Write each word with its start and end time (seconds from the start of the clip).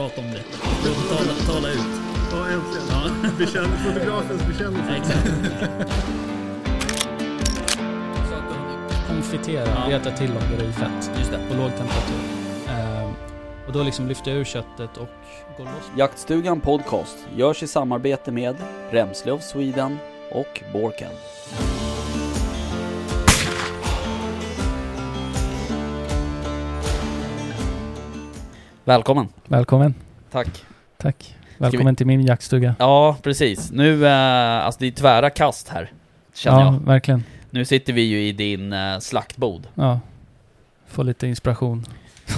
prata 0.00 0.20
om 0.20 0.26
det. 0.30 0.42
Tala, 1.08 1.32
tala 1.46 1.68
ut. 1.68 1.78
Ja, 2.32 2.46
äntligen. 2.48 2.86
Ja. 2.90 3.30
Bekänn, 3.38 3.70
fotografens 3.84 4.46
bekännelse. 4.46 4.96
Exakt. 4.96 5.28
Konfitera, 9.08 9.66
Ja. 9.68 9.98
veta 9.98 10.10
till 10.10 10.30
om 10.30 10.58
det 10.58 10.64
i 10.64 10.72
fett 10.72 11.10
Just 11.18 11.30
det. 11.30 11.38
på 11.48 11.54
låg 11.54 11.70
temperatur. 11.70 12.16
Ehm, 12.68 13.10
och 13.66 13.72
då 13.72 13.82
liksom 13.82 14.08
lyfter 14.08 14.30
jag 14.30 14.40
ur 14.40 14.44
köttet 14.44 14.96
och 14.96 15.08
går 15.56 15.64
loss. 15.64 15.90
Jaktstugan 15.96 16.60
Podcast 16.60 17.16
görs 17.36 17.62
i 17.62 17.66
samarbete 17.66 18.32
med 18.32 18.56
Remslöv 18.90 19.38
Sweden 19.38 19.98
och 20.30 20.62
Borken. 20.72 21.10
Välkommen. 28.90 29.28
Välkommen. 29.46 29.94
Tack. 30.30 30.64
Tack. 30.96 31.36
Välkommen 31.58 31.96
till 31.96 32.06
min 32.06 32.26
jaktstuga. 32.26 32.74
Ja, 32.78 33.16
precis. 33.22 33.70
Nu, 33.72 34.06
eh, 34.06 34.66
alltså 34.66 34.80
det 34.80 34.86
är 34.86 34.90
tvära 34.90 35.30
kast 35.30 35.68
här. 35.68 35.92
Känner 36.34 36.60
ja, 36.60 36.72
jag. 36.72 36.86
verkligen. 36.86 37.24
Nu 37.50 37.64
sitter 37.64 37.92
vi 37.92 38.02
ju 38.02 38.28
i 38.28 38.32
din 38.32 38.72
eh, 38.72 38.98
slaktbod. 38.98 39.68
Ja. 39.74 40.00
Få 40.86 41.02
lite 41.02 41.26
inspiration. 41.26 41.86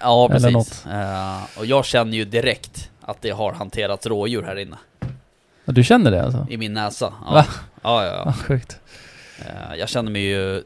Ja, 0.00 0.28
Eller 0.30 0.52
precis. 0.52 0.86
Eh, 0.86 1.42
och 1.58 1.66
jag 1.66 1.84
känner 1.84 2.16
ju 2.16 2.24
direkt 2.24 2.90
att 3.00 3.22
det 3.22 3.30
har 3.30 3.52
hanterats 3.52 4.06
rådjur 4.06 4.42
här 4.42 4.56
inne. 4.58 4.76
Ja, 5.64 5.72
du 5.72 5.84
känner 5.84 6.10
det 6.10 6.24
alltså? 6.24 6.46
I 6.50 6.56
min 6.56 6.74
näsa. 6.74 7.12
Ja, 7.26 7.32
Va? 7.32 7.44
ja, 7.82 8.04
ja. 8.04 8.12
Ja, 8.12 8.22
ja. 8.26 8.32
sjukt. 8.32 8.80
Eh, 9.38 9.76
jag 9.78 9.88
känner 9.88 10.10
mig 10.10 10.22
ju 10.22 10.62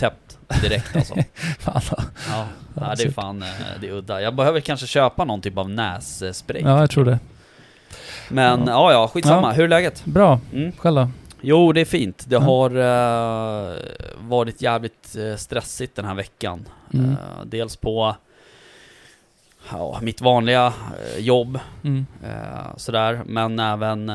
täppt 0.00 0.38
direkt 0.62 0.96
alltså. 0.96 1.14
Fan. 1.58 1.80
Ja, 1.88 1.96
Ja, 2.28 2.46
ja, 2.74 2.94
det 2.96 3.02
är 3.02 3.10
fan 3.10 3.42
eh, 3.42 3.48
det 3.80 3.88
är 3.88 3.92
udda. 3.92 4.20
Jag 4.20 4.34
behöver 4.34 4.60
kanske 4.60 4.86
köpa 4.86 5.24
någon 5.24 5.40
typ 5.40 5.58
av 5.58 5.70
nässpray. 5.70 6.62
Ja, 6.62 6.80
jag 6.80 6.90
tror 6.90 7.04
det. 7.04 7.18
Men 8.28 8.64
Ja. 8.66 8.92
ja, 8.92 9.08
skitsamma. 9.08 9.48
Ja. 9.48 9.52
Hur 9.52 9.64
är 9.64 9.68
läget? 9.68 10.04
Bra. 10.04 10.40
Mm. 10.52 10.72
Själv 10.72 10.96
då? 10.96 11.08
Jo, 11.40 11.72
det 11.72 11.80
är 11.80 11.84
fint. 11.84 12.24
Det 12.28 12.34
Ja. 12.34 12.40
har 12.40 12.70
eh, 12.70 13.76
varit 14.20 14.62
jävligt 14.62 15.16
eh, 15.16 15.36
stressigt 15.36 15.96
den 15.96 16.04
här 16.04 16.14
veckan. 16.14 16.68
Mm. 16.94 17.10
Eh, 17.10 17.44
dels 17.44 17.76
på 17.76 18.16
ja, 19.70 19.98
mitt 20.02 20.20
vanliga 20.20 20.72
jobb, 21.18 21.58
Mm. 21.84 22.06
eh, 22.24 22.76
sådär. 22.76 23.20
Men 23.26 23.58
även 23.58 24.12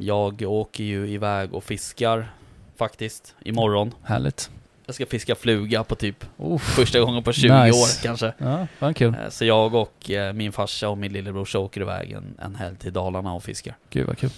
jag 0.00 0.42
åker 0.42 0.84
ju 0.84 1.08
iväg 1.08 1.54
och 1.54 1.64
fiskar 1.64 2.32
faktiskt 2.78 3.34
imorgon. 3.44 3.94
Härligt. 4.02 4.50
Jag 4.86 4.94
ska 4.94 5.06
fiska 5.06 5.34
fluga 5.34 5.84
på 5.84 5.94
typ 5.94 6.24
Oh. 6.36 6.58
första 6.58 7.00
gången 7.00 7.22
på 7.22 7.32
20 7.32 7.64
Nice. 7.64 7.78
år 7.78 8.02
kanske. 8.02 8.32
Ja, 8.38 8.66
fan 8.78 8.94
kul. 8.94 9.14
Eh, 9.24 9.28
Så 9.30 9.44
jag 9.44 9.74
och 9.74 10.10
eh, 10.10 10.32
min 10.32 10.52
farsa 10.52 10.88
och 10.88 10.98
min 10.98 11.12
lillebror 11.12 11.56
åker 11.56 11.80
iväg 11.80 12.12
en, 12.12 12.34
en 12.38 12.54
helg 12.54 12.76
till 12.76 12.92
Dalarna 12.92 13.32
och 13.32 13.42
fiskar. 13.42 13.76
Gud 13.90 14.06
vad 14.06 14.18
kul. 14.18 14.30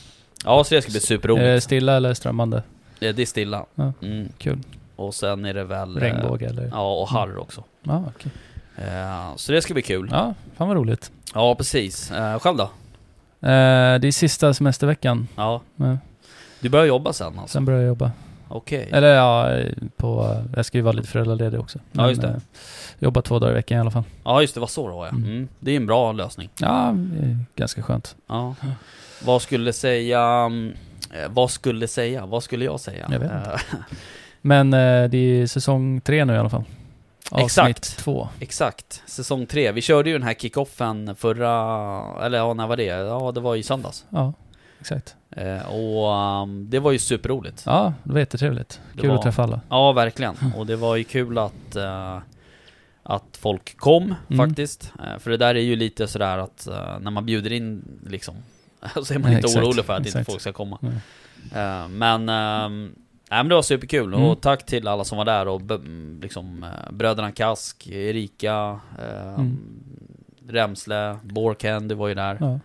Ja, 0.44 0.64
så 0.64 0.74
det 0.74 0.82
ska 0.82 0.90
bli 0.90 0.96
Är 0.98 1.00
det 1.00 1.06
superroligt. 1.06 1.64
stilla 1.64 1.96
eller 1.96 2.14
strömmande? 2.14 2.56
Eh, 3.00 3.14
Det 3.14 3.22
är 3.22 3.26
stilla. 3.26 3.66
Ja. 3.74 3.92
Mm. 4.02 4.28
Kul. 4.38 4.58
Och 4.96 5.14
sen 5.14 5.44
är 5.44 5.54
det 5.54 5.64
väl... 5.64 5.96
Regnbåge 6.00 6.46
eller? 6.46 6.68
Ja, 6.72 6.94
och 7.00 7.08
harr 7.08 7.38
också. 7.38 7.64
Ja, 7.82 8.04
okej. 8.16 8.32
Eh, 8.76 9.36
Så 9.36 9.52
det 9.52 9.62
ska 9.62 9.74
bli 9.74 9.82
kul. 9.82 10.08
Ja, 10.12 10.34
fan 10.56 10.68
vad 10.68 10.76
roligt. 10.76 11.12
Ja, 11.34 11.54
precis. 11.54 12.12
Själv 12.40 12.56
då? 12.56 12.70
Det 13.40 13.48
är 14.08 14.12
sista 14.12 14.54
semesterveckan. 14.54 15.28
Ja. 15.36 15.60
Ja. 15.76 15.98
Du 16.60 16.68
börjar 16.68 16.86
jobba 16.86 17.12
sen 17.12 17.38
alltså? 17.38 17.52
Sen 17.52 17.64
börjar 17.64 17.80
jag 17.80 17.88
jobba. 17.88 18.10
Okej. 18.48 18.88
Eller 18.92 19.14
ja, 19.14 19.50
på, 19.96 20.42
jag 20.56 20.66
ska 20.66 20.78
ju 20.78 20.82
vara 20.82 20.92
lite 20.92 21.08
föräldraledig 21.08 21.60
också. 21.60 21.78
Ja, 21.92 22.08
just 22.08 22.20
det. 22.20 22.28
eh, 22.28 22.34
jobba 22.98 23.22
två 23.22 23.38
dagar 23.38 23.52
i 23.52 23.54
veckan 23.54 23.78
i 23.78 23.80
alla 23.80 23.90
fall. 23.90 24.04
Ja, 24.24 24.40
just 24.40 24.54
det. 24.54 24.60
Var 24.60 24.66
så 24.66 24.88
då 24.88 24.94
ja. 25.04 25.08
Mm. 25.08 25.24
Mm. 25.24 25.48
Det 25.60 25.72
är 25.72 25.76
en 25.76 25.86
bra 25.86 26.12
lösning. 26.12 26.48
Ja, 26.60 26.94
det 26.96 27.38
ganska 27.56 27.82
skönt. 27.82 28.16
Ja. 28.26 28.54
Vad 29.24 29.42
skulle 29.42 29.72
säga... 29.72 30.20
mm, 30.22 30.74
eh, 31.14 31.28
Vad 31.30 31.50
skulle 31.50 31.88
säga? 31.88 32.26
Vad 32.26 32.42
skulle 32.42 32.64
jag 32.64 32.80
säga? 32.80 33.08
Jag 33.10 33.18
vet 33.18 33.30
inte. 33.32 33.60
Men 34.40 34.72
eh, 34.74 35.08
det 35.10 35.18
är 35.18 35.46
säsong 35.46 36.00
tre 36.00 36.24
nu 36.24 36.34
i 36.34 36.38
alla 36.38 36.50
fall. 36.50 36.64
Avsnitt 37.30 37.44
Exakt. 37.68 37.98
två. 37.98 38.28
Exakt, 38.40 39.02
säsong 39.06 39.46
tre. 39.46 39.72
Vi 39.72 39.80
körde 39.80 40.10
ju 40.10 40.18
den 40.18 40.26
här 40.26 40.34
kickoffen 40.34 41.16
förra, 41.16 41.50
eller 42.26 42.38
ja, 42.38 42.54
när 42.54 42.66
var 42.66 42.76
det? 42.76 42.84
Ja, 42.84 43.32
det 43.34 43.40
var 43.40 43.56
i 43.56 43.62
söndags. 43.62 44.04
Ja, 44.10 44.32
exakt. 44.80 45.16
Eh, 45.38 45.72
och 45.74 46.42
um, 46.42 46.70
det 46.70 46.78
var 46.78 46.92
ju 46.92 46.98
superroligt. 46.98 47.62
Ja. 47.66 47.72
Ja, 47.84 47.92
det 48.04 48.12
var 48.12 48.18
jättetrevligt. 48.20 48.80
Det 48.94 49.00
Kul 49.00 49.10
var- 49.10 49.16
att 49.16 49.22
träffa 49.22 49.42
alla. 49.68 49.92
verkligen. 49.92 50.36
Och 50.56 50.66
det 50.66 50.76
var 50.76 50.96
ju 50.96 51.04
kul 51.04 51.38
att, 51.38 51.76
eh, 51.76 52.18
att 53.02 53.36
folk 53.40 53.76
kom 53.76 54.14
Mm. 54.30 54.48
faktiskt. 54.48 54.92
Eh, 55.04 55.18
för 55.18 55.30
det 55.30 55.36
där 55.36 55.54
är 55.54 55.60
ju 55.60 55.76
lite 55.76 56.08
sådär 56.08 56.38
att 56.38 56.68
när 57.00 57.10
man 57.10 57.26
bjuder 57.26 57.52
in 57.52 57.82
liksom, 58.06 58.34
så 59.04 59.14
är 59.14 59.18
man 59.18 59.32
inte 59.32 59.46
Exakt, 59.46 59.64
orolig 59.66 59.84
för 59.84 59.92
att 59.92 59.98
inte 59.98 60.08
exakt. 60.08 60.26
folk 60.30 60.40
ska 60.40 60.52
komma. 60.52 60.78
Men, 61.90 62.28
ehm, 62.28 62.94
nej, 63.30 63.38
men 63.38 63.48
det 63.48 63.54
var 63.54 63.62
superkul. 63.62 64.14
Mm. 64.14 64.24
Och 64.26 64.40
tack 64.40 64.66
till 64.66 64.88
alla 64.88 65.04
som 65.04 65.18
var 65.18 65.24
där 65.24 65.48
och 65.48 65.62
liksom 66.22 66.66
bröderna 66.90 67.32
Kask, 67.32 67.86
Erika, 67.86 68.80
eh, 68.98 69.34
Mm. 69.34 69.58
Remsle, 70.48 71.18
Borken, 71.22 71.88
du 71.88 71.94
var 71.94 72.08
ju 72.08 72.14
där. 72.14 72.36
Ja. 72.40 72.60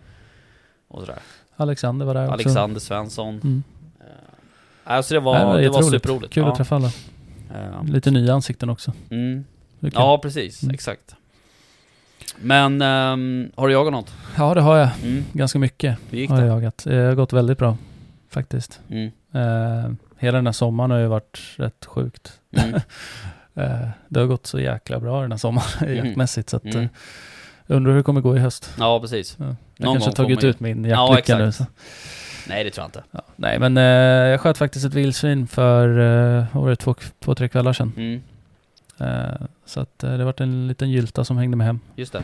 Och 0.88 1.00
sådär. 1.00 1.18
Alexander 1.56 2.06
var 2.06 2.14
där 2.14 2.22
också. 2.24 2.32
Alexander 2.32 2.80
Svensson. 2.80 3.34
Mm. 3.44 3.62
Alltså 4.84 5.14
det 5.14 5.20
var, 5.20 5.54
Nej, 5.54 5.62
det 5.64 5.70
var 5.70 5.82
superroligt. 5.82 6.32
Kul 6.32 6.42
ja. 6.42 6.50
att 6.50 6.56
träffa 6.56 6.76
alla. 6.76 6.90
Eh, 7.54 7.84
Lite 7.84 8.10
nya 8.10 8.34
ansikten 8.34 8.70
också. 8.70 8.92
mm. 9.10 9.44
Ja, 9.80 10.18
precis. 10.22 10.62
Mm. 10.62 10.74
Exakt. 10.74 11.14
Men, 12.36 12.82
ehm, 12.82 13.50
har 13.56 13.68
du 13.68 13.72
jagat 13.74 13.92
något? 13.92 14.12
ja, 14.36 14.54
det 14.54 14.60
har 14.60 14.76
jag. 14.76 14.88
Mm. 15.02 15.24
Ganska 15.32 15.58
mycket 15.58 15.98
Hur 16.10 16.18
gick 16.18 16.30
har 16.30 16.36
jag 16.36 16.44
det? 16.46 16.52
jagat. 16.52 16.84
Det 16.84 16.96
har 16.96 17.14
gått 17.14 17.32
väldigt 17.32 17.58
bra, 17.58 17.76
faktiskt. 18.30 18.80
Mm. 18.90 19.06
Eh, 19.32 19.92
hela 20.18 20.38
den 20.38 20.46
här 20.46 20.52
sommaren 20.52 20.90
har 20.90 20.98
ju 20.98 21.06
varit 21.06 21.40
rätt 21.56 21.84
sjukt. 21.86 22.40
Mm. 22.56 22.80
Eh, 23.56 23.88
det 24.08 24.20
har 24.20 24.26
gått 24.26 24.46
så 24.46 24.60
jäkla 24.60 25.00
bra 25.00 25.22
den 25.22 25.30
här 25.32 25.38
sommaren 25.38 25.66
Mm. 25.88 26.06
jaktmässigt 26.06 26.50
så 26.50 26.56
att 26.56 26.64
Mm. 26.64 26.78
eh, 26.82 26.88
undrar 27.66 27.90
hur 27.92 27.96
det 27.98 28.02
kommer 28.02 28.20
gå 28.20 28.36
i 28.36 28.38
höst. 28.38 28.74
Ja, 28.78 29.00
precis. 29.00 29.36
Ja. 29.38 29.44
Jag 29.76 29.84
Någon 29.84 29.94
kanske 29.94 30.10
har 30.10 30.14
tagit 30.14 30.44
ut 30.44 30.60
min 30.60 30.84
Ja, 30.84 31.08
jaktlycka 31.16 31.38
nu. 31.38 31.48
exakt. 31.48 31.70
Så. 31.70 32.48
Nej, 32.48 32.64
det 32.64 32.70
tror 32.70 32.82
jag 32.82 32.88
inte. 32.88 33.02
Ja. 33.10 33.20
Nej 33.36 33.58
men 33.58 33.76
eh, 33.76 33.82
jag 34.30 34.40
sköt 34.40 34.58
faktiskt 34.58 34.84
ett 34.86 34.94
vildsvin 34.94 35.46
för, 35.46 35.88
var 36.58 36.70
det, 36.70 36.76
två, 36.76 36.94
två, 37.20 37.34
tre 37.34 37.48
kvällar 37.48 37.72
sedan. 37.72 37.92
Mm. 37.96 38.22
Eh, 38.98 39.46
så 39.64 39.80
att 39.80 40.04
eh, 40.04 40.16
det 40.18 40.24
varit 40.24 40.40
en 40.40 40.68
liten 40.68 40.90
gylta 40.90 41.24
som 41.24 41.36
hängde 41.36 41.56
med 41.56 41.66
hem. 41.66 41.80
Just 41.96 42.12
det. 42.12 42.22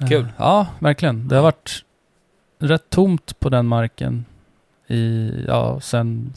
Eh, 0.00 0.08
Kul. 0.08 0.26
ja, 0.36 0.66
verkligen. 0.78 1.28
Det 1.28 1.36
har 1.36 1.42
varit 1.42 1.84
rätt 2.58 2.90
tomt 2.90 3.40
på 3.40 3.48
den 3.48 3.66
marken 3.66 4.24
i, 4.86 5.30
ja, 5.48 5.80
sen 5.80 6.32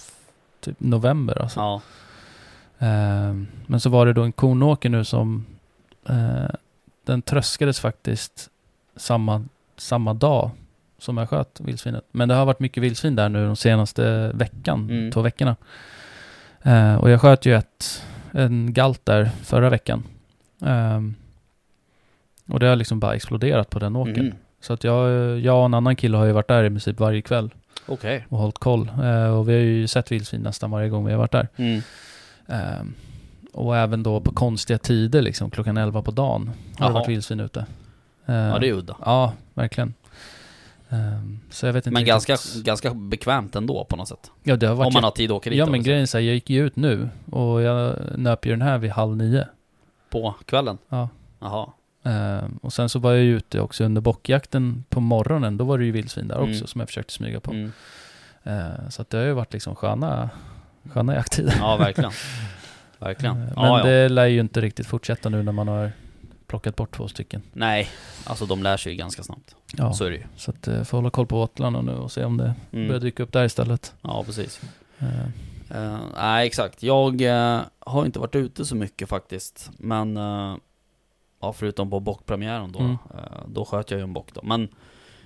typ 0.61 0.75
november 0.79 1.41
alltså. 1.41 1.59
Ja. 1.59 1.81
Eh, 2.79 3.33
men 3.65 3.79
så 3.79 3.89
var 3.89 4.05
det 4.05 4.13
då 4.13 4.23
en 4.23 4.31
kornåker 4.31 4.89
nu 4.89 5.03
som 5.03 5.45
eh, 6.09 6.45
den 7.05 7.21
tröskades 7.21 7.79
faktiskt 7.79 8.49
samma, 8.95 9.45
samma 9.77 10.13
dag 10.13 10.51
som 10.97 11.17
jag 11.17 11.29
sköt 11.29 11.59
vildsvinet. 11.59 12.05
Men 12.11 12.29
det 12.29 12.35
har 12.35 12.45
varit 12.45 12.59
mycket 12.59 12.83
vildsvin 12.83 13.15
där 13.15 13.29
nu 13.29 13.45
de 13.45 13.55
senaste 13.55 14.31
veckan, 14.33 14.89
Mm. 14.89 15.11
två 15.11 15.21
veckorna. 15.21 15.55
Eh, 16.61 16.95
och 16.95 17.09
jag 17.09 17.21
sköt 17.21 17.45
ju 17.45 17.55
ett, 17.55 18.03
en 18.31 18.73
galt 18.73 19.05
där 19.05 19.29
förra 19.43 19.69
veckan. 19.69 20.03
Ehm, 20.61 21.15
och 22.49 22.59
det 22.59 22.67
har 22.67 22.75
liksom 22.75 22.99
bara 22.99 23.15
exploderat 23.15 23.69
på 23.69 23.79
den 23.79 23.95
åkern. 23.95 24.19
Mm. 24.25 24.35
Så 24.61 24.73
att 24.73 24.83
jag, 24.83 25.09
jag 25.39 25.59
och 25.59 25.65
en 25.65 25.73
annan 25.73 25.95
kille 25.95 26.17
har 26.17 26.25
ju 26.25 26.31
varit 26.31 26.47
där 26.47 26.63
i 26.63 26.69
princip 26.69 26.99
varje 26.99 27.21
kväll 27.21 27.53
Okej. 27.85 28.25
och 28.29 28.37
hållit 28.37 28.57
koll. 28.59 28.89
Eh, 29.03 29.37
och 29.37 29.49
vi 29.49 29.53
har 29.53 29.61
ju 29.61 29.87
sett 29.87 30.11
vildsvin 30.11 30.41
nästan 30.41 30.71
varje 30.71 30.89
gång 30.89 31.05
vi 31.05 31.11
har 31.11 31.19
varit 31.19 31.31
där. 31.31 31.47
Mm. 31.55 31.81
Och 33.57 33.77
även 33.77 34.03
då 34.03 34.19
på 34.21 34.31
konstiga 34.31 34.77
tider, 34.77 35.21
liksom 35.21 35.49
klockan 35.51 35.77
11 35.77 36.01
på 36.01 36.11
dagen, 36.11 36.51
har 36.77 36.87
det 36.87 36.93
varit 36.93 37.09
vildsvin 37.09 37.39
ute. 37.39 37.59
Ehm, 38.25 38.35
Ja, 38.35 38.59
det 38.59 38.69
är 38.69 38.73
udda. 38.73 38.95
Ja, 39.05 39.33
verkligen. 39.53 39.93
Ehm, 40.89 41.39
så 41.49 41.65
jag 41.65 41.73
vet 41.73 41.87
inte 41.87 41.93
Men 41.93 42.05
ganska, 42.05 42.37
ganska 42.63 42.93
bekvämt 42.93 43.55
ändå 43.55 43.85
på 43.85 43.95
något 43.95 44.07
sätt. 44.07 44.31
Ja, 44.43 44.55
det 44.55 44.67
har 44.67 44.75
varit 44.75 44.87
Om 44.87 44.93
man 44.93 45.03
har 45.03 45.11
tid 45.11 45.31
att 45.31 45.35
åka 45.37 45.49
dit. 45.49 45.59
Ja 45.59 45.65
men 45.65 45.79
så. 45.81 45.85
grejen 45.85 46.01
är 46.01 46.05
så 46.05 46.17
här, 46.17 46.25
jag 46.25 46.33
gick 46.33 46.49
ju 46.49 46.65
ut 46.65 46.75
nu 46.75 47.09
och 47.31 47.61
jag 47.61 47.95
nöp 48.17 48.45
ju 48.45 48.51
den 48.51 48.61
här 48.61 48.77
vid 48.77 48.91
halv 48.91 49.17
nio. 49.17 49.47
På 50.09 50.35
kvällen? 50.45 50.77
Ja. 50.89 51.09
Jaha. 51.39 51.67
Ehm, 52.03 52.59
och 52.61 52.73
sen 52.73 52.89
så 52.89 52.99
var 52.99 53.11
jag 53.13 53.23
ju 53.23 53.35
ute 53.37 53.59
också 53.61 53.83
under 53.83 54.01
bockjakten 54.01 54.83
på 54.89 54.99
morgonen, 54.99 55.57
då 55.57 55.63
var 55.65 55.77
det 55.77 55.85
ju 55.85 55.91
vildsvin 55.91 56.27
där 56.27 56.37
också 56.37 56.45
Mm. 56.55 56.67
som 56.67 56.79
jag 56.81 56.87
försökte 56.87 57.13
smyga 57.13 57.39
på. 57.39 57.51
Mm. 57.51 57.71
Ehm, 58.43 58.91
så 58.91 59.01
att 59.01 59.09
det 59.09 59.17
har 59.17 59.25
ju 59.25 59.33
varit 59.33 59.53
liksom 59.53 59.75
sköna, 59.75 60.29
sköna 60.93 61.15
jakttider. 61.15 61.55
Ja, 61.59 61.77
verkligen. 61.77 62.11
Verkligen. 63.05 63.35
Ehm, 63.35 63.41
men 63.41 63.53
Ja, 63.55 63.79
ja. 63.79 63.85
det 63.85 64.09
lär 64.09 64.25
ju 64.25 64.39
inte 64.39 64.61
riktigt 64.61 64.87
fortsätta 64.87 65.29
nu 65.29 65.43
när 65.43 65.51
man 65.51 65.67
har 65.67 65.91
plockat 66.47 66.75
bort 66.75 66.95
två 66.95 67.07
stycken. 67.07 67.41
Nej, 67.53 67.87
alltså 68.23 68.45
de 68.45 68.63
lär 68.63 68.77
sig 68.77 68.91
ju 68.91 68.97
ganska 68.97 69.23
snabbt. 69.23 69.55
Ja, 69.77 69.93
Så 69.93 70.05
är 70.05 70.09
det 70.09 70.15
ju. 70.17 70.23
så 70.35 70.51
att 70.51 70.67
eh, 70.67 70.83
får 70.83 70.97
hålla 70.97 71.09
koll 71.09 71.27
på 71.27 71.41
åtlarna 71.41 71.81
nu 71.81 71.91
och 71.91 72.11
se 72.11 72.23
om 72.25 72.37
det 72.37 72.53
börjar 72.71 72.85
Mm. 72.89 72.99
dyka 73.01 73.23
upp 73.23 73.31
där 73.33 73.45
istället. 73.45 73.93
Ja, 74.01 74.23
precis. 74.25 74.61
Ehm, 74.99 75.07
Eh, 75.69 75.97
nej, 76.17 76.47
exakt. 76.47 76.83
Jag 76.83 77.21
eh, 77.21 77.61
har 77.79 78.05
inte 78.05 78.19
varit 78.19 78.35
ute 78.35 78.65
så 78.65 78.75
mycket 78.75 79.09
faktiskt. 79.09 79.71
Men 79.77 80.17
eh, 80.17 80.55
Ja, 81.41 81.53
förutom 81.53 81.89
på 81.89 81.99
bockpremiären 81.99 82.71
då. 82.71 82.79
Mm. 82.79 82.91
Eh, 83.13 83.19
Då 83.47 83.65
sköt 83.65 83.91
jag 83.91 83.97
ju 83.97 84.03
en 84.03 84.13
bock 84.13 84.33
då. 84.33 84.41
Men 84.43 84.67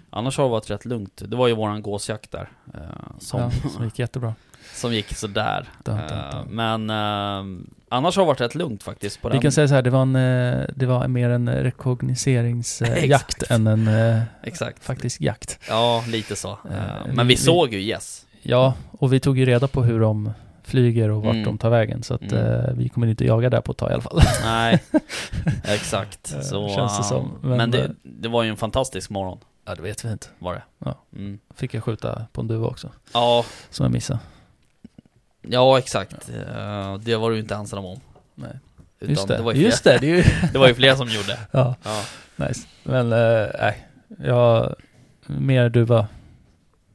annars 0.10 0.38
har 0.38 0.44
det 0.46 0.50
varit 0.52 0.70
rätt 0.70 0.86
lugnt. 0.86 1.22
Det 1.28 1.36
var 1.38 1.48
ju 1.48 1.54
våran 1.56 1.82
gåsjakt 1.82 2.32
där. 2.32 2.50
eh, 2.74 2.80
Som, 3.20 3.40
Ja, 3.40 3.52
som 3.70 3.86
gick 3.86 4.00
jättebra. 4.00 4.34
Som 4.74 4.94
gick 4.94 5.16
sådär. 5.16 5.70
Dun, 5.84 5.96
dun, 5.98 6.06
Eh, 6.18 6.32
dun. 6.32 6.48
Men 6.56 6.90
eh, 6.90 7.66
annars 7.90 8.16
har 8.16 8.24
det 8.24 8.28
varit 8.28 8.42
rätt 8.42 8.56
lugnt 8.56 8.84
faktiskt 8.84 9.22
på 9.22 9.28
Vi 9.30 9.32
den. 9.34 9.42
kan 9.42 9.52
säga 9.52 9.68
så 9.68 9.74
här, 9.74 9.82
det 9.82 9.90
var, 9.90 10.02
en, 10.02 10.16
eh, 10.16 10.66
det 10.76 10.86
var 10.86 11.08
mer 11.08 11.30
en 11.30 11.50
rekognoseringsjakt 12.30 13.52
än 13.52 13.68
en 13.68 13.90
Exakt. 14.44 14.84
faktisk 14.86 15.22
jakt. 15.22 15.60
Ja, 15.70 16.04
lite 16.08 16.36
så. 16.36 16.60
Vi- 16.64 17.14
Men 17.16 17.28
vi 17.28 17.34
vi- 17.34 17.38
såg 17.42 17.74
ju 17.74 17.80
yes. 17.82 18.26
Ja, 18.42 18.74
och 18.92 19.14
vi 19.14 19.20
tog 19.20 19.38
ju 19.38 19.46
reda 19.46 19.68
på 19.68 19.84
hur 19.84 20.00
de 20.00 20.32
flyger 20.64 21.10
och 21.10 21.22
vart 21.24 21.34
Mm. 21.34 21.46
de 21.46 21.58
tar 21.58 21.70
vägen. 21.70 22.04
Så 22.04 22.14
att 22.14 22.22
Mm. 22.32 22.46
eh, 22.66 22.72
vi 22.74 22.90
kommer 22.90 23.08
inte 23.08 23.26
jaga 23.26 23.50
där 23.50 23.62
på 23.62 23.72
ett 23.72 23.78
tag 23.78 23.92
i 23.92 23.94
alla 23.94 24.02
fall. 24.02 24.22
Nej, 24.44 24.84
exakt. 25.64 26.28
Så, 26.44 26.70
känns 26.70 26.98
det 26.98 27.04
som. 27.04 27.32
Men, 27.42 27.58
Men, 27.58 27.72
det, 27.72 27.92
det 28.04 28.28
var 28.30 28.44
ju 28.44 28.50
en 28.50 28.58
fantastisk 28.58 29.10
morgon, 29.10 29.40
Ja, 29.66 29.76
det 29.76 29.82
vet 29.82 30.06
vi 30.06 30.12
inte. 30.12 30.28
var 30.40 30.54
det. 30.54 30.62
Ja. 30.86 30.96
Mm. 31.16 31.40
Fick 31.56 31.74
jag 31.74 31.84
skjuta 31.84 32.26
på 32.34 32.42
en 32.42 32.48
duva 32.48 32.68
också, 32.68 32.90
Ja, 33.14 33.46
som 33.70 33.84
jag 33.84 33.92
missade. 33.94 34.20
Ja 35.50 35.78
exakt. 35.78 36.30
Eh, 36.30 36.96
Det 36.98 37.16
var 37.16 37.30
du 37.30 37.36
ju 37.36 37.42
inte 37.42 37.56
ensam 37.56 37.86
om. 37.86 38.00
Nej. 38.36 38.52
Utan 39.00 39.10
Just 39.16 39.28
det, 39.28 39.38
Det 39.38 39.44
var, 39.44 39.54
ju 39.54 39.62
just 39.62 39.82
fler, 39.84 39.94
det, 39.94 40.00
det 40.00 40.12
är 40.12 40.16
ju... 40.18 40.24
det 40.54 40.60
var 40.60 40.68
ju 40.68 40.74
fler 40.74 40.96
som 40.96 41.08
gjorde. 41.10 41.38
ja, 41.52 41.76
Ja. 41.84 42.02
nice. 42.36 42.68
Men 42.84 43.12
eh, 43.14 43.48
nej, 43.60 43.88
jag... 44.24 44.76
Mer 45.28 45.70
duva, 45.70 46.08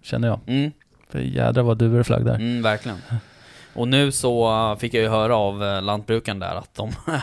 känner 0.02 0.28
jag. 0.28 0.40
Mm, 0.46 0.72
För 1.08 1.18
jädrar 1.18 1.62
vad 1.62 1.78
duvor 1.78 2.02
flög 2.02 2.24
där. 2.24 2.34
mm, 2.34 2.62
verkligen. 2.62 2.98
Och 3.74 3.88
nu 3.88 4.12
så 4.12 4.50
uh, 4.70 4.78
fick 4.78 4.94
jag 4.94 5.02
ju 5.02 5.08
höra 5.08 5.36
av 5.36 5.82
lantbrukaren 5.82 6.38
där 6.38 6.54
att 6.54 6.74
de, 6.74 6.92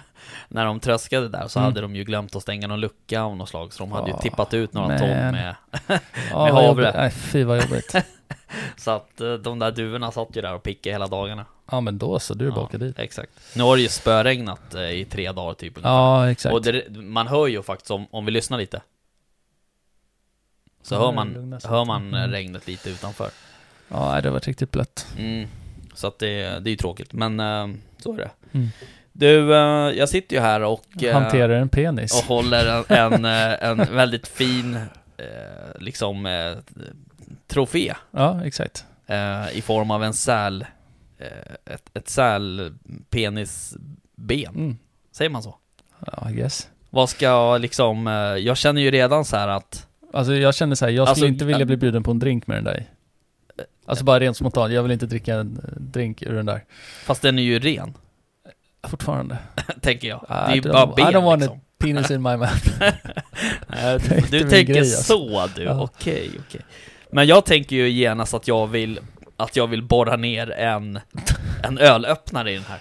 när 0.50 0.66
de 0.66 0.80
tröskade 0.80 1.30
där 1.30 1.48
så 1.48 1.60
Mm. 1.60 1.70
hade 1.72 1.82
de 1.82 1.96
ju 1.96 2.04
glömt 2.04 2.36
att 2.36 2.42
stänga 2.42 2.68
någon 2.68 2.80
lucka 2.80 3.22
av 3.22 3.38
något 3.38 3.50
slag. 3.50 3.74
Så 3.74 3.84
de 3.84 3.92
hade 3.92 4.08
ju 4.10 4.14
Ah, 4.16 4.20
tippat 4.20 4.54
ut 4.54 4.74
några 4.74 4.88
man. 4.88 4.98
ton 4.98 5.08
med... 5.10 5.56
Ja, 5.72 5.80
med 5.88 6.02
vad 6.32 6.52
havre. 6.54 6.68
jobbigt. 6.68 6.96
Nej, 6.96 7.12
fy 7.12 7.44
vad 7.44 7.58
jobbigt. 7.62 7.96
Så 8.78 8.92
att 8.92 9.22
uh, 9.22 9.34
de 9.34 9.60
där 9.60 9.72
duvorna 9.72 10.12
satt 10.12 10.28
ju 10.34 10.42
där 10.42 10.54
och 10.56 10.64
pickade 10.64 10.94
hela 10.94 11.08
dagarna. 11.08 11.46
ja, 11.72 11.82
men 11.82 11.98
då 11.98 12.20
så, 12.20 12.34
du 12.34 12.48
är 12.48 12.54
Ja, 12.72 12.78
dit. 12.78 13.00
Exakt. 13.00 13.32
Nu 13.56 13.64
har 13.64 13.76
det 13.76 13.82
ju 13.82 13.88
spöregnat 13.90 14.76
uh, 14.76 14.92
i 14.92 15.06
tre 15.06 15.32
dagar 15.32 15.54
typ. 15.54 15.78
ungefär. 15.78 15.90
Ja, 15.90 16.32
exakt. 16.32 16.54
Och 16.54 16.62
det, 16.62 16.90
man 16.90 17.28
hör 17.28 17.48
ju 17.48 17.64
faktiskt 17.64 17.92
om, 17.92 18.06
om 18.12 18.26
vi 18.26 18.32
lyssnar 18.32 18.58
lite. 18.58 18.82
Så 20.84 20.96
Ja, 20.96 21.00
hör 21.00 21.12
man, 21.12 21.60
hör 21.66 21.86
man 21.86 22.14
eh, 22.14 22.20
Mm. 22.20 22.32
regnet 22.32 22.68
lite 22.68 22.90
utanför. 22.90 23.30
Ja, 23.88 24.22
det 24.22 24.28
har 24.30 24.34
varit 24.34 24.48
riktigt 24.48 24.72
blött. 24.72 25.08
Mm. 25.18 25.48
Så 25.94 26.08
att 26.08 26.20
det, 26.20 26.36
det 26.60 26.70
är 26.70 26.72
ju 26.72 26.76
tråkigt, 26.76 27.14
men 27.14 27.40
eh, 27.40 27.68
så 27.98 28.14
är 28.14 28.18
det. 28.18 28.32
Mm. 28.52 28.68
Du, 29.14 29.54
eh, 29.56 29.60
jag 29.98 30.10
sitter 30.10 30.36
ju 30.36 30.42
här 30.42 30.62
och, 30.64 31.04
eh, 31.04 31.14
Hanterar 31.22 31.50
en 31.50 31.70
penis. 31.70 32.14
och 32.22 32.26
håller 32.36 32.84
en, 32.90 33.14
en, 33.14 33.26
eh, 33.26 33.64
en 33.70 33.96
väldigt 33.96 34.28
fin, 34.28 34.76
eh, 35.18 35.80
liksom, 35.80 36.26
eh, 36.26 36.52
trofé. 37.52 37.94
Ja, 38.12 38.46
exakt. 38.46 38.86
Eh, 39.08 39.58
I 39.58 39.62
form 39.62 39.92
av 39.92 40.04
en 40.04 40.14
säl, 40.14 40.66
eh, 41.18 41.28
ett, 41.74 41.84
ett 41.94 42.10
sälpenisben. 42.10 44.56
Mm. 44.56 44.78
Säger 45.12 45.30
man 45.30 45.44
så? 45.44 45.56
Ja, 46.06 46.30
I 46.30 46.34
guess. 46.34 46.70
Vad 46.90 47.10
ska 47.10 47.58
liksom, 47.58 48.08
eh, 48.08 48.14
jag 48.14 48.58
känner 48.58 48.82
ju 48.82 48.92
redan 48.92 49.26
så 49.26 49.38
här 49.38 49.48
att 49.48 49.88
Alltså 50.14 50.34
jag 50.34 50.56
känner 50.56 50.76
så 50.76 50.86
här, 50.86 50.92
jag 50.92 51.02
Alltså, 51.02 51.16
skulle 51.16 51.30
inte 51.34 51.46
vilja 51.46 51.60
ja. 51.60 51.66
bli 51.66 51.78
bjuden 51.78 52.04
på 52.04 52.12
en 52.12 52.20
drink 52.20 52.48
med 52.48 52.58
den 52.58 52.64
där 52.64 52.80
i. 52.80 52.84
Alltså 53.86 54.06
bara 54.06 54.20
rent 54.20 54.38
spontant, 54.38 54.74
jag 54.74 54.84
vill 54.84 54.92
inte 54.92 55.06
dricka 55.06 55.36
en 55.36 55.58
eh, 55.58 55.64
drink 55.82 56.22
ur 56.22 56.34
den 56.34 56.46
där. 56.46 56.64
Fast 57.06 57.22
den 57.22 57.40
är 57.40 57.44
ju 57.44 57.60
ren, 57.60 57.94
Fortfarande. 58.88 59.38
tänker 59.82 60.08
jag. 60.08 60.26
Det 60.30 60.34
I 60.34 60.38
är 60.52 60.56
ju 60.56 60.62
don't- 60.62 60.72
bara 60.72 61.10
I 61.12 61.14
don't 61.14 61.24
want 61.24 61.42
liksom. 61.42 61.62
Penis 61.78 62.12
in 62.12 62.22
my 62.22 62.38
mouth. 62.38 62.70
Nej, 63.68 63.68
Det 63.68 63.78
är 63.78 64.00
du 64.00 64.16
inte 64.18 64.38
du 64.38 64.40
min 64.40 64.50
tänker 64.50 64.74
grej, 64.74 64.80
alltså. 64.80 65.04
så 65.04 65.48
du, 65.56 65.64
Ja. 65.64 65.82
okej, 65.82 66.32
okej. 66.48 66.62
Men 67.12 67.28
jag 67.28 67.46
tänker 67.46 67.76
ju 67.76 67.90
genast 67.90 68.34
att 68.34 68.48
jag 68.48 68.68
vill, 68.68 69.00
att 69.38 69.56
jag 69.56 69.68
vill 69.68 69.84
borra 69.84 70.16
ner 70.16 70.52
en, 70.52 71.00
en 71.64 71.78
ölöppnare 71.78 72.52
i 72.52 72.56
den 72.56 72.64
här. 72.70 72.80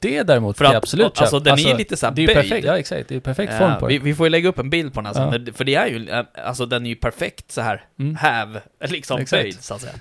Det 0.00 0.22
däremot 0.22 0.58
För 0.58 0.64
att- 0.64 0.74
absolut 0.74 1.20
alltså, 1.20 1.38
den 1.40 1.54
är 1.58 1.62
ju 1.62 1.76
lite 1.76 1.96
så 1.96 2.06
här 2.06 2.14
Det 2.14 2.20
är 2.22 2.28
ju 2.28 2.34
böjd. 2.34 2.36
perfekt, 2.48 2.66
ja 2.66 2.78
exakt. 2.78 3.08
Det 3.08 3.14
är 3.16 3.20
perfekt 3.20 3.52
Eh, 3.52 3.58
form 3.58 3.78
på 3.80 3.86
vi, 3.86 3.94
den. 3.98 4.04
vi 4.04 4.14
får 4.14 4.26
ju 4.26 4.30
lägga 4.30 4.48
upp 4.48 4.58
en 4.58 4.70
bild 4.70 4.94
på 4.94 5.00
den 5.00 5.06
här 5.06 5.14
sen, 5.14 5.44
Ja. 5.46 5.52
för 5.52 5.64
det 5.64 5.74
är 5.74 5.86
ju, 5.86 6.08
eh, 6.10 6.24
alltså 6.44 6.66
den 6.66 6.86
är 6.86 6.90
ju 6.90 6.96
perfekt 6.96 7.52
så 7.52 7.60
här 7.60 7.84
Mm. 7.98 8.16
häv, 8.16 8.60
liksom 8.88 9.20
Exakt. 9.20 9.42
böjd 9.42 9.62
så 9.64 9.74
att 9.74 9.80
säga. 9.80 9.92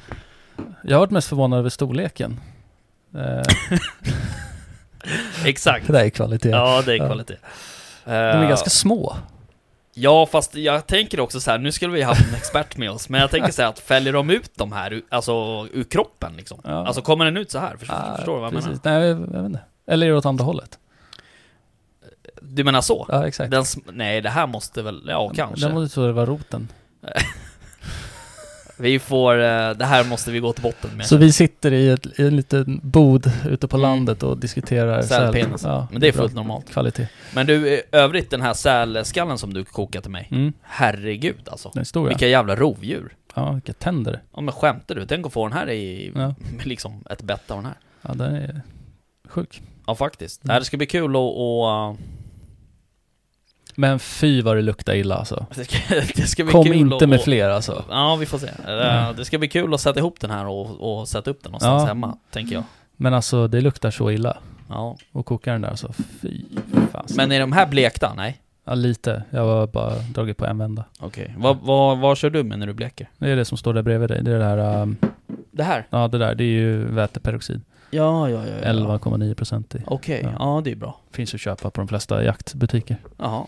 Jag 0.84 0.96
har 0.96 1.00
varit 1.00 1.12
mest 1.12 1.28
förvånad 1.30 1.60
över 1.60 1.70
storleken. 1.70 2.40
Eh, 3.16 3.42
Exakt. 5.46 5.88
det 5.88 5.94
där 5.94 6.04
är 6.06 6.10
kvalitet. 6.10 6.50
Ja, 6.50 6.82
det 6.86 6.94
är 6.94 6.98
Ja. 6.98 7.06
kvalitet. 7.06 7.36
De 8.06 8.12
är 8.12 8.48
ganska 8.48 8.70
små. 8.70 9.16
Ja, 10.01 10.25
fast 10.25 10.56
jag 10.56 10.88
tänker 10.88 11.19
också 11.19 11.39
så 11.39 11.51
här, 11.51 11.57
nu 11.57 11.71
skulle 11.71 11.92
vi 11.94 12.01
haft 12.01 12.27
en 12.30 12.36
expert 12.36 12.77
med 12.77 12.92
oss, 12.92 13.09
men 13.09 13.21
jag 13.21 13.31
tänker 13.31 13.51
så 13.51 13.62
här 13.62 13.69
att 13.69 13.80
fäller 13.80 14.13
de 14.13 14.30
ut 14.30 14.51
de 14.56 14.71
här, 14.71 15.01
alltså 15.09 15.33
ur 15.71 15.83
kroppen 15.83 16.33
liksom? 16.38 16.62
Ja. 16.63 16.88
Alltså 16.88 17.01
kommer 17.01 17.25
den 17.25 17.38
ut 17.38 17.51
så 17.51 17.59
här? 17.59 17.77
Förstår, 17.77 17.95
Ah, 17.95 18.15
förstår 18.15 18.33
du 18.33 18.39
vad 18.42 18.53
jag 18.53 18.63
menar? 18.63 18.80
Nej, 18.83 19.07
jag, 19.07 19.15
vet 19.42 19.45
inte. 19.45 19.59
Eller 19.88 20.07
är 20.07 20.12
det 20.12 20.18
åt 20.18 20.25
andra 20.25 20.44
hållet? 20.44 20.80
Du 22.42 22.63
menar 22.63 22.81
så? 22.81 23.06
Ja, 23.09 23.27
exakt. 23.27 23.51
Den, 23.51 23.65
nej, 23.92 24.21
det 24.21 24.30
här 24.30 24.48
måste 24.48 24.81
väl, 24.81 25.03
ja 25.07 25.31
kanske. 25.36 25.65
Den 25.65 25.74
måste 25.75 26.00
vara 26.12 26.25
roten. 26.25 26.68
Vi 28.81 29.00
får, 29.00 29.33
eh, 29.42 29.69
det 29.72 29.86
här 29.86 30.04
måste 30.04 30.31
vi 30.31 30.39
gå 30.39 30.54
till 30.54 30.63
botten 30.63 30.89
med. 30.98 31.06
Så 31.06 31.18
vi 31.18 31.31
sitter 31.31 31.74
i, 31.74 31.89
ett, 31.89 32.19
i 32.19 32.28
en 32.28 32.36
liten 32.36 32.80
bod 32.83 33.31
ute 33.50 33.68
på 33.68 33.78
Mm. 33.78 33.89
landet 33.89 34.24
och 34.24 34.38
diskuterar 34.38 35.01
Sälpenis. 35.01 35.62
säl- 35.63 35.69
Ja, 35.69 35.88
Men 35.92 36.01
det 36.01 36.07
är 36.07 36.12
fullt 36.12 36.33
normalt. 36.36 36.69
Kvalitet. 36.72 37.07
Men 37.36 37.48
du, 37.48 37.81
övrigt 37.92 38.30
den 38.30 38.42
här 38.42 38.54
sälskallen 38.54 39.38
som 39.38 39.54
du 39.54 39.63
kokade 39.63 40.01
till 40.01 40.12
mig. 40.12 40.28
Mm. 40.31 40.54
Herregud 40.62 41.50
alltså. 41.51 41.72
Den 41.74 41.86
stor 41.86 42.04
ja. 42.04 42.10
Vilka 42.10 42.28
jävla 42.28 42.56
rovdjur. 42.56 43.13
Ja, 43.36 43.51
vilka 43.51 43.74
tänder. 43.74 44.22
Ja 44.36 44.42
men 44.42 44.54
skämtar 44.54 44.95
du? 44.95 45.06
Tänk 45.06 45.25
att 45.25 45.34
få 45.34 45.48
den 45.48 45.57
här 45.57 45.69
i, 45.69 46.12
Ja. 46.16 46.36
liksom 46.63 47.04
ett 47.10 47.22
bett 47.22 47.51
av 47.51 47.57
den 47.57 47.66
här. 47.66 47.75
Ja, 48.01 48.13
den 48.13 48.36
är 48.36 48.62
sjuk. 49.30 49.62
Ja 49.88 49.95
faktiskt. 49.95 50.44
Mm. 50.44 50.60
Det 50.60 50.66
ska 50.66 50.77
bli 50.77 50.86
kul 50.88 51.16
att 51.16 51.98
Men 53.81 54.00
fy 54.00 54.42
vad 54.42 54.56
det 54.56 54.62
luktar 54.62 54.94
illa 54.94 55.16
alltså. 55.16 55.45
det, 55.56 55.66
ska, 55.66 55.95
det 56.16 56.28
ska 56.28 56.44
bli 56.44 56.51
Kom 56.51 56.63
kul 56.63 56.75
inte 56.75 56.95
att, 56.95 57.10
med 57.10 57.22
fler 57.22 57.50
alltså. 57.50 57.83
Ja, 57.89 58.16
vi 58.19 58.25
får 58.25 58.38
se. 58.38 58.48
Eh, 58.48 59.12
Det 59.18 59.25
ska 59.25 59.38
bli 59.38 59.48
kul 59.48 59.74
att 59.74 59.81
sätta 59.81 60.00
ihop 60.00 60.19
den 60.19 60.31
här 60.31 60.45
och, 60.48 61.00
och 61.00 61.07
sätta 61.07 61.31
upp 61.31 61.44
den 61.44 61.51
någonstans 61.51 61.81
Ja. 61.83 61.88
hemma, 61.88 62.18
tänker 62.31 62.54
jag. 62.54 62.63
Men 62.98 63.13
alltså 63.13 63.48
det 63.48 63.62
luktar 63.62 63.91
så 63.91 64.12
illa. 64.12 64.38
Ja. 64.70 64.98
Och 65.12 65.25
koka 65.25 65.51
den 65.51 65.62
där 65.62 65.70
alltså. 65.70 65.94
Fy 66.22 66.41
fan. 66.91 67.06
Men 67.15 67.32
är 67.32 67.39
de 67.39 67.51
här 67.51 67.65
blekta? 67.67 68.13
Nej? 68.13 68.41
Ja, 68.65 68.74
lite. 68.75 69.24
Jag 69.29 69.46
har 69.46 69.67
bara 69.67 69.96
dragit 69.96 70.38
på 70.38 70.46
en 70.46 70.58
vända. 70.58 70.86
Okej. 71.00 71.34
Vad, 71.38 71.58
vad, 71.62 71.98
vad 72.00 72.17
kör 72.17 72.29
du 72.29 72.44
med 72.44 72.60
när 72.60 72.67
du 72.67 72.74
bleker? 72.74 73.10
Det 73.17 73.29
är 73.29 73.36
det 73.36 73.46
som 73.46 73.58
står 73.58 73.74
där 73.74 73.82
bredvid 73.82 74.10
dig. 74.10 74.24
Det 74.24 74.32
är 74.32 74.39
det 74.39 74.46
här, 74.46 74.82
um, 74.82 74.98
Det 75.51 75.63
här? 75.63 75.88
ja 75.89 76.08
det 76.08 76.17
där, 76.17 76.36
det 76.36 76.44
är 76.44 76.48
ju 76.48 76.77
väteperoxid. 76.86 77.62
Ja, 77.91 78.29
ja, 78.29 78.48
ja. 78.48 78.53
ja. 78.63 78.71
11,9 78.74 79.33
procent 79.36 79.75
i. 79.75 79.83
Okej, 79.88 80.21
Ja. 80.24 80.31
ja. 80.39 80.62
det 80.63 80.71
är 80.71 80.75
bra. 80.75 81.00
Finns 81.12 81.33
att 81.33 81.39
köpa 81.41 81.69
på 81.69 81.81
de 81.81 81.88
flesta 81.88 82.24
jaktbutiker. 82.24 82.98
Jaha. 83.17 83.45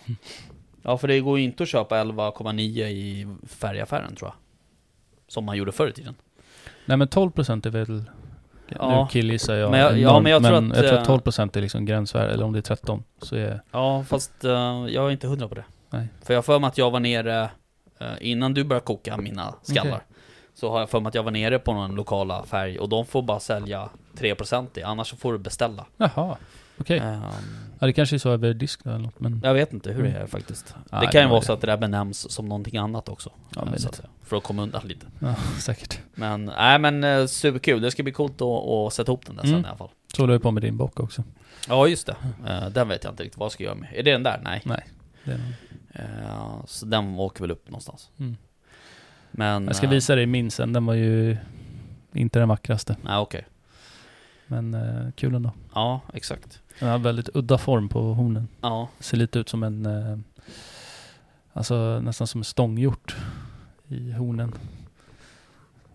Ja, 0.81 0.97
för 0.97 1.07
det 1.07 1.19
går 1.19 1.39
ju 1.39 1.45
inte 1.45 1.63
att 1.63 1.69
köpa 1.69 2.03
11,9 2.03 2.59
i 2.87 3.27
färgaffären 3.47 4.15
tror 4.15 4.27
jag. 4.29 4.35
Som 5.27 5.45
man 5.45 5.57
gjorde 5.57 5.71
förr 5.71 5.87
i 5.87 5.91
tiden. 5.91 6.15
Nej 6.85 6.97
men 6.97 7.07
12 7.07 7.31
procent 7.31 7.65
är 7.65 7.69
väl, 7.69 8.03
Ja. 8.67 9.01
nu 9.01 9.07
killgissar 9.11 9.55
jag 9.55 9.71
Men 9.71 9.79
jag- 9.79 9.91
ja, 9.91 10.09
enormt, 10.09 10.23
men 10.23 10.31
jag 10.31 10.43
tror 10.43 10.57
att, 10.57 10.63
jag 10.67 10.75
tror 10.77 10.93
eh, 10.93 10.99
att 11.01 11.05
12 11.07 11.19
procent 11.19 11.55
är 11.55 11.61
liksom 11.61 11.85
gränsvärde, 11.85 12.33
eller 12.33 12.45
om 12.45 12.53
det 12.53 12.59
är 12.59 12.61
13 12.61 13.03
så 13.21 13.35
är 13.35 13.61
Ja, 13.71 14.03
fast 14.07 14.43
eh, 14.43 14.51
jag 14.87 15.07
är 15.07 15.11
inte 15.11 15.27
hundra 15.27 15.47
på 15.47 15.55
det. 15.55 15.63
Nej. 15.89 16.07
För 16.23 16.33
jag 16.33 16.37
har 16.37 16.43
för 16.43 16.59
mig 16.59 16.67
att 16.67 16.77
jag 16.77 16.91
var 16.91 16.99
nere, 16.99 17.49
eh, 17.99 18.07
innan 18.21 18.53
du 18.53 18.63
började 18.63 18.85
koka 18.85 19.17
mina 19.17 19.55
skallar, 19.61 19.91
Okej. 19.91 20.05
så 20.53 20.71
har 20.71 20.79
jag 20.79 20.89
för 20.89 20.99
mig 20.99 21.07
att 21.07 21.15
jag 21.15 21.23
var 21.23 21.31
nere 21.31 21.59
på 21.59 21.73
någon 21.73 21.95
lokala 21.95 22.43
färg 22.43 22.79
och 22.79 22.89
de 22.89 23.05
får 23.05 23.21
bara 23.21 23.39
sälja 23.39 23.89
3% 24.17 24.79
i, 24.79 24.83
annars 24.83 25.07
så 25.09 25.15
får 25.17 25.33
du 25.33 25.39
beställa. 25.39 25.85
Jaha, 25.97 26.37
okej. 26.77 26.99
Ehm, 26.99 27.21
Ja 27.79 27.87
det 27.87 27.93
kanske 27.93 28.15
är 28.15 28.17
så 28.17 28.29
över 28.29 28.53
disk 28.53 28.85
eller 28.85 28.97
något 28.97 29.19
men... 29.19 29.41
jag 29.43 29.53
vet 29.53 29.73
inte 29.73 29.91
hur 29.91 30.03
det 30.03 30.09
Mm. 30.09 30.21
är 30.21 30.27
faktiskt. 30.27 30.75
Nej, 30.91 31.01
det 31.05 31.11
kan 31.11 31.21
ju 31.21 31.27
vara 31.27 31.39
var 31.39 31.41
så 31.45 31.53
att 31.53 31.61
det 31.61 31.67
där 31.67 31.77
benämns 31.77 32.31
som 32.31 32.45
någonting 32.45 32.77
annat 32.77 33.09
också. 33.09 33.29
Ja, 33.55 33.61
eh, 33.67 33.75
så 33.75 33.89
att 33.89 34.01
för 34.23 34.37
att 34.37 34.43
komma 34.43 34.61
undan 34.63 34.87
lite. 34.87 35.05
Ja, 35.19 35.35
säkert. 35.59 35.99
Men, 36.13 36.45
nej 36.45 36.79
men 36.79 37.03
eh, 37.03 37.25
superkul. 37.25 37.81
Det 37.81 37.91
ska 37.91 38.03
bli 38.03 38.11
coolt 38.11 38.41
att, 38.41 38.47
att 38.69 38.93
sätta 38.93 39.11
ihop 39.11 39.25
den 39.25 39.35
där 39.35 39.43
Mm. 39.43 39.55
sen 39.55 39.65
i 39.65 39.67
alla 39.67 39.77
fall. 39.77 39.89
Så 40.15 40.21
håller 40.21 40.33
jag 40.33 40.41
på 40.41 40.51
med 40.51 40.63
din 40.63 40.77
bock 40.77 40.99
också. 40.99 41.23
Ja, 41.67 41.87
just 41.87 42.07
det. 42.07 42.15
Eh, 42.47 42.69
den 42.69 42.87
vet 42.87 43.03
jag 43.03 43.13
inte 43.13 43.23
riktigt 43.23 43.37
vad 43.39 43.45
jag 43.45 43.51
ska 43.51 43.63
göra 43.63 43.75
med. 43.75 43.89
Är 43.93 44.03
det 44.03 44.11
den 44.11 44.23
där? 44.23 44.41
Nej. 44.43 44.61
Nej. 44.65 44.83
Det 45.23 45.31
nog... 45.37 45.47
Eh, 45.91 46.65
så 46.65 46.85
den 46.85 47.15
åker 47.19 47.41
väl 47.41 47.51
upp 47.51 47.69
någonstans. 47.69 48.09
mm. 48.19 48.37
Men... 49.31 49.65
Jag 49.65 49.75
ska 49.75 49.87
visa 49.87 50.15
dig 50.15 50.25
min 50.25 50.51
sen, 50.51 50.73
den 50.73 50.85
var 50.85 50.93
ju 50.93 51.37
inte 52.13 52.39
den 52.39 52.47
vackraste. 52.49 52.95
Nej, 53.01 53.17
okej. 53.17 53.45
Men 54.53 54.73
eh, 54.73 55.11
kul 55.15 55.35
ändå. 55.35 55.51
Ja, 55.73 56.01
exakt. 56.13 56.61
Den 56.79 56.89
har 56.89 56.97
väldigt 56.97 57.29
udda 57.33 57.57
form 57.57 57.89
på 57.89 58.13
hornen. 58.13 58.47
Ja, 58.61 58.87
Ser 58.99 59.17
lite 59.17 59.39
ut 59.39 59.49
som 59.49 59.63
en, 59.63 59.85
eh, 59.85 60.17
alltså 61.53 61.99
nästan 61.99 62.27
som 62.27 62.41
en 62.41 62.45
stånghjort 62.45 63.15
i 63.87 64.11
hornen. 64.11 64.53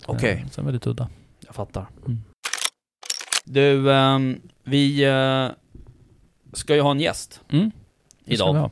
okej. 0.06 0.42
Eh, 0.44 0.50
så 0.50 0.62
väldigt 0.62 0.86
udda. 0.86 1.08
Jag 1.46 1.54
fattar. 1.54 1.86
Mm. 2.06 2.18
Du, 3.44 3.92
ehm, 3.92 4.40
vi 4.64 5.04
eh, 5.04 5.48
ska 6.52 6.74
ju 6.74 6.80
ha 6.80 6.90
en 6.90 7.00
gäst 7.00 7.40
Mm, 7.48 7.70
idag. 8.24 8.52
vi 8.52 8.58
ha. 8.58 8.70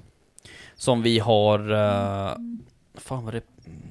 Som 0.75 1.03
vi 1.03 1.19
har... 1.19 1.73
Uh, 1.73 2.37
fan 2.95 3.25
vad 3.25 3.35
det... 3.35 3.43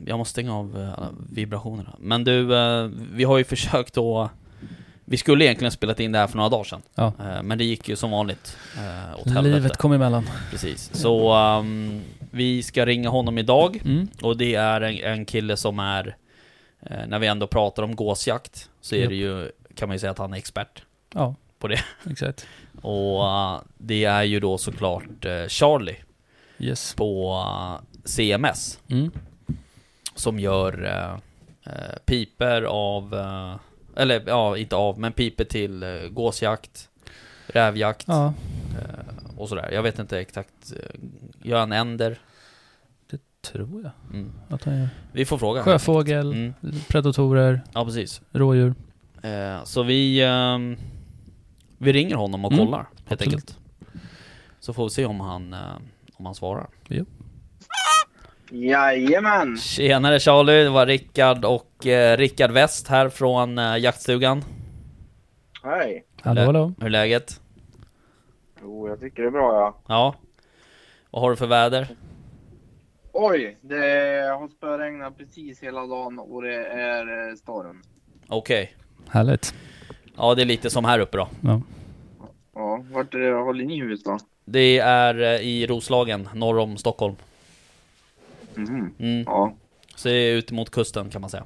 Jag 0.06 0.18
måste 0.18 0.32
stänga 0.32 0.56
av 0.56 0.78
uh, 0.78 1.10
vibrationerna. 1.30 1.96
Men 2.00 2.24
du, 2.24 2.40
uh, 2.54 2.92
vi 3.12 3.24
har 3.24 3.38
ju 3.38 3.44
försökt 3.44 3.98
att... 3.98 4.32
Vi 5.06 5.18
skulle 5.18 5.46
egentligen 5.46 5.72
spelat 5.72 6.00
in 6.00 6.12
det 6.12 6.20
här 6.20 6.28
för 6.28 6.38
några 6.38 6.50
dagar 6.50 6.64
sedan. 6.64 6.82
Ja. 6.96 7.14
Uh, 7.20 7.44
men 7.44 7.58
det 7.58 7.64
gick 7.64 7.90
ju 7.90 7.96
som 7.96 8.12
vanligt 8.12 8.58
uh, 8.78 9.20
åt 9.20 9.28
helvete. 9.28 9.56
Livet 9.56 9.78
kom 9.78 9.94
emellan. 9.94 10.30
Precis. 10.52 10.90
Så 10.94 11.36
um, 11.60 12.02
vi 12.32 12.64
ska 12.64 12.86
ringa 12.86 13.10
honom 13.10 13.38
idag. 13.38 13.82
Mm. 13.86 14.08
Och 14.22 14.38
det 14.38 14.56
är 14.56 14.82
en, 14.82 14.98
en 15.00 15.26
kille 15.26 15.58
som 15.58 15.80
är... 15.80 16.16
när 17.08 17.20
vi 17.20 17.28
ändå 17.28 17.48
pratar 17.48 17.84
om 17.84 17.96
gåsjakt 17.96 18.70
så 18.82 18.96
är 18.96 19.00
Japp. 19.00 19.10
det 19.10 19.16
ju... 19.16 19.52
Kan 19.76 19.90
man 19.90 19.96
ju 19.96 20.00
säga 20.00 20.12
att 20.12 20.18
han 20.18 20.34
är 20.34 20.38
expert. 20.38 20.84
Ja. 21.14 21.36
På 21.60 21.68
det. 21.68 21.80
Exakt. 22.10 22.48
Och 22.82 23.24
uh, 23.24 23.60
det 23.78 24.04
är 24.06 24.24
ju 24.24 24.40
då 24.40 24.58
såklart 24.58 25.26
uh, 25.26 25.48
Charlie 25.48 25.96
Yes. 26.60 26.94
på 26.96 27.34
uh, 27.34 28.00
CMS 28.06 28.80
Mm. 28.90 29.12
som 30.16 30.40
gör 30.40 30.84
uh, 30.86 31.20
piper 32.06 32.62
av, 32.62 33.16
eller 33.96 34.24
ja, 34.28 34.58
inte 34.58 34.76
av, 34.76 35.00
men 35.00 35.12
piper 35.12 35.44
till 35.46 35.84
uh, 35.84 36.10
gåsjakt, 36.10 36.90
rävjakt 37.48 38.06
Ja, 38.08 38.34
uh, 38.72 39.40
och 39.40 39.50
sådär. 39.50 39.70
Jag 39.72 39.84
vet 39.84 40.00
inte 40.00 40.20
exakt. 40.20 40.74
Uh, 40.74 41.10
gör 41.44 41.60
han 41.60 41.72
änder? 41.72 42.18
tror 43.54 43.82
jag. 43.84 43.92
Mm. 44.14 44.32
Att 44.50 44.64
han 44.64 44.78
gör. 44.80 44.90
Vi 45.12 45.26
får 45.26 45.38
fråga. 45.38 45.64
Sjöfågel, 45.64 46.32
Mm. 46.34 46.54
predatorer, 46.88 47.62
Ja, 47.74 47.86
precis. 47.86 48.22
rådjur. 48.32 48.76
Uh, 49.26 49.64
så 49.64 49.84
vi, 49.84 50.24
um, 50.26 50.78
vi 51.78 51.94
ringer 51.94 52.16
honom 52.16 52.46
och 52.46 52.52
Mm, 52.54 52.66
kollar 52.66 52.78
helt 52.80 53.12
absolut. 53.22 53.34
enkelt. 53.34 53.58
Så 54.60 54.74
får 54.74 54.84
vi 54.84 54.90
se 54.90 55.06
om 55.06 55.20
han, 55.20 55.54
uh, 55.54 55.60
om 56.16 56.26
han 56.26 56.36
svarar. 56.36 56.68
Jajamän! 58.50 59.58
Tjenare 59.58 60.20
Charlie, 60.20 60.64
det 60.64 60.70
var 60.70 60.86
Rickard 60.86 61.46
och 61.46 61.88
eh, 61.88 62.18
Rickard 62.18 62.52
West 62.52 62.88
här 62.88 63.10
från 63.10 63.58
eh, 63.58 63.78
jaktstugan. 63.78 64.44
Hej! 65.64 66.06
Hallå, 66.22 66.42
hallå. 66.42 66.74
Hur 66.78 66.86
är 66.86 66.90
läget? 66.90 67.42
Jo, 68.62 68.88
jag 68.88 69.00
tycker 69.00 69.22
det 69.22 69.28
är 69.28 69.32
bra 69.32 69.54
ja. 69.54 69.78
Ja. 69.88 70.16
Vad 71.12 71.22
har 71.22 71.30
du 71.30 71.36
för 71.36 71.48
väder? 71.48 71.88
Oj, 73.14 73.58
det 73.62 73.76
har 74.40 74.48
spöregnat 74.48 75.18
precis 75.18 75.64
hela 75.64 75.86
dagen 75.88 76.20
och 76.20 76.42
det 76.42 76.66
är 76.66 77.30
eh, 77.30 77.36
storm. 77.36 77.82
Okej. 78.28 78.76
Härligt. 79.10 79.54
Ja, 80.18 80.36
det 80.36 80.42
är 80.42 80.46
lite 80.46 80.70
som 80.70 80.86
här 80.86 81.00
uppe 81.00 81.18
då. 81.18 81.28
Ja. 81.42 81.62
Ja, 82.56 82.84
vart 82.92 83.14
är 83.14 83.20
det, 83.20 83.32
håller 83.34 83.66
ni 83.66 83.82
hus 83.82 84.04
då? 84.04 84.18
Det 84.46 84.78
är 84.80 85.22
eh, 85.22 85.42
i 85.42 85.68
Roslagen, 85.68 86.30
norr 86.34 86.58
om 86.60 86.78
Stockholm. 86.78 87.16
Mhm. 88.58 88.94
Mm. 89.00 89.24
Ja, 89.26 89.54
Så 89.96 90.08
det 90.08 90.14
är 90.14 90.36
ut 90.36 90.52
mot 90.52 90.70
kusten 90.72 91.10
kan 91.10 91.22
man 91.22 91.30
säga. 91.30 91.44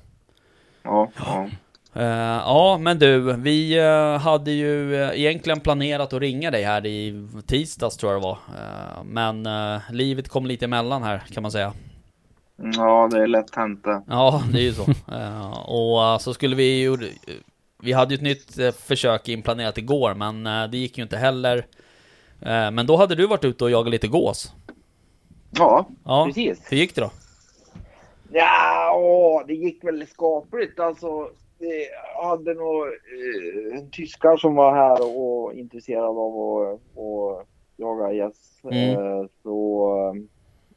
ja, 0.84 1.12
ja. 1.26 1.50
Eh, 1.94 2.06
ja, 2.46 2.78
men 2.82 3.00
du, 3.00 3.34
vi 3.34 3.78
eh, 3.80 4.18
hade 4.18 4.52
ju 4.52 4.96
eh, 5.04 5.20
egentligen 5.20 5.60
planerat 5.60 6.14
att 6.14 6.22
ringa 6.22 6.52
dig 6.52 6.64
här 6.64 6.86
i 6.86 7.28
tisdags 7.48 7.98
tror 7.98 8.12
jag 8.12 8.22
det 8.22 8.26
var. 8.26 8.38
Men 9.04 9.48
livet 9.92 10.30
kom 10.30 10.46
lite 10.46 10.66
emellan 10.66 11.04
här 11.04 11.24
kan 11.34 11.42
man 11.44 11.52
säga. 11.52 11.74
Ja, 12.76 13.08
det 13.12 13.24
är 13.24 13.28
lätt 13.28 13.56
hänt. 13.56 13.86
Ja, 14.08 14.44
det 14.52 14.60
är 14.60 14.64
ju 14.64 14.74
så. 14.74 14.84
Och 15.74 16.22
så 16.22 16.34
skulle 16.34 16.56
vi 16.56 16.80
ju... 16.80 16.98
Vi 17.84 17.94
hade 17.94 18.14
ju 18.14 18.16
ett 18.16 18.22
nytt 18.22 18.76
försök 18.82 19.30
inplanerat 19.30 19.78
igår, 19.78 20.14
men 20.14 20.44
det 20.72 20.78
gick 20.78 20.98
ju 20.98 21.04
inte 21.04 21.18
heller. 21.18 21.66
Men 22.72 22.86
då 22.86 22.98
hade 22.98 23.16
du 23.16 23.28
varit 23.28 23.46
ute 23.46 23.64
och 23.64 23.72
jagat 23.72 23.92
lite 23.92 24.08
gås. 24.08 24.54
Ja, 25.52 25.86
Ja, 26.06 26.24
precis. 26.26 26.72
hur 26.72 26.78
gick 26.78 26.96
det 26.96 27.02
då? 27.02 27.12
Ja, 28.32 28.94
åh, 28.96 29.44
det 29.48 29.54
gick 29.54 29.84
väl 29.84 30.08
skapligt 30.08 30.80
alltså. 30.80 31.30
Vi 31.60 31.88
hade 32.24 32.54
nog 32.54 32.86
eh, 32.88 33.84
tyskar 33.92 34.38
som 34.38 34.56
var 34.56 34.74
här 34.76 35.18
och 35.18 35.54
intresserad 35.54 36.18
av 36.18 36.42
att, 36.42 36.74
att 36.74 37.48
jaga 37.78 38.14
gäss. 38.14 38.62
Mm. 38.64 38.90
Eh, 38.90 39.26
så 39.44 39.96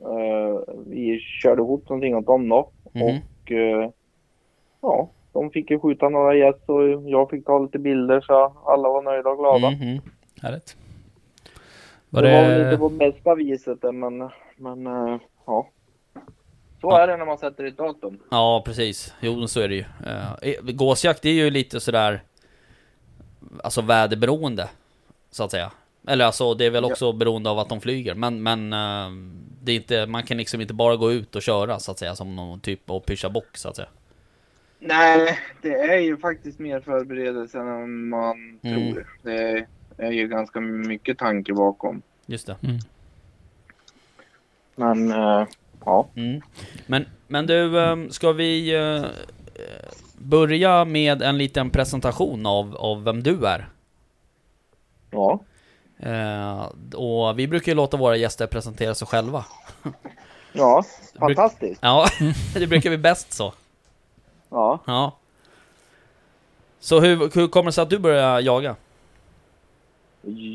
eh, 0.01 0.75
vi 0.87 1.21
körde 1.21 1.63
ihop 1.63 1.89
någonting 1.89 2.17
åt 2.17 2.27
dem 2.27 2.49
då. 2.49 2.71
Mhm. 2.93 3.05
Och 3.43 3.53
eh, 3.53 3.91
ja, 4.81 5.11
de 5.33 5.51
fick 5.51 5.71
ju 5.71 5.81
skjuta 5.81 6.09
några 6.09 6.35
gäss 6.35 6.57
och 6.67 7.11
jag 7.11 7.31
fick 7.31 7.45
ta 7.47 7.59
lite 7.59 7.79
bilder 7.79 8.21
så 8.21 8.53
alla 8.67 8.89
var 8.89 9.03
nöjda 9.03 9.31
och 9.31 9.39
glada. 9.39 9.71
Mhm. 9.71 10.01
Härligt. 10.43 10.77
Var 12.11 12.23
det, 12.23 12.29
det... 12.29 12.43
var 12.43 12.49
väl 12.49 12.65
inte 12.65 12.79
på 12.79 12.89
bästa 12.89 13.35
viset 13.35 13.79
men, 13.95 14.31
men 14.63 14.87
eh, 14.87 15.21
ja. 15.47 15.69
Så 16.81 16.89
Ja. 16.91 17.01
är 17.01 17.07
det 17.07 17.17
när 17.17 17.25
man 17.27 17.39
sätter 17.39 17.65
ett 17.65 17.77
datum. 17.77 18.19
Ja, 18.31 18.63
precis. 18.67 19.15
Jo, 19.21 19.49
så 19.49 19.61
är 19.61 19.69
det 19.69 19.75
ju. 19.75 19.85
Eh, 20.07 20.61
gåsjakt 20.63 21.25
är 21.25 21.31
ju 21.31 21.51
lite 21.51 21.81
sådär... 21.81 22.23
Alltså 23.65 23.83
väderberoende, 23.83 24.69
så 25.31 25.45
att 25.45 25.51
säga. 25.51 25.73
Eller 26.07 26.25
alltså, 26.25 26.55
det 26.55 26.65
är 26.67 26.71
väl 26.71 26.85
Ja. 26.85 26.91
också 26.91 27.13
beroende 27.13 27.51
av 27.51 27.59
att 27.59 27.69
de 27.69 27.81
flyger. 27.81 28.15
Men, 28.15 28.43
men 28.43 28.73
eh, 28.73 29.11
det 29.63 29.73
är 29.73 29.77
inte, 29.77 30.07
man 30.07 30.23
kan 30.23 30.37
liksom 30.37 30.61
inte 30.61 30.75
bara 30.75 30.97
gå 30.97 31.13
ut 31.13 31.37
och 31.37 31.43
köra, 31.43 31.79
så 31.79 31.91
att 31.93 31.99
säga, 31.99 32.15
som 32.15 32.37
någon 32.37 32.61
typ 32.61 32.91
och 32.91 33.07
pyscha 33.07 33.31
bock, 33.31 33.57
så 33.57 33.69
att 33.69 33.77
säga. 33.77 33.89
Nej, 34.79 35.39
det 35.63 35.75
är 35.75 35.99
ju 35.99 36.17
faktiskt 36.17 36.59
mer 36.59 36.81
förberedelse 36.81 37.59
än 37.59 38.09
man 38.09 38.59
Mm. 38.63 38.93
tror. 38.93 39.07
Det 39.23 39.67
är 39.97 40.11
ju 40.13 40.29
ganska 40.29 40.61
mycket 40.61 41.19
tanke 41.19 41.53
bakom. 41.53 42.03
Just 42.27 42.47
det. 42.47 42.57
Mm. 42.63 42.77
Men 44.77 45.13
eh, 45.13 45.47
ja, 45.85 46.09
Mm. 46.15 46.43
Men, 46.87 47.07
men 47.29 47.47
du, 47.47 47.81
ehm, 47.81 48.11
ska 48.11 48.33
vi 48.33 48.75
eh, 48.75 49.05
börja 50.17 50.85
med 50.85 51.23
en 51.23 51.39
liten 51.39 51.71
presentation 51.71 52.47
av, 52.47 52.77
av 52.77 53.05
vem 53.05 53.23
du 53.23 53.47
är? 53.47 53.69
ja, 55.11 55.41
Eh, 56.03 56.63
och 56.95 57.39
vi 57.39 57.49
brukar 57.49 57.73
ju 57.73 57.77
låta 57.77 57.97
våra 57.97 58.17
gäster 58.17 58.47
presentera 58.47 58.95
sig 58.95 59.09
själva. 59.09 59.45
ja, 60.53 60.85
fantastiskt. 61.19 61.81
Ja, 61.83 62.07
det 62.55 62.67
brukar 62.67 62.91
vi 62.91 62.99
bäst 62.99 63.33
så. 63.33 63.53
Ja, 64.49 64.79
Ja. 64.87 65.17
Så 66.81 67.01
hur, 67.01 67.31
hur 67.35 67.49
kommer 67.49 67.67
det 67.67 67.73
sig 67.73 67.83
att 67.83 67.91
du 67.91 67.99
började 67.99 68.41
jaga? 68.41 68.77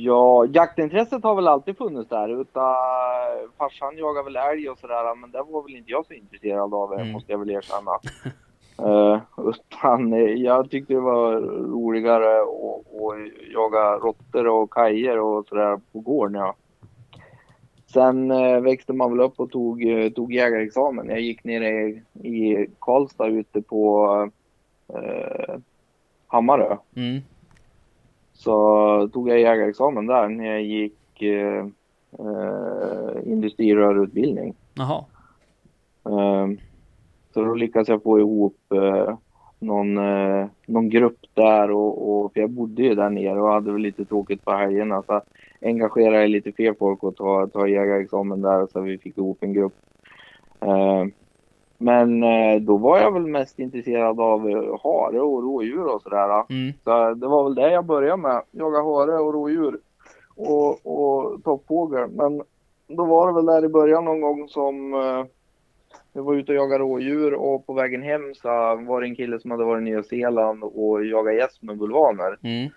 Ja, 0.03 0.45
jaktintresset 0.45 1.23
har 1.23 1.35
väl 1.35 1.47
alltid 1.47 1.77
funnits 1.77 2.09
där. 2.09 2.41
Utan 2.41 2.75
farsan 3.57 3.97
jagar 3.97 4.23
väl 4.23 4.35
älg 4.35 4.69
och 4.69 4.77
sådär, 4.77 5.15
men 5.15 5.31
det 5.31 5.43
var 5.49 5.63
väl 5.63 5.75
inte 5.75 5.91
jag 5.91 6.05
så 6.05 6.13
intresserad 6.13 6.73
av, 6.73 6.93
Mm. 6.93 7.11
måste 7.11 7.31
jag 7.31 7.39
väl 7.39 7.49
erkänna. 7.49 7.91
Uh, 8.81 9.19
utan 9.49 10.13
eh, 10.13 10.19
jag 10.19 10.69
tyckte 10.69 10.93
det 10.93 10.99
var 10.99 11.31
roligare 11.71 12.41
att, 12.41 13.17
jaga 13.53 13.97
råttor 13.97 14.47
och 14.47 14.69
kajer 14.71 15.19
och 15.19 15.47
sådär 15.47 15.79
på 15.91 15.99
gården. 15.99 16.35
Ja. 16.35 16.55
Sen 17.93 18.31
eh, 18.31 18.59
växte 18.59 18.93
man 18.93 19.11
väl 19.11 19.25
upp 19.25 19.39
och 19.39 19.51
tog, 19.51 19.83
eh, 19.83 20.09
tog 20.09 20.33
jägarexamen. 20.33 21.09
Jag 21.09 21.21
gick 21.21 21.43
ner 21.43 21.61
i, 21.61 22.01
i 22.29 22.67
Karlstad 22.79 23.27
ute 23.27 23.61
på 23.61 24.29
eh, 24.93 25.55
Hammarö. 26.27 26.77
Mm. 26.95 27.21
Så 28.37 29.09
tog 29.13 29.29
jag 29.29 29.39
jägarexamen 29.39 30.07
där 30.07 30.27
när 30.27 30.45
jag 30.45 30.61
gick 30.61 31.21
eh, 31.21 31.65
eh, 32.19 33.31
industrirörutbildning. 33.31 34.55
Jaha. 34.73 35.05
Eh, 36.05 36.47
så 37.33 37.43
då 37.43 37.53
lyckades 37.53 37.87
jag 37.87 38.03
få 38.03 38.19
ihop 38.19 38.57
eh, 38.73 39.17
någon, 39.59 39.97
eh, 39.97 40.47
någon 40.65 40.89
grupp 40.89 41.19
där 41.33 41.71
och, 41.71 42.09
och 42.09 42.33
för 42.33 42.39
jag 42.39 42.49
bodde 42.49 42.83
ju 42.83 42.95
där 42.95 43.09
nere 43.09 43.41
och 43.41 43.49
hade 43.49 43.71
väl 43.71 43.81
lite 43.81 44.05
tråkigt 44.05 44.45
på 44.45 44.51
helgerna 44.51 45.03
så 45.03 45.21
engagerade 45.61 46.21
jag 46.21 46.29
lite 46.29 46.51
fler 46.51 46.73
folk 46.79 47.03
och 47.03 47.15
ta, 47.15 47.47
ta 47.47 47.67
jägarexamen 47.67 48.41
där 48.41 48.67
så 48.73 48.81
vi 48.81 48.97
fick 48.97 49.17
ihop 49.17 49.37
en 49.43 49.53
grupp. 49.53 49.73
Eh, 51.79 51.83
men 51.85 52.23
eh, 52.23 52.61
då 52.61 52.77
var 52.77 52.99
jag 52.99 53.13
väl 53.13 53.27
mest 53.27 53.59
intresserad 53.59 54.19
av 54.19 54.49
eh, 54.49 54.79
hare 54.83 55.21
och 55.21 55.43
rådjur 55.43 55.85
och 55.95 56.01
sådär. 56.01 56.43
Mm. 56.49 56.73
Så 56.83 57.13
det 57.13 57.27
var 57.27 57.43
väl 57.43 57.55
det 57.55 57.71
jag 57.71 57.85
började 57.85 58.21
med. 58.21 58.41
Jaga 58.51 58.81
hare 58.81 59.19
och 59.19 59.33
rådjur 59.33 59.79
och, 60.35 60.85
och 60.85 61.43
toppfågel. 61.43 62.09
Men 62.09 62.41
då 62.87 63.05
var 63.05 63.27
det 63.27 63.33
väl 63.33 63.45
där 63.45 63.65
i 63.65 63.69
början 63.69 64.05
någon 64.05 64.21
gång 64.21 64.47
som 64.49 64.93
eh, 64.93 65.25
jag 66.13 66.23
var 66.23 66.35
ute 66.35 66.51
och 66.51 66.57
jagade 66.57 66.83
rådjur 66.83 67.33
och 67.33 67.65
på 67.65 67.73
vägen 67.73 68.03
hem 68.03 68.35
så 68.35 68.47
var 68.75 69.01
det 69.01 69.07
en 69.07 69.15
kille 69.15 69.39
som 69.39 69.51
hade 69.51 69.63
varit 69.63 69.81
i 69.81 69.83
Nya 69.83 70.03
Zeeland 70.03 70.63
och 70.63 71.05
jagat 71.05 71.35
gäss 71.35 71.61
med 71.61 71.77
bulvaner. 71.77 72.37
Mm. 72.43 72.69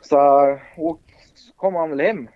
Så 0.00 0.18
och, 0.76 1.00
så 1.34 1.52
kom 1.56 1.74
han 1.74 1.90
väl 1.90 2.00
hem. 2.00 2.28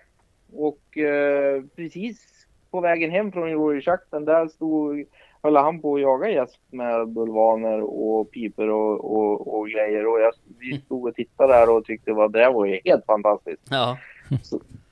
Och 0.53 0.97
eh, 0.97 1.63
precis 1.75 2.47
på 2.71 2.81
vägen 2.81 3.11
hem 3.11 3.31
från 3.31 3.49
rådjursjakten 3.49 4.25
där 4.25 4.47
stod 4.47 5.05
höll 5.43 5.55
han 5.55 5.81
på 5.81 5.95
att 5.95 6.01
jaga 6.01 6.29
gäss 6.29 6.51
med 6.71 7.07
bulvaner 7.07 7.81
och 7.81 8.31
piper 8.31 8.69
och, 8.69 9.17
och, 9.17 9.59
och 9.59 9.67
grejer. 9.69 10.07
Och 10.07 10.21
jag, 10.21 10.31
vi 10.59 10.81
stod 10.81 11.07
och 11.07 11.15
tittade 11.15 11.53
där 11.53 11.69
och 11.69 11.85
tyckte 11.85 12.11
att 12.11 12.33
det 12.33 12.49
var 12.49 12.65
ju 12.65 12.79
helt 12.85 13.05
fantastiskt. 13.05 13.61
Ja. 13.69 13.97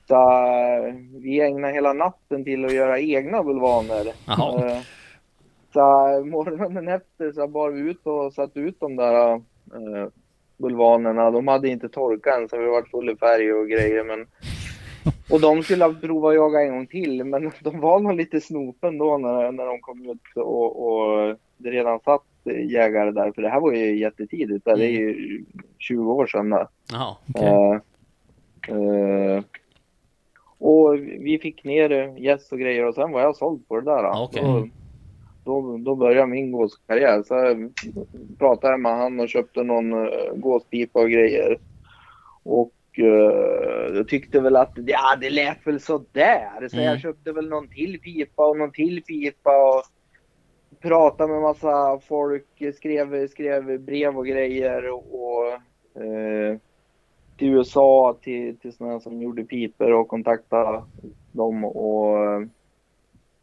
Så 0.08 0.14
eh, 0.14 0.94
vi 1.12 1.40
ägnade 1.40 1.72
hela 1.72 1.92
natten 1.92 2.44
till 2.44 2.64
att 2.64 2.72
göra 2.72 3.00
egna 3.00 3.42
bulvaner. 3.42 4.12
Jaha. 4.26 4.70
Eh, 4.70 4.78
Så 5.72 5.80
morgonen 6.24 6.88
efter 6.88 7.32
så 7.32 7.48
bar 7.48 7.70
vi 7.70 7.80
ut 7.80 8.06
och 8.06 8.32
satte 8.32 8.60
ut 8.60 8.80
de 8.80 8.96
där 8.96 9.32
eh, 9.34 10.08
bulvanerna. 10.56 11.30
De 11.30 11.48
hade 11.48 11.68
inte 11.68 11.88
torkat 11.88 12.38
än 12.38 12.48
så 12.48 12.58
vi 12.58 12.66
var 12.66 12.82
full 12.82 13.10
i 13.10 13.16
färg 13.16 13.52
och 13.52 13.68
grejer. 13.68 14.04
Men... 14.04 14.26
Och 15.30 15.40
de 15.40 15.62
skulle 15.62 15.84
ha 15.84 15.94
provat 15.94 16.28
att 16.28 16.34
jaga 16.34 16.62
en 16.62 16.72
gång 16.72 16.86
till 16.86 17.24
men 17.24 17.52
de 17.60 17.80
var 17.80 18.00
nog 18.00 18.14
lite 18.14 18.40
snopen 18.40 18.98
då 18.98 19.18
när, 19.18 19.52
när 19.52 19.66
de 19.66 19.80
kom 19.80 20.10
ut 20.10 20.36
och, 20.36 20.86
och 20.86 21.36
det 21.56 21.70
redan 21.70 22.00
satt 22.00 22.22
jägare 22.68 23.10
där. 23.10 23.32
För 23.32 23.42
det 23.42 23.48
här 23.48 23.60
var 23.60 23.72
ju 23.72 23.98
jättetidigt. 23.98 24.64
Det 24.64 24.70
är 24.70 24.90
ju 24.90 25.44
20 25.78 26.12
år 26.12 26.26
sedan. 26.26 26.66
Jaha. 26.92 27.16
Okej. 27.34 27.48
Eh, 28.68 29.36
eh, 29.36 29.42
och 30.58 30.94
vi 30.98 31.38
fick 31.42 31.64
ner 31.64 32.18
gäss 32.18 32.52
och 32.52 32.58
grejer 32.58 32.84
och 32.86 32.94
sen 32.94 33.12
var 33.12 33.20
jag 33.20 33.36
såld 33.36 33.68
på 33.68 33.80
det 33.80 33.84
där. 33.84 34.02
Ja, 34.02 34.24
okej. 34.24 34.42
Då, 35.44 35.60
då, 35.62 35.78
då 35.78 35.94
började 35.94 36.26
min 36.26 36.52
gåskarriär. 36.52 37.22
Så 37.22 37.34
jag 37.34 37.72
pratade 38.38 38.76
med 38.76 38.92
han 38.92 39.20
och 39.20 39.28
köpte 39.28 39.62
någon 39.62 39.92
uh, 39.92 40.34
gåspipa 40.34 41.00
och 41.00 41.10
grejer. 41.10 41.58
Och 42.42 42.66
uh, 42.66 42.77
jag 43.06 44.08
tyckte 44.08 44.40
väl 44.40 44.56
att 44.56 44.72
ja, 44.74 45.16
det 45.20 45.30
lät 45.30 45.66
väl 45.66 45.80
sådär. 45.80 46.68
Så 46.68 46.76
Mm. 46.76 46.86
jag 46.88 47.00
köpte 47.00 47.32
väl 47.32 47.48
någon 47.48 47.68
till 47.68 48.00
pipa 48.00 48.46
och 48.46 48.58
någon 48.58 48.72
till 48.72 49.02
pipa. 49.02 49.50
Och 49.50 49.82
pratade 50.80 51.32
med 51.32 51.42
massa 51.42 51.98
folk, 51.98 52.46
skrev, 52.76 53.28
skrev 53.28 53.80
brev 53.80 54.18
och 54.18 54.26
grejer. 54.26 54.90
Och, 54.90 55.04
och 55.22 55.52
eh, 56.02 56.56
till 57.36 57.48
USA, 57.48 58.16
till, 58.22 58.56
till 58.58 58.72
sådana 58.72 59.00
som 59.00 59.22
gjorde 59.22 59.44
piper 59.44 59.92
och 59.92 60.08
kontaktade 60.08 60.82
dem. 61.32 61.64
Och 61.64 62.24
eh, 62.24 62.42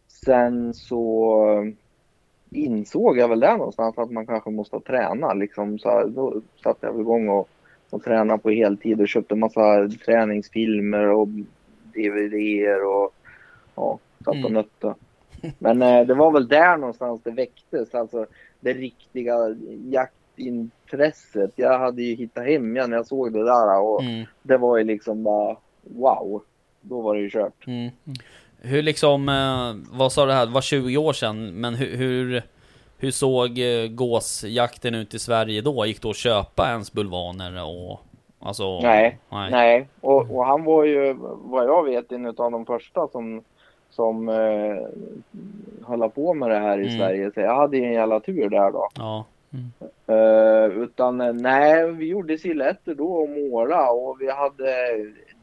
sen 0.07 0.73
så 0.73 1.73
insåg 2.51 3.17
jag 3.17 3.27
väl 3.27 3.39
där 3.39 3.57
någonstans 3.57 3.97
att 3.97 4.11
man 4.11 4.25
kanske 4.25 4.49
måste 4.49 4.79
träna. 4.79 5.33
Liksom. 5.33 5.79
Så 5.79 5.89
här, 5.89 6.07
då 6.07 6.41
satte 6.63 6.85
jag 6.85 6.93
väl 6.93 7.01
igång 7.01 7.29
och, 7.29 7.49
och 7.89 8.03
tränade 8.03 8.39
på 8.39 8.49
heltid 8.49 9.01
och 9.01 9.07
köpte 9.07 9.35
massa 9.35 9.89
träningsfilmer 10.05 11.07
och 11.09 11.27
DVDer 11.93 12.85
och 12.85 13.15
ja, 13.75 13.99
satt 14.19 14.27
och 14.27 14.35
Mm. 14.35 14.53
nötte. 14.53 14.93
Men 15.59 15.81
eh, 15.81 16.05
det 16.07 16.13
var 16.13 16.31
väl 16.31 16.47
där 16.47 16.77
någonstans 16.77 17.21
det 17.23 17.31
väcktes, 17.31 17.95
alltså 17.95 18.25
det 18.59 18.73
riktiga 18.73 19.33
jaktintresset. 19.91 21.51
Jag 21.55 21.79
hade 21.79 22.03
ju 22.03 22.15
hittat 22.15 22.45
hem 22.45 22.75
igen 22.75 22.89
när 22.89 22.97
jag 22.97 23.07
såg 23.07 23.33
det 23.33 23.43
där 23.45 23.79
och 23.79 24.01
Mm. 24.03 24.25
det 24.43 24.57
var 24.57 24.77
ju 24.77 24.83
liksom 24.83 25.23
bara 25.23 25.57
wow. 25.81 26.43
Då 26.81 27.01
var 27.01 27.15
det 27.15 27.21
ju 27.21 27.29
kört. 27.29 27.67
Mm. 27.67 27.89
Hur 28.61 28.81
liksom, 28.81 29.29
eh, 29.29 29.73
vad 29.97 30.11
sa 30.11 30.25
du 30.25 30.31
här, 30.31 30.45
det 30.45 30.51
var 30.51 30.61
20 30.61 30.97
år 30.97 31.13
sedan, 31.13 31.45
men 31.61 31.75
hur, 31.75 31.95
hur, 31.97 32.43
hur 33.05 33.11
såg 33.11 33.59
eh, 33.59 33.87
gåsjakten 33.87 34.95
ut 34.95 35.13
i 35.13 35.19
Sverige 35.19 35.61
då? 35.61 35.85
Gick 35.85 36.01
det 36.01 36.09
att 36.09 36.15
köpa 36.15 36.67
ens 36.69 36.93
bulvaner 36.93 37.63
och 37.63 37.99
alltså? 38.39 38.79
Nej, 38.79 39.17
nej. 39.29 39.51
Nej, 39.51 39.87
och, 40.01 40.35
och 40.35 40.45
han 40.45 40.63
var 40.63 40.83
ju 40.83 41.15
vad 41.19 41.65
jag 41.65 41.85
vet 41.85 42.11
en 42.11 42.25
av 42.25 42.51
de 42.51 42.65
första 42.65 43.07
som, 43.07 43.43
som 43.89 44.29
eh, 44.29 44.87
höll 45.87 46.09
på 46.09 46.33
med 46.33 46.49
det 46.49 46.59
här 46.59 46.77
i 46.77 46.85
Mm. 46.85 46.97
Sverige. 46.97 47.31
Så 47.33 47.39
jag 47.39 47.55
hade 47.55 47.77
ju 47.77 47.83
en 47.85 47.93
jävla 47.93 48.19
tur 48.19 48.49
där 48.49 48.71
då. 48.71 48.89
Ja, 48.95 49.25
Eh, 50.07 50.65
utan 50.65 51.21
eh, 51.21 51.33
nej, 51.33 51.91
vi 51.91 52.05
gjorde 52.07 52.37
siluetter 52.37 52.95
då 52.95 53.13
och 53.13 53.29
måla 53.29 53.91
och 53.91 54.21
vi 54.21 54.31
hade 54.31 54.73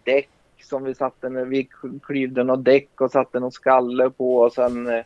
däck 0.04 0.28
som 0.62 0.84
vi 0.84 0.94
satte 0.94 1.28
när 1.28 1.44
vi 1.44 1.68
klyvde 2.02 2.44
något 2.44 2.64
däck 2.64 3.00
och 3.00 3.10
satte 3.10 3.40
någon 3.40 3.52
skalle 3.52 4.10
på 4.10 4.36
och 4.36 4.52
sen 4.52 4.86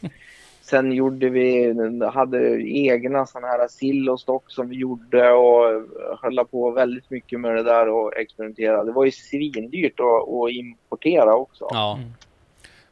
Sen 0.71 0.93
gjorde 0.93 1.29
vi, 1.29 1.75
hade 2.13 2.63
egna 2.63 3.27
sådana 3.27 3.47
här 3.49 3.69
sill 3.69 4.09
och 4.11 4.21
stock 4.21 4.45
som 4.51 4.69
vi 4.69 4.77
gjorde 4.77 5.33
och 5.33 5.87
höll 6.23 6.45
på 6.51 6.71
väldigt 6.71 7.11
mycket 7.11 7.41
med 7.41 7.55
det 7.57 7.63
där 7.63 7.89
och 7.89 8.17
experimenterade. 8.17 8.85
Det 8.85 8.93
var 8.93 9.05
ju 9.05 9.11
svindyrt 9.11 10.01
att, 10.01 10.29
att 10.29 10.51
importera 10.51 11.35
också. 11.35 11.67
ja. 11.71 11.99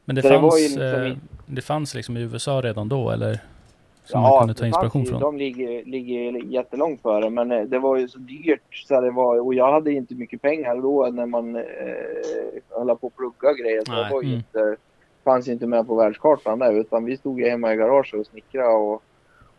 Men 0.05 0.17
det 0.17 0.23
Så 0.23 0.29
fanns, 0.29 0.55
liksom 0.61 0.83
eh, 0.83 1.17
det 1.47 1.63
fanns 1.63 1.95
liksom 1.95 2.17
i 2.17 2.21
USA 2.23 2.61
redan 2.65 2.89
då 2.89 3.11
eller? 3.11 3.39
Som 4.05 4.23
man 4.23 4.39
kunde 4.41 4.55
ta 4.55 4.67
inspiration 4.67 4.91
fanns 5.03 5.07
ju- 5.07 5.11
från? 5.11 5.21
De 5.21 5.37
ligger, 5.39 5.85
ligger 5.85 6.45
jättelångt 6.45 7.03
före 7.03 7.31
men 7.31 7.53
eh, 7.53 7.63
det 7.63 7.79
var 7.79 7.97
ju 7.97 8.09
så 8.09 8.19
dyrt 8.19 8.75
så 8.89 9.01
det 9.01 9.11
var, 9.11 9.41
och 9.47 9.55
jag 9.55 9.73
hade 9.73 9.93
inte 9.93 10.15
mycket 10.15 10.43
pengar 10.43 10.77
då 10.77 11.07
när 11.13 11.27
man 11.27 11.57
eh, 11.57 11.63
höll 12.71 12.97
på 12.97 13.07
att 13.07 13.17
plugga 13.17 13.53
grejer. 13.63 13.83
Så 13.87 13.93
Nej. 13.93 14.05
det 14.05 14.11
var 14.15 14.23
ju 14.23 14.29
Mm. 14.29 14.39
inte, 14.39 14.77
fanns 15.25 15.49
ju 15.49 15.53
inte 15.53 15.67
med 15.67 15.87
på 15.87 15.95
världskartan 15.95 16.59
där 16.59 16.73
utan 16.73 17.05
vi 17.05 17.17
stod 17.17 17.41
ju 17.41 17.51
hemma 17.51 17.73
i 17.73 17.77
garaget 17.77 18.15
och 18.15 18.27
snickrade 18.27 18.75
och, 18.75 19.03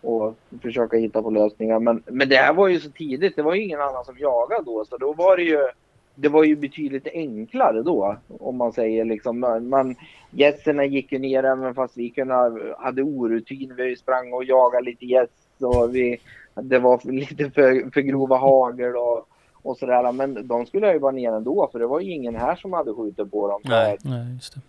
och 0.01 0.35
försöka 0.61 0.97
hitta 0.97 1.21
på 1.21 1.29
lösningar. 1.29 1.79
Men, 1.79 2.03
men 2.05 2.29
det 2.29 2.35
här 2.35 2.53
var 2.53 2.67
ju 2.67 2.79
så 2.79 2.89
tidigt, 2.89 3.35
det 3.35 3.41
var 3.41 3.53
ju 3.53 3.63
ingen 3.63 3.81
annan 3.81 4.05
som 4.05 4.17
jagade 4.17 4.63
då 4.65 4.85
så 4.85 4.97
då 4.97 5.13
var 5.13 5.37
det 5.37 5.43
ju 5.43 5.67
det 6.15 6.29
var 6.29 6.43
ju 6.43 6.55
betydligt 6.55 7.07
enklare 7.13 7.81
då 7.81 8.17
om 8.39 8.55
man 8.57 8.73
säger 8.73 9.05
liksom. 9.05 9.39
Man, 9.61 9.95
gästerna 10.31 10.85
gick 10.85 11.11
ju 11.11 11.19
ner 11.19 11.43
även 11.43 11.75
fast 11.75 11.97
vi 11.97 12.09
kunde, 12.09 12.75
hade 12.77 13.03
orutin. 13.03 13.73
Vi 13.77 13.95
sprang 13.95 14.33
och 14.33 14.43
jagade 14.43 14.85
lite 14.85 15.05
gäss 15.05 15.29
och 15.59 15.95
vi, 15.95 16.17
det 16.53 16.79
var 16.79 17.11
lite 17.11 17.51
för, 17.51 17.91
för 17.91 18.01
grova 18.01 18.37
hagel 18.37 18.95
och, 18.95 19.27
och 19.53 19.77
sådär. 19.77 20.11
Men 20.11 20.47
de 20.47 20.65
skulle 20.65 20.93
ju 20.93 20.99
vara 20.99 21.11
ner 21.11 21.31
ändå 21.31 21.69
för 21.71 21.79
det 21.79 21.87
var 21.87 21.99
ju 21.99 22.11
ingen 22.11 22.35
här 22.35 22.55
som 22.55 22.73
hade 22.73 22.93
skjutit 22.93 23.31
på 23.31 23.47
dem. 23.47 23.61
Nej. 23.63 23.97
Nej, 24.03 24.33
just 24.33 24.55
det. 24.55 24.61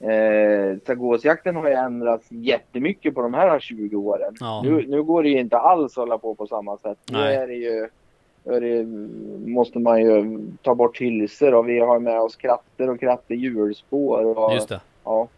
Eh, 0.00 0.78
så 0.86 0.94
gåsjakten 0.94 1.56
har 1.56 1.68
ju 1.68 1.74
ändrats 1.74 2.26
jättemycket 2.30 3.14
på 3.14 3.22
de 3.22 3.34
här 3.34 3.60
20 3.60 3.96
åren. 3.96 4.34
Ja. 4.40 4.62
Nu, 4.64 4.86
nu 4.88 5.02
går 5.02 5.22
det 5.22 5.28
ju 5.28 5.40
inte 5.40 5.58
alls 5.58 5.92
att 5.92 6.02
hålla 6.02 6.18
på 6.18 6.34
på 6.34 6.46
samma 6.46 6.76
sätt. 6.76 6.98
Nu 7.10 7.18
Nej. 7.18 7.36
är 7.36 7.46
det 7.46 7.54
ju, 7.54 7.88
är 8.44 8.60
det, 8.60 8.84
måste 9.50 9.78
man 9.78 10.00
ju 10.00 10.40
ta 10.62 10.74
bort 10.74 11.00
hylsor 11.00 11.54
och 11.54 11.68
vi 11.68 11.78
har 11.78 11.98
med 11.98 12.20
oss 12.20 12.36
kratter 12.36 12.90
och 12.90 13.00
kratter 13.00 13.34
hjulspår. 13.34 14.38
Och, 14.38 14.54
Just 14.54 14.68
det. 14.68 14.80
Ja, 15.04 15.28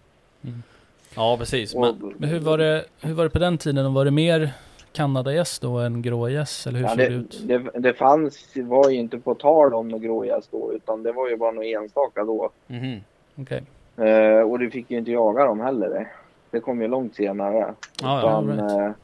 Ja, 1.16 1.36
precis. 1.38 1.74
och, 1.74 1.80
Men, 1.80 2.14
Men 2.16 2.28
hur 2.28 2.40
var 2.40 2.58
det, 2.58 2.84
hur 3.00 3.14
var 3.14 3.24
det 3.24 3.30
på 3.30 3.38
den 3.38 3.58
tiden? 3.58 3.94
Var 3.94 4.04
det 4.04 4.10
mer 4.10 4.52
Kanadagäss 4.92 5.58
då 5.58 5.78
än 5.78 6.02
grågäss? 6.02 6.66
Eller 6.66 6.78
hur 6.78 6.86
ja, 6.86 6.94
det, 6.94 7.08
det 7.08 7.14
ut? 7.14 7.40
det, 7.42 7.70
det 7.74 7.94
fanns, 7.94 8.56
var 8.56 8.90
ju 8.90 8.96
inte 8.96 9.18
på 9.18 9.34
tal 9.34 9.74
om 9.74 10.00
grågäss 10.00 10.48
då 10.50 10.72
utan 10.72 11.02
det 11.02 11.12
var 11.12 11.28
ju 11.28 11.36
bara 11.36 11.50
några 11.50 11.66
enstaka 11.66 12.24
då. 12.24 12.50
mhm. 12.66 13.00
Okej. 13.36 13.62
Eh, 14.06 14.40
och 14.50 14.58
du 14.58 14.70
fick 14.70 14.90
ju 14.90 14.98
inte 14.98 15.10
jaga 15.10 15.44
dem 15.44 15.60
heller. 15.60 15.88
Det, 15.88 16.06
det 16.50 16.60
kom 16.60 16.82
ju 16.82 16.88
långt 16.88 17.14
senare. 17.14 17.58
Ja, 17.58 17.74
ja, 18.02 18.18
Utan, 18.18 18.50
right. 18.50 18.96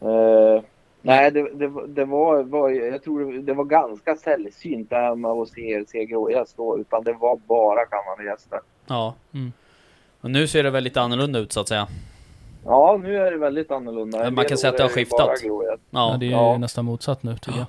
eh, 0.00 0.08
eh, 0.10 0.62
nej, 1.02 1.30
det, 1.30 1.42
det, 1.54 1.86
det 1.88 2.04
var, 2.04 2.42
var, 2.42 2.70
jag 2.70 3.02
tror 3.02 3.32
det 3.32 3.54
var 3.54 3.64
ganska 3.64 4.16
sällsynt 4.16 4.90
det 4.90 4.96
här 4.96 5.14
med 5.14 5.30
att 5.30 5.48
se, 5.48 5.84
se 5.88 6.04
grågäss 6.04 6.54
då. 6.56 6.78
Utan 6.78 7.04
det 7.04 7.12
var 7.12 7.36
bara 7.36 7.86
kanadagäster. 7.86 8.60
Ja. 8.86 9.14
Mm. 9.34 9.52
Och 10.20 10.30
nu 10.30 10.46
ser 10.46 10.62
det 10.62 10.70
väl 10.70 10.84
lite 10.84 11.00
annorlunda 11.00 11.38
ut 11.38 11.52
så 11.52 11.60
att 11.60 11.68
säga. 11.68 11.88
Ja, 12.64 13.00
nu 13.02 13.16
är 13.16 13.30
det 13.30 13.36
väldigt 13.36 13.70
annorlunda. 13.70 14.18
Men 14.18 14.26
En 14.26 14.34
man 14.34 14.44
kan 14.44 14.58
säga 14.58 14.70
att 14.70 14.76
det 14.76 14.82
har 14.82 14.90
skiftat. 14.90 15.30
Ja, 15.42 15.76
Ja. 15.90 16.16
det 16.20 16.26
är 16.26 16.30
Ja. 16.30 16.52
ju 16.52 16.58
nästan 16.58 16.84
motsatt 16.84 17.22
nu 17.22 17.36
tycker 17.36 17.58
jag. 17.58 17.66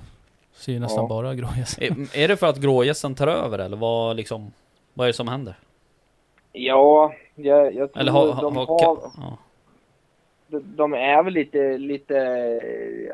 Ser 0.54 0.72
ju 0.72 0.78
nästan 0.80 1.04
Ja. 1.04 1.08
bara 1.08 1.34
grågäss. 1.34 1.78
Är, 1.78 2.16
är 2.18 2.28
det 2.28 2.36
för 2.36 2.46
att 2.46 2.56
grågässen 2.58 3.14
tar 3.14 3.26
över 3.28 3.58
eller 3.58 3.76
vad 3.76 4.16
liksom, 4.16 4.52
vad 4.94 5.04
är 5.04 5.08
det 5.08 5.12
som 5.16 5.28
händer? 5.28 5.54
Ja, 6.52 7.12
jag, 7.34 7.74
jag 7.74 7.92
tror 7.92 8.00
Eller 8.00 8.12
har, 8.12 8.32
har, 8.32 8.42
de 8.42 8.56
har, 8.56 8.66
ja. 8.68 9.38
de- 10.48 10.76
de 10.76 10.94
är 10.94 11.22
väl 11.22 11.32
lite, 11.34 11.78
lite 11.78 12.16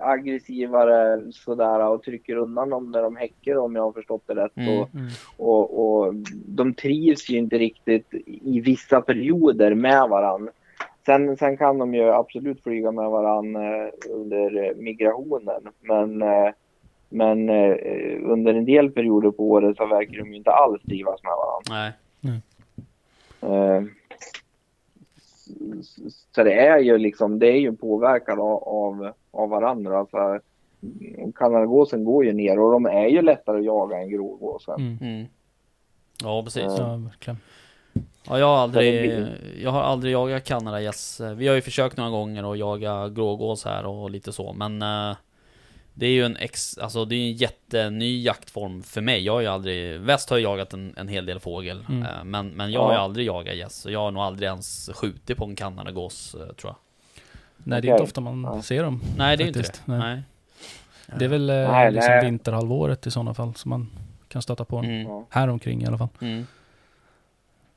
aggressivare 0.00 1.20
sådär 1.32 1.86
och 1.88 2.02
trycker 2.02 2.36
undan 2.36 2.70
dem 2.70 2.90
när 2.90 3.02
de 3.02 3.16
häcker 3.16 3.58
om 3.58 3.76
jag 3.76 3.82
har 3.82 3.92
förstått 3.92 4.22
det 4.26 4.34
rätt. 4.34 4.56
Mm. 4.56 4.78
Och, 4.80 4.88
Mm. 4.94 5.06
och, 5.36 5.96
och 6.04 6.14
de 6.46 6.74
trivs 6.74 7.30
ju 7.30 7.38
inte 7.38 7.58
riktigt 7.58 8.14
i 8.26 8.60
vissa 8.60 9.00
perioder 9.00 9.74
med 9.74 10.08
varann. 10.08 10.48
Sen, 11.06 11.36
sen 11.36 11.56
kan 11.56 11.78
de 11.78 11.94
ju 11.94 12.10
absolut 12.10 12.62
flyga 12.62 12.90
med 12.90 13.10
varann 13.10 13.56
eh, 13.56 13.88
under 14.10 14.74
migrationen. 14.74 15.62
Men, 15.80 16.22
eh, 16.22 16.50
men 17.08 17.48
eh, 17.48 17.76
under 18.22 18.54
en 18.54 18.64
del 18.64 18.90
perioder 18.90 19.30
på 19.30 19.50
året 19.50 19.76
så 19.76 19.86
verkar 19.86 20.18
de 20.18 20.30
ju 20.30 20.36
inte 20.36 20.50
alls 20.50 20.82
trivas 20.82 21.22
med 21.22 21.32
varann. 21.32 21.62
Nej. 21.70 21.92
S- 22.36 22.42
Så 26.34 26.44
det 26.44 26.52
är 26.52 26.78
ju 26.78 26.98
liksom, 26.98 27.38
det 27.38 27.46
är 27.46 27.60
ju 27.60 27.76
påverkan 27.76 28.40
av, 28.40 28.64
av, 28.64 29.12
av 29.30 29.48
varandra. 29.48 29.98
Alltså, 29.98 30.40
Kanadagåsen 31.34 32.04
går 32.04 32.24
ju 32.24 32.32
ner 32.32 32.58
och 32.58 32.72
de 32.72 32.86
är 32.86 33.06
ju 33.06 33.22
lättare 33.22 33.58
att 33.58 33.64
jaga 33.64 33.98
än 33.98 34.10
grågåsen. 34.10 34.74
Mm. 34.74 34.98
Mm. 35.00 35.26
Ja, 36.22 36.42
precis. 36.42 36.62
Ja. 36.62 36.78
Ja, 36.78 36.96
verkligen. 36.96 37.38
Ja, 38.28 38.38
jag 38.38 38.46
har 38.46 38.56
aldrig, 38.56 39.26
jag 39.62 39.70
har 39.70 39.82
aldrig 39.82 40.12
jagat 40.12 40.44
kanadagäss. 40.44 41.20
Vi 41.36 41.48
har 41.48 41.54
ju 41.54 41.60
försökt 41.60 41.96
några 41.96 42.10
gånger 42.10 42.52
att 42.52 42.58
jaga 42.58 43.08
grågås 43.08 43.64
här 43.64 43.86
och 43.86 44.10
lite 44.10 44.32
så, 44.32 44.52
men 44.52 44.82
eh, 44.82 45.16
Det 45.98 46.06
är 46.06 46.10
ju 46.10 46.24
en 46.24 46.36
ex, 46.36 46.78
alltså 46.78 47.04
det 47.04 47.14
är 47.14 47.26
en 47.30 47.32
jätteny 47.32 48.22
jaktform 48.22 48.82
för 48.82 49.00
mig. 49.00 49.24
Jag 49.24 49.32
har 49.32 49.40
ju 49.40 49.46
aldrig, 49.46 50.00
väst 50.00 50.30
har 50.30 50.36
ju 50.36 50.42
jagat 50.42 50.72
en, 50.72 50.94
en 50.96 51.08
hel 51.08 51.26
del 51.26 51.40
fågel. 51.40 51.84
Mm. 51.88 52.02
eh, 52.02 52.24
Men, 52.24 52.48
men 52.48 52.72
jag 52.72 52.80
har 52.80 52.92
ju 52.92 52.98
aldrig 52.98 53.26
jagat 53.26 53.56
gäss. 53.56 53.74
Så 53.76 53.90
jag 53.90 54.00
har 54.00 54.10
nog 54.10 54.22
aldrig 54.22 54.46
ens 54.48 54.90
skjutit 54.94 55.36
på 55.38 55.44
en 55.44 55.54
kanadagås 55.56 56.30
tror 56.32 56.54
jag. 56.62 56.74
Nej, 57.56 57.82
det 57.82 57.88
är 57.88 57.92
inte 57.92 58.02
ofta 58.02 58.20
man 58.20 58.42
Ja. 58.44 58.62
ser 58.62 58.82
dem. 58.82 59.00
Nej 59.18 59.36
det 59.36 59.42
är 59.44 59.46
inte 59.46 59.58
Faktiskt, 59.58 59.86
det. 59.86 59.92
nej. 59.92 60.22
Nej. 61.08 61.18
Det 61.18 61.24
är 61.24 61.28
väl 61.28 61.50
eh, 61.50 61.56
Nej, 61.56 61.92
liksom 61.92 62.10
nej. 62.14 62.24
vinterhalvåret 62.24 63.06
i 63.06 63.10
sådana 63.10 63.34
fall 63.34 63.54
som 63.54 63.68
man 63.70 63.90
kan 64.28 64.42
stöta 64.42 64.64
på. 64.64 64.78
Mm. 64.78 65.24
Här 65.30 65.48
omkring 65.48 65.82
i 65.82 65.86
alla 65.86 65.98
fall. 65.98 66.08
Mm. 66.20 66.46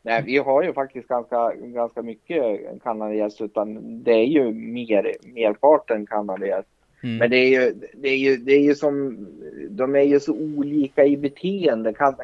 Nej, 0.02 0.24
vi 0.26 0.38
har 0.38 0.64
ju 0.64 0.74
faktiskt 0.74 1.08
ganska, 1.08 1.54
ganska 1.56 2.02
mycket 2.02 2.60
kanadagäss 2.84 3.42
utan 3.42 4.04
det 4.04 4.12
är 4.14 4.26
ju 4.28 4.52
mer, 4.54 5.16
merparten 5.24 6.06
kanadagäss. 6.08 6.66
Mm. 7.04 7.18
Men 7.18 7.30
det 7.30 7.38
är 7.38 7.50
ju, 7.62 7.74
det 7.94 8.10
är 8.10 8.18
ju, 8.18 8.38
det 8.38 8.52
är 8.54 8.62
ju 8.62 8.76
som, 8.76 9.28
de 9.70 9.96
är 9.96 10.02
ju 10.02 10.20
så 10.20 10.34
olika 10.34 11.06
i 11.06 11.18
beteende. 11.18 11.94
Kan- 11.94 12.16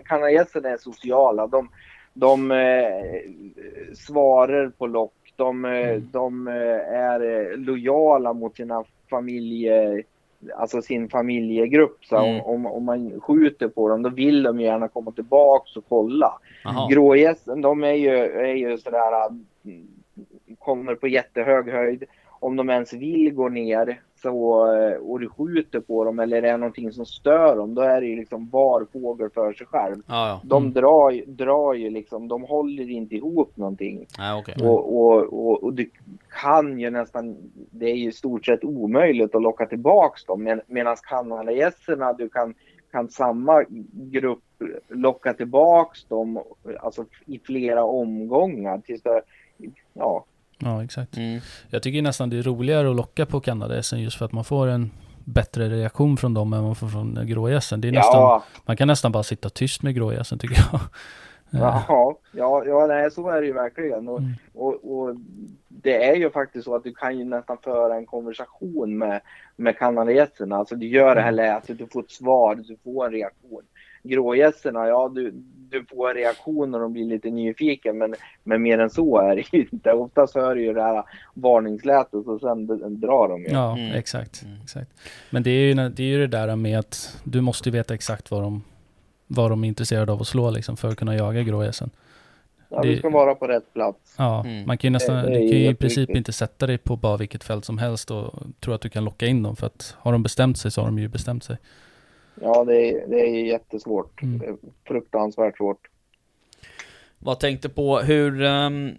är 0.65 0.77
sociala. 0.77 1.47
De, 1.47 1.69
de 2.13 2.51
eh, 2.51 3.21
svarar 3.95 4.69
på 4.69 4.87
lock. 4.87 5.13
De, 5.35 5.65
eh, 5.65 5.71
Mm. 5.89 6.09
de 6.11 6.47
eh, 6.47 6.93
är 6.93 7.51
eh, 7.51 7.57
lojala 7.57 8.33
mot 8.33 8.55
sina 8.55 8.83
familje, 9.09 10.03
alltså 10.55 10.81
sin 10.81 11.09
familjegrupp. 11.09 12.05
Så 12.05 12.17
Mm. 12.17 12.41
om, 12.41 12.65
om, 12.65 12.83
man 12.85 13.19
skjuter 13.21 13.67
på 13.67 13.89
dem 13.89 14.01
då 14.01 14.09
vill 14.09 14.43
de 14.43 14.59
gärna 14.59 14.87
komma 14.87 15.11
tillbaks 15.11 15.77
och 15.77 15.83
kolla. 15.89 16.39
Grågässen, 16.89 17.61
de 17.61 17.83
är 17.83 17.93
ju, 17.93 18.15
är 18.23 18.53
ju 18.55 18.77
sådär, 18.77 19.27
mm, 19.65 19.87
kommer 20.59 20.95
på 20.95 21.07
jättehög 21.07 21.69
höjd. 21.69 22.03
Om 22.39 22.55
de 22.55 22.69
ens 22.69 22.93
vill 22.93 23.33
gå 23.33 23.49
ner 23.49 24.01
så, 24.21 24.65
eh, 24.75 24.93
och 24.97 25.19
du 25.19 25.29
skjuter 25.29 25.79
på 25.79 26.03
dem 26.03 26.19
eller 26.19 26.41
det 26.41 26.49
är 26.49 26.57
någonting 26.57 26.91
som 26.91 27.05
stör 27.05 27.55
dem, 27.55 27.75
då 27.75 27.81
är 27.81 28.01
det 28.01 28.07
ju 28.07 28.15
liksom 28.15 28.49
var 28.49 28.85
fågel 28.93 29.29
för 29.29 29.53
sig 29.53 29.67
själv. 29.67 29.95
Ja, 30.07 30.27
ja. 30.27 30.41
De 30.43 30.63
Mm. 30.63 30.73
drar, 30.73 31.11
ju- 31.11 31.25
drar 31.25 31.73
ju 31.73 31.89
liksom, 31.89 32.27
de 32.27 32.43
håller 32.43 32.89
inte 32.89 33.15
ihop 33.15 33.57
någonting. 33.57 34.05
Nej, 34.17 34.39
okej. 34.39 34.55
Och, 34.67 34.97
och, 35.01 35.23
och, 35.33 35.63
och 35.63 35.73
du 35.73 35.89
kan 36.41 36.79
ju 36.79 36.89
nästan, 36.89 37.37
det 37.71 37.85
är 37.91 37.95
ju 37.95 38.09
i 38.09 38.11
stort 38.11 38.45
sett 38.45 38.63
omöjligt 38.63 39.35
att 39.35 39.41
locka 39.41 39.65
tillbaks 39.65 40.25
dem. 40.25 40.43
Men, 40.43 40.61
Medan 40.67 40.95
kanadagässerna, 41.09 42.13
du 42.13 42.29
kan, 42.29 42.53
kan 42.91 43.09
samma 43.09 43.63
grupp 43.93 44.43
locka 44.87 45.33
tillbaks 45.33 46.05
dem 46.05 46.39
alltså 46.79 47.05
i 47.25 47.39
flera 47.39 47.83
omgångar. 47.83 48.81
Tills 48.85 49.01
det, 49.01 49.21
ja, 49.93 50.25
Ja, 50.57 50.83
exakt. 50.83 51.17
Mm. 51.17 51.39
Jag 51.69 51.83
tycker 51.83 52.01
nästan 52.01 52.29
det 52.29 52.37
är 52.37 52.43
roligare 52.43 52.89
att 52.89 52.95
locka 52.95 53.25
på 53.25 53.39
kanadagässen 53.39 54.01
just 54.01 54.17
för 54.17 54.25
att 54.25 54.31
man 54.31 54.43
får 54.43 54.67
en 54.67 54.91
bättre 55.25 55.69
reaktion 55.69 56.17
från 56.17 56.33
dem 56.33 56.53
än 56.53 56.63
man 56.63 56.75
får 56.75 56.87
från 56.87 57.19
grågässen. 57.27 57.81
Det 57.81 57.87
är 57.87 57.91
nästan, 57.91 58.21
ja, 58.21 58.43
man 58.65 58.77
kan 58.77 58.87
nästan 58.87 59.11
bara 59.11 59.23
sitta 59.23 59.49
tyst 59.49 59.83
med 59.83 59.95
grågässen 59.95 60.39
tycker 60.39 60.57
jag. 60.71 60.81
Eh, 61.51 61.59
ja, 61.87 62.17
ja, 62.31 62.63
ja, 62.65 62.87
nej, 62.87 63.11
så 63.11 63.29
är 63.29 63.41
det 63.41 63.47
ju 63.47 63.53
verkligen. 63.53 64.07
Och, 64.07 64.19
Mm. 64.19 64.31
och, 64.53 64.99
och 64.99 65.15
det 65.67 66.05
är 66.09 66.15
ju 66.15 66.29
faktiskt 66.29 66.65
så 66.65 66.75
att 66.75 66.83
du 66.83 66.93
kan 66.93 67.17
ju 67.17 67.25
nästan 67.25 67.57
föra 67.63 67.95
en 67.95 68.05
konversation 68.05 68.97
med, 68.97 69.21
med 69.55 69.77
kanadagässerna. 69.77 70.55
Alltså 70.57 70.75
du 70.75 70.87
gör 70.87 71.15
det 71.15 71.21
här 71.21 71.31
lätet, 71.31 71.77
du 71.77 71.87
får 71.87 71.99
ett 72.03 72.11
svar, 72.11 72.55
du 72.55 72.77
får 72.83 73.05
en 73.05 73.11
reaktion. 73.11 73.61
Grågässerna, 74.03 74.87
ja 74.87 75.11
du, 75.15 75.33
du 75.69 75.85
får 75.85 76.09
en 76.09 76.15
reaktion 76.15 76.73
och 76.73 76.79
de 76.81 76.93
blir 76.93 77.05
lite 77.05 77.29
nyfiken 77.29 77.97
men, 77.97 78.15
men 78.43 78.61
mer 78.61 78.79
än 78.79 78.89
så 78.89 79.17
är 79.19 79.35
det 79.35 79.43
ju 79.53 79.67
inte. 79.71 79.91
Oftast 79.93 80.35
hör 80.35 80.55
du 80.55 80.61
ju 80.63 80.73
det 80.73 80.81
här 80.81 81.03
varningslätet 81.33 82.13
och 82.27 82.39
sen 82.41 82.67
drar 82.99 83.29
de 83.29 83.41
ju. 83.43 83.49
Ja, 83.49 83.77
Mm. 83.77 83.91
exakt, 83.95 84.43
exakt. 84.63 84.91
Men 85.29 85.43
det 85.43 85.49
är, 85.49 85.67
ju, 85.67 85.73
det 85.89 86.03
är 86.03 86.07
ju 86.07 86.17
det 86.19 86.27
där 86.37 86.55
med 86.55 86.79
att 86.79 87.19
du 87.23 87.41
måste 87.41 87.71
veta 87.71 87.93
exakt 87.93 88.31
vad 88.31 88.41
de, 88.43 88.63
vad 89.27 89.51
de 89.51 89.63
är 89.63 89.67
intresserade 89.67 90.11
av 90.11 90.21
att 90.21 90.27
slå 90.27 90.49
liksom 90.51 90.77
för 90.77 90.87
att 90.87 90.97
kunna 90.97 91.15
jaga 91.15 91.41
grågässen. 91.43 91.89
Ja, 92.69 92.81
du 92.81 92.91
det- 92.91 92.97
ska 92.97 93.09
vara 93.09 93.35
på 93.35 93.47
rätt 93.47 93.73
plats. 93.73 94.15
Ja, 94.17 94.43
Mm. 94.45 94.67
man 94.67 94.77
kan 94.77 94.87
ju 94.87 94.91
nästan, 94.93 95.15
Det- 95.15 95.21
det 95.21 95.29
du 95.39 95.49
kan 95.49 95.57
ju 95.59 95.69
i 95.69 95.75
princip 95.75 96.09
inte 96.09 96.33
sätta 96.33 96.67
dig 96.67 96.77
på 96.77 96.95
bara 96.95 97.17
vilket 97.17 97.43
fält 97.43 97.65
som 97.65 97.77
helst 97.77 98.11
och 98.11 98.33
tro 98.59 98.73
att 98.73 98.81
du 98.81 98.89
kan 98.89 99.03
locka 99.05 99.25
in 99.25 99.43
dem 99.43 99.55
för 99.55 99.67
att 99.67 99.95
har 99.99 100.11
de 100.11 100.23
bestämt 100.23 100.57
sig 100.57 100.71
så 100.71 100.81
har 100.81 100.87
de 100.87 100.99
ju 100.99 101.07
bestämt 101.07 101.43
sig. 101.43 101.57
Ja, 102.41 102.63
det 102.63 102.89
är, 102.89 103.07
det 103.07 103.19
är 103.19 103.45
jättesvårt. 103.45 104.21
Mm. 104.21 104.39
Det 104.39 104.45
är 104.45 104.55
Fruktansvärt 104.87 105.57
svårt. 105.57 105.87
Vad 107.19 107.39
tänkte 107.39 107.69
på 107.69 107.99
hur... 107.99 108.43
ehm, 108.43 108.91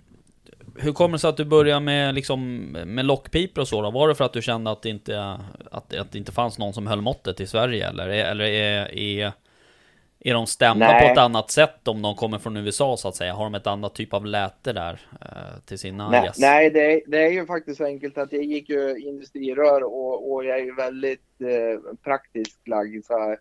hur 0.80 0.92
kommer 0.92 1.12
det 1.12 1.18
sig 1.18 1.30
att 1.30 1.36
du 1.36 1.44
började 1.44 1.80
med, 1.80 2.14
liksom, 2.14 2.58
med 2.86 3.04
lockpipor 3.04 3.60
och 3.60 3.68
så 3.68 3.82
då? 3.82 3.90
Var 3.90 4.08
det 4.08 4.14
för 4.14 4.24
att 4.24 4.32
du 4.32 4.42
kände 4.42 4.70
att 4.70 4.82
det 4.82 4.88
inte, 4.88 5.38
att, 5.70 5.94
att 5.94 6.12
det 6.12 6.18
inte 6.18 6.32
fanns 6.32 6.58
någon 6.58 6.72
som 6.72 6.86
höll 6.86 7.00
måttet 7.00 7.40
i 7.40 7.46
Sverige? 7.46 7.88
Eller, 7.88 8.08
eller 8.08 8.44
är, 8.44 8.98
är, 8.98 9.32
är 10.28 10.34
de 10.34 10.46
stämda 10.46 10.86
Nej. 10.86 11.06
på 11.06 11.12
ett 11.12 11.18
annat 11.18 11.50
sätt 11.50 11.88
om 11.88 12.02
de 12.02 12.14
kommer 12.14 12.38
från 12.38 12.56
USA 12.56 12.96
så 12.96 13.08
att 13.08 13.16
säga? 13.16 13.32
Har 13.32 13.44
de 13.44 13.54
ett 13.54 13.66
annat 13.66 13.94
typ 13.94 14.14
av 14.14 14.26
läte 14.26 14.72
där 14.72 15.00
eh, 15.20 15.60
till 15.66 15.78
sina 15.78 16.10
Nej, 16.10 16.24
gäss? 16.24 16.38
nej 16.38 16.70
det, 16.70 16.92
är, 16.92 17.00
det 17.06 17.22
är 17.22 17.30
ju 17.30 17.46
faktiskt 17.46 17.78
så 17.78 17.84
enkelt 17.84 18.18
att 18.18 18.32
jag 18.32 18.42
gick 18.42 18.68
ju 18.68 18.98
industrirör 18.98 19.82
och, 19.82 20.32
och 20.32 20.44
jag 20.44 20.58
är 20.58 20.64
ju 20.64 20.74
väldigt 20.74 21.40
eh, 21.40 21.96
praktiskt 22.04 22.68
lagd. 22.68 23.04
Så 23.04 23.18
här. 23.18 23.38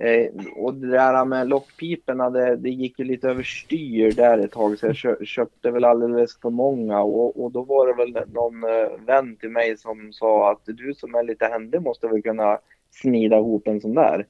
Eh, 0.00 0.30
och 0.56 0.74
det 0.74 0.90
där 0.90 1.24
med 1.24 1.48
lockpiporna, 1.48 2.30
det, 2.30 2.56
det 2.56 2.70
gick 2.70 2.98
ju 2.98 3.04
lite 3.04 3.28
överstyr 3.28 4.12
där 4.12 4.38
ett 4.38 4.52
tag 4.52 4.78
så 4.78 4.86
jag 4.86 4.96
kö, 4.96 5.24
köpte 5.24 5.70
väl 5.70 5.84
alldeles 5.84 6.40
för 6.40 6.50
många 6.50 7.00
och, 7.00 7.44
och 7.44 7.52
då 7.52 7.62
var 7.62 7.86
det 7.86 7.94
väl 7.94 8.32
någon 8.32 8.64
eh, 8.64 9.06
vän 9.06 9.36
till 9.36 9.50
mig 9.50 9.76
som 9.76 10.12
sa 10.12 10.52
att 10.52 10.62
du 10.64 10.94
som 10.94 11.14
är 11.14 11.22
lite 11.22 11.44
händig 11.46 11.82
måste 11.82 12.08
väl 12.08 12.22
kunna 12.22 12.58
snida 12.90 13.38
ihop 13.38 13.66
en 13.66 13.80
sån 13.80 13.94
där. 13.94 14.26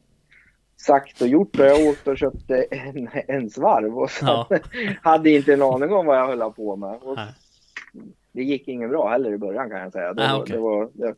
Sagt 0.81 1.21
och 1.23 1.29
gjort 1.29 1.59
och 1.61 1.67
jag 1.67 1.87
åkte 1.89 2.11
och 2.11 2.19
köpte 2.19 2.63
en, 2.63 3.09
en 3.27 3.51
svarv 3.51 3.99
och 3.99 4.11
så 4.11 4.27
Ja. 4.27 4.49
hade 5.03 5.31
inte 5.31 5.53
en 5.53 5.63
aning 5.63 5.93
om 5.93 6.07
vad 6.07 6.19
jag 6.19 6.27
höll 6.27 6.53
på 6.53 6.77
med. 6.77 6.99
Och 7.03 7.17
Nej. 7.17 7.33
det 8.33 8.43
gick 8.43 8.69
inget 8.69 8.91
bra 8.91 9.09
heller 9.09 9.33
i 9.33 9.39
början 9.39 9.71
kan 9.71 9.81
jag 9.81 9.93
säga. 9.93 10.13
Det, 10.15 10.31
Ah, 10.31 10.33
var, 10.37 10.43
okej. 10.43 10.57
det, 10.57 10.63
var, 10.63 10.89
det, 10.93 11.15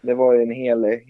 det 0.00 0.14
var 0.14 0.34
en 0.34 0.50
hel... 0.50 1.00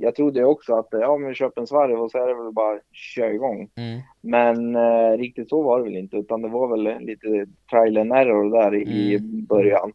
Jag 0.00 0.14
trodde 0.14 0.44
också 0.44 0.74
att 0.74 0.88
ja, 0.90 1.16
men 1.16 1.34
köp 1.34 1.58
en 1.58 1.66
svarv 1.66 2.00
och 2.02 2.10
så 2.10 2.18
är 2.18 2.26
det 2.28 2.34
väl 2.44 2.52
bara 2.52 2.78
kör 2.92 3.30
igång. 3.30 3.68
Mm. 3.76 4.00
Men 4.20 4.76
eh, 4.76 5.18
riktigt 5.18 5.48
så 5.48 5.62
var 5.62 5.78
det 5.78 5.84
väl 5.84 5.96
inte 5.96 6.16
utan 6.16 6.42
det 6.42 6.48
var 6.48 6.68
väl 6.68 7.04
lite 7.04 7.46
trial 7.70 7.96
and 7.96 8.12
error 8.12 8.50
där 8.62 8.74
i 8.74 9.14
Mm. 9.16 9.44
början. 9.44 9.92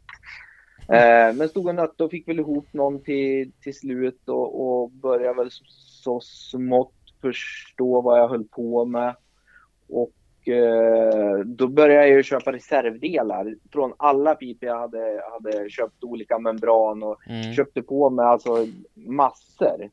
Eh, 0.89 1.36
men 1.36 1.50
stod 1.50 1.67
och 1.67 1.76
nötte 1.76 2.04
och 2.04 2.12
fick 2.12 2.28
väl 2.28 2.39
ihop 2.39 2.67
någon 2.74 3.04
till, 3.04 3.52
till 3.63 3.76
slut 3.76 4.30
och, 4.30 4.62
och 4.82 4.91
började 4.91 5.34
väl 5.38 5.52
så, 5.52 5.63
så 6.04 6.19
smått 6.19 6.93
förstå 7.22 8.02
vad 8.02 8.20
jag 8.20 8.28
höll 8.28 8.44
på 8.44 8.86
med. 8.86 9.16
Och 9.90 10.50
eh, 10.50 11.40
då 11.40 11.68
började 11.68 12.08
jag 12.08 12.18
ju 12.18 12.24
köpa 12.24 12.52
reservdelar 12.52 13.56
från 13.72 13.94
alla 13.98 14.36
pipor 14.36 14.70
jag 14.70 14.80
hade, 14.80 15.24
hade 15.32 15.70
köpt 15.70 16.04
olika 16.04 16.40
membran 16.40 17.04
och 17.04 17.28
Mm. 17.30 17.54
köpte 17.54 17.82
på 17.82 18.10
mig 18.10 18.26
alltså 18.26 18.66
massor. 18.94 19.90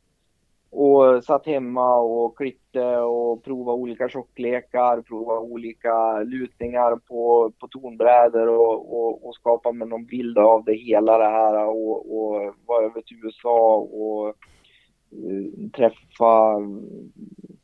Och 0.71 1.25
satt 1.25 1.47
hemma 1.47 1.97
och 1.97 2.37
klippte 2.37 2.97
och 2.97 3.45
provade 3.45 3.79
olika 3.79 4.09
tjocklekar, 4.09 5.01
provade 5.03 5.41
olika 5.41 6.19
lutningar 6.21 6.97
på, 6.97 7.53
på 7.59 7.69
tonbrädor 7.69 8.49
och, 8.49 8.99
och, 8.99 9.29
och 9.29 9.35
skapade 9.35 9.75
mig 9.79 9.89
någon 9.89 10.07
bild 10.07 10.39
av 10.39 10.65
det 10.65 10.75
hela 10.75 11.19
det 11.19 11.25
här 11.31 11.67
och, 11.67 12.19
och 12.19 12.55
var 12.67 12.83
över 12.83 13.01
till 13.01 13.17
USA 13.25 13.77
och 13.77 14.35
träffa 15.77 16.55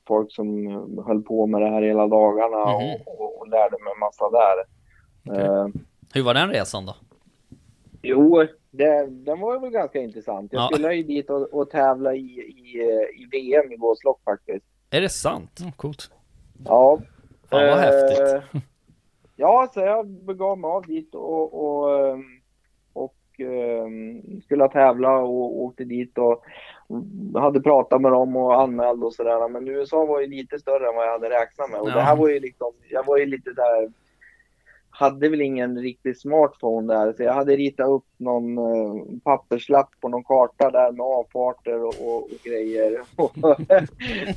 folk 0.08 0.32
som 0.32 0.66
höll 1.06 1.22
på 1.22 1.46
med 1.46 1.60
det 1.62 1.68
här 1.68 1.82
hela 1.82 2.06
dagarna 2.06 2.56
Mhm. 2.78 2.94
och, 3.06 3.20
och, 3.20 3.38
och 3.40 3.48
lärde 3.48 3.76
mig 3.84 3.92
massa 4.00 4.30
där. 4.30 4.64
Okej. 5.28 5.44
Eh, 5.46 5.66
Hur 6.14 6.22
var 6.22 6.34
den 6.34 6.48
resan 6.50 6.86
då? 6.86 6.94
Jo, 8.02 8.46
det, 8.70 9.06
den 9.06 9.40
var 9.40 9.60
väl 9.60 9.70
ganska 9.70 9.98
intressant. 10.00 10.52
Jag 10.52 10.62
Ja. 10.62 10.68
skulle 10.72 10.94
ju 10.94 11.02
dit 11.02 11.30
och, 11.30 11.54
och 11.54 11.70
tävla 11.70 12.14
i, 12.14 12.18
i, 12.40 12.80
eh, 12.80 13.22
i 13.22 13.28
VM 13.32 13.72
i 13.72 13.76
gåslock 13.76 14.20
faktiskt. 14.24 14.64
Är 14.90 15.00
det 15.00 15.08
sant? 15.08 15.60
Mm, 15.60 15.72
coolt. 15.72 16.10
Ja. 16.64 16.98
Fan 17.50 17.66
vad 17.68 17.78
häftigt. 17.78 18.42
Ja, 19.36 19.68
så 19.74 19.80
jag 19.80 20.06
begav 20.08 20.58
mig 20.58 20.68
av 20.68 20.82
dit 20.86 21.14
och, 21.14 21.54
och, 21.64 22.18
och 22.92 23.14
ehm, 23.40 24.40
skulle 24.42 24.68
tävla 24.68 25.18
och 25.18 25.62
åkte 25.62 25.84
dit 25.84 26.18
och 26.18 26.42
hade 27.34 27.60
pratat 27.60 28.00
med 28.00 28.12
dem 28.12 28.36
och 28.36 28.60
anmäld 28.60 29.04
och 29.04 29.14
sådär. 29.14 29.48
Men 29.48 29.68
USA 29.68 30.04
var 30.04 30.20
ju 30.20 30.26
lite 30.26 30.58
större 30.58 30.88
än 30.88 30.96
vad 30.96 31.06
jag 31.06 31.12
hade 31.12 31.30
räknat 31.30 31.70
med. 31.70 31.80
Och 31.80 31.90
Ja. 31.90 31.94
det 31.94 32.00
här 32.00 32.16
var 32.16 32.28
ju 32.28 32.40
liksom, 32.40 32.72
jag 32.88 33.06
var 33.06 33.16
ju 33.18 33.26
lite 33.26 33.50
där 33.52 33.90
hade 34.96 35.28
väl 35.28 35.40
ingen 35.40 35.78
riktig 35.78 36.16
smartphone 36.16 36.94
där 36.94 37.12
så 37.12 37.22
jag 37.22 37.32
hade 37.32 37.56
ritat 37.56 37.88
upp 37.88 38.04
någon 38.16 38.58
eh, 38.58 39.02
papperslapp 39.24 39.90
på 40.00 40.08
någon 40.08 40.24
karta 40.24 40.70
där 40.70 40.92
med 40.92 41.06
avfarter 41.06 41.84
och, 41.84 41.94
och, 42.00 42.22
och 42.22 42.28
grejer. 42.44 43.00
Och 43.16 43.34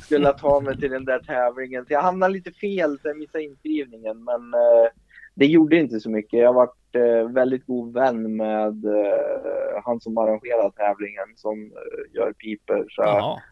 skulle 0.02 0.32
ta 0.32 0.60
mig 0.60 0.80
till 0.80 0.90
den 0.90 1.04
där 1.04 1.18
tävlingen. 1.18 1.86
Så 1.86 1.92
jag 1.92 2.02
hamnade 2.02 2.32
lite 2.32 2.52
fel 2.52 2.98
så 2.98 3.08
jag 3.08 3.18
missade 3.18 3.44
inskrivningen 3.44 4.24
men 4.24 4.54
eh, 4.54 4.90
det 5.34 5.46
gjorde 5.46 5.76
inte 5.76 6.00
så 6.00 6.10
mycket. 6.10 6.40
Jag 6.40 6.52
var 6.52 6.70
varit 6.92 7.26
eh, 7.26 7.32
väldigt 7.32 7.66
god 7.66 7.92
vän 7.92 8.36
med 8.36 8.84
eh, 8.84 9.82
han 9.84 10.00
som 10.00 10.18
arrangerar 10.18 10.70
tävlingen 10.70 11.36
som 11.36 11.60
eh, 11.62 12.16
gör 12.16 12.32
piper. 12.32 12.84
Så 12.88 13.02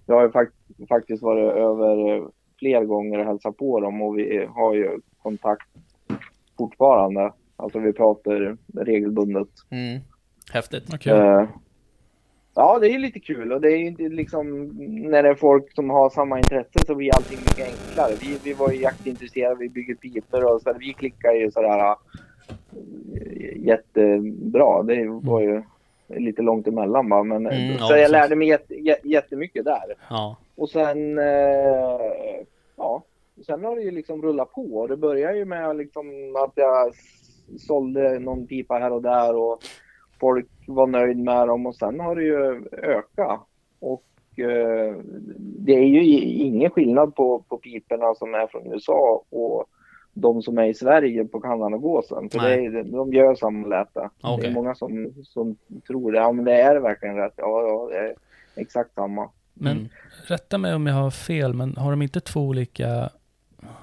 jag 0.07 0.14
har 0.14 0.22
ju 0.22 0.31
fakt- 0.31 0.88
faktiskt 0.88 1.22
varit 1.22 1.53
över 1.53 2.16
eh, 2.16 2.25
fler 2.59 2.85
gånger 2.85 3.18
och 3.18 3.27
hälsat 3.27 3.57
på 3.57 3.81
dem 3.81 4.03
och 4.03 4.18
vi 4.18 4.46
har 4.55 4.75
ju 4.75 5.01
kontakt 5.22 5.68
fortfarande. 6.59 7.33
Alltså 7.57 7.79
vi 7.79 7.92
pratar 7.92 8.57
regelbundet. 8.85 9.49
Mm. 9.70 10.01
Häftigt. 10.53 10.94
Okej. 10.94 11.12
Eh, 11.12 11.49
ja, 12.55 12.79
det 12.79 12.88
är 12.88 12.99
lite 12.99 13.20
kul 13.20 13.53
och 13.53 13.61
det 13.61 13.68
är 13.72 13.77
ju 13.77 13.87
inte 13.87 14.03
liksom 14.03 14.68
när 15.11 15.22
det 15.22 15.29
är 15.29 15.35
folk 15.35 15.72
som 15.75 15.90
har 15.90 16.11
samma 16.11 16.38
intresse 16.38 16.79
så 16.87 16.94
blir 16.94 17.16
allting 17.16 17.38
mycket 17.38 17.66
enklare. 17.66 18.12
Vi, 18.20 18.38
vi 18.44 18.53
var 18.53 18.70
ju 18.72 18.81
jaktintresserade, 18.81 19.57
vi 19.59 19.68
bygger 19.68 19.94
piper 19.94 20.55
och 20.55 20.62
så 20.62 20.72
vi 20.79 20.92
klickar 20.92 21.33
ju 21.33 21.51
sådär 21.51 21.96
jättebra. 23.57 24.83
Det 24.83 25.07
var 25.09 25.41
ju 25.41 25.62
lite 26.09 26.43
långt 26.43 26.67
emellan 26.67 27.09
bara, 27.09 27.23
men 27.23 27.47
Mm, 27.47 27.79
så 27.79 27.93
ja, 27.95 27.99
jag 27.99 28.11
lärde 28.11 28.37
mig 28.37 28.49
jätte, 28.49 28.75
jä- 28.75 29.01
jättemycket 29.05 29.65
där. 29.65 29.95
Ja. 30.11 30.37
Och 30.57 30.69
sen, 30.71 31.19
eh, 31.19 32.45
ja, 32.77 33.03
sen 33.47 33.65
har 33.65 33.77
det 33.77 33.83
ju 33.83 33.91
liksom 33.91 34.23
rullat 34.23 34.53
på. 34.53 34.62
Och 34.62 34.89
det 34.89 34.97
började 34.97 35.39
ju 35.39 35.45
med 35.45 35.77
liksom 35.77 36.07
att 36.45 36.53
jag 36.55 36.93
sålde 37.59 38.19
någon 38.19 38.47
pipa 38.47 38.75
här 38.75 38.93
och 38.93 39.03
där 39.03 39.37
och 39.37 39.59
folk 40.21 40.47
var 40.67 40.87
nöjd 40.87 41.19
med 41.19 41.49
dem 41.49 41.67
och 41.67 41.77
sen 41.77 42.01
har 42.01 42.17
det 42.17 42.23
ju 42.23 42.65
ökat. 42.83 43.41
Och 43.81 44.05
eh, 44.37 44.95
det 45.39 45.73
är 45.75 45.85
ju 45.87 46.03
ingen 46.23 46.71
skillnad 46.71 47.15
på, 47.15 47.45
på 47.49 47.57
piporna 47.57 48.15
som 48.15 48.35
är 48.35 48.47
från 48.47 48.73
USA 48.73 49.23
och 49.31 49.65
de 50.18 50.42
som 50.42 50.59
är 50.59 50.64
i 50.64 50.74
Sverige 50.74 51.24
på 51.24 51.40
kanadagåsen. 51.40 52.31
För 52.31 52.38
det 52.38 52.55
är, 52.55 52.83
de 52.85 53.12
gör 53.12 53.35
samma 53.35 53.68
läte. 53.68 54.11
Det 54.40 54.46
är 54.46 54.50
många 54.52 54.74
som, 54.74 55.12
som 55.24 55.57
tror 55.87 56.12
det. 56.12 56.18
Ja 56.18 56.33
men 56.33 56.44
det 56.44 56.61
är 56.61 56.76
verkligen 56.81 57.16
rätt. 57.16 57.35
Ja, 57.37 57.62
ja 57.62 57.88
det 57.90 57.98
är 57.98 58.14
exakt 58.55 58.94
samma. 58.94 59.29
Men 59.55 59.72
Mm. 59.76 59.88
rätta 60.26 60.59
mig 60.59 60.74
om 60.74 60.87
jag 60.87 60.94
har 60.94 61.11
fel, 61.11 61.55
men 61.55 61.76
har 61.76 61.90
de 61.90 62.02
inte 62.02 62.20
två 62.20 62.40
olika, 62.40 63.11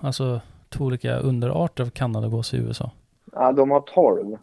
alltså 0.01 0.41
två 0.69 0.85
olika 0.85 1.17
underarter 1.17 1.83
av 1.83 1.89
kanadagås 1.89 2.53
i 2.53 2.57
USA? 2.57 2.91
Ja, 3.31 3.51
de 3.51 3.71
har 3.71 3.81
12. 3.81 4.37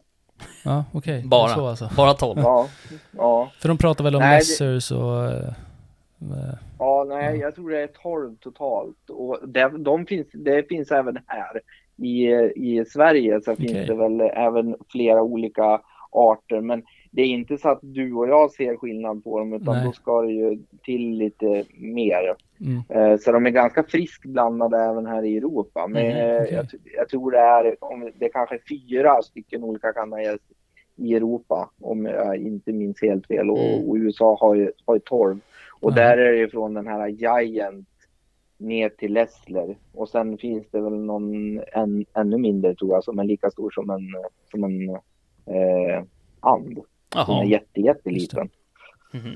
Ja, 0.65 0.85
okej. 0.93 1.23
Bara. 1.27 1.49
Så 1.49 1.67
alltså. 1.67 1.91
Bara 1.97 2.15
12. 2.15 2.41
Ja, 2.41 2.69
ja, 3.17 3.51
För 3.59 3.69
de 3.69 3.79
pratar 3.79 4.05
väl 4.05 4.15
om 4.17 4.21
Nej, 4.23 4.43
det- 4.59 4.91
och... 4.97 5.25
eh, 5.25 6.55
ja, 6.79 7.05
nej, 7.09 7.39
jag 7.39 7.55
tror 7.55 7.71
det 7.71 7.81
är 7.81 7.87
12 7.87 8.37
totalt. 8.37 9.11
Och 9.11 9.39
det, 9.49 9.69
de 9.79 10.07
finns, 10.07 10.27
det 10.33 10.69
finns 10.69 10.91
även 10.91 11.19
här. 11.27 11.61
I, 12.01 12.27
I 12.57 12.85
Sverige 12.85 13.41
så 13.41 13.57
finns 13.57 13.71
Okej. 13.71 13.87
det 13.87 13.95
väl 13.95 14.21
även 14.21 14.77
flera 14.93 15.23
olika 15.23 15.81
arter. 16.11 16.61
Men 16.61 16.83
det 17.11 17.23
är 17.23 17.27
inte 17.27 17.59
så 17.59 17.69
att 17.69 17.79
du 17.83 18.13
och 18.15 18.29
jag 18.29 18.51
ser 18.51 18.77
skillnad 18.77 19.25
på 19.25 19.39
dem 19.39 19.53
utan 19.53 19.75
Nej. 19.77 19.85
då 19.87 19.93
ska 19.93 20.23
det 20.23 20.33
ju 20.33 20.59
till 20.85 21.11
lite 21.11 21.65
mer. 21.79 22.35
mm, 22.61 22.83
Eh, 23.13 23.19
Så 23.19 23.33
de 23.33 23.47
är 23.47 23.51
ganska 23.51 23.83
friskt 23.83 24.25
blandade 24.25 24.79
även 24.79 25.07
här 25.07 25.23
i 25.25 25.37
Europa. 25.37 25.87
Men 25.87 26.07
Mhm, 26.07 26.17
eh, 26.17 26.43
okej. 26.43 26.55
jag, 26.55 26.67
jag 26.97 27.09
tror 27.09 27.31
det 27.31 27.39
är, 27.39 27.77
om 27.81 28.11
det 28.19 28.25
är 28.25 28.33
kanske 28.33 28.59
fyra 28.69 29.23
stycken 29.23 29.65
olika 29.65 29.93
kanadagäss 29.93 30.41
i 30.97 31.15
Europa 31.15 31.71
om 31.81 32.07
jag 32.07 32.37
inte 32.37 32.73
minns 32.73 33.03
helt 33.03 33.27
fel. 33.27 33.51
Och, 33.51 33.59
Mm. 33.59 33.89
och 33.89 33.97
USA 33.97 34.37
har 34.41 34.55
ju, 34.55 34.73
har 34.87 34.95
ju 34.95 35.01
12. 35.01 35.41
Och 35.81 35.91
Ja. 35.91 35.95
där 35.95 36.17
är 36.19 36.33
det 36.33 36.39
ju 36.39 36.49
från 36.49 36.75
den 36.75 36.87
här 36.87 37.09
Giant 37.09 37.87
ner 38.61 38.89
till 38.89 39.13
Lessler. 39.13 39.77
Och 39.93 40.09
sen 40.09 40.39
finns 40.39 40.67
det 40.71 40.81
väl 40.81 40.93
någon 40.93 41.59
en, 41.73 42.07
ännu 42.15 42.39
mindre 42.39 42.75
tror 42.75 42.91
jag 42.91 43.05
som 43.05 43.19
är 43.19 43.25
lika 43.25 43.51
stor 43.51 43.71
som 43.71 43.91
en, 43.91 44.09
som 44.51 44.65
en 44.65 44.91
eh, 44.91 46.05
and. 46.41 46.79
Som 47.13 47.35
är 47.35 47.39
Jaha. 47.39 47.45
jätte, 47.45 47.81
jätteliten. 47.81 48.49
Mhm. 49.13 49.35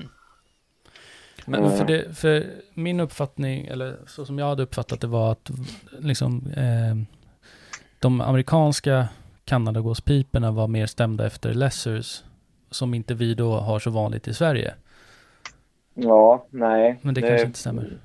Men 1.45 1.63
Eh. 1.63 1.77
för, 1.77 1.85
det, 1.85 2.17
för 2.17 2.43
min 2.73 2.99
uppfattning, 2.99 3.65
eller 3.65 3.95
så 4.07 4.25
som 4.25 4.39
jag 4.39 4.45
hade 4.45 4.63
uppfattat 4.63 5.01
det 5.01 5.07
var 5.07 5.31
att 5.31 5.51
liksom 5.99 6.43
eh, 6.57 6.95
de 7.99 8.21
amerikanska 8.21 9.07
kanadagåspiporna 9.45 10.51
var 10.51 10.67
mer 10.67 10.85
stämda 10.85 11.25
efter 11.25 11.53
lessers 11.53 12.23
som 12.71 12.93
inte 12.93 13.13
vi 13.13 13.33
då 13.33 13.53
har 13.53 13.79
så 13.79 13.89
vanligt 13.89 14.27
i 14.27 14.33
Sverige. 14.33 14.73
Ja, 15.93 16.45
nej. 16.49 16.99
Men 17.01 17.13
det 17.13 17.21
kanske 17.21 17.47
inte 17.47 17.59
stämmer. 17.59 17.97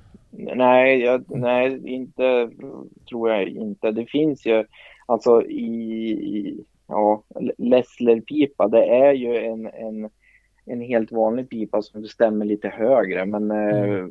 Nej, 0.55 0.99
jag, 1.01 1.23
nej, 1.27 1.81
inte 1.93 2.49
tror 3.09 3.29
jag 3.29 3.47
inte. 3.47 3.91
Det 3.91 4.05
finns 4.05 4.45
ju 4.45 4.65
alltså 5.05 5.43
i, 5.45 5.65
i 6.11 6.63
ja, 6.87 7.23
Lessler-pipa, 7.57 8.67
det 8.67 8.85
är 8.85 9.13
ju 9.13 9.37
en, 9.37 9.67
en, 9.67 10.09
en 10.65 10.81
helt 10.81 11.11
vanlig 11.11 11.49
pipa 11.49 11.81
som 11.81 12.03
stämmer 12.07 12.45
lite 12.45 12.69
högre, 12.69 13.25
men 13.25 13.51
eh, 13.51 14.01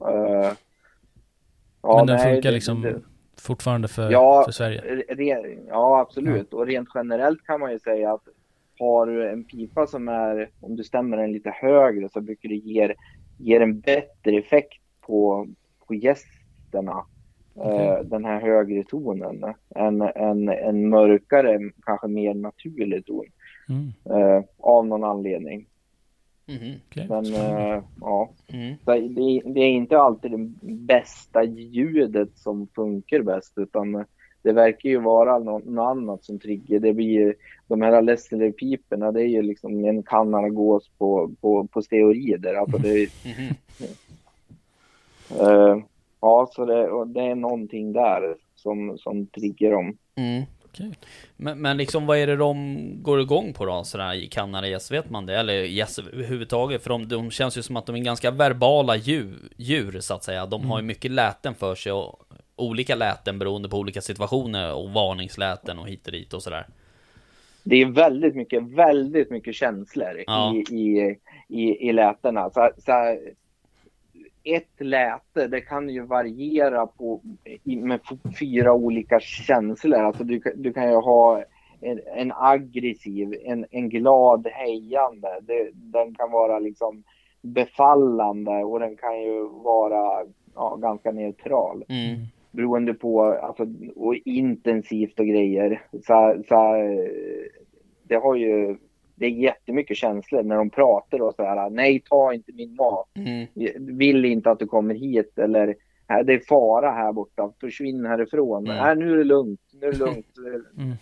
Mm. 0.00 0.14
eh, 0.14 0.50
ja, 1.82 1.96
Men 1.96 2.06
den 2.06 2.16
nej, 2.16 2.34
funkar 2.34 2.52
liksom 2.52 2.82
det- 2.82 3.00
fortfarande 3.38 3.88
för, 3.88 4.10
Ja, 4.10 4.42
för 4.44 4.52
Sverige. 4.52 4.80
Re- 5.08 5.64
Ja, 5.68 6.00
absolut. 6.00 6.52
Och 6.54 6.66
rent 6.66 6.88
generellt 6.94 7.42
kan 7.46 7.60
man 7.60 7.72
ju 7.72 7.78
säga 7.78 8.12
att 8.12 8.22
har 8.78 9.06
du 9.06 9.28
en 9.28 9.44
pipa 9.44 9.86
som 9.86 10.08
är, 10.08 10.50
om 10.60 10.76
du 10.76 10.84
stämmer 10.84 11.16
den 11.16 11.32
lite 11.32 11.50
högre 11.50 12.08
så 12.08 12.20
brukar 12.20 12.48
det 12.48 12.54
ge, 12.54 12.94
ger 13.38 13.60
en 13.60 13.80
bättre 13.80 14.38
effekt 14.38 14.82
på, 15.06 15.46
på 15.86 15.94
gästerna. 15.94 17.04
Eh, 17.64 17.98
den 18.04 18.24
här 18.24 18.40
högre 18.40 18.84
tonen 18.84 19.44
än 19.74 20.02
en, 20.02 20.48
en 20.48 20.88
mörkare, 20.88 21.58
kanske 21.82 22.08
mer 22.08 22.34
naturlig 22.34 23.06
ton. 23.06 23.24
Mm, 23.68 23.92
Eh, 24.20 24.44
av 24.58 24.86
någon 24.86 25.04
anledning. 25.04 25.66
Mhm. 26.48 26.74
okej. 26.90 27.06
Men 27.08 27.24
eh, 27.34 27.82
ja, 28.00 28.30
Mm. 28.52 28.74
det, 29.14 29.42
det 29.54 29.60
är 29.60 29.68
inte 29.70 29.98
alltid 29.98 30.30
det 30.30 30.50
bästa 30.76 31.44
ljudet 31.44 32.28
som 32.38 32.66
funkar 32.74 33.22
bäst 33.22 33.52
utan 33.56 34.04
det 34.42 34.52
verkar 34.52 34.88
ju 34.88 35.00
vara 35.00 35.38
något, 35.38 35.64
något 35.64 35.86
annat 35.96 36.24
som 36.24 36.38
triggar. 36.38 36.78
Det 36.80 36.92
blir 36.92 37.06
ju, 37.06 37.34
de 37.66 37.82
här 37.82 38.02
Lessler-piporna 38.02 39.12
det 39.12 39.22
är 39.22 39.28
ju 39.28 39.42
liksom 39.42 39.84
en 39.84 40.02
kanadagås 40.02 40.90
på, 40.98 41.30
på, 41.40 41.66
på 41.66 41.82
steroider. 41.82 42.54
Alltså 42.54 42.78
det, 42.78 42.88
är- 43.02 43.08
Eh, 45.30 45.76
ja, 46.20 46.48
så 46.52 46.64
det, 46.64 46.88
och 46.90 47.06
det 47.06 47.20
är 47.20 47.34
någonting 47.34 47.92
där 47.92 48.36
som, 48.54 48.98
som 48.98 49.26
triggar 49.26 49.70
dem. 49.70 49.96
Mm. 50.14 50.42
Okej. 50.64 50.92
Men, 51.36 51.60
men 51.60 51.76
liksom 51.76 52.06
vad 52.06 52.18
är 52.18 52.26
det 52.26 52.36
de 52.36 52.78
går 53.02 53.20
igång 53.20 53.52
på 53.52 53.64
då? 53.66 53.84
Sådär 53.84 54.14
i 54.14 54.26
kanadagäss, 54.26 54.90
vet 54.90 55.10
man 55.10 55.26
det? 55.26 55.36
Eller 55.36 55.54
gäss 55.54 55.98
överhuvudtaget? 55.98 56.82
För 56.82 56.90
de, 56.90 57.08
de 57.08 57.30
känns 57.30 57.58
ju 57.58 57.62
som 57.62 57.76
att 57.76 57.86
de 57.86 57.96
är 57.96 58.00
ganska 58.00 58.30
verbala 58.30 58.96
djur, 58.96 59.36
djur 59.56 60.00
så 60.00 60.14
att 60.14 60.24
säga. 60.24 60.46
De 60.46 60.70
har 60.70 60.78
ju 60.80 60.84
mycket 60.86 61.10
läten 61.10 61.54
för 61.54 61.74
sig 61.74 61.92
och 61.92 62.22
olika 62.56 62.94
läten 62.94 63.38
beroende 63.38 63.68
på 63.68 63.76
olika 63.76 64.00
situationer 64.00 64.74
och 64.74 64.90
varningsläten 64.90 65.78
och 65.78 65.88
hit 65.88 66.06
och 66.06 66.12
dit 66.12 66.32
och 66.32 66.42
sådär. 66.42 66.66
Det 67.62 67.76
är 67.82 67.86
väldigt 67.86 68.34
mycket, 68.34 68.62
väldigt 68.62 69.30
mycket 69.30 69.54
känslor 69.54 70.24
Ja. 70.26 70.54
i, 70.54 70.74
i, 70.74 71.16
i, 71.48 71.88
i 71.88 71.92
lätena. 71.92 72.50
Så, 72.50 72.70
så 72.78 72.92
här, 72.92 73.18
ett 74.54 74.80
läte, 74.80 75.46
det 75.48 75.60
kan 75.60 75.88
ju 75.88 76.02
variera 76.06 76.86
på, 76.86 77.20
med 77.64 78.00
fyra 78.40 78.72
olika 78.74 79.20
känslor. 79.20 79.98
Alltså 80.00 80.24
du, 80.24 80.40
kan- 80.40 80.62
du 80.62 80.72
kan 80.72 80.90
ju 80.90 80.96
ha 80.96 81.42
en, 81.80 82.00
en 82.16 82.32
aggressiv, 82.36 83.34
en, 83.44 83.66
en 83.70 83.88
glad 83.88 84.46
hejande. 84.46 85.28
Det, 85.42 85.70
den 85.74 86.14
kan 86.14 86.30
vara 86.30 86.58
liksom 86.58 87.02
befallande 87.42 88.64
och 88.64 88.80
den 88.80 88.96
kan 88.96 89.22
ju 89.22 89.48
vara 89.48 90.26
ja, 90.54 90.76
ganska 90.76 91.10
neutral 91.12 91.84
Mm. 91.88 92.20
beroende 92.50 92.94
på 92.94 93.22
alltså, 93.24 93.66
och 93.96 94.14
intensivt 94.24 95.20
och 95.20 95.26
grejer. 95.26 95.82
Så, 95.92 96.42
så, 96.48 96.74
det 98.02 98.16
har 98.16 98.34
ju 98.34 98.76
det 99.16 99.26
är 99.26 99.30
jättemycket 99.30 99.96
känslor 99.96 100.42
när 100.42 100.56
de 100.56 100.70
pratar 100.70 101.22
och 101.22 101.34
så 101.34 101.42
här. 101.42 101.70
Nej, 101.70 102.00
ta 102.00 102.32
inte 102.34 102.52
min 102.52 102.74
mat. 102.74 103.08
Mm. 103.14 103.46
Vill 103.98 104.24
inte 104.24 104.50
att 104.50 104.58
du 104.58 104.66
kommer 104.66 104.94
hit 104.94 105.38
eller 105.38 105.74
"Nej, 106.08 106.24
det 106.24 106.32
är 106.32 106.38
fara 106.38 106.90
här 106.90 107.12
borta. 107.12 107.52
Försvinn 107.60 108.06
härifrån. 108.06 108.66
Mm. 108.66 108.76
Nej, 108.76 108.96
nu 108.96 109.12
är 109.12 109.16
det 109.16 109.24
lugnt. 109.24 109.60
Nu 109.80 109.86
är 109.86 109.92
det 109.92 109.98
lugnt. 109.98 110.26
Mm. 110.78 110.96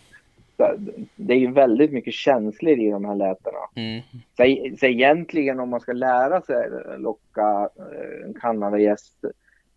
Så, 0.57 0.67
det 1.15 1.33
är 1.33 1.37
ju 1.37 1.51
väldigt 1.51 1.91
mycket 1.91 2.13
känslor 2.13 2.79
i 2.79 2.89
de 2.89 3.05
här 3.05 3.15
lätena. 3.15 3.57
Mm. 3.75 4.01
Så, 4.37 4.75
så 4.79 4.85
egentligen 4.85 5.59
om 5.59 5.69
man 5.69 5.79
ska 5.79 5.93
lära 5.93 6.41
sig 6.41 6.69
locka 6.97 7.69
eh, 7.79 8.25
en 8.27 8.33
kanadagäst 8.33 9.25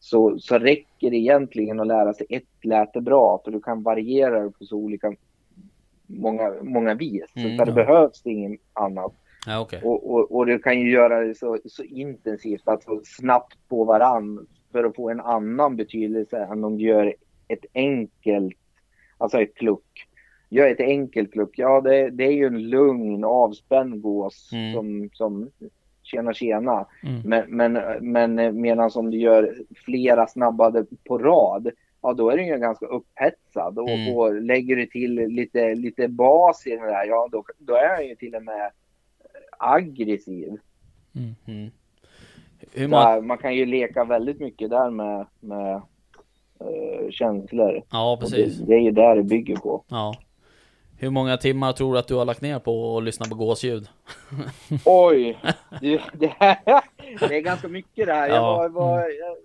så, 0.00 0.38
så 0.38 0.58
räcker 0.58 1.10
det 1.10 1.16
egentligen 1.16 1.80
att 1.80 1.86
lära 1.86 2.14
sig 2.14 2.26
ett 2.30 2.64
läte 2.64 3.00
bra 3.00 3.40
för 3.44 3.50
du 3.50 3.60
kan 3.60 3.82
variera 3.82 4.40
det 4.44 4.50
på 4.50 4.64
så 4.64 4.76
olika 4.76 5.14
många, 6.08 6.52
många 6.62 6.94
vis. 6.94 7.24
Mm, 7.36 7.58
så 7.58 7.64
det 7.64 7.70
ja. 7.70 7.74
behövs 7.74 8.26
inget 8.26 8.60
annat. 8.72 9.12
Ja, 9.46 9.60
okej. 9.60 9.80
Och, 9.84 10.10
och, 10.14 10.32
och 10.36 10.46
du 10.46 10.58
kan 10.58 10.80
ju 10.80 10.90
göra 10.90 11.20
det 11.20 11.34
så, 11.34 11.58
så 11.64 11.82
intensivt, 11.82 12.68
alltså 12.68 13.00
snabbt 13.04 13.58
på 13.68 13.84
varann 13.84 14.46
för 14.72 14.84
att 14.84 14.96
få 14.96 15.10
en 15.10 15.20
annan 15.20 15.76
betydelse 15.76 16.38
än 16.38 16.64
om 16.64 16.76
du 16.78 16.84
gör 16.84 17.14
ett 17.48 17.64
enkelt, 17.74 18.56
alltså 19.18 19.40
ett 19.40 19.54
kluck. 19.54 20.08
gör 20.48 20.70
ett 20.70 20.80
enkelt 20.80 21.36
look. 21.36 21.50
Ja, 21.58 21.80
det, 21.80 22.10
det 22.10 22.24
är 22.24 22.32
ju 22.32 22.46
en 22.46 22.68
lugn, 22.68 23.24
avspänd 23.24 24.02
gås 24.02 24.50
Mm. 24.52 24.72
som, 24.74 25.10
som 25.12 25.50
tjena 26.02 26.32
tjena. 26.32 26.86
Mm. 27.02 27.20
Men, 27.24 27.56
men, 27.56 27.72
men 28.12 28.60
medan 28.60 28.90
om 28.94 29.10
du 29.10 29.18
gör 29.18 29.54
flera 29.84 30.26
snabbade 30.26 30.86
på 31.04 31.18
rad, 31.18 31.70
ja 32.02 32.12
då 32.12 32.30
är 32.30 32.36
den 32.36 32.46
ju 32.46 32.58
ganska 32.58 32.86
upphetsad. 32.86 33.78
Och, 33.78 33.90
Mm. 33.90 34.16
och 34.16 34.42
lägger 34.42 34.76
du 34.76 34.86
till 34.86 35.14
lite, 35.14 35.74
lite 35.74 36.08
bas 36.08 36.66
i 36.66 36.70
den 36.70 36.86
där, 36.86 37.04
ja 37.06 37.28
då, 37.32 37.44
då 37.58 37.74
är 37.74 37.96
den 37.98 38.06
ju 38.08 38.14
till 38.14 38.34
och 38.34 38.42
med 38.42 38.70
aggressiv. 39.58 40.56
Mm. 41.46 41.70
Hur 42.74 42.88
många... 42.88 43.04
Där, 43.14 43.20
man 43.20 43.38
kan 43.38 43.54
ju 43.54 43.66
leka 43.66 44.04
väldigt 44.04 44.40
mycket 44.40 44.70
där 44.70 44.90
med, 44.90 45.26
med 45.40 45.74
eh, 46.60 47.10
känslor. 47.10 47.82
Ja, 47.90 48.18
precis. 48.20 48.58
Det, 48.58 48.66
det 48.66 48.74
är 48.74 48.80
ju 48.80 48.90
där 48.90 49.16
det 49.16 49.22
bygger 49.22 49.56
på. 49.56 49.84
Ja. 49.88 50.14
Hur 51.00 51.10
många 51.10 51.36
timmar 51.36 51.72
tror 51.72 51.92
du 51.92 51.98
att 51.98 52.08
du 52.08 52.14
har 52.14 52.24
lagt 52.24 52.40
ner 52.42 52.58
på 52.58 52.96
att 52.98 53.04
lyssna 53.04 53.26
på 53.26 53.34
gåsljud? 53.34 53.88
Oj! 54.84 55.38
Det, 56.12 56.26
här, 56.38 56.58
det 57.28 57.36
är 57.36 57.40
ganska 57.40 57.68
mycket 57.68 58.06
det 58.06 58.12
här. 58.12 58.28
Jag 58.28 58.36
Ja. 58.36 58.56
var, 58.56 58.68
var, 58.68 58.98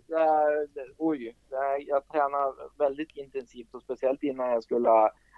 jag, 0.10 0.70
det 0.74 0.86
oj, 0.98 1.36
det 1.50 1.84
jag 1.88 2.08
tränar 2.08 2.78
väldigt 2.80 3.18
intensivt 3.18 3.74
och 3.76 3.82
speciellt 3.82 4.24
innan 4.24 4.50
jag 4.50 4.64
skulle 4.64 4.90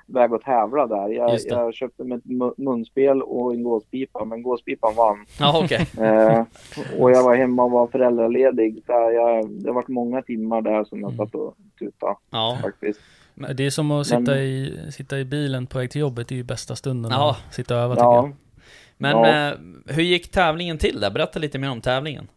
väga 0.08 0.36
och 0.36 0.42
tävla 0.42 0.88
där. 0.88 1.10
Jag, 1.10 1.30
det. 1.32 1.42
jag 1.50 1.74
köpte 1.74 2.04
mig 2.04 2.18
ett 2.18 2.24
mu- 2.24 2.54
munspel 2.58 3.22
och 3.22 3.54
en 3.54 3.64
gåspipa, 3.64 4.26
men 4.26 4.44
gåspipan 4.44 4.96
vann. 4.96 5.26
Ja, 5.40 5.62
okej. 5.64 5.88
Eh, 6.06 6.44
och 7.00 7.12
jag 7.12 7.24
var 7.24 7.36
hemma 7.36 7.64
och 7.64 7.72
var 7.72 7.88
föräldraledig. 7.88 8.84
Så 8.86 8.92
jag, 8.92 9.50
det 9.50 9.70
har 9.70 9.74
varit 9.76 9.88
många 9.88 10.22
timmar 10.22 10.62
där 10.62 10.84
som 10.84 11.02
jag 11.02 11.14
satt 11.16 11.36
och 11.36 11.56
tutade 11.80 12.16
Ja. 12.32 12.58
faktiskt. 12.62 13.00
Men 13.36 13.56
Det 13.56 13.66
är 13.66 13.70
som 13.70 13.92
att 13.92 14.08
sitta, 14.08 14.20
Men- 14.20 14.38
i, 14.38 14.80
sitta 14.92 15.20
i 15.20 15.26
bilen 15.26 15.68
på 15.68 15.78
väg 15.78 15.92
till 15.92 16.02
jobbet, 16.02 16.28
det 16.28 16.36
är 16.36 16.38
ju 16.38 16.44
bästa 16.44 16.76
stunden 16.76 17.12
Ja. 17.12 17.38
att 17.48 17.54
sitta 17.56 17.76
och 17.76 17.82
öva 17.82 17.96
tycker 17.96 18.04
Ja, 18.06 18.16
jag. 18.16 18.36
Men 18.98 19.12
Ja. 19.12 19.50
eh, 19.52 19.58
hur 19.96 20.04
gick 20.04 20.32
tävlingen 20.32 20.78
till 20.78 21.00
där? 21.00 21.12
Berätta 21.12 21.40
lite 21.40 21.60
mer 21.60 21.70
om 21.72 21.82
tävlingen. 21.82 22.28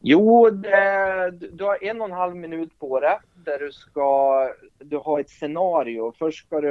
Jo, 0.00 0.50
det, 0.50 1.30
du 1.52 1.64
har 1.64 1.84
en 1.84 2.00
och 2.00 2.06
en 2.08 2.12
halv 2.12 2.36
minut 2.36 2.78
på 2.78 3.00
det 3.00 3.18
där 3.44 3.58
du 3.58 3.72
ska, 3.72 4.48
du 4.78 4.96
har 4.96 5.20
ett 5.20 5.30
scenario. 5.30 6.12
Först 6.18 6.46
ska 6.46 6.60
du, 6.60 6.68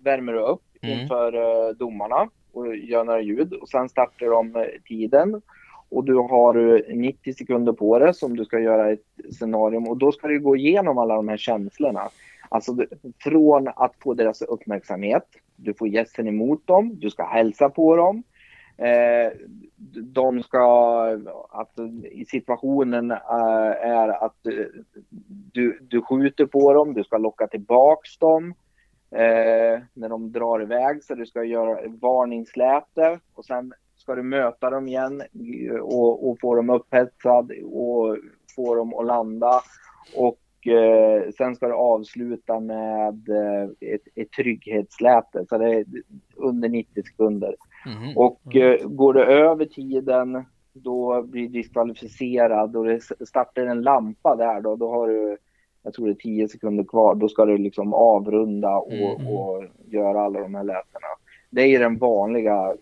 värmer 0.00 0.32
du 0.32 0.38
upp 0.40 0.62
Mm. 0.84 1.00
inför 1.00 1.32
eh, 1.34 1.74
domarna 1.74 2.28
och 2.52 2.76
gör 2.76 3.04
några 3.04 3.20
ljud 3.20 3.52
och 3.52 3.68
sen 3.68 3.88
startar 3.88 4.26
de 4.26 4.56
eh, 4.56 4.62
tiden. 4.84 5.42
Och 5.92 6.04
du 6.04 6.14
har 6.14 6.74
eh, 6.90 6.96
90 6.96 7.32
sekunder 7.32 7.72
på 7.72 7.98
dig 7.98 8.14
som 8.14 8.36
du 8.36 8.44
ska 8.44 8.58
göra 8.58 8.92
ett 8.92 9.04
scenario 9.38 9.88
och 9.88 9.96
då 9.96 10.12
ska 10.12 10.28
du 10.28 10.40
gå 10.40 10.56
igenom 10.56 10.98
alla 10.98 11.14
de 11.14 11.28
här 11.28 11.36
känslorna. 11.36 12.08
Alltså 12.48 12.76
från 13.18 13.68
att 13.76 13.94
få 14.02 14.14
deras 14.14 14.42
uppmärksamhet, 14.42 15.24
du 15.56 15.74
får 15.74 15.88
gästen 15.88 16.28
emot 16.28 16.66
dem, 16.66 16.98
du 16.98 17.10
ska 17.10 17.24
hälsa 17.26 17.68
på 17.68 17.96
dem. 17.96 18.22
Eh, 18.78 19.32
de 19.94 20.42
ska, 20.42 21.04
att 21.50 21.78
situationen 22.28 23.10
eh, 23.10 23.18
är 23.82 24.24
att 24.24 24.46
eh, 24.46 24.82
du, 25.52 25.78
du 25.82 26.02
skjuter 26.02 26.46
på 26.46 26.72
dem, 26.72 26.94
du 26.94 27.04
ska 27.04 27.18
locka 27.18 27.46
tillbaks 27.46 28.18
dem 28.18 28.54
eh, 29.10 29.82
när 29.92 30.08
de 30.08 30.32
drar 30.32 30.62
iväg 30.62 31.04
så 31.04 31.14
du 31.14 31.26
ska 31.26 31.44
göra 31.44 31.88
varningsläte 32.00 33.20
och 33.34 33.44
sen 33.44 33.72
ska 34.02 34.14
du 34.14 34.22
möta 34.22 34.70
dem 34.70 34.88
igen 34.88 35.20
eh, 35.20 35.76
och, 35.76 36.30
och 36.30 36.40
få 36.40 36.54
dem 36.54 36.70
upphetsad 36.70 37.52
och 37.64 38.16
få 38.56 38.74
dem 38.74 38.94
att 38.94 39.06
landa 39.06 39.60
och 40.16 40.66
eh, 40.72 41.30
sen 41.36 41.56
ska 41.56 41.68
du 41.68 41.74
avsluta 41.74 42.60
med 42.60 43.28
eh, 43.28 43.92
ett, 43.94 44.02
ett 44.14 44.30
trygghetsläte 44.32 45.44
så 45.48 45.58
det 45.58 45.74
är 45.74 45.84
under 46.36 46.68
90 46.68 47.02
sekunder. 47.02 47.56
Mhm. 47.86 48.16
Och 48.16 48.56
eh, 48.56 48.88
går 48.88 49.14
det 49.14 49.24
över 49.24 49.64
tiden 49.64 50.44
då 50.72 51.22
blir 51.22 51.42
du 51.42 51.48
diskvalificerad 51.48 52.76
och 52.76 52.84
det 52.84 53.00
startar 53.26 53.66
en 53.66 53.82
lampa 53.82 54.36
där 54.36 54.60
då, 54.60 54.76
då 54.76 54.90
har 54.90 55.08
du, 55.08 55.36
jag 55.82 55.94
tror 55.94 56.06
det 56.06 56.12
är 56.12 56.14
10 56.14 56.48
sekunder 56.48 56.84
kvar, 56.84 57.14
då 57.14 57.28
ska 57.28 57.44
du 57.44 57.58
liksom 57.58 57.94
avrunda 57.94 58.76
och, 58.76 58.92
Mm. 58.92 59.26
och 59.26 59.64
göra 59.86 60.22
alla 60.22 60.40
de 60.40 60.54
här 60.54 60.64
lätena. 60.64 61.08
Det 61.50 61.62
är 61.62 61.80
den 61.80 61.98
vanliga, 61.98 62.74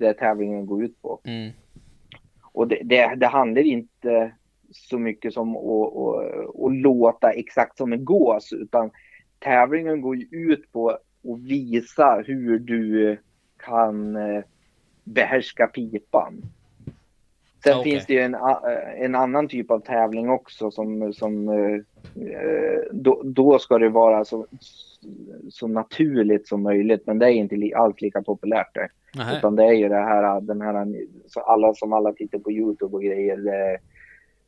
det 0.00 0.14
tävlingen 0.14 0.66
går 0.66 0.84
ut 0.84 1.02
på. 1.02 1.20
Mm. 1.24 1.50
Och 2.42 2.68
det, 2.68 2.80
det, 2.84 3.14
det 3.16 3.26
handlar 3.26 3.62
inte 3.62 4.32
så 4.70 4.98
mycket 4.98 5.34
som 5.34 5.56
att, 5.56 5.96
att, 5.96 6.64
att 6.64 6.76
låta 6.76 7.30
exakt 7.30 7.76
som 7.76 7.92
en 7.92 8.04
gås 8.04 8.52
utan 8.52 8.90
tävlingen 9.38 10.00
går 10.00 10.16
ju 10.16 10.26
ut 10.30 10.72
på 10.72 10.90
att 10.90 11.40
visa 11.40 12.22
hur 12.26 12.58
du 12.58 13.18
kan 13.56 14.16
eh, 14.16 14.42
behärska 15.04 15.66
pipan. 15.66 16.42
Sen 17.64 17.78
Okej. 17.78 17.92
finns 17.92 18.06
det 18.06 18.14
ju 18.14 18.20
en, 18.20 18.36
en 18.96 19.14
annan 19.14 19.48
typ 19.48 19.70
av 19.70 19.80
tävling 19.80 20.30
också 20.30 20.70
som, 20.70 21.12
som 21.12 21.48
eh, 21.48 21.80
då, 22.92 23.22
då 23.24 23.58
ska 23.58 23.78
det 23.78 23.88
vara 23.88 24.24
så, 24.24 24.46
så 25.50 25.66
naturligt 25.68 26.48
som 26.48 26.62
möjligt 26.62 27.06
men 27.06 27.18
det 27.18 27.26
är 27.26 27.30
inte 27.30 27.76
alls 27.76 28.00
lika 28.00 28.22
populärt 28.22 28.74
där. 28.74 28.88
Nähä. 29.14 29.38
Utan 29.38 29.56
det 29.56 29.64
är 29.64 29.72
ju 29.72 29.88
det 29.88 29.94
här, 29.94 30.40
den 30.40 30.60
här, 30.60 30.86
så 31.26 31.40
alla 31.40 31.74
som 31.74 31.92
alla 31.92 32.12
tittar 32.12 32.38
på 32.38 32.52
Youtube 32.52 32.96
och 32.96 33.02
grejer, 33.02 33.36
det, 33.36 33.78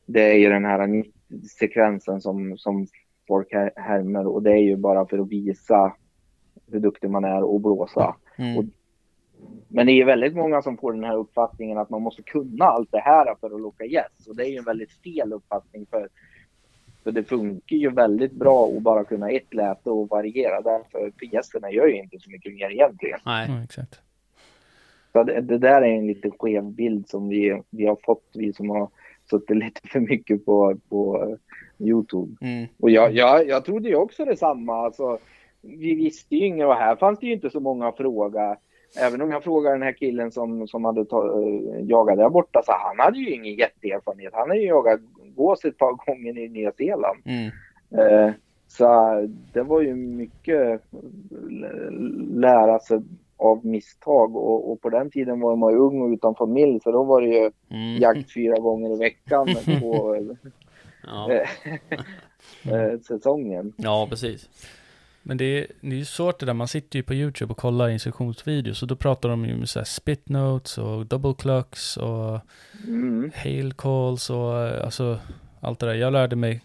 det 0.07 0.31
är 0.31 0.39
ju 0.39 0.49
den 0.49 0.65
här 0.65 1.05
sekvensen 1.59 2.21
som, 2.21 2.59
som 2.59 2.87
folk 3.29 3.53
här- 3.53 3.73
härmar 3.77 4.27
och 4.27 4.43
det 4.43 4.53
är 4.53 4.63
ju 4.63 4.77
bara 4.77 5.07
för 5.07 5.19
att 5.19 5.29
visa 5.29 5.93
hur 6.71 6.81
duktig 6.81 7.11
man 7.11 7.25
är 7.25 7.43
och 7.43 7.61
blåsa. 7.61 8.17
Mm. 8.39 8.71
Men 9.69 9.87
det 9.87 9.93
är 9.93 9.95
ju 9.95 10.05
väldigt 10.05 10.35
många 10.35 10.63
som 10.63 10.77
får 10.77 10.93
den 10.93 11.05
här 11.05 11.17
uppfattningen 11.17 11.79
att 11.79 11.91
man 11.91 12.03
måste 12.03 12.23
kunna 12.23 12.65
allt 12.65 12.93
det 12.93 13.01
här 13.01 13.35
för 13.41 13.55
att 13.55 13.61
locka 13.61 13.85
gäst. 13.85 14.29
Och 14.29 14.37
det 14.37 14.47
är 14.47 14.51
ju 14.51 14.57
en 14.57 14.65
väldigt 14.65 14.93
fel 14.93 15.33
uppfattning 15.33 15.87
för, 15.91 16.09
för 17.05 17.13
det 17.13 17.25
funkar 17.25 17.77
ju 17.77 17.91
väldigt 17.91 18.33
bra 18.33 18.69
att 18.77 18.83
bara 18.83 19.05
kunna 19.05 19.31
ett 19.31 19.55
läte 19.55 19.91
och 19.91 20.09
variera 20.09 20.61
därför 20.61 21.13
för 21.19 21.35
gästerna 21.35 21.71
gör 21.71 21.87
ju 21.87 22.03
inte 22.03 22.19
så 22.19 22.31
mycket 22.31 22.55
mer 22.55 22.71
egentligen. 22.71 23.21
Nej. 23.27 23.49
Ja, 23.51 23.65
exakt. 23.65 24.01
Så 25.13 25.23
det, 25.23 25.41
det 25.41 25.59
där 25.59 25.83
är 25.83 25.97
en 25.97 26.07
lite 26.07 26.31
skev 26.39 26.65
bild 26.65 27.09
som 27.09 27.29
vi, 27.29 27.63
vi 27.71 27.87
har 27.87 27.99
fått, 28.05 28.25
vi 28.35 28.53
som 28.53 28.71
har 28.71 28.89
suttit 29.31 29.57
lite 29.57 29.89
för 29.89 30.01
mycket 30.01 30.45
på, 30.45 30.77
på 30.89 31.37
Youtube. 31.79 32.37
Mm. 32.41 32.67
Och 32.81 32.91
jag, 32.91 33.13
jag, 33.13 33.49
jag 33.49 33.65
trodde 33.65 33.89
ju 33.89 33.97
också 33.97 34.25
detsamma. 34.25 34.77
Alltså, 34.77 35.19
vi 35.61 35.95
visste 35.95 36.37
ju 36.37 36.47
inget 36.47 36.67
och 36.67 36.75
här 36.75 36.97
fanns 36.97 37.19
det 37.19 37.27
ju 37.27 37.33
inte 37.33 37.51
så 37.51 37.61
många 37.61 37.89
att 37.89 37.97
fråga. 37.97 38.57
Även 39.01 39.23
om 39.23 39.31
jag 39.31 39.45
frågar 39.45 39.73
den 39.73 39.83
här 39.83 39.93
killen 39.93 40.33
som, 40.33 40.69
som 40.69 40.85
hade 40.85 41.05
ta, 41.05 41.43
eh, 41.43 41.85
jagat 41.85 42.17
där 42.17 42.29
borta 42.29 42.63
så 42.65 42.73
han 42.73 42.99
hade 42.99 43.19
ju 43.19 43.31
ingen 43.31 43.55
jätteerfarenhet. 43.55 44.35
Han 44.35 44.49
hade 44.49 44.61
ju 44.61 44.67
jagat 44.67 45.01
gås 45.37 45.65
ett 45.65 45.79
par 45.79 45.93
gånger 45.93 46.39
i 46.39 46.49
Nya 46.49 46.73
Zeeland. 46.73 47.19
Mm. 47.25 47.51
Eh, 47.99 48.35
så 48.69 48.87
det 49.53 49.63
var 49.63 49.81
ju 49.81 49.95
mycket 49.95 50.83
lära 52.35 52.79
sig 52.79 53.03
av 53.37 53.67
misstag 53.67 54.37
och, 54.37 54.73
och 54.73 54.81
på 54.81 54.91
den 54.91 55.11
tiden 55.11 55.41
var 55.41 55.57
man 55.57 55.73
ju 55.73 55.79
ung 55.79 56.03
och 56.03 56.09
utan 56.09 56.35
familj 56.35 56.81
så 56.81 56.93
då 56.93 57.05
var 57.05 57.21
det 57.21 57.29
ju 57.29 57.51
Mm. 57.71 57.97
jakt 58.03 58.33
fyra 58.35 58.59
gånger 58.59 58.95
i 58.95 58.99
veckan 58.99 59.47
på 59.81 60.17
Ja. 61.07 61.33
eh, 62.65 63.01
säsongen. 63.09 63.73
ja, 63.77 64.07
precis. 64.11 64.49
Men 65.23 65.37
det 65.37 65.45
är, 65.45 65.67
det 65.81 65.87
är 65.95 65.99
ju 65.99 66.05
svårt 66.05 66.39
det 66.41 66.47
där, 66.47 66.53
man 66.55 66.69
sitter 66.69 66.99
ju 66.99 67.03
på 67.03 67.15
YouTube 67.15 67.51
och 67.53 67.59
kollar 67.59 67.89
instruktionsvideos 67.89 68.83
och 68.83 68.89
då 68.89 68.97
pratar 68.97 69.29
de 69.29 69.45
ju 69.45 69.57
med 69.57 69.69
så 69.69 69.79
här 69.79 69.85
spit 69.85 70.29
notes 70.29 70.79
och 70.79 71.07
double 71.07 71.35
clucks 71.39 71.97
och 71.97 72.41
Mm. 72.89 73.31
hail 73.35 73.73
calls 73.73 74.31
och 74.31 74.59
eh, 74.59 74.85
alltså 74.85 75.19
allt 75.61 75.79
det 75.79 75.87
där. 75.87 75.95
Jag 75.95 76.13
lärde 76.13 76.37
mig 76.37 76.63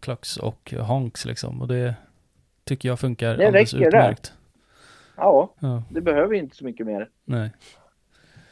clucks 0.00 0.36
och 0.36 0.74
honks 0.80 1.24
liksom 1.24 1.60
och 1.62 1.68
det 1.68 1.94
tycker 2.64 2.88
jag 2.88 3.00
funkar 3.00 3.36
Det 3.36 3.46
alldeles 3.46 3.74
räcker 3.74 3.90
det. 3.90 3.98
Ja, 5.18 5.54
Ja, 5.60 5.82
det 5.90 6.00
behöver 6.00 6.34
inte 6.34 6.56
så 6.56 6.64
mycket 6.64 6.86
mer. 6.86 7.08
nej. 7.24 7.50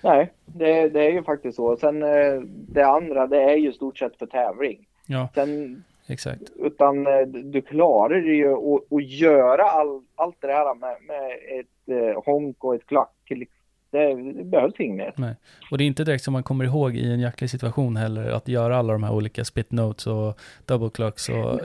Nej, 0.03 0.33
det, 0.47 0.89
det 0.89 1.07
är 1.07 1.11
ju 1.11 1.23
faktiskt 1.23 1.57
så. 1.57 1.77
Sen 1.77 2.03
eh, 2.03 2.41
det 2.69 2.87
andra, 2.87 3.27
det 3.27 3.43
är 3.43 3.57
ju 3.57 3.73
stort 3.73 3.99
sett 3.99 4.19
för 4.19 4.27
tävling. 4.27 4.87
Ja, 5.07 5.29
Sen, 5.35 5.85
exakt. 6.07 6.43
utan 6.57 7.07
eh, 7.07 7.21
du 7.27 7.63
klarar 7.63 8.21
det 8.21 8.33
ju 8.35 8.53
att, 8.53 8.93
att 8.93 9.05
göra 9.09 9.63
all, 9.63 10.03
allt 10.15 10.37
det 10.41 10.53
här 10.53 10.75
med, 10.75 10.97
med 11.09 11.31
ett 11.61 12.15
eh, 12.15 12.23
honk 12.25 12.65
och 12.65 12.75
ett 12.75 12.87
klack. 12.87 13.13
Det, 13.29 14.15
det 14.15 14.45
behövs 14.45 14.75
inget 14.81 15.19
mer. 15.19 15.37
Och 15.71 15.79
det 15.79 15.85
är 15.85 15.87
inte 15.87 16.05
direkt 16.05 16.25
som 16.25 16.33
man 16.33 16.43
kommer 16.43 16.65
ihåg 16.65 16.97
i 16.97 17.13
en 17.13 17.21
jacklig 17.21 17.51
situation 17.51 17.97
heller 17.97 18.31
att 18.31 18.49
göra 18.49 18.77
alla 18.77 18.93
de 18.93 19.03
här 19.03 19.15
olika 19.15 19.45
spit 19.45 19.73
notes 19.73 20.07
och 20.07 20.41
double 20.67 20.91
clucks 20.91 21.29
och 21.29 21.61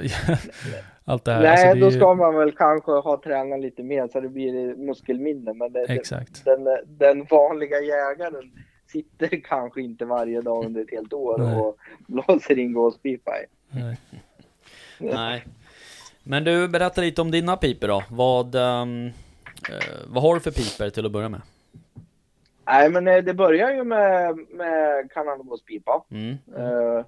allt 1.11 1.25
det 1.25 1.31
här. 1.33 1.41
Nej, 1.41 1.51
Alltså, 1.51 1.73
det 1.73 1.79
då 1.79 1.89
ju- 1.91 1.97
ska 1.97 2.13
man 2.13 2.35
väl 2.35 2.51
kanske 2.51 2.91
ha 2.91 3.21
tränat 3.23 3.59
lite 3.59 3.83
mer 3.83 4.07
så 4.07 4.19
det 4.19 4.29
blir 4.29 4.75
muskelminne. 4.75 5.53
Men 5.53 5.73
det, 5.73 5.79
Exakt. 5.89 6.45
den, 6.45 6.67
den 6.85 7.25
vanliga 7.29 7.79
jägaren 7.81 8.51
sitter 8.87 9.27
kanske 9.43 9.81
inte 9.81 10.05
varje 10.05 10.41
dag 10.41 10.65
under 10.65 10.81
ett 10.81 10.91
helt 10.91 11.13
år 11.13 11.37
Nej. 11.37 11.55
och 11.55 11.77
blåser 12.07 12.59
in 12.59 12.73
gåspipa 12.73 13.31
i. 13.37 13.45
Nej. 13.79 13.97
Nej. 14.99 15.45
Men 16.23 16.43
du, 16.43 16.67
berätta 16.67 17.01
lite 17.01 17.21
om 17.21 17.31
dina 17.31 17.57
piper 17.57 17.87
då. 17.87 18.03
Vad, 18.09 18.55
eh, 18.55 18.85
vad 20.07 20.23
har 20.23 20.33
du 20.33 20.39
för 20.41 20.51
piper 20.51 20.89
till 20.89 21.05
att 21.05 21.11
börja 21.11 21.29
med? 21.29 21.41
Nej, 22.65 22.89
men 22.89 23.07
eh, 23.07 23.17
det 23.23 23.33
börjar 23.33 23.71
ju 23.73 23.83
med, 23.83 24.37
med 24.49 25.11
kanadagåspipa. 25.11 26.03
Mm. 26.11 26.29
Eh, 26.57 27.05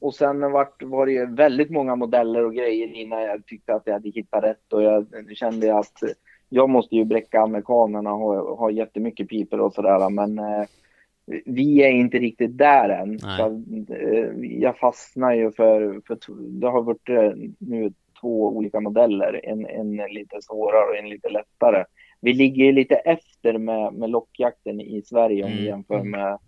och 0.00 0.14
sen 0.14 0.52
vart, 0.52 0.82
var 0.82 1.06
det 1.06 1.12
ju 1.12 1.26
väldigt 1.34 1.70
många 1.70 1.96
modeller 1.96 2.44
och 2.44 2.54
grejer 2.54 2.88
innan 2.94 3.22
jag 3.22 3.46
tyckte 3.46 3.74
att 3.74 3.82
jag 3.86 3.92
hade 3.92 4.08
hittat 4.10 4.44
rätt. 4.44 4.72
Och 4.72 4.82
jag 4.82 5.06
kände 5.34 5.78
att 5.78 5.92
jag 6.48 6.70
måste 6.70 6.96
ju 6.96 7.04
bräcka 7.04 7.40
amerikanerna 7.40 8.14
och 8.14 8.20
ha, 8.20 8.56
ha 8.56 8.70
jättemycket 8.70 9.28
piper 9.28 9.60
och 9.60 9.72
sådär. 9.72 10.10
Men 10.10 10.38
eh, 10.38 10.64
vi 11.44 11.82
är 11.82 11.90
inte 11.90 12.18
riktigt 12.18 12.58
där 12.58 12.88
än. 12.88 13.18
Så, 13.18 13.46
eh, 13.94 14.30
jag 14.60 14.78
fastnar 14.78 15.32
ju 15.34 15.52
för, 15.52 16.00
för 16.06 16.18
det 16.60 16.66
har 16.68 16.82
varit 16.82 17.08
eh, 17.08 17.32
nu 17.58 17.92
två 18.20 18.48
olika 18.56 18.80
modeller. 18.80 19.40
En, 19.44 19.66
en 19.66 19.96
lite 19.96 20.36
svårare 20.42 20.84
och 20.90 20.96
en 20.96 21.08
lite 21.08 21.28
lättare. 21.28 21.84
Vi 22.20 22.32
ligger 22.32 22.64
ju 22.64 22.72
lite 22.72 22.94
efter 22.94 23.58
med, 23.58 23.92
med 23.94 24.10
lockjakten 24.10 24.80
i 24.80 25.02
Sverige 25.02 25.44
om 25.44 25.50
vi 25.50 25.56
Mm. 25.56 25.66
jämför 25.66 26.02
med 26.02 26.38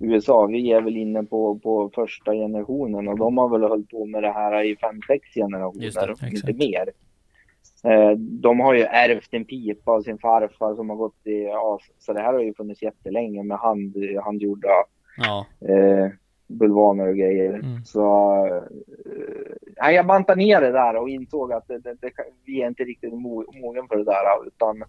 USA. 0.00 0.46
Vi 0.46 0.72
är 0.72 0.80
väl 0.80 0.96
inne 0.96 1.22
på, 1.22 1.58
på 1.58 1.90
första 1.94 2.32
generationen 2.32 3.08
och 3.08 3.18
de 3.18 3.38
har 3.38 3.48
väl 3.48 3.62
hållit 3.62 3.90
på 3.90 4.06
med 4.06 4.22
det 4.22 4.32
här 4.32 4.64
i 4.64 4.76
fem, 4.76 5.00
sex 5.06 5.28
Just 5.36 5.96
det, 5.96 6.00
generationer, 6.00 6.30
inte 6.30 6.52
mer. 6.66 6.88
Eh, 7.84 8.10
De 8.18 8.60
har 8.60 8.74
ju 8.74 8.82
ärvt 8.82 9.28
en 9.34 9.44
pipa 9.44 9.92
av 9.92 10.02
sin 10.02 10.18
farfar 10.18 10.74
som 10.74 10.90
har 10.90 10.96
gått 10.96 11.26
i, 11.26 11.42
ja, 11.44 11.78
så 11.98 12.12
det 12.12 12.20
här 12.20 12.32
har 12.32 12.40
ju 12.40 12.54
funnits 12.54 12.82
jättelänge 12.82 13.42
med 13.42 13.58
hand, 13.58 13.96
handgjorda 14.24 14.68
Ja, 15.18 15.46
eh, 15.68 16.10
bulvaner 16.46 17.08
och 17.08 17.16
grejer. 17.16 17.52
Mm. 17.54 17.84
Så 17.84 18.34
eh, 19.80 19.90
jag 19.94 20.06
bantade 20.06 20.38
ner 20.38 20.60
det 20.60 20.72
där 20.72 20.96
och 20.96 21.08
insåg 21.08 21.52
att 21.52 21.68
det, 21.68 21.78
det, 21.78 21.94
det, 22.00 22.10
vi 22.44 22.62
är 22.62 22.66
inte 22.68 22.84
riktigt 22.84 23.12
mo- 23.12 23.60
mogen 23.60 23.88
för 23.88 23.96
det 23.96 24.04
där. 24.04 24.46
Utan 24.46 24.82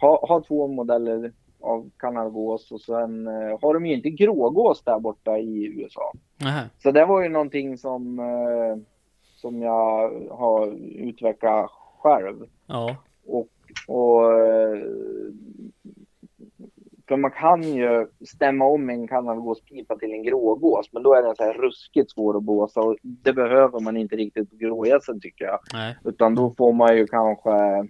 ha, 0.00 0.26
ha 0.26 0.42
två 0.48 0.68
modeller 0.68 1.32
av 1.60 1.90
kanadagås 1.98 2.72
och 2.72 2.80
sen 2.80 3.26
eh, 3.26 3.58
har 3.62 3.74
de 3.74 3.86
ju 3.86 3.94
inte 3.94 4.10
grågås 4.10 4.82
där 4.82 4.98
borta 4.98 5.38
i 5.38 5.66
USA. 5.66 6.12
Nähä. 6.36 6.70
Så 6.78 6.90
det 6.90 7.04
var 7.04 7.22
ju 7.22 7.28
någonting 7.28 7.78
som, 7.78 8.18
eh, 8.18 8.76
som 9.22 9.62
jag 9.62 10.10
har 10.30 10.66
utvecklat 10.96 11.70
själv. 11.98 12.46
ja, 12.66 12.96
Och, 13.26 13.48
och 13.88 14.32
eh, 14.40 14.78
för 17.08 17.16
man 17.16 17.30
kan 17.30 17.62
ju 17.62 18.06
stämma 18.26 18.64
om 18.64 18.90
en 18.90 19.08
kanadagåspipa 19.08 19.96
till 19.96 20.12
en 20.12 20.22
grågås, 20.22 20.88
men 20.92 21.02
då 21.02 21.14
är 21.14 21.22
den 21.22 21.36
så 21.36 21.42
här 21.42 21.52
ruskigt 21.52 22.10
svår 22.10 22.36
att 22.36 22.42
blåsa 22.42 22.80
och 22.80 22.96
det 23.02 23.32
behöver 23.32 23.80
man 23.80 23.96
inte 23.96 24.16
riktigt 24.16 24.50
på 24.50 24.56
grågässen 24.56 25.20
tycker 25.20 25.44
jag. 25.44 25.58
nej, 25.72 25.96
Utan 26.04 26.34
då 26.34 26.50
får 26.50 26.72
man 26.72 26.96
ju 26.96 27.06
kanske, 27.06 27.86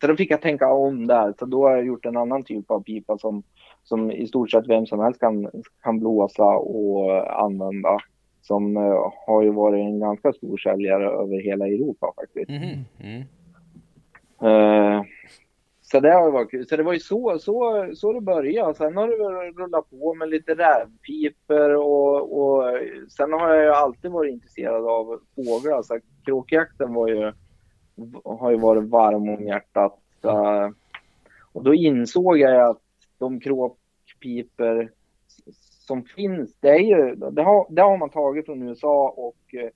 så 0.00 0.06
då 0.06 0.16
fick 0.16 0.30
jag 0.30 0.42
tänka 0.42 0.72
om 0.72 1.06
där, 1.06 1.34
så 1.38 1.46
då 1.46 1.68
har 1.68 1.76
jag 1.76 1.86
gjort 1.86 2.06
en 2.06 2.16
annan 2.16 2.44
typ 2.44 2.70
av 2.70 2.82
pipa 2.82 3.18
som, 3.18 3.42
som 3.82 4.10
i 4.10 4.26
stort 4.26 4.50
sett 4.50 4.68
vem 4.68 4.86
som 4.86 5.00
helst 5.00 5.20
kan, 5.20 5.50
kan 5.82 5.98
blåsa 6.00 6.44
och 6.44 7.42
använda. 7.44 7.98
Som 8.42 8.76
eh, 8.76 9.12
har 9.26 9.42
ju 9.42 9.50
varit 9.50 9.80
en 9.80 10.00
ganska 10.00 10.32
stor 10.32 10.56
säljare 10.56 11.06
över 11.10 11.42
hela 11.42 11.66
Europa 11.66 12.12
faktiskt. 12.16 12.50
Mm. 12.50 13.24
Eh, 14.42 15.02
så 15.82 16.00
det 16.00 16.12
har 16.12 16.30
varit 16.30 16.50
kul. 16.50 16.66
Så 16.66 16.76
det 16.76 16.82
var 16.82 16.92
ju 16.92 16.98
så, 16.98 17.38
så, 17.38 17.88
så 17.94 18.12
det 18.12 18.20
började. 18.20 18.74
Sen 18.74 18.96
har 18.96 19.08
det 19.08 19.62
rullat 19.62 19.90
på 19.90 20.14
med 20.14 20.28
lite 20.28 20.54
rävpiper 20.54 21.76
och, 21.76 22.38
och 22.42 22.64
sen 23.16 23.32
har 23.32 23.54
jag 23.54 23.64
ju 23.64 23.70
alltid 23.70 24.10
varit 24.10 24.32
intresserad 24.32 24.86
av 24.86 25.20
fåglar. 25.34 25.82
Så 25.82 25.98
kråkjakten 26.24 26.94
var 26.94 27.08
ju, 27.08 27.32
har 28.24 28.50
ju 28.50 28.56
varit 28.56 28.88
varm 28.88 29.28
om 29.28 29.46
hjärtat. 29.46 29.98
Eh, 30.24 30.68
och 31.52 31.64
då 31.64 31.74
insåg 31.74 32.38
jag 32.38 32.70
att 32.70 32.80
de 33.18 33.40
kråkpiper 33.40 34.90
som 35.86 36.02
finns, 36.04 36.56
det, 36.60 36.68
är 36.68 36.78
ju, 36.78 37.14
det, 37.14 37.42
har, 37.42 37.66
det 37.70 37.82
har 37.82 37.96
man 37.96 38.10
tagit 38.10 38.46
från 38.46 38.62
USA 38.62 39.14
och 39.16 39.54
eh, 39.54 39.70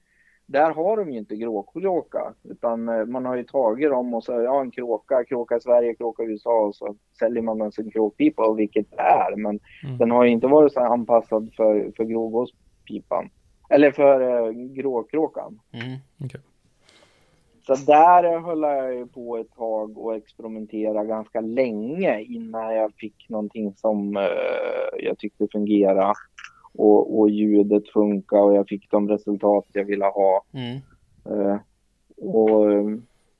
där 0.46 0.70
har 0.70 0.96
de 0.96 1.12
ju 1.12 1.18
inte 1.18 1.36
gråkråka 1.36 2.34
utan 2.42 2.88
eh, 2.88 3.04
man 3.04 3.24
har 3.24 3.36
ju 3.36 3.44
tagit 3.44 3.90
dem 3.90 4.14
och 4.14 4.24
så, 4.24 4.32
ja 4.32 4.60
en 4.60 4.70
kråka, 4.70 5.24
kråka 5.24 5.56
i 5.56 5.60
Sverige, 5.60 5.94
kråka 5.94 6.22
i 6.22 6.26
USA 6.26 6.60
och 6.60 6.74
så 6.74 6.96
säljer 7.18 7.42
man 7.42 7.58
den 7.58 7.72
som 7.72 7.90
kråkpipa 7.90 8.46
och 8.46 8.58
vilket 8.58 8.90
det 8.90 9.00
är. 9.02 9.36
Men 9.36 9.60
Mm. 9.84 9.98
den 9.98 10.10
har 10.10 10.24
ju 10.24 10.30
inte 10.30 10.46
varit 10.46 10.72
så 10.72 10.80
anpassad 10.80 11.50
för, 11.56 11.92
för 11.96 12.04
grågåspipan. 12.04 13.30
Eller 13.70 13.90
för 13.90 14.20
eh, 14.20 14.50
gråkråkan. 14.52 15.60
Mm. 15.72 15.98
Så 17.66 17.74
där 17.74 18.40
höll 18.40 18.62
jag 18.62 18.94
ju 18.94 19.06
på 19.06 19.36
ett 19.36 19.50
tag 19.56 19.98
och 19.98 20.16
experimentera 20.16 21.04
ganska 21.04 21.40
länge 21.40 22.20
innan 22.20 22.74
jag 22.74 22.92
fick 22.94 23.28
någonting 23.28 23.74
som 23.76 24.16
eh, 24.16 25.04
jag 25.04 25.18
tyckte 25.18 25.48
fungerade. 25.52 26.12
Och, 26.74 27.18
och 27.18 27.30
ljudet 27.30 27.88
funkar 27.88 28.38
och 28.38 28.54
jag 28.54 28.68
fick 28.68 28.90
de 28.90 29.08
resultat 29.08 29.64
jag 29.72 29.84
ville 29.84 30.04
ha. 30.04 30.44
Mm. 30.52 30.76
Eh, 31.24 31.58
och 32.16 32.72
eh, 32.72 32.84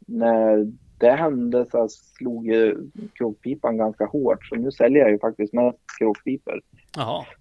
när 0.07 0.73
det 0.99 1.11
hände 1.11 1.67
så 1.71 1.89
slog 1.89 2.47
ju 2.47 2.91
kråkpipan 3.15 3.77
ganska 3.77 4.07
hårt. 4.07 4.47
Så 4.47 4.55
nu 4.55 4.73
säljer 4.73 5.03
jag 5.03 5.11
ju 5.11 5.19
faktiskt 5.19 5.53
mest 5.53 5.79
kråkpipor 5.99 6.61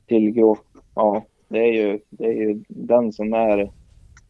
till 0.08 0.32
grå. 0.32 0.58
Ja, 0.96 1.26
det 1.48 1.60
är 1.60 1.74
ju, 1.74 2.00
det 2.10 2.26
är 2.26 2.34
ju 2.34 2.64
den 2.68 3.14
som 3.14 3.34
är 3.34 3.72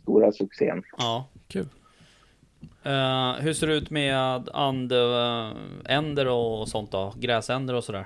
stora 0.01 0.31
succén. 0.31 0.83
ja. 0.97 1.29
Kul. 1.47 1.67
Eh, 2.83 3.33
hur 3.43 3.53
ser 3.53 3.67
det 3.67 3.73
ut 3.73 3.89
med 3.89 4.49
andänder 4.53 6.27
och 6.27 6.67
sånt 6.67 6.91
då? 6.91 7.13
Gräsänder 7.15 7.73
och 7.73 7.83
sådär? 7.83 8.05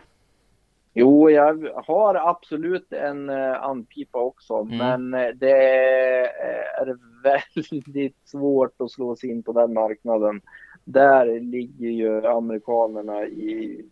Jo, 0.93 1.29
jag 1.29 1.69
har 1.85 2.15
absolut 2.15 2.93
en 2.93 3.29
uh, 3.29 3.63
andpipa 3.63 4.19
också, 4.19 4.53
Mm. 4.57 4.77
men 4.77 5.13
eh, 5.13 5.29
det 5.35 5.51
är 6.79 6.97
väldigt 7.23 8.15
svårt 8.25 8.81
att 8.81 8.91
slå 8.91 9.15
sig 9.15 9.29
in 9.29 9.43
på 9.43 9.51
den 9.53 9.73
marknaden. 9.73 10.41
Där 10.83 11.39
ligger 11.39 11.89
ju 11.89 12.27
amerikanerna 12.27 13.25
i 13.25 13.85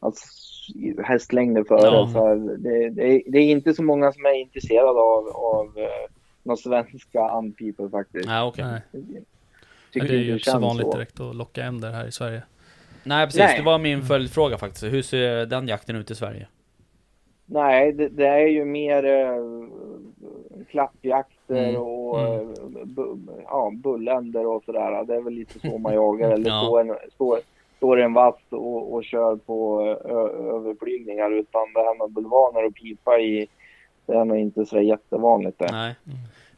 alltså, 0.00 0.26
i 0.74 1.02
hästlängder 1.02 1.64
före. 1.64 1.80
Ja. 1.80 2.08
Så 2.12 2.34
det, 2.34 2.90
det, 2.90 3.14
är, 3.14 3.22
det 3.26 3.38
är 3.38 3.50
inte 3.50 3.74
så 3.74 3.82
många 3.82 4.12
som 4.12 4.24
är 4.24 4.40
intresserade 4.40 5.00
av, 5.00 5.28
av 5.28 5.66
uh, 5.66 5.84
några 6.42 6.56
svenska 6.56 7.20
andpipor 7.22 7.88
faktiskt. 7.88 8.26
Nej, 8.26 8.42
okej. 8.42 8.80
Tycker 9.92 10.08
det 10.08 10.14
är 10.14 10.18
ju 10.18 10.32
inte 10.32 10.50
så 10.50 10.58
vanligt 10.58 10.86
så. 10.86 10.92
direkt 10.92 11.20
att 11.20 11.36
locka 11.36 11.64
änder 11.64 11.90
här 11.90 12.06
i 12.06 12.12
Sverige. 12.12 12.42
Nej, 13.04 13.26
precis. 13.26 13.38
Nej. 13.40 13.58
Det 13.58 13.64
var 13.64 13.78
min 13.78 14.02
följdfråga 14.02 14.58
faktiskt. 14.58 14.84
Hur 14.84 15.02
ser 15.02 15.46
den 15.46 15.68
jakten 15.68 15.96
ut 15.96 16.10
i 16.10 16.14
Sverige? 16.14 16.46
Nej, 17.46 17.92
det, 17.92 18.08
det 18.08 18.26
är 18.26 18.46
ju 18.46 18.64
mer 18.64 19.04
eh, 19.04 19.36
klappjakter 20.70 21.32
Mm, 21.48 21.76
och 21.76 22.20
mm. 22.20 22.48
eh, 22.76 22.84
bu, 22.84 23.16
ja, 23.44 23.72
bulländer 23.74 24.46
och 24.46 24.64
sådär. 24.64 25.04
Det 25.04 25.14
är 25.14 25.20
väl 25.20 25.32
lite 25.34 25.58
så 25.60 25.78
man 25.78 25.94
jagar. 25.94 26.30
Eller 26.30 26.50
Ja. 26.50 26.62
står, 26.64 26.80
en, 26.80 26.96
står, 27.14 27.38
står 27.76 28.00
en 28.00 28.14
vass 28.14 28.40
och, 28.50 28.94
och 28.94 29.04
kör 29.04 29.36
på 29.36 29.82
ö, 30.04 30.28
överflygningar. 30.56 31.30
Utan 31.30 31.72
det 31.74 31.80
här 31.80 31.98
med 31.98 32.10
bulvaner 32.10 32.66
och 32.66 32.74
pipa 32.74 33.18
i, 33.18 33.48
det 34.06 34.12
är 34.12 34.24
nog 34.24 34.38
inte 34.38 34.66
så 34.66 34.80
jättevanligt 34.80 35.58
det. 35.58 35.68
Nej. 35.72 35.94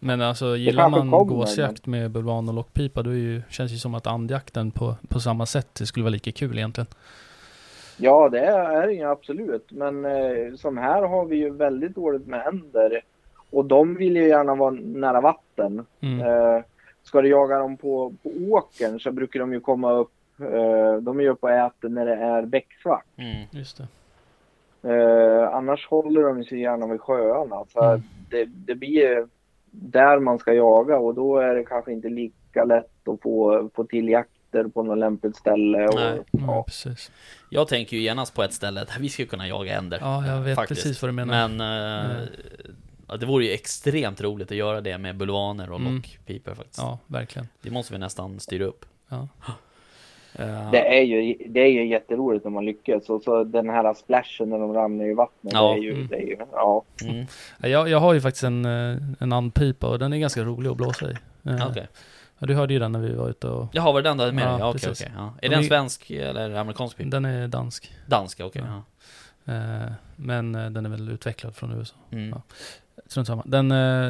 Men 0.05 0.21
alltså 0.21 0.57
gillar 0.57 0.89
man 0.89 1.11
kommer, 1.11 1.25
gåsjakt 1.25 1.87
med 1.87 2.11
bulvan 2.11 2.49
och 2.49 2.55
lockpipa 2.55 3.03
då 3.03 3.11
är 3.11 3.15
ju, 3.15 3.43
känns 3.51 3.71
det 3.71 3.75
ju 3.75 3.79
som 3.79 3.95
att 3.95 4.07
andjakten 4.07 4.71
på, 4.71 4.95
på 5.09 5.21
samma 5.21 5.47
sätt 5.47 5.69
det 5.79 5.87
skulle 5.87 6.05
vara 6.05 6.11
lika 6.11 6.33
kul 6.33 6.59
egentligen. 6.59 6.87
Ja, 7.97 8.29
det 8.29 8.41
är 8.41 8.87
det 8.87 8.93
ju 8.93 9.03
absolut. 9.11 9.71
Men 9.73 10.05
eh, 10.05 10.55
som 10.57 10.79
här 10.79 11.03
har 11.03 11.25
vi 11.25 11.37
ju 11.37 11.51
väldigt 11.51 11.95
dåligt 11.95 12.27
med 12.27 12.47
änder. 12.47 13.01
Och 13.51 13.65
de 13.65 13.95
vill 13.95 14.17
ju 14.17 14.29
gärna 14.29 14.55
vara 14.55 14.71
nära 14.81 15.21
vatten. 15.21 15.87
Mm. 16.01 16.21
Eh, 16.21 16.63
ska 17.03 17.23
du 17.23 17.29
jaga 17.29 17.59
dem 17.59 17.77
på, 17.77 18.15
på 18.23 18.29
åkern 18.51 19.01
så 19.01 19.11
brukar 19.13 19.41
de 19.41 19.53
ju 19.53 19.61
komma 19.61 19.93
upp. 19.93 20.13
Eh, 20.41 20.97
de 21.01 21.19
är 21.19 21.23
ju 21.23 21.29
uppe 21.29 21.47
och 21.47 21.53
äter 21.53 21.89
när 21.89 22.07
det 22.07 22.15
är 22.17 22.43
becksvart. 22.43 23.05
Mm. 23.17 23.45
Just 23.51 23.77
det. 23.79 23.87
Eh, 24.95 25.55
annars 25.55 25.87
håller 25.89 26.23
de 26.23 26.45
sig 26.45 26.61
gärna 26.61 26.87
vid 26.87 27.01
sjöarna. 27.01 27.65
Så 27.73 27.85
Mm. 27.85 28.03
det, 28.31 28.45
det 28.45 28.75
blir 28.75 29.27
där 29.77 30.19
man 30.19 30.39
ska 30.39 30.53
jaga 30.53 30.99
och 30.99 31.15
då 31.15 31.39
är 31.39 31.55
det 31.55 31.65
kanske 31.65 31.93
inte 31.93 32.09
lika 32.09 32.65
lätt 32.65 33.09
att 33.09 33.21
få, 33.23 33.71
få 33.75 33.85
till 33.85 34.09
jakter 34.09 34.65
på 34.75 34.83
något 34.83 34.99
lämpligt 34.99 35.37
ställe. 35.37 35.89
Och, 35.89 35.95
Nej. 35.95 36.21
Ja, 36.31 36.41
ja. 36.47 36.63
precis. 36.67 37.11
Jag 37.51 37.69
tänker 37.69 37.97
ju 37.97 38.03
genast 38.03 38.35
på 38.35 38.43
ett 38.43 38.53
ställe 38.53 38.81
där 38.81 39.01
vi 39.01 39.09
skulle 39.09 39.29
kunna 39.29 39.49
jaga 39.49 39.79
änder. 39.79 39.99
Ja, 40.01 40.27
jag 40.27 40.41
vet 40.41 40.55
Faktiskt. 40.57 40.83
precis 40.83 41.03
vad 41.03 41.09
du 41.09 41.13
menar. 41.13 41.49
Men 41.49 41.61
eh, 41.61 42.11
Mm. 42.11 42.27
ja, 43.09 43.17
det 43.17 43.27
vore 43.27 43.45
ju 43.45 43.51
extremt 43.53 44.21
roligt 44.21 44.51
att 44.51 44.57
göra 44.57 44.81
det 44.81 44.99
med 44.99 45.17
bulvaner 45.17 45.71
och 45.71 45.81
Mm. 45.81 45.95
lockpipor 45.95 46.55
faktiskt. 46.55 46.79
Ja, 46.79 46.99
verkligen. 47.07 47.49
Det 47.63 47.71
måste 47.71 47.93
vi 47.93 47.99
nästan 47.99 48.41
styra 48.41 48.65
upp. 48.65 48.85
Ja. 49.09 49.29
Eh, 50.39 50.71
Det 50.71 50.99
är, 50.99 51.03
ju, 51.03 51.37
det 51.49 51.61
är 51.61 51.69
ju 51.71 51.87
jätteroligt 51.89 52.45
när 52.45 52.51
man 52.51 52.65
lyckas. 52.65 53.09
Och 53.11 53.23
så 53.23 53.45
den 53.45 53.69
här 53.71 53.95
splashen 53.95 54.51
när 54.51 54.59
de 54.59 54.73
ramlar 54.75 55.05
i 55.11 55.15
vattnet. 55.15 55.53
Ja. 55.53 55.73
Det 55.75 55.79
är 55.81 55.83
ju, 55.83 55.93
Mm. 55.95 56.07
det 56.09 56.17
är 56.17 56.27
ju, 56.27 56.37
ja. 56.53 56.83
mm. 57.05 57.27
Ja, 57.63 57.69
Jag, 57.69 57.89
jag 57.89 57.99
har 58.01 58.15
ju 58.15 58.21
faktiskt 58.21 58.45
en, 58.45 58.65
eh, 58.65 58.97
en 59.19 59.33
andpipa 59.33 59.87
och 59.87 59.99
den 59.99 60.13
är 60.13 60.19
ganska 60.19 60.43
rolig 60.43 60.71
att 60.71 60.77
blåsa 60.77 61.11
i. 61.11 61.15
Eh, 61.49 61.69
Okej. 61.71 61.89
Ja, 62.39 62.47
du 62.47 62.55
hörde 62.55 62.73
ju 62.75 62.79
den 62.81 62.93
när 62.93 63.01
vi 63.01 63.15
var 63.15 63.29
ute 63.31 63.49
och... 63.49 63.67
Jaha, 63.73 63.93
var 63.93 64.03
det 64.03 64.09
den 64.09 64.17
du 64.17 64.23
hade 64.23 64.33
med 64.35 64.45
Ja, 64.45 64.49
dig? 64.51 64.59
Ja, 64.61 64.71
okej, 64.71 64.89
okej. 64.93 65.13
Ja. 65.17 65.35
Är 65.43 65.49
det 65.49 65.55
en 65.55 65.61
är- 65.61 65.67
svensk 65.67 66.11
eller 66.11 66.51
amerikansk 66.55 66.97
pipa? 66.97 67.11
Den 67.11 67.25
är 67.25 67.49
dansk. 67.49 67.93
Dansk, 68.07 68.41
okej. 68.41 68.63
Ja. 68.67 68.83
ja. 69.45 69.81
Men 70.17 70.53
den 70.53 70.87
är 70.87 70.91
väl 70.91 71.09
utvecklad 71.09 71.57
från 71.57 71.73
USA. 71.79 71.95
Mm. 72.11 72.29
Ja. 72.31 72.43
Strunt 73.07 73.27
samma. 73.27 73.43
Den, 73.47 73.69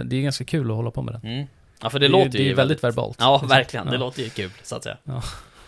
det 0.09 0.16
är 0.16 0.22
ganska 0.22 0.45
kul 0.45 0.70
att 0.70 0.77
hålla 0.77 0.91
på 0.91 1.03
med 1.03 1.14
den. 1.14 1.33
Mm. 1.33 1.47
Ja, 1.83 1.91
för 1.91 1.99
det, 1.99 2.07
är- 2.07 2.11
låter 2.11 2.31
det 2.31 2.39
ju 2.39 2.51
är 2.51 2.55
väldigt 2.55 2.85
verbalt. 2.85 3.16
Ja, 3.20 3.43
verkligen. 3.49 3.87
Det 3.87 3.99
låter 3.99 4.22
ju 4.22 4.29
kul, 4.31 4.51
så 4.62 4.77
att 4.77 4.83
säga. 4.85 4.97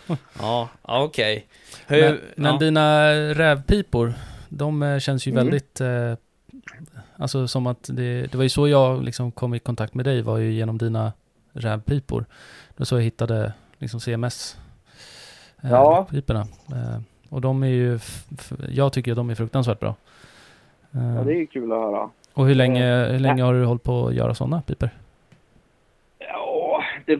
Ja. 0.39 0.69
Okej. 0.81 1.47
Hur... 1.87 2.01
Men, 2.01 2.19
men 2.35 2.51
ja. 2.53 2.57
dina 2.59 3.09
rävpipor, 3.33 4.13
de 4.49 4.83
eh, 4.83 4.99
känns 4.99 5.27
ju 5.27 5.31
Mm. 5.31 5.43
väldigt... 5.45 5.81
Eh, 5.81 6.13
alltså 7.17 7.47
som 7.47 7.67
att 7.67 7.89
det, 7.93 8.21
det 8.21 8.35
var 8.35 8.43
ju 8.43 8.49
så 8.49 8.67
jag 8.67 9.03
liksom 9.03 9.31
kom 9.31 9.53
i 9.53 9.59
kontakt 9.59 9.93
med 9.93 10.05
dig, 10.05 10.21
var 10.21 10.37
ju 10.37 10.51
genom 10.51 10.77
dina 10.77 11.11
rävpipor. 11.53 12.25
Det 12.69 12.79
var 12.79 12.85
så 12.85 12.95
jag 12.95 13.03
hittade 13.03 13.53
liksom 13.77 13.99
CMS 13.99 14.57
eh, 15.63 15.69
Ja. 15.71 16.07
piporna. 16.11 16.39
Eh, 16.71 16.99
och 17.29 17.41
de 17.41 17.63
är 17.63 17.67
ju, 17.67 17.99
jag 18.69 18.93
tycker 18.93 19.11
att 19.11 19.15
de 19.17 19.29
är 19.29 19.35
fruktansvärt 19.35 19.79
bra. 19.79 19.95
Eh, 20.91 21.15
Ja, 21.15 21.23
det 21.23 21.31
är 21.31 21.37
ju 21.37 21.47
kul 21.47 21.71
att 21.71 21.77
höra. 21.77 22.09
och 22.33 22.45
hur 22.47 22.55
länge, 22.55 23.05
hur 23.11 23.19
länge 23.19 23.43
har 23.43 23.53
du 23.53 23.65
hållit 23.65 23.83
på 23.83 24.07
att 24.07 24.13
göra 24.13 24.35
sådana 24.35 24.61
pipor? 24.61 24.89
Det 27.07 27.15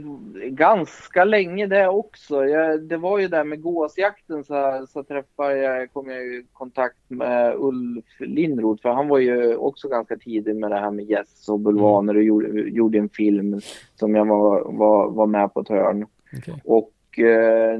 ganska 0.49 1.25
länge 1.25 1.67
det 1.67 1.87
också. 1.87 2.45
Jag, 2.45 2.83
det 2.83 2.97
var 2.97 3.19
ju 3.19 3.27
där 3.27 3.43
med 3.43 3.61
gåsjakten 3.61 4.43
så, 4.43 4.85
så 4.89 5.03
träffade 5.03 5.57
jag, 5.57 5.93
kom 5.93 6.09
jag 6.09 6.25
i 6.25 6.45
kontakt 6.53 7.09
med 7.09 7.55
Ulf 7.57 8.05
Lindroth 8.19 8.81
för 8.81 8.89
han 8.89 9.07
var 9.07 9.19
ju 9.19 9.55
också 9.55 9.89
ganska 9.89 10.17
tidig 10.17 10.55
med 10.55 10.71
det 10.71 10.79
här 10.79 10.91
med 10.91 11.05
gäss 11.05 11.49
och 11.49 11.59
bulvaner 11.59 12.15
och 12.15 12.23
gjorde, 12.23 12.61
gjorde 12.61 12.97
en 12.97 13.09
film 13.09 13.61
som 13.95 14.15
jag 14.15 14.25
var, 14.25 14.71
var, 14.71 15.11
var 15.11 15.27
med 15.27 15.53
på 15.53 15.59
ett 15.59 15.69
hörn. 15.69 16.05
Okej. 16.37 16.61
Och 16.65 17.19
eh, 17.19 17.79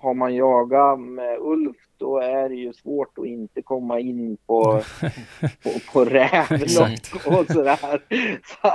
har 0.00 0.14
man 0.14 0.34
jagat 0.34 1.00
med 1.00 1.38
Ulf 1.40 1.76
då 2.10 2.18
är 2.18 2.48
det 2.48 2.54
ju 2.54 2.72
svårt 2.72 3.18
att 3.18 3.26
inte 3.26 3.62
komma 3.62 4.00
in 4.00 4.36
på, 4.46 4.62
på, 5.62 5.70
på 5.92 6.04
rävlock 6.04 7.26
och 7.26 7.46
sådär. 7.46 8.02
Så, 8.44 8.68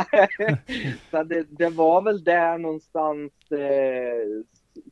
så 1.11 1.23
det, 1.23 1.45
det 1.49 1.69
var 1.69 2.01
väl 2.01 2.23
där 2.23 2.57
någonstans 2.57 3.31
eh, 3.51 4.43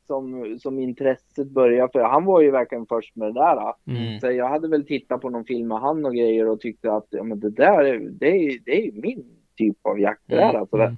som, 0.08 0.60
som 0.60 0.80
intresset 0.80 1.48
började. 1.48 1.92
För 1.92 2.00
han 2.04 2.26
var 2.26 2.42
ju 2.42 2.52
verkligen 2.52 2.86
först 2.86 3.16
med 3.16 3.28
det 3.28 3.40
där. 3.40 3.74
Mm. 3.88 4.20
Så 4.20 4.32
jag 4.32 4.50
hade 4.50 4.68
väl 4.68 4.86
tittat 4.86 5.22
på 5.22 5.30
någon 5.30 5.46
film 5.46 5.68
med 5.68 5.80
han 5.80 6.06
och 6.06 6.16
grejer 6.16 6.48
och 6.50 6.60
tyckte 6.60 6.94
att 6.94 7.08
ja, 7.10 7.24
men 7.24 7.40
det 7.40 7.50
där 7.50 7.84
är, 7.84 8.00
det 8.00 8.28
är, 8.28 8.60
det 8.66 8.88
är 8.88 8.92
min 8.92 9.24
typ 9.58 9.78
av 9.82 10.00
jakt. 10.00 10.22
Det 10.26 10.36
där, 10.36 10.50
Mm. 10.50 10.62
alltså. 10.62 10.78
Det- 10.78 10.96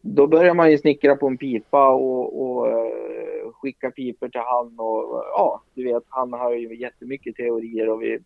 Då 0.00 0.26
börjar 0.26 0.54
man 0.54 0.70
ju 0.70 0.78
snickra 0.78 1.16
på 1.16 1.26
en 1.26 1.36
pipa 1.38 1.88
och, 1.88 2.42
och 2.42 2.68
eh, 2.68 3.45
skicka 3.62 3.90
pipor 3.90 4.28
till 4.28 4.40
han 4.40 4.66
och 4.78 5.22
ja, 5.36 5.62
du 5.74 5.84
vet, 5.84 6.02
han 6.08 6.32
har 6.32 6.52
ju 6.52 6.76
jättemycket 6.80 7.36
teorier 7.36 7.88
och 7.88 8.02
vi 8.02 8.18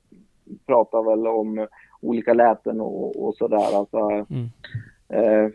pratar 0.66 1.02
väl 1.02 1.26
om 1.26 1.66
olika 2.00 2.34
läten 2.34 2.80
och, 2.80 3.24
och 3.24 3.34
sådär. 3.34 3.76
Alltså, 3.76 3.98
Mm. 4.08 4.48
eh, 5.08 5.50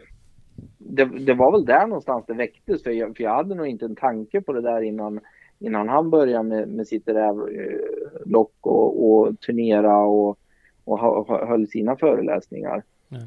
det, 0.77 1.05
det 1.05 1.33
var 1.33 1.51
väl 1.51 1.65
där 1.65 1.87
någonstans 1.87 2.25
det 2.27 2.33
väcktes 2.33 2.83
för 2.83 2.91
jag, 2.91 3.17
för 3.17 3.23
jag 3.23 3.35
hade 3.35 3.55
nog 3.55 3.67
inte 3.67 3.85
en 3.85 3.95
tanke 3.95 4.41
på 4.41 4.53
det 4.53 4.61
där 4.61 4.81
innan, 4.81 5.19
innan 5.59 5.89
han 5.89 6.09
började 6.09 6.43
med, 6.43 6.67
med 6.69 6.87
sitt 6.87 7.07
rävlock 7.07 8.53
och, 8.61 9.11
och 9.11 9.39
turnera 9.39 9.97
och, 9.99 10.37
och 10.83 10.99
hö- 10.99 11.45
höll 11.45 11.67
sina 11.67 11.95
föreläsningar. 11.95 12.83
Ja. 13.09 13.17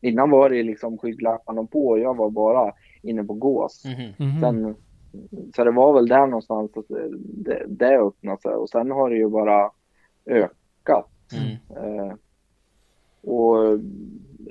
Innan 0.00 0.30
var 0.30 0.50
det 0.50 0.62
liksom 0.62 0.98
skygglapparna 0.98 1.64
på 1.66 1.86
och 1.88 1.98
jag 1.98 2.16
var 2.16 2.30
bara 2.30 2.72
inne 3.02 3.24
på 3.24 3.34
gås. 3.34 3.84
Mhm. 3.84 4.28
Mhm. 4.30 4.40
Sen, 4.40 4.74
så 5.56 5.64
det 5.64 5.70
var 5.70 5.92
väl 5.94 6.08
där 6.08 6.26
någonstans 6.26 6.76
att 6.76 6.88
det, 6.88 7.64
det, 7.66 7.98
öppnade 7.98 8.40
sig 8.40 8.54
och 8.54 8.68
sen 8.70 8.90
har 8.90 9.10
det 9.10 9.16
ju 9.16 9.28
bara 9.28 9.70
ökat. 10.26 11.10
Mm. 11.76 11.98
Eh, 12.08 12.14
och 13.22 13.78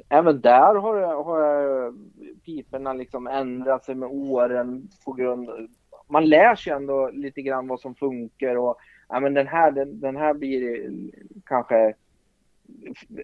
även 0.10 0.42
där 0.42 0.76
har, 0.76 0.98
jag- 0.98 1.24
har 1.24 1.40
jag 1.42 1.96
piporna 2.46 2.94
liksom 2.94 3.28
ändrat 3.28 3.86
sig 3.86 3.96
med 3.96 4.10
åren 4.12 4.88
på 5.06 5.14
grund 5.14 5.50
man 6.08 6.26
lär 6.26 6.56
sig 6.56 6.74
ändå 6.74 7.10
lite 7.14 7.42
grann 7.42 7.68
vad 7.68 7.80
som 7.80 7.96
funkar 7.96 8.56
och 8.56 8.76
ja, 9.10 9.20
men 9.20 9.34
den 9.34 9.48
här, 9.48 9.72
den, 9.72 10.00
den 10.00 10.16
här 10.16 10.34
blir 10.34 10.92
kanske 11.46 11.94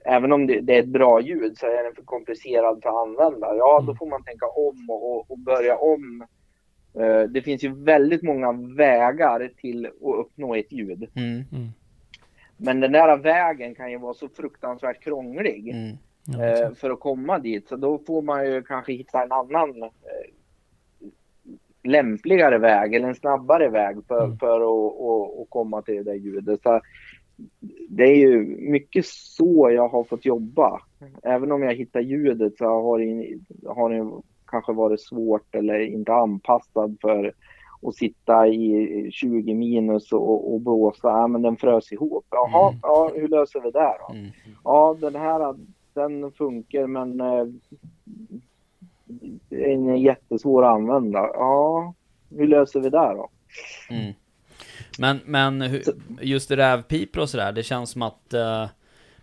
även 0.06 0.32
om 0.32 0.48
det, 0.48 0.60
det 0.62 0.76
är 0.76 0.80
ett 0.80 0.88
bra 0.88 1.22
ljud 1.22 1.58
så 1.58 1.66
är 1.66 1.84
den 1.84 1.96
för 1.96 2.02
komplicerad 2.04 2.80
för 2.82 2.90
att 2.90 3.08
använda. 3.08 3.56
Ja, 3.56 3.78
då 3.80 3.84
Mm. 3.84 3.96
får 3.96 4.06
man 4.06 4.24
tänka 4.24 4.46
om 4.48 4.90
och, 4.90 5.12
och, 5.16 5.32
och 5.32 5.40
börja 5.40 5.78
om. 5.78 6.26
Eh, 6.94 7.22
Det 7.30 7.42
finns 7.42 7.64
ju 7.64 7.84
väldigt 7.84 8.24
många 8.24 8.52
vägar 8.78 9.52
till 9.58 9.86
att 9.86 10.16
uppnå 10.20 10.56
ett 10.56 10.72
ljud. 10.72 11.10
Mm. 11.16 11.44
Mm. 11.52 11.68
Men 12.58 12.80
den 12.80 12.92
där 12.92 13.18
vägen 13.18 13.76
kan 13.76 13.92
ju 13.92 13.98
vara 13.98 14.14
så 14.14 14.30
fruktansvärt 14.30 15.04
krånglig 15.04 15.70
Mm. 15.70 15.98
Ja, 16.26 16.46
eh, 16.46 16.72
för 16.74 16.90
att 16.90 17.00
komma 17.00 17.40
dit. 17.40 17.68
Så 17.68 17.76
då 17.76 17.98
får 17.98 18.22
man 18.22 18.46
ju 18.46 18.62
kanske 18.64 18.94
hitta 18.94 19.24
en 19.24 19.32
annan 19.32 19.84
eh, 19.84 19.90
lämpligare 21.84 22.58
väg 22.58 22.94
eller 22.94 23.08
en 23.08 23.16
snabbare 23.16 23.70
väg 23.70 23.98
för, 24.08 24.24
Mm. 24.26 24.38
för 24.38 24.56
att, 24.62 25.02
att, 25.02 25.42
att 25.42 25.50
komma 25.50 25.82
till 25.82 25.96
det 25.96 26.04
där 26.04 26.14
ljudet. 26.14 26.62
Så 26.64 26.82
det 27.90 28.04
är 28.04 28.16
ju 28.16 28.40
mycket 28.72 29.06
så 29.06 29.72
jag 29.74 29.88
har 29.88 30.04
fått 30.04 30.26
jobba. 30.26 30.82
Även 31.24 31.52
om 31.52 31.64
jag 31.64 31.74
hittar 31.76 32.00
ljudet 32.00 32.58
så 32.58 32.66
har 32.66 33.00
det, 33.00 33.40
har 33.68 33.90
det 33.90 34.12
kanske 34.50 34.74
varit 34.74 35.02
svårt 35.02 35.56
eller 35.56 35.80
inte 35.80 36.14
anpassad 36.14 36.98
för 37.02 37.34
att 37.82 37.96
sitta 37.96 38.48
i 38.48 39.10
20 39.12 39.54
minus 39.54 40.12
och, 40.12 40.54
och 40.54 40.62
blåsa. 40.62 41.08
Ja, 41.08 41.28
men 41.28 41.42
den 41.42 41.58
frös 41.58 41.92
ihop. 41.92 42.26
Jaha, 42.30 42.68
Mm. 42.70 42.80
ja, 42.84 43.12
hur 43.16 43.28
löser 43.28 43.62
vi 43.62 43.72
det 43.72 43.98
då? 44.08 44.14
Mm. 44.14 44.30
Ja, 44.64 44.98
den 45.02 45.16
här 45.16 45.56
den 45.94 46.32
funkar 46.32 46.88
men 46.88 47.22
eh, 47.22 47.46
den 49.50 49.90
är 49.90 49.96
jättesvår 49.96 50.66
att 50.66 50.74
använda. 50.76 51.20
Ja, 51.20 51.94
hur 52.30 52.48
löser 52.48 52.80
vi 52.80 52.90
det 52.90 52.98
då? 53.14 53.30
Mm. 53.90 54.14
Men, 55.00 55.20
men 55.26 55.64
just 56.22 56.52
rävpipor 56.52 57.22
och 57.22 57.30
sådär, 57.30 57.52
det 57.52 57.64
känns 57.64 57.90
som 57.90 58.02
att 58.02 58.34
eh, 58.34 58.66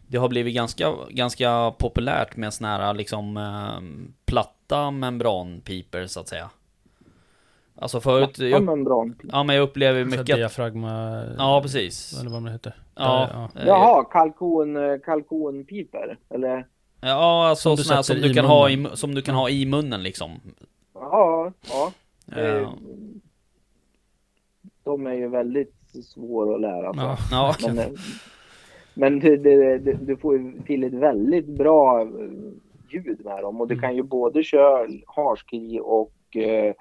det 0.07 0.18
har 0.18 0.28
blivit 0.28 0.54
ganska, 0.54 0.92
ganska 1.11 1.74
populärt 1.78 2.36
med 2.36 2.54
såna 2.54 2.68
här 2.76 2.94
liksom 2.94 3.36
eh, 3.36 4.07
platta 4.24 4.90
membranpipor 4.90 6.07
så 6.07 6.20
att 6.20 6.28
säga. 6.28 6.50
Alltså 7.78 8.00
förut, 8.00 8.38
Ja, 8.38 8.46
jag, 8.46 8.62
men 8.62 8.84
bra. 8.84 9.09
ja 9.32 9.42
men 9.42 9.57
jag 9.57 9.62
upplever 9.62 10.04
Så 10.04 10.11
här 10.11 10.18
mycket 10.18 10.34
att, 10.34 10.38
diafragma... 10.38 11.22
Ja 11.38 11.62
precis. 11.62 12.20
Eller 12.20 12.30
vad 12.30 12.44
det 12.44 12.52
heter. 12.52 12.74
Ja, 12.94 13.48
Där, 13.54 13.62
eh, 13.62 13.66
Jaha, 13.68 14.04
kalkon, 14.04 14.76
eh, 14.76 14.98
kalkonpiper? 15.04 16.18
Eller? 16.30 16.66
ja 17.00 17.48
alltså 17.48 17.76
Som 17.76 17.84
såna 17.84 17.96
här 17.96 18.02
som 18.02 18.16
du 18.20 18.34
kan 18.34 18.44
ha 18.44 18.70
i, 18.70 18.86
som 18.94 19.14
du 19.14 19.22
kan 19.22 19.34
ha 19.34 19.48
i 19.48 19.66
munnen 19.66 20.02
liksom. 20.02 20.40
Ja, 20.94 21.52
ja. 21.70 21.92
Eh, 22.36 22.70
De 24.84 25.07
är 25.07 25.12
ju 25.14 25.28
väldigt 25.28 25.74
svåra 26.04 26.54
att 26.54 26.61
lära 26.61 26.94
sig. 26.94 27.02
Ja. 27.30 27.54
ja, 27.62 27.72
Men, 27.72 27.96
men 28.97 29.20
det, 29.20 29.36
det, 29.36 29.78
du 29.92 30.16
får 30.16 30.38
ju 30.38 30.53
till 30.66 30.84
ett 30.84 30.92
väldigt 30.94 31.47
bra 31.47 32.01
eh, 32.03 32.09
ljud 32.90 33.20
med 33.24 33.42
dem 33.42 33.61
och 33.61 33.68
du 33.68 33.74
Mm. 33.74 33.82
kan 33.82 33.97
ju 33.97 34.03
både 34.03 34.42
köra 34.42 34.86
harskri 35.07 35.80
och 35.82 36.36
eh, 36.36 36.74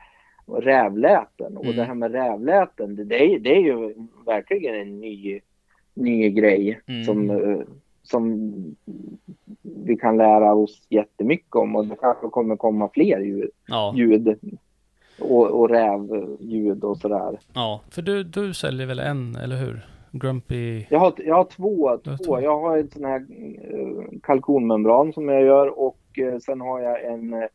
rävläten. 0.48 1.58
Och 1.58 1.64
Mm. 1.66 1.76
det 1.76 1.84
här 1.84 1.94
med 1.94 2.12
rävläten, 2.12 2.96
det, 2.96 3.04
det, 3.04 3.24
är, 3.34 3.40
det 3.40 3.56
är 3.56 3.62
ju 3.62 3.94
verkligen 4.26 4.76
en 4.76 5.00
ny, 5.00 5.40
ny 5.94 6.30
grej 6.30 6.80
Mm. 6.88 7.04
som, 7.04 7.30
eh, 7.30 7.60
som 8.04 8.54
vi 9.86 9.96
kan 9.98 10.18
lära 10.18 10.54
oss 10.54 10.88
jättemycket 10.90 11.56
om 11.56 11.76
och 11.76 11.86
det 11.86 11.96
kanske 12.02 12.28
kommer 12.28 12.56
komma 12.56 12.90
fler 12.94 13.20
ljud, 13.20 13.50
ja, 13.68 13.94
ljud 13.98 14.40
och, 15.20 15.48
och 15.52 15.70
rävljud 15.70 16.84
och 16.84 16.98
sådär. 16.98 17.40
ja. 17.54 17.82
För 17.90 18.02
du, 18.02 18.24
du 18.24 18.54
säljer 18.54 18.88
väl 18.88 19.00
en, 19.00 19.36
eller 19.36 19.56
hur? 19.56 19.86
Grumpy... 20.20 20.86
Jag 20.90 21.00
har, 21.00 21.14
jag 21.18 21.36
har 21.36 21.44
två, 21.44 21.98
två. 22.04 22.18
två. 22.26 22.42
Jag 22.42 22.60
har 22.60 22.78
en 22.78 22.90
sån 22.90 23.06
här 23.06 23.26
eh, 23.74 24.20
kalkonmembran 24.24 25.14
som 25.14 25.30
jag 25.30 25.42
gör 25.44 25.80
och 25.80 26.20
eh, 26.20 26.38
sen 26.40 26.62
har 26.62 26.80
jag 26.80 27.04
en, 27.04 27.34
eh, 27.34 27.48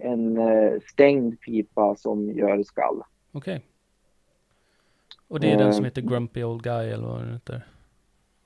en 0.00 0.38
stängd 0.80 1.40
pipa 1.40 1.96
som 1.96 2.30
gör 2.30 2.62
skall. 2.62 3.02
Okej. 3.32 3.64
Och 5.28 5.40
det 5.40 5.52
är 5.52 5.58
den 5.58 5.66
Eh, 5.66 5.72
som 5.72 5.84
heter 5.84 6.02
Grumpy 6.02 6.44
Old 6.44 6.62
Guy 6.62 6.90
eller 6.90 7.06
vad 7.06 7.20
den 7.20 7.32
heter? 7.32 7.66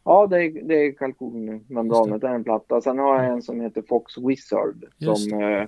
Ja, 0.05 0.27
det 0.27 0.45
är, 0.45 0.63
det 0.63 0.75
är 0.75 0.93
kalkonmembranet, 0.93 2.21
det 2.21 2.29
är 2.29 2.35
en 2.35 2.45
platta. 2.45 2.81
Sen 2.81 2.99
har 2.99 3.23
jag 3.23 3.33
en 3.33 3.43
som 3.43 3.61
heter 3.61 3.83
Fox 3.89 4.19
Wizard 4.19 4.85
Just 4.99 5.31
som, 5.31 5.67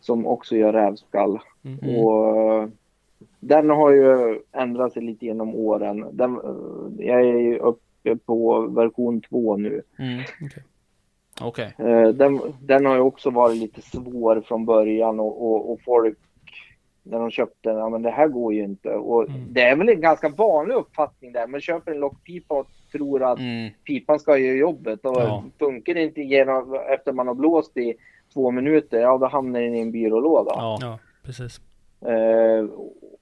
som 0.00 0.26
också 0.26 0.56
gör 0.56 0.72
rävskall. 0.72 1.38
Mm. 1.62 1.78
Mm. 1.78 2.04
Och 2.04 2.70
den 3.46 3.70
har 3.70 3.90
ju 3.90 4.40
ändrat 4.52 4.92
sig 4.92 5.02
lite 5.02 5.26
genom 5.26 5.54
åren. 5.54 6.06
Den, 6.12 6.34
eh, 6.34 7.06
jag 7.06 7.20
är 7.20 7.38
ju 7.38 7.58
uppe 7.58 8.16
på 8.16 8.60
version 8.66 9.20
2 9.20 9.56
nu. 9.56 9.82
Mm. 9.98 10.20
Okej. 10.42 10.62
Okej. 11.40 11.74
Eh, 11.78 12.08
Den, 12.08 12.40
den 12.60 12.86
har 12.86 12.94
ju 12.94 13.00
också 13.00 13.30
varit 13.30 13.56
lite 13.56 13.82
svår 13.82 14.40
från 14.40 14.64
början 14.64 15.20
och, 15.20 15.42
och, 15.50 15.72
och 15.72 15.80
folk 15.84 16.18
när 17.02 17.18
de 17.18 17.30
köpte 17.30 17.68
den, 17.68 17.78
ja 17.78 17.88
men 17.88 18.02
det 18.02 18.10
här 18.10 18.28
går 18.28 18.52
ju 18.54 18.62
inte. 18.64 18.88
Och 18.94 19.28
Mm. 19.28 19.40
det 19.52 19.60
är 19.62 19.76
väl 19.76 19.88
en 19.88 20.00
ganska 20.00 20.28
vanlig 20.28 20.74
uppfattning 20.74 21.32
där. 21.32 21.46
Man 21.46 21.60
köper 21.60 21.92
en 21.92 21.98
lockpipa 22.00 22.54
och 22.54 22.66
tror 22.92 23.22
att 23.22 23.38
Mm. 23.38 23.70
pipan 23.86 24.18
ska 24.18 24.36
göra 24.38 24.56
jobbet. 24.56 25.04
Och 25.04 25.16
Ja. 25.20 25.44
funkar 25.58 25.94
det 25.94 26.02
inte 26.02 26.20
genom, 26.22 26.78
efter 26.94 27.12
man 27.12 27.26
har 27.28 27.34
blåst 27.34 27.76
i 27.76 27.94
två 28.34 28.50
minuter, 28.50 29.00
ja 29.00 29.18
då 29.18 29.26
hamnar 29.26 29.60
den 29.60 29.74
i 29.74 29.80
en 29.80 29.90
byrålåda. 29.92 30.52
Ja. 30.54 30.78
Ja, 30.80 30.98
precis. 31.24 31.60
Eh, 32.06 32.68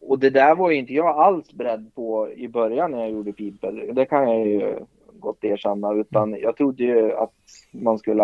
och 0.01 0.19
det 0.19 0.31
där 0.31 0.55
var 0.55 0.71
ju 0.71 0.77
inte 0.77 0.93
jag 0.93 1.07
alls 1.19 1.53
beredd 1.53 1.91
på 1.95 2.29
i 2.37 2.49
början 2.49 2.91
när 2.91 3.01
jag 3.01 3.11
gjorde 3.11 3.33
pipor. 3.33 3.93
Det 3.93 4.05
kan 4.05 4.31
jag 4.31 4.47
ju 4.47 4.75
gott 5.13 5.45
erkänna. 5.45 5.95
Utan 5.95 6.37
jag 6.41 6.57
trodde 6.57 6.85
ju 6.85 7.13
att 7.13 7.33
man 7.73 7.99
skulle 7.99 8.23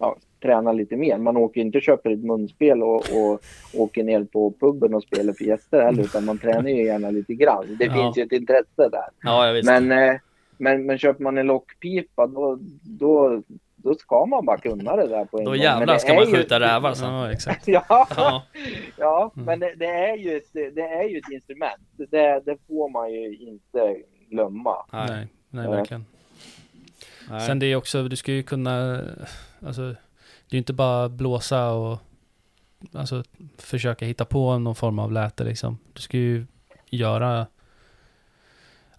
ja, 0.00 0.16
träna 0.42 0.72
lite 0.72 0.96
mer. 0.96 1.18
Man 1.18 1.36
åker 1.36 1.60
ju 1.60 1.66
inte 1.66 1.78
och 1.78 1.82
köper 1.82 2.10
ett 2.10 2.24
munspel 2.24 2.82
och, 2.82 2.96
och 2.96 3.40
åker 3.74 4.04
ner 4.04 4.24
på 4.24 4.52
puben 4.60 4.94
och 4.94 5.02
spelar 5.02 5.32
för 5.32 5.44
gäster 5.44 5.82
heller. 5.82 6.02
Utan 6.02 6.24
man 6.24 6.38
tränar 6.38 6.70
ju 6.70 6.84
gärna 6.84 7.10
lite 7.10 7.34
grann. 7.34 7.76
Det 7.78 7.84
Ja. 7.84 7.92
finns 7.92 8.18
ju 8.18 8.22
ett 8.22 8.32
intresse 8.32 8.88
där. 8.88 9.08
Ja. 9.22 9.60
Men, 9.64 9.92
eh, 9.92 10.14
men, 10.58 10.86
men 10.86 10.98
köper 10.98 11.22
man 11.22 11.38
en 11.38 11.46
lockpipa 11.46 12.26
då, 12.26 12.58
då, 12.98 13.42
då 13.84 13.94
ska 13.94 14.26
man 14.26 14.46
bara 14.46 14.58
kunna 14.58 14.96
det 14.96 15.06
där 15.08 15.24
på 15.24 15.38
en 15.38 15.44
Då 15.44 15.50
gång. 15.50 15.60
Jävlar 15.60 15.94
det 15.94 16.00
ska 16.00 16.14
man 16.14 16.24
ju- 16.26 16.32
skjuta 16.32 16.60
rävar 16.60 16.94
sen. 16.94 17.12
Ja, 17.14 17.32
exakt. 17.32 17.68
Ja, 17.68 17.84
Ja. 18.16 18.42
ja 18.96 19.32
Mm. 19.36 19.46
men 19.46 19.60
det, 19.60 19.74
det, 19.74 19.86
är 19.86 20.16
ju 20.16 20.36
ett, 20.36 20.52
det 20.52 20.80
är 20.82 21.08
ju 21.08 21.18
ett 21.18 21.30
instrument. 21.32 21.82
Det, 21.96 22.42
det 22.44 22.56
får 22.68 22.88
man 22.90 23.12
ju 23.12 23.36
inte 23.36 23.96
glömma. 24.30 24.76
Nej. 24.92 25.26
Nej, 25.50 25.64
Ja. 25.64 25.70
verkligen. 25.70 26.06
Nej. 27.30 27.40
Sen 27.40 27.58
det 27.58 27.66
är 27.66 27.76
också, 27.76 28.02
du 28.02 28.16
ska 28.16 28.32
ju 28.32 28.42
kunna, 28.42 29.00
alltså, 29.66 29.82
det 29.82 30.50
är 30.50 30.54
ju 30.54 30.58
inte 30.58 30.72
bara 30.72 31.08
blåsa 31.08 31.70
och 31.70 31.98
alltså, 32.94 33.22
försöka 33.58 34.04
hitta 34.06 34.24
på 34.24 34.58
någon 34.58 34.74
form 34.74 34.98
av 34.98 35.12
läte 35.12 35.44
liksom. 35.44 35.78
Du 35.92 36.02
ska 36.02 36.16
ju 36.16 36.46
göra, 36.90 37.46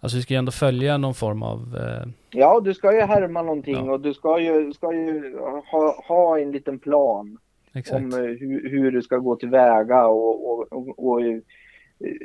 alltså 0.06 0.16
du 0.16 0.22
ska 0.22 0.34
ju 0.34 0.38
ändå 0.38 0.52
följa 0.52 0.98
någon 0.98 1.14
form 1.14 1.42
av, 1.42 1.76
eh, 1.80 2.08
Ja, 2.30 2.60
du 2.60 2.74
ska 2.74 2.94
ju 2.94 3.00
härma 3.00 3.42
någonting 3.42 3.74
Ja. 3.86 3.92
och 3.92 4.00
du 4.00 4.14
ska 4.14 4.40
ju, 4.40 4.72
ska 4.72 4.92
ju 4.92 5.38
ha, 5.70 6.04
ha 6.08 6.38
en 6.38 6.52
liten 6.52 6.78
plan 6.78 7.38
exakt. 7.74 7.96
om 8.04 8.12
eh, 8.12 8.18
hur, 8.20 8.70
hur 8.70 8.90
du 8.92 9.02
ska 9.02 9.16
gå 9.16 9.36
tillväga 9.36 10.06
och, 10.06 10.50
och, 10.50 10.72
och, 10.72 11.06
och 11.08 11.20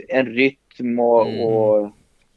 en 0.09 0.25
rytm 0.25 0.99
och, 0.99 1.27
Mm. 1.27 1.39
och 1.45 1.91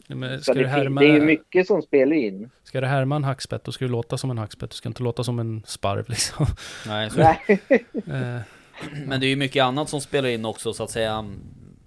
Ja, 0.07 0.39
ska, 0.41 0.55
det, 0.55 0.67
härma, 0.69 1.01
det 1.01 1.07
är 1.07 1.15
ju 1.15 1.21
mycket 1.21 1.67
som 1.67 1.83
spelar 1.83 2.17
in. 2.17 2.51
ska 2.65 2.81
du 2.81 2.87
härma 2.87 3.17
en 3.17 3.25
hackspett, 3.25 3.65
då 3.65 3.73
ska 3.73 3.85
du 3.85 3.91
låta 3.91 4.19
som 4.19 4.31
en 4.31 4.39
hackspett. 4.39 4.71
Du 4.71 4.77
ska 4.77 4.89
inte 4.89 5.03
låta 5.03 5.25
som 5.25 5.39
en 5.39 5.63
sparv 5.67 6.05
liksom. 6.09 6.47
Nej, 6.87 7.11
så 7.11 7.19
Nej. 7.19 7.39
Eh, 7.95 8.41
Men 9.07 9.21
det 9.21 9.27
är 9.27 9.29
ju 9.29 9.37
mycket 9.37 9.65
annat 9.65 9.89
som 9.89 10.01
spelar 10.01 10.29
in 10.29 10.45
också 10.45 10.73
så 10.73 10.83
att 10.85 10.91
säga 10.91 11.25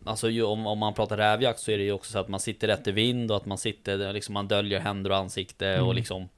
Alltså 0.07 0.29
ju, 0.29 0.43
om, 0.43 0.67
om 0.67 0.77
man 0.79 0.93
pratar 0.93 1.17
rävjakt 1.17 1.59
så 1.59 1.71
är 1.71 1.77
det 1.77 1.83
ju 1.83 1.91
också 1.91 2.11
så 2.11 2.19
att 2.19 2.27
man 2.27 2.39
sitter 2.39 2.67
rätt 2.67 2.87
i 2.87 2.91
vind 2.91 3.31
och 3.31 3.37
att 3.37 3.45
man 3.45 3.57
sitter 3.57 4.13
liksom 4.13 4.33
Man 4.33 4.47
döljer 4.47 4.79
händer 4.79 5.09
och 5.11 5.17
ansikte 5.17 5.71
och 5.79 5.83
Mm. 5.85 5.95
liksom 5.95 6.29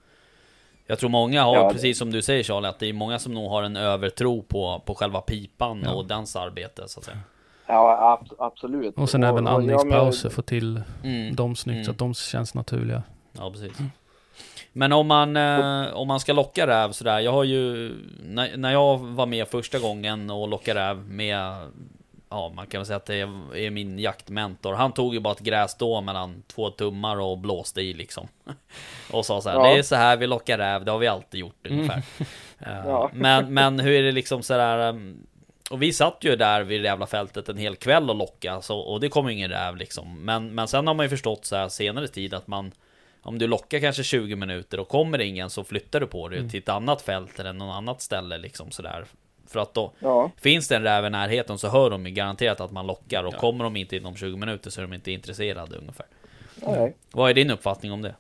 Jag 0.88 1.00
tror 1.00 1.10
många 1.10 1.44
har, 1.44 1.56
Ja, 1.56 1.68
det- 1.68 1.74
precis 1.74 1.98
som 1.98 2.12
du 2.12 2.22
säger 2.22 2.44
Charlie, 2.44 2.68
att 2.68 2.80
det 2.80 2.88
är 2.90 2.94
många 2.94 3.20
som 3.20 3.34
nog 3.34 3.50
har 3.50 3.64
en 3.64 3.76
övertro 3.76 4.42
på, 4.42 4.82
på 4.86 4.96
själva 4.96 5.22
pipan 5.22 5.82
Ja. 5.86 5.92
och 5.94 6.06
dens 6.06 6.36
arbete 6.36 6.84
så 6.88 7.00
att 7.00 7.06
säga 7.06 7.18
Ja, 7.68 7.98
ab- 8.22 8.36
absolut. 8.40 8.98
och 8.98 9.10
sen 9.10 9.24
även 9.24 9.38
och 9.38 9.44
med- 9.44 9.54
andningspauser, 9.54 10.30
få 10.30 10.42
till 10.42 10.82
mm. 11.04 11.36
dem 11.36 11.56
snyggt 11.56 11.76
Mm. 11.76 11.86
så 11.86 11.92
att 11.92 11.98
de 11.98 12.14
känns 12.14 12.54
naturliga. 12.54 13.04
Ja, 13.38 13.52
precis. 13.52 13.72
Men 14.74 14.92
om 14.94 15.08
man, 15.08 15.38
eh, 15.38 15.94
om 15.94 16.08
man 16.08 16.20
ska 16.20 16.34
locka 16.34 16.68
räv 16.68 16.92
sådär, 16.92 17.20
jag 17.20 17.32
har 17.32 17.44
ju, 17.44 17.92
när, 18.24 18.58
när 18.58 18.72
jag 18.72 18.98
var 18.98 19.26
med 19.26 19.48
första 19.48 19.80
gången 19.80 20.30
och 20.30 20.48
lockade 20.48 20.80
räv 20.90 20.98
med, 20.98 21.56
ja 22.30 22.50
man 22.56 22.68
kan 22.68 22.80
väl 22.80 22.86
säga 22.86 22.98
att 22.98 23.06
det 23.06 23.16
är, 23.16 23.70
min 23.70 24.00
jaktmentor. 24.00 24.74
Han 24.74 24.92
tog 24.92 25.14
ju 25.14 25.20
bara 25.20 25.34
ett 25.34 25.40
grässtå 25.40 26.02
mellan 26.02 26.44
två 26.48 26.70
tummar 26.70 27.20
och 27.20 27.38
blåste 27.38 27.82
i 27.82 27.94
liksom. 27.94 28.28
Och 29.12 29.26
sa 29.26 29.42
så 29.42 29.50
här, 29.50 29.56
Ja. 29.58 29.64
det 29.64 29.80
är 29.80 29.84
så 29.84 29.96
här 29.96 30.18
vi 30.18 30.28
lockar 30.28 30.58
räv, 30.58 30.86
det 30.86 30.92
har 30.92 31.00
vi 31.00 31.08
alltid 31.08 31.40
gjort 31.40 31.68
ungefär. 31.70 32.02
Eh, 32.62 32.82
Ja. 32.86 33.10
men, 33.14 33.54
men 33.54 33.80
hur 33.80 33.92
är 33.92 34.04
det 34.04 34.12
liksom 34.12 34.44
sådär, 34.44 34.90
um, 34.90 35.28
och 35.72 35.82
vi 35.82 35.94
satt 35.94 36.18
ju 36.22 36.36
där 36.36 36.62
vid 36.64 36.82
det 36.82 36.86
jävla 36.86 37.08
fältet 37.08 37.50
en 37.50 37.58
hel 37.58 37.76
kväll 37.76 38.10
och 38.10 38.16
lockade, 38.16 38.62
så, 38.62 38.80
och 38.80 39.00
det 39.00 39.10
kom 39.10 39.28
ju 39.28 39.34
ingen 39.34 39.50
räv 39.50 39.76
liksom. 39.76 40.26
Men, 40.26 40.56
men 40.56 40.68
sen 40.68 40.88
har 40.88 40.94
man 40.94 41.06
ju 41.06 41.10
förstått 41.10 41.46
så 41.46 41.56
här 41.56 41.70
senare 41.70 42.08
tid 42.08 42.34
att 42.34 42.48
man 42.48 42.72
om 43.22 43.40
du 43.40 43.48
lockar 43.48 43.80
kanske 43.80 44.04
20 44.04 44.36
minuter 44.36 44.80
och 44.80 44.88
kommer 44.88 45.20
ingen 45.22 45.50
så 45.50 45.64
flyttar 45.64 46.00
du 46.00 46.08
på 46.08 46.28
dig 46.30 46.38
Mm. 46.40 46.50
till 46.52 46.60
ett 46.60 46.70
annat 46.70 47.02
fält 47.02 47.40
eller 47.40 47.54
något 47.54 47.76
annat 47.76 48.02
ställe 48.02 48.38
liksom 48.38 48.72
sådär. 48.72 49.06
För 49.52 49.60
att 49.60 49.74
då 49.74 49.92
Ja, 50.00 50.32
finns 50.42 50.68
det 50.68 50.76
en 50.76 50.84
räv 50.84 51.06
i 51.06 51.10
närheten 51.10 51.58
så 51.58 51.68
hör 51.68 51.90
de 51.90 52.06
ju 52.06 52.12
garanterat 52.12 52.62
att 52.62 52.72
man 52.72 52.88
lockar 52.88 53.24
och 53.24 53.34
Ja. 53.34 53.38
kommer 53.40 53.64
de 53.64 53.76
inte 53.76 53.96
inom 53.96 54.16
20 54.16 54.38
minuter 54.38 54.70
så 54.70 54.82
är 54.82 54.88
de 54.88 54.94
inte 54.94 55.12
intresserade 55.12 55.78
ungefär. 55.78 56.06
nej. 56.68 56.96
Vad 57.14 57.30
är 57.30 57.34
din 57.34 57.52
uppfattning 57.52 57.92
om 57.92 58.02
det? 58.02 58.16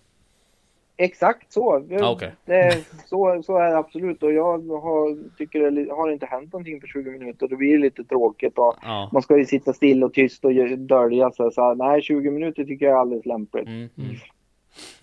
Exakt 0.97 1.53
så. 1.53 1.75
Ah, 2.01 2.11
okej. 2.11 2.31
det, 2.45 2.83
så. 3.05 3.43
Så 3.45 3.57
är 3.57 3.69
det 3.71 3.77
absolut. 3.77 4.23
Och 4.23 4.33
jag 4.33 4.43
har, 4.81 5.37
tycker 5.37 5.71
det 5.71 5.91
har 5.93 6.11
inte 6.11 6.25
hänt 6.25 6.53
någonting 6.53 6.81
på 6.81 6.87
20 6.87 7.11
minuter. 7.11 7.47
Då 7.47 7.55
blir 7.55 7.71
det 7.71 7.77
lite 7.83 8.03
tråkigt. 8.03 8.57
Och 8.57 8.75
Ja. 8.81 9.09
man 9.13 9.21
ska 9.21 9.37
ju 9.37 9.45
sitta 9.45 9.73
still 9.73 10.03
och 10.03 10.13
tyst 10.13 10.45
och 10.45 10.51
dölja 10.77 11.31
sig. 11.31 11.51
Så 11.51 11.73
nej, 11.73 12.01
20 12.01 12.31
minuter 12.31 12.63
tycker 12.63 12.85
jag 12.85 12.95
är 12.95 12.99
alldeles 12.99 13.25
lämpligt. 13.25 13.67
Mm. 13.67 13.89
Mm. 13.97 14.15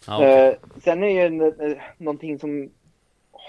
Ja, 0.07 0.17
okej. 0.17 0.49
Eh, 0.49 0.55
sen 0.85 1.03
är 1.03 1.29
ju 1.29 1.47
eh, 1.49 1.77
någonting 1.99 2.39
som 2.39 2.71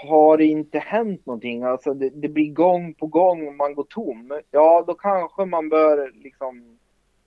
har 0.04 0.38
det 0.38 0.46
inte 0.46 0.80
hänt 0.80 1.26
någonting. 1.26 1.64
Alltså 1.64 1.94
det, 1.94 2.10
det 2.10 2.30
blir 2.30 2.54
gång 2.54 2.94
på 2.94 3.08
gång 3.08 3.48
och 3.48 3.54
man 3.54 3.76
går 3.76 3.84
tom. 3.90 4.42
Ja, 4.52 4.84
då 4.88 4.94
kanske 4.94 5.46
man 5.46 5.70
bör 5.70 6.12
liksom 6.24 6.78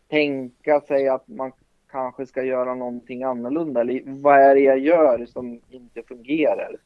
tänka 0.08 0.80
sig 0.80 1.08
att 1.08 1.28
man 1.28 1.52
kanske 1.90 2.26
ska 2.26 2.42
göra 2.42 2.74
någonting 2.74 3.22
annorlunda. 3.22 3.80
Eller 3.80 4.02
vad 4.06 4.38
är 4.38 4.54
det 4.54 4.60
jag 4.60 4.78
gör 4.78 5.26
som 5.26 5.60
inte 5.70 6.02
fungerar? 6.02 6.76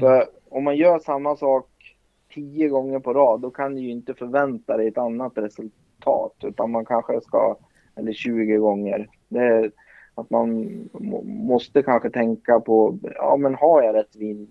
För 0.00 0.24
om 0.48 0.64
man 0.64 0.76
gör 0.76 0.98
samma 0.98 1.36
sak 1.36 1.96
tio 2.34 2.68
gånger 2.68 3.00
på 3.00 3.12
rad, 3.12 3.40
då 3.40 3.50
kan 3.50 3.74
du 3.74 3.80
ju 3.80 3.90
inte 3.90 4.14
förvänta 4.14 4.76
dig 4.76 4.88
ett 4.88 4.98
annat 4.98 5.32
resultat. 5.38 6.34
Utan 6.42 6.70
man 6.70 6.84
kanske 6.84 7.20
ska, 7.20 7.56
eller 7.96 8.12
20 8.12 8.56
gånger. 8.56 9.08
Det, 9.28 9.70
att 10.20 10.30
man 10.30 10.68
må- 10.92 11.22
måste 11.22 11.82
kanske 11.82 12.10
tänka 12.10 12.60
på, 12.60 12.98
ja 13.14 13.36
men 13.36 13.54
har 13.54 13.82
jag 13.82 13.94
rätt 13.94 14.16
vind? 14.16 14.48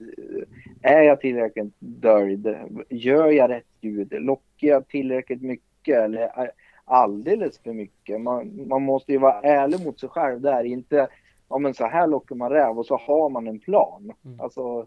Är 0.82 1.02
jag 1.02 1.22
tillräckligt 1.22 1.74
döljd? 1.80 2.56
Gör 2.90 3.28
jag 3.28 3.50
rätt 3.50 3.68
ljud? 3.82 4.14
Lockar 4.14 4.68
jag 4.68 4.88
tillräckligt 4.88 5.42
mycket 5.42 5.98
eller 5.98 6.52
alldeles 6.86 7.60
för 7.60 7.74
mycket? 7.74 8.22
Man, 8.22 8.68
man 8.68 8.82
måste 8.82 9.12
ju 9.12 9.18
vara 9.18 9.42
ärlig 9.42 9.86
mot 9.86 10.00
sig 10.00 10.10
själv 10.10 10.42
där, 10.42 10.64
inte 10.64 11.08
ja 11.50 11.58
men 11.58 11.74
så 11.74 11.86
här 11.86 12.08
lockar 12.08 12.36
man 12.36 12.52
räv 12.52 12.80
och 12.80 12.86
så 12.86 12.98
har 12.98 13.30
man 13.30 13.48
en 13.48 13.60
plan. 13.60 14.14
Mm. 14.26 14.40
Alltså, 14.40 14.86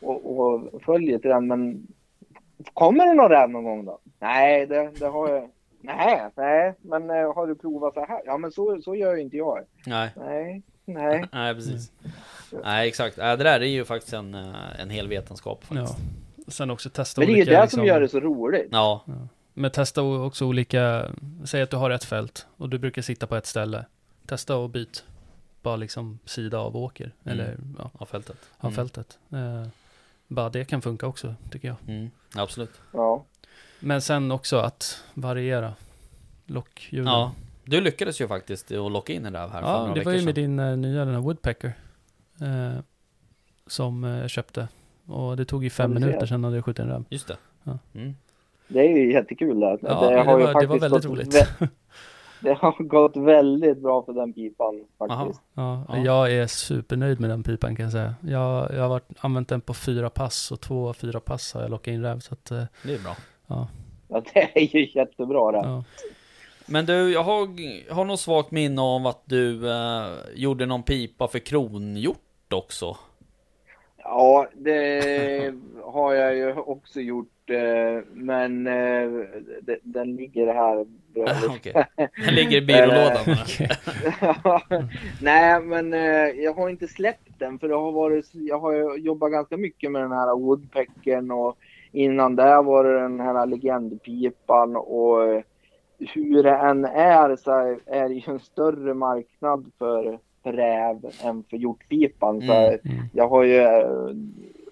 och, 0.00 0.40
och 0.40 0.82
följer 0.82 1.18
till 1.18 1.30
den 1.30 1.46
men 1.46 1.86
kommer 2.74 3.06
det 3.06 3.14
någon 3.14 3.30
räv 3.30 3.50
någon 3.50 3.64
gång 3.64 3.84
då? 3.84 3.98
Nej, 4.18 4.66
det, 4.66 4.90
det 4.98 5.06
har 5.06 5.28
jag 5.28 5.50
Nej, 5.80 6.30
nej, 6.36 6.74
men 6.82 7.10
eh, 7.10 7.34
har 7.34 7.46
du 7.46 7.54
provat 7.54 7.94
så 7.94 8.04
här? 8.06 8.20
Ja, 8.24 8.38
men 8.38 8.52
så, 8.52 8.80
så 8.82 8.94
gör 8.94 9.14
ju 9.16 9.22
inte 9.22 9.36
jag. 9.36 9.58
Nej. 9.86 10.10
Nej, 10.16 10.62
nej. 10.84 11.24
Nej, 11.32 11.54
precis. 11.54 11.92
Nej, 12.64 12.88
exakt. 12.88 13.16
Nej, 13.16 13.36
det 13.36 13.44
där 13.44 13.60
är 13.60 13.64
ju 13.66 13.84
faktiskt 13.84 14.12
en, 14.12 14.34
eh, 14.34 14.80
en 14.80 14.90
hel 14.90 15.08
vetenskap 15.08 15.64
Ja. 15.68 15.76
faktiskt. 15.76 15.98
Sen 16.48 16.70
också 16.70 16.90
testa 16.90 17.20
Men 17.20 17.26
det 17.26 17.32
är 17.32 17.36
ju 17.36 17.42
olika... 17.42 17.56
det 17.56 17.62
liksom, 17.62 17.78
som 17.78 17.86
gör 17.86 18.00
det 18.00 18.08
så 18.08 18.20
roligt. 18.20 18.68
Ja. 18.72 19.04
Men 19.54 19.70
testa 19.70 20.02
också 20.02 20.44
olika, 20.46 21.10
säg 21.44 21.62
att 21.62 21.70
du 21.70 21.76
har 21.76 21.90
ett 21.90 22.04
fält 22.04 22.46
och 22.56 22.68
du 22.68 22.78
brukar 22.78 23.02
sitta 23.02 23.26
på 23.26 23.36
ett 23.36 23.46
ställe. 23.46 23.84
Testa 24.26 24.56
och 24.56 24.70
byt. 24.70 25.04
Bara 25.62 25.76
liksom 25.76 26.18
sida 26.24 26.58
av 26.58 26.76
åker. 26.76 27.04
Mm. 27.04 27.32
Eller 27.40 27.56
ja, 27.78 27.90
Av 27.98 28.06
fältet. 28.06 28.36
av 28.58 28.64
Mm. 28.70 28.76
fältet. 28.76 29.18
Eh, 29.32 29.66
bara 30.28 30.48
det 30.48 30.64
kan 30.64 30.82
funka 30.82 31.06
också, 31.06 31.34
tycker 31.50 31.68
jag. 31.68 31.76
Mm. 31.88 32.10
Absolut. 32.36 32.80
Ja. 32.92 33.24
Men 33.80 34.00
sen 34.02 34.30
också 34.32 34.56
att 34.56 35.04
variera 35.14 35.72
lockljuden. 36.46 37.12
Ja. 37.12 37.32
Du 37.64 37.80
lyckades 37.80 38.20
ju 38.20 38.28
faktiskt 38.28 38.72
att 38.72 38.92
locka 38.92 39.12
in 39.12 39.26
en 39.26 39.32
räv 39.32 39.50
här 39.50 39.60
för 39.62 39.68
Ja, 39.68 39.78
några 39.78 39.94
det 39.94 40.04
var 40.04 40.12
ju 40.12 40.18
med 40.24 40.34
sedan. 40.34 40.34
din 40.34 40.58
eh, 40.58 40.76
nya, 40.76 41.04
den 41.04 41.14
här 41.14 41.20
Woodpecker. 41.20 41.72
Eh, 42.40 42.80
som 43.66 44.04
eh, 44.04 44.10
jag 44.10 44.30
köpte. 44.30 44.68
Och 45.06 45.36
det 45.36 45.44
tog 45.44 45.64
ju 45.64 45.70
fem 45.70 45.90
Ja, 45.90 45.94
du 45.94 46.00
ser. 46.00 46.06
minuter 46.06 46.26
sedan 46.26 46.44
hade 46.44 46.56
jag 46.56 46.64
skjutit 46.64 46.80
en 46.80 46.88
räv. 46.88 47.04
Just 47.08 47.28
det. 47.28 47.36
Ja. 47.64 47.78
Mm. 47.94 48.14
Det 48.68 48.78
är 48.80 48.96
ju 48.98 49.12
jättekul. 49.12 49.60
Där. 49.60 49.78
Ja, 49.82 50.08
det, 50.10 50.16
ju 50.18 50.24
var, 50.24 50.38
det 50.38 50.44
var 50.44 50.52
faktiskt 50.52 50.82
väldigt 50.82 50.90
gått 50.90 51.04
roligt. 51.04 51.34
vä- 51.34 51.68
det 52.40 52.52
har 52.54 52.82
gått 52.84 53.16
väldigt 53.16 53.78
bra 53.82 54.02
för 54.02 54.12
den 54.12 54.32
pipan 54.32 54.84
faktiskt. 54.98 55.40
Ja, 55.54 55.84
Ja. 55.88 55.98
Jag 55.98 56.32
är 56.32 56.46
supernöjd 56.46 57.20
med 57.20 57.30
den 57.30 57.42
pipan 57.42 57.76
kan 57.76 57.82
jag 57.82 57.92
säga. 57.92 58.14
Jag, 58.20 58.74
jag 58.74 58.82
har 58.82 58.88
varit, 58.88 59.08
använt 59.20 59.48
den 59.48 59.60
på 59.60 59.74
fyra 59.74 60.10
pass 60.10 60.52
och 60.52 60.60
två 60.60 60.88
av 60.88 60.92
fyra 60.94 61.20
pass 61.20 61.54
har 61.54 61.62
jag 61.62 61.70
lockat 61.70 61.92
in 61.92 62.02
räv. 62.02 62.20
Så 62.20 62.34
att, 62.34 62.50
eh, 62.50 62.62
Det 62.84 62.94
är 62.94 62.98
bra. 62.98 63.16
Ja, 63.48 63.68
Ja, 64.08 64.22
det 64.34 64.40
är 64.54 64.76
ju 64.76 64.90
jättebra 64.94 65.52
det. 65.52 65.58
ja. 65.58 65.84
Men 66.70 66.86
du, 66.86 67.12
jag 67.12 67.22
har, 67.22 67.48
har 67.94 68.04
något 68.04 68.20
svagt 68.20 68.50
minne 68.50 68.82
av 68.82 69.06
att 69.06 69.22
du 69.24 69.70
eh, 69.70 70.06
gjorde 70.34 70.66
någon 70.66 70.82
pipa 70.82 71.28
för 71.28 71.38
kronhjort 71.38 72.52
också. 72.52 72.96
Ja, 73.96 74.48
det 74.54 75.54
har 75.84 76.14
jag 76.14 76.36
ju 76.36 76.54
också 76.54 77.00
gjort 77.00 77.30
men 78.12 78.66
eh, 78.66 79.10
de- 79.62 79.80
den 79.82 80.16
ligger 80.16 80.54
här. 80.54 80.86
Okej. 81.48 81.84
Den 82.24 82.34
ligger 82.34 82.56
i 82.56 82.60
byrålådan. 82.66 83.24
Eh? 83.60 84.80
Nej, 85.22 85.60
men 85.60 85.92
eh, 85.94 86.28
jag 86.42 86.54
har 86.54 86.68
inte 86.68 86.88
släppt 86.88 87.38
den 87.38 87.58
för 87.58 87.68
det 87.68 87.74
har 87.74 87.92
varit, 87.92 88.30
jag 88.32 88.58
har 88.58 88.96
jobbat 88.96 89.32
ganska 89.32 89.56
mycket 89.56 89.92
med 89.92 90.02
den 90.02 90.12
här 90.12 90.36
woodpecken 90.38 91.30
och 91.30 91.56
innan 91.92 92.36
det 92.36 92.62
var 92.62 92.84
det 92.84 93.00
den 93.00 93.20
här 93.20 93.46
legendpipan 93.46 94.76
och 94.76 95.24
eh, 95.24 95.42
hur 95.98 96.42
det 96.42 96.56
än 96.56 96.84
är 96.84 97.36
så 97.36 97.50
är 97.86 98.08
det 98.08 98.14
ju 98.14 98.22
en 98.32 98.38
större 98.40 98.94
marknad 98.94 99.70
för, 99.78 100.18
för 100.42 100.52
räv 100.52 100.96
än 101.24 101.44
för 101.50 101.56
hjortpipan. 101.56 102.40
Så 102.40 102.52
Mm. 102.52 102.80
Jag 103.12 103.28
har 103.28 103.42
ju, 103.44 103.56
eh, 103.58 104.10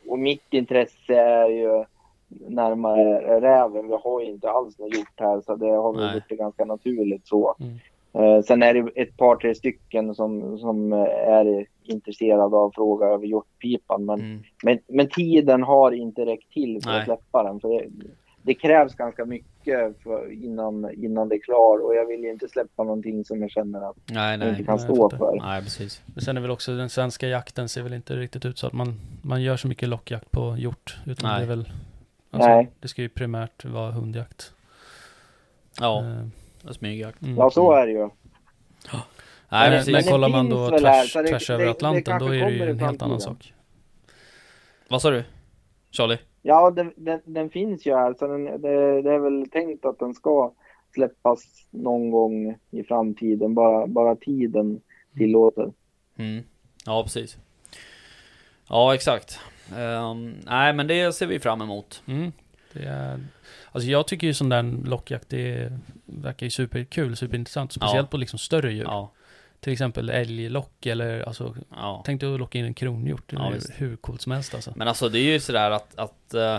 och 0.08 0.18
mitt 0.18 0.46
intresse 0.50 1.14
är 1.14 1.48
ju 1.48 1.84
närmare 2.28 3.40
räven. 3.40 3.88
Vi 3.88 3.96
har 4.04 4.20
ju 4.20 4.26
inte 4.26 4.50
alls 4.50 4.78
något 4.78 4.96
gjort 4.96 5.14
här 5.20 5.40
så 5.40 5.56
det 5.56 5.66
har 5.70 5.92
väl 5.92 6.08
blivit 6.10 6.28
ganska 6.40 6.64
naturligt 6.64 7.26
så. 7.26 7.54
Mm. 7.60 7.74
Eh, 8.12 8.42
sen 8.42 8.62
är 8.62 8.74
det 8.74 9.00
ett 9.02 9.16
par, 9.16 9.36
tre 9.36 9.54
stycken 9.54 10.14
som, 10.14 10.58
som 10.58 10.92
är 10.92 11.66
intresserade 11.82 12.56
av 12.56 12.72
fråga 12.74 13.06
över 13.06 13.26
hjortpipan. 13.26 14.04
Men, 14.04 14.20
Mm. 14.20 14.42
men, 14.62 14.78
men 14.88 15.08
tiden 15.08 15.62
har 15.62 15.92
inte 15.92 16.26
räckt 16.26 16.52
till 16.52 16.80
för 16.82 16.90
Nej. 16.90 16.98
att 16.98 17.04
släppa 17.04 17.42
den. 17.42 17.60
För 17.60 17.68
det, 17.68 17.88
det 18.42 18.54
krävs 18.54 18.94
ganska 18.94 19.24
mycket 19.24 20.02
för, 20.02 20.32
innan, 20.44 20.90
innan 20.94 21.28
det 21.28 21.34
är 21.34 21.38
klar 21.40 21.84
och 21.84 21.94
jag 21.94 22.06
vill 22.06 22.20
ju 22.20 22.30
inte 22.30 22.48
släppa 22.48 22.84
någonting 22.84 23.24
som 23.24 23.40
jag 23.42 23.50
känner 23.50 23.90
att 23.90 23.96
Nej, 24.10 24.30
jag 24.30 24.38
nej. 24.38 24.48
inte 24.48 24.64
kan 24.64 24.76
nej, 24.76 24.86
jag 24.88 24.96
stå 24.96 25.10
för. 25.18 25.36
Nej, 25.42 25.62
precis. 25.62 26.02
Men 26.14 26.22
sen 26.24 26.36
är 26.36 26.40
väl 26.40 26.50
också 26.50 26.76
den 26.76 26.88
svenska 26.88 27.28
jakten 27.28 27.68
ser 27.68 27.82
väl 27.82 27.92
inte 27.94 28.16
riktigt 28.16 28.44
ut 28.44 28.58
så 28.58 28.66
att 28.66 28.72
man, 28.72 28.94
man 29.22 29.42
gör 29.42 29.56
så 29.56 29.68
mycket 29.68 29.88
lockjakt 29.88 30.30
på 30.30 30.56
hjort. 30.58 30.96
Utan 31.06 31.30
Nej. 31.30 31.38
det 31.38 31.44
är 31.44 31.56
väl... 31.56 31.68
Alltså, 32.30 32.48
Nej. 32.48 32.70
Det 32.80 32.88
ska 32.88 33.02
ju 33.02 33.08
primärt 33.08 33.64
vara 33.64 33.90
hundjakt. 33.90 34.52
Ja, 35.80 36.04
Eh, 36.64 36.70
smygjakt. 36.72 37.22
mm. 37.22 37.36
Ja, 37.36 37.50
så 37.50 37.72
är 37.72 37.86
det 37.86 37.92
ju. 37.92 37.98
Nej, 37.98 39.70
men, 39.70 39.70
men 39.70 39.84
Men 39.86 39.94
det 39.94 40.10
kollar 40.10 40.28
man 40.28 40.48
då 40.50 40.70
här, 40.70 40.78
tvärs, 40.78 41.12
så 41.12 41.22
det- 41.22 41.28
tvärs 41.28 41.46
det- 41.46 41.54
över 41.54 41.64
det 41.64 41.70
Atlanten, 41.70 42.02
kanske 42.04 42.28
då 42.28 42.34
är 42.34 42.44
det 42.46 42.52
ju 42.52 42.70
en 42.70 42.78
helt 42.78 43.02
annan 43.02 43.20
sak. 43.20 43.54
Vad 44.88 45.02
sa 45.02 45.10
du? 45.10 45.24
Charlie? 45.90 46.18
Ja, 46.42 46.70
den, 46.70 46.92
den, 46.96 47.20
den 47.24 47.50
finns 47.50 47.86
ju 47.86 47.94
här 47.94 48.14
så 48.18 48.26
den, 48.26 48.44
det, 48.44 49.02
det 49.02 49.12
är 49.12 49.18
väl 49.18 49.50
tänkt 49.50 49.84
att 49.84 49.98
den 49.98 50.14
ska 50.14 50.52
släppas 50.94 51.42
någon 51.70 52.10
gång 52.10 52.58
i 52.70 52.82
framtiden. 52.82 53.54
Bara, 53.54 53.86
bara 53.86 54.16
tiden 54.16 54.80
tillåter. 55.16 55.72
Mm. 56.16 56.44
Ja, 56.86 57.02
precis. 57.02 57.38
Ja, 58.68 58.94
exakt. 58.94 59.38
Ehm, 59.76 60.34
nej, 60.46 60.72
men 60.72 60.86
det 60.86 61.12
ser 61.12 61.26
vi 61.26 61.40
fram 61.40 61.60
emot. 61.62 62.02
Mm. 62.06 62.32
Det 62.72 62.84
är, 62.84 63.20
alltså 63.72 63.90
jag 63.90 64.06
tycker 64.06 64.26
ju 64.26 64.34
sån 64.34 64.48
där 64.48 64.62
lockjakt, 64.62 65.28
det 65.28 65.72
verkar 66.04 66.46
ju 66.46 66.50
superkul, 66.50 67.16
superintressant. 67.16 67.72
Speciellt 67.72 68.06
Ja. 68.06 68.10
på 68.10 68.16
liksom 68.16 68.38
större 68.38 68.72
djur. 68.72 68.84
Ja, 68.84 69.12
Till 69.60 69.72
exempel 69.72 70.10
älglock 70.10 70.86
eller 70.86 71.20
alltså, 71.22 71.54
ja. 71.70 72.02
tänk 72.06 72.20
dig 72.20 72.34
att 72.34 72.40
locka 72.40 72.58
in 72.58 72.64
en 72.64 72.74
kronhjort. 72.74 73.22
Det 73.30 73.36
Ja, 73.36 73.46
är 73.46 73.52
visst. 73.54 73.70
hur 73.76 73.96
coolt 73.96 74.22
som 74.22 74.32
helst 74.32 74.54
alltså. 74.54 74.72
Men 74.76 74.88
alltså 74.88 75.08
det 75.08 75.18
är 75.18 75.32
ju 75.32 75.40
sådär 75.40 75.70
att, 75.70 75.98
att 75.98 76.34
eh, 76.34 76.58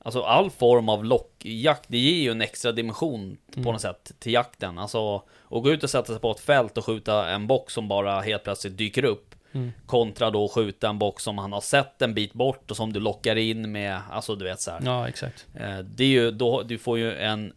Alltså 0.00 0.22
all 0.22 0.50
form 0.50 0.88
av 0.88 1.04
lockjakt, 1.04 1.84
det 1.88 1.98
ger 1.98 2.22
ju 2.22 2.30
en 2.30 2.40
extra 2.42 2.72
dimension 2.72 3.36
på 3.54 3.60
Mm. 3.60 3.72
något 3.72 3.80
sätt 3.80 4.12
till 4.18 4.32
jakten. 4.32 4.78
Alltså, 4.78 5.16
att 5.16 5.62
gå 5.62 5.70
ut 5.70 5.82
och 5.84 5.90
sätta 5.90 6.06
sig 6.12 6.18
på 6.20 6.30
ett 6.30 6.40
fält 6.40 6.78
och 6.78 6.84
skjuta 6.84 7.30
en 7.30 7.46
bock 7.46 7.70
som 7.70 7.88
bara 7.88 8.20
helt 8.20 8.44
plötsligt 8.44 8.76
dyker 8.78 9.04
upp. 9.04 9.34
Mm. 9.52 9.72
Kontra 9.86 10.30
då 10.30 10.48
skjuta 10.48 10.88
en 10.88 10.98
bock 10.98 11.20
som 11.20 11.38
han 11.38 11.52
har 11.52 11.60
sett 11.60 12.02
en 12.02 12.14
bit 12.14 12.32
bort 12.32 12.70
och 12.70 12.76
som 12.76 12.92
du 12.92 13.00
lockar 13.00 13.36
in 13.36 13.72
med, 13.72 14.00
alltså 14.10 14.34
du 14.34 14.44
vet 14.44 14.60
så 14.60 14.70
här. 14.70 14.80
Ja, 14.84 15.08
exakt. 15.08 15.46
Eh, 15.54 15.78
Det 15.78 16.04
är 16.04 16.08
ju, 16.08 16.30
då, 16.30 16.62
du 16.62 16.78
får 16.78 16.98
ju 16.98 17.14
en 17.14 17.52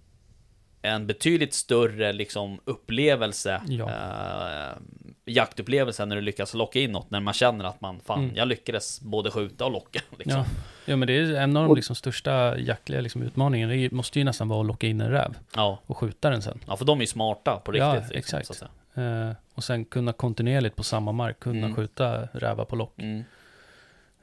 En 0.84 1.08
betydligt 1.08 1.54
större 1.54 2.14
liksom 2.14 2.60
upplevelse 2.66 3.62
Ja. 3.68 3.90
eh, 3.90 4.78
Jaktupplevelse 5.26 6.06
när 6.06 6.16
du 6.16 6.22
lyckas 6.22 6.54
locka 6.54 6.80
in 6.80 6.92
något 6.92 7.10
När 7.12 7.20
man 7.20 7.34
känner 7.34 7.66
att 7.66 7.82
man, 7.82 8.00
fan, 8.00 8.24
Mm. 8.24 8.36
jag 8.36 8.48
lyckades 8.48 9.02
både 9.02 9.32
skjuta 9.32 9.66
och 9.66 9.72
locka 9.72 10.00
liksom. 10.18 10.38
Ja. 10.40 10.46
ja, 10.86 10.96
men 10.96 11.08
det 11.08 11.14
är 11.18 11.34
en 11.34 11.58
av 11.58 11.68
de 11.68 11.76
liksom 11.76 11.96
största 11.96 12.58
jaktliga 12.60 13.02
liksom 13.02 13.22
utmaningarna. 13.24 13.74
Det 13.74 13.92
måste 13.92 14.20
ju 14.20 14.26
nästan 14.26 14.48
vara 14.48 14.62
att 14.62 14.68
locka 14.68 14.88
in 14.88 15.02
en 15.02 15.12
räv 15.12 15.36
Ja, 15.56 15.80
och 15.86 15.98
skjuta 15.98 16.30
den 16.30 16.42
sen. 16.42 16.60
ja 16.68 16.78
för 16.78 16.86
de 16.86 16.98
är 17.00 17.04
ju 17.04 17.08
smarta 17.08 17.58
på 17.66 17.78
Ja, 17.78 17.96
riktigt. 17.96 18.16
liksom, 18.16 18.40
exakt. 18.40 18.60
säga. 18.60 18.72
Eh, 18.96 19.32
och 19.56 19.64
sen 19.64 19.86
kunna 19.86 20.14
kontinuerligt 20.14 20.76
på 20.76 20.84
samma 20.84 21.12
mark 21.12 21.40
kunna 21.40 21.58
Mm. 21.66 21.76
skjuta 21.76 22.22
rävar 22.34 22.66
på 22.66 22.76
lock. 22.76 23.02
Mm. 23.02 23.24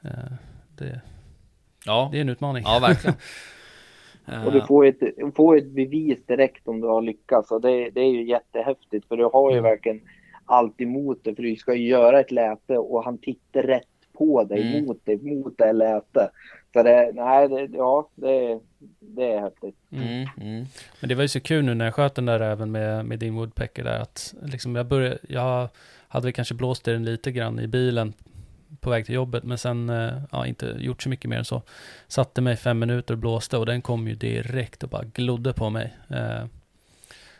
Eh, 0.01 0.09
det, 0.77 1.01
Ja, 1.85 2.09
det 2.11 2.17
är 2.17 2.21
en 2.21 2.29
utmaning. 2.29 2.63
ja 2.67 2.79
verkligen. 2.79 3.15
Och 4.45 4.51
du 4.51 4.57
Eh, 4.59 4.65
får 4.67 4.85
ett, 4.85 4.99
får 5.35 5.57
ett 5.57 5.67
bevis 5.71 6.25
direkt 6.25 6.67
om 6.67 6.81
du 6.81 6.87
har 6.87 7.01
lyckats. 7.01 7.51
Och 7.51 7.61
det, 7.61 7.89
det 7.89 8.01
är 8.01 8.11
ju 8.11 8.23
jättehäftigt 8.23 9.07
för 9.07 9.17
du 9.17 9.23
har 9.25 9.51
ju 9.51 9.57
Mm. 9.57 9.69
verkligen 9.71 10.01
allt 10.45 10.81
emot 10.81 11.19
det. 11.23 11.35
För 11.35 11.43
du 11.43 11.55
ska 11.55 11.73
ju 11.75 11.87
göra 11.87 12.19
ett 12.19 12.31
läte 12.31 12.77
och 12.77 13.03
han 13.03 13.17
tittar 13.17 13.63
rätt 13.63 13.87
på 14.13 14.43
dig, 14.43 14.61
Mm. 14.75 14.85
mot 14.85 15.05
dig, 15.05 15.17
mot 15.21 15.57
det 15.57 15.73
läte. 15.73 16.29
Så 16.73 16.83
det, 16.83 17.11
nej, 17.13 17.47
det, 17.47 17.69
ja, 17.77 18.09
det, 18.15 18.59
det 18.99 19.33
är 19.33 19.41
häftigt. 19.41 19.75
Mm. 19.91 20.07
mm, 20.07 20.27
mm. 20.37 20.65
Men 20.99 21.09
det 21.09 21.15
var 21.15 21.21
ju 21.21 21.27
så 21.27 21.39
kul 21.39 21.65
nu 21.65 21.73
när 21.73 21.85
jag 21.85 21.93
sköt 21.93 22.15
den 22.15 22.25
där 22.25 22.39
även 22.39 22.71
med, 22.71 23.05
med 23.05 23.19
din 23.19 23.35
woodpecker 23.35 23.83
där 23.83 23.99
att 23.99 24.33
liksom 24.41 24.75
jag 24.75 24.85
började, 24.85 25.17
jag 25.29 25.69
hade 26.07 26.23
väl 26.23 26.33
kanske 26.33 26.53
blåst 26.53 26.87
i 26.87 26.91
den 26.91 27.05
lite 27.05 27.31
grann 27.31 27.59
i 27.59 27.67
bilen 27.67 28.13
på 28.79 28.89
väg 28.89 29.05
till 29.05 29.15
jobbet 29.15 29.43
men 29.43 29.57
sen, 29.57 29.89
eh, 29.89 30.13
ja 30.31 30.45
inte 30.45 30.75
gjort 30.79 31.03
så 31.03 31.09
mycket 31.09 31.29
mer 31.29 31.37
än 31.37 31.45
så. 31.45 31.61
Satte 32.07 32.41
mig 32.41 32.55
fem 32.55 32.79
minuter 32.79 33.13
och 33.13 33.17
blåste 33.17 33.57
och 33.57 33.65
den 33.65 33.81
kom 33.81 34.07
ju 34.07 34.15
direkt 34.15 34.83
och 34.83 34.89
bara 34.89 35.03
glodde 35.03 35.53
på 35.53 35.69
mig. 35.69 35.93
Eh, 36.09 36.45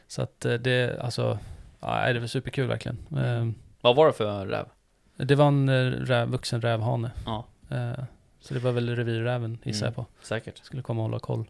så 0.08 0.22
att 0.22 0.46
eh, 0.46 0.54
det, 0.54 1.00
alltså, 1.02 1.40
ja 1.80 2.14
det 2.14 2.20
var 2.20 2.28
superkul 2.28 2.68
verkligen. 2.68 2.98
Vad 3.82 3.96
var 3.96 4.08
det 4.08 4.14
för 4.14 4.46
räv? 4.46 4.66
det 5.16 5.36
var 5.36 5.48
en 5.48 5.92
räv, 5.92 6.30
vuxen 6.30 6.62
rävhane. 6.62 7.12
Ja, 7.26 7.46
så 8.42 8.54
det 8.54 8.60
var 8.60 8.72
väl 8.72 8.96
revirräven 8.96 9.58
gissar 9.64 9.86
jag 9.86 9.94
Mm. 9.94 10.06
på 10.06 10.26
säkert. 10.26 10.66
skulle 10.66 10.82
komma 10.82 11.02
och 11.02 11.10
hålla 11.10 11.20
koll. 11.20 11.46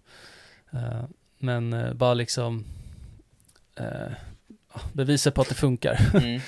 Eh, 0.72 1.04
men 1.38 1.74
eh, 1.74 1.94
bara 1.94 2.14
liksom 2.14 2.66
uh, 3.80 3.86
bevisa 4.94 5.32
på 5.32 5.42
att 5.42 5.50
det 5.50 5.56
funkar. 5.56 6.00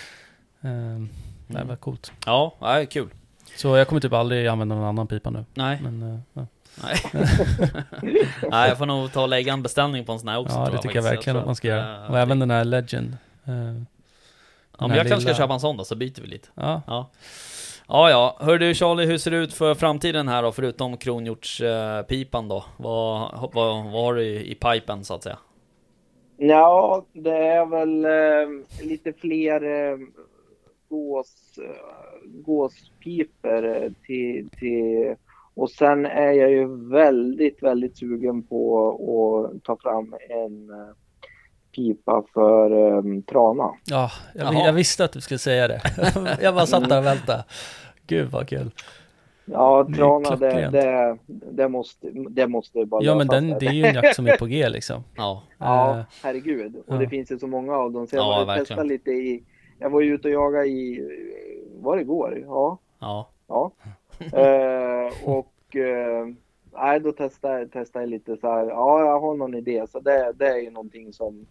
Mm. 0.64 1.02
Uh, 1.02 1.08
Det 1.48 1.56
Mm. 1.58 1.68
var 1.68 1.76
coolt. 1.76 2.12
Ja, 2.26 2.56
nej, 2.62 2.86
kul. 2.86 3.10
Så 3.58 3.78
jag 3.78 3.88
kommer 3.88 4.02
typ 4.02 4.14
aldrig 4.14 4.48
använda 4.48 4.76
någon 4.76 4.84
annan 4.88 5.08
pipa 5.08 5.30
nu. 5.30 5.46
Nej, 5.54 5.80
Men 5.84 6.24
ja, 6.34 6.46
nej. 6.84 6.96
nej, 8.52 8.70
jag 8.70 8.78
får 8.78 8.86
nog 8.86 9.12
ta 9.12 9.22
och 9.22 9.30
lägga 9.30 9.54
en 9.54 9.64
beställning 9.64 10.06
på 10.06 10.12
en 10.12 10.20
sån 10.20 10.28
här 10.30 10.38
också. 10.38 10.56
ja 10.58 10.70
det 10.70 10.78
tycker 10.82 10.96
jag 10.96 11.04
verkligen 11.04 11.38
att 11.38 11.46
man 11.46 11.56
ska 11.56 11.68
göra. 11.68 12.08
Och 12.10 12.20
även 12.20 12.39
den 12.39 12.52
här 12.52 12.66
Legend. 12.66 13.18
Eh, 13.46 13.54
Ja, 14.80 14.88
den 14.88 14.89
men 14.89 14.98
jag 14.98 15.08
kanske 15.08 15.30
ska 15.34 15.44
köpa 15.44 15.54
en 15.54 15.60
sån 15.60 15.78
då, 15.78 15.84
så 15.84 15.96
byter 15.96 16.22
vi 16.22 16.28
lite. 16.28 16.48
ja, 16.56 16.82
Ja. 16.88 17.10
Ja, 17.94 18.10
ja. 18.10 18.38
Hör 18.39 18.58
du 18.58 18.74
Charlie, 18.74 19.06
hur 19.06 19.18
ser 19.18 19.32
det 19.32 19.38
ut 19.38 19.54
för 19.54 19.76
framtiden 19.76 20.28
här 20.28 20.44
då, 20.44 20.52
förutom 20.52 20.98
kronhjortspipan 20.98 22.48
då? 22.48 22.66
Vad, 22.78 23.32
vad, 23.54 23.84
vad 23.84 24.04
har 24.04 24.14
du 24.14 24.24
i, 24.24 24.52
i 24.52 24.56
pipen 24.56 25.04
så 25.04 25.14
att 25.14 25.24
säga? 25.24 25.38
Ja, 26.38 27.06
det 27.14 27.38
är 27.38 27.66
väl 27.66 28.06
eh, 28.06 28.88
lite 28.88 29.14
fler 29.14 29.64
eh, 29.64 29.98
gås, 30.89 31.58
eh, 31.58 32.32
gåspipor 32.46 33.66
eh, 33.66 33.92
till, 34.06 34.50
till... 34.60 35.16
Och 35.54 35.70
sen 35.70 36.06
är 36.06 36.32
jag 36.32 36.52
ju 36.52 36.89
väldigt, 36.89 37.64
väldigt 37.64 37.98
sugen 37.98 38.44
på 38.44 39.54
att 39.54 39.64
ta 39.64 39.78
fram 39.78 40.16
en 40.30 40.70
eh, 40.70 40.96
pipa 41.76 42.24
för 42.34 42.72
eh, 42.72 43.22
trana. 43.22 43.72
ja 43.86 44.12
jag, 44.36 44.54
jag 44.54 44.74
visste 44.74 45.06
att 45.06 45.12
du 45.12 45.22
skulle 45.22 45.38
säga 45.38 45.68
det. 45.68 45.82
jag 46.42 46.56
bara 46.56 46.66
satt 46.66 46.89
där 46.89 46.98
och 46.98 47.06
väntade. 47.06 47.44
Gud 48.12 48.32
vad 48.32 48.47
kul. 48.47 48.72
Ja, 49.45 49.88
trana 49.95 50.36
det, 50.36 50.70
det, 50.72 51.18
det, 51.28 51.70
måste, 51.70 52.09
det 52.30 52.47
måste 52.47 52.86
bara 52.86 53.03
Ja 53.03 53.16
men 53.16 53.28
den, 53.28 53.49
det 53.59 53.66
är 53.66 53.72
ju 53.74 53.86
en 53.86 53.95
jakt 53.95 54.16
som 54.16 54.28
är 54.28 54.38
på 54.38 54.45
G 54.45 54.70
liksom. 54.70 55.03
Ja, 55.16 55.43
Ja, 55.57 55.97
Eh, 55.99 56.03
herregud. 56.24 56.76
Och 56.76 56.95
ja. 56.95 56.99
det 56.99 57.07
finns 57.09 57.32
ju 57.32 57.39
så 57.39 57.47
många 57.47 57.76
av 57.76 57.91
dem. 57.91 58.07
Så 58.07 58.16
jag 58.16 58.24
Ja, 58.24 58.28
var 58.28 58.45
verkligen. 58.45 58.66
testade 58.66 58.89
lite 58.89 59.12
i... 59.12 59.43
Jag 59.80 59.89
var 59.89 60.01
ju 60.01 60.14
ute 60.14 60.28
och 60.28 60.34
jagade 60.34 60.66
i... 60.68 61.01
Var 61.82 61.95
det 61.95 62.01
igår? 62.01 62.43
Ja. 62.47 62.78
ja. 62.99 63.30
Ja. 63.47 63.72
eh, 64.39 65.12
och... 65.26 65.76
Eh, 65.76 66.28
nej, 66.74 66.99
då 66.99 67.12
testade, 67.12 67.68
testade 67.68 68.03
jag 68.03 68.09
lite 68.09 68.38
så 68.38 68.47
här. 68.51 68.66
Ja, 68.68 68.99
jag 69.05 69.20
har 69.20 69.36
någon 69.36 69.55
idé. 69.55 69.86
Så 69.89 69.99
det, 69.99 70.32
det 70.36 70.47
är 70.47 70.57
ju 70.57 70.72
någonting 70.72 71.14
som... 71.14 71.45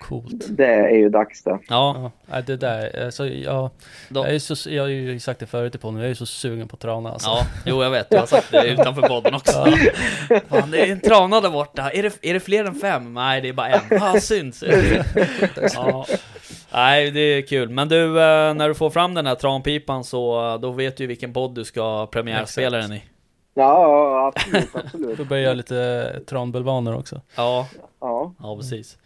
Coolt. 0.00 0.46
Det 0.56 0.74
är 0.74 0.96
ju 0.96 1.08
dags 1.08 1.42
det. 1.42 1.58
Ja, 1.68 2.10
Ja, 2.30 2.40
det 2.40 2.56
där, 2.56 3.04
alltså, 3.04 3.28
jag, 3.28 3.70
jag, 4.08 4.34
är 4.34 4.38
så, 4.38 4.70
jag 4.70 4.82
har 4.82 4.88
ju 4.88 5.20
sagt 5.20 5.40
det 5.40 5.46
förut 5.46 5.74
i 5.74 5.78
podden, 5.78 6.00
jag 6.00 6.10
är 6.10 6.14
så 6.14 6.26
sugen 6.26 6.68
på 6.68 6.76
trana 6.76 7.10
alltså. 7.10 7.28
ja, 7.28 7.46
jo 7.66 7.82
jag 7.82 7.90
vet, 7.90 8.06
jag 8.10 8.18
har 8.20 8.26
sagt 8.26 8.50
det 8.50 8.66
utanför 8.66 9.02
podden 9.02 9.34
också. 9.34 9.52
Fan, 10.48 10.70
det 10.70 10.78
är 10.88 10.92
en 10.92 11.00
trana 11.00 11.40
där 11.40 11.50
borta. 11.50 11.90
Är 11.90 12.02
det, 12.02 12.18
är 12.22 12.34
det 12.34 12.40
fler 12.40 12.64
än 12.64 12.74
fem? 12.74 13.14
Nej, 13.14 13.40
det 13.40 13.48
är 13.48 13.52
bara 13.52 13.68
en. 13.68 13.80
Ah, 14.02 14.20
synd. 14.20 14.54
Ja. 15.74 16.06
Nej, 16.72 17.10
det 17.10 17.20
är 17.20 17.42
kul. 17.42 17.68
Men 17.68 17.88
du, 17.88 18.04
eh, 18.06 18.54
när 18.54 18.68
du 18.68 18.74
får 18.74 18.90
fram 18.90 19.14
den 19.14 19.26
här 19.26 19.34
tranpipan 19.34 20.04
så 20.04 20.52
eh, 20.52 20.60
då 20.60 20.70
vet 20.70 20.96
du 20.96 21.06
vilken 21.06 21.32
podd 21.32 21.54
du 21.54 21.64
ska 21.64 22.06
premiärspela 22.06 22.78
den 22.78 22.92
i. 22.92 23.02
Ja, 23.54 24.32
absolut, 24.34 24.68
absolut. 24.74 25.18
Då 25.18 25.24
börjar 25.24 25.44
jag 25.44 25.56
lite 25.56 26.20
tranbulvaner 26.26 26.94
också. 26.96 27.20
Ja, 27.36 27.68
Ja. 28.00 28.34
ja 28.38 28.56
precis. 28.56 28.98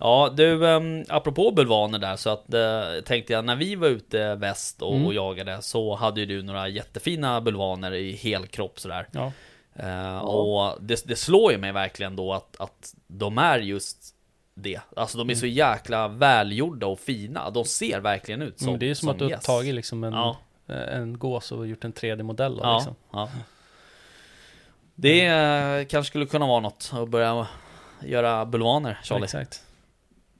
Ja, 0.00 0.32
du, 0.36 0.64
um, 0.64 1.04
apropå 1.08 1.50
bulvaner 1.50 1.98
där 1.98 2.16
så 2.16 2.30
att 2.30 2.44
uh, 2.54 3.02
tänkte 3.04 3.32
jag 3.32 3.44
när 3.44 3.56
vi 3.56 3.74
var 3.74 3.88
ute 3.88 4.34
väst 4.34 4.82
och, 4.82 4.94
Mm. 4.94 5.06
och 5.06 5.14
jagade 5.14 5.62
så 5.62 5.94
hade 5.94 6.20
ju 6.20 6.26
du 6.26 6.42
några 6.42 6.68
jättefina 6.68 7.40
bulvaner 7.40 7.94
i 7.94 8.12
helkropp 8.12 8.80
sådär. 8.80 9.08
Ja. 9.12 9.32
Eh, 9.76 10.18
Och 10.18 10.82
det, 10.82 11.02
det 11.06 11.16
slår 11.16 11.52
ju 11.52 11.58
mig 11.58 11.72
verkligen 11.72 12.16
då 12.16 12.32
att, 12.32 12.60
att 12.60 12.94
de 13.06 13.38
är 13.38 13.58
just 13.58 14.14
det. 14.54 14.80
Alltså 14.96 15.18
de 15.18 15.30
är 15.30 15.34
så 15.34 15.46
jäkla 15.46 16.08
välgjorda 16.08 16.86
och 16.86 17.00
fina. 17.00 17.50
De 17.50 17.64
ser 17.64 18.00
verkligen 18.00 18.42
ut 18.42 18.58
som 18.58 18.68
Mm, 18.68 18.78
det 18.78 18.86
är 18.86 18.88
ju 18.88 18.94
som, 18.94 19.08
att 19.08 19.18
du 19.18 19.24
har 19.24 19.30
tagit 19.36 19.74
liksom 19.74 20.04
en, 20.04 20.12
Ja. 20.12 20.36
eh, 20.68 20.96
en 20.96 21.18
gås 21.18 21.52
och 21.52 21.66
gjort 21.66 21.84
en 21.84 21.92
3D-modell 21.92 22.60
av 22.60 22.66
Ja, 22.66 22.76
liksom. 22.76 22.94
ja. 23.12 23.28
Det 24.94 25.26
eh, 25.26 25.84
kanske 25.86 26.08
skulle 26.10 26.26
kunna 26.26 26.46
vara 26.46 26.60
något 26.60 26.90
att 26.94 27.08
börja 27.08 27.46
göra 28.04 28.44
bulvaner, 28.46 28.98
Charlie. 29.02 29.24
Exakt. 29.24 29.62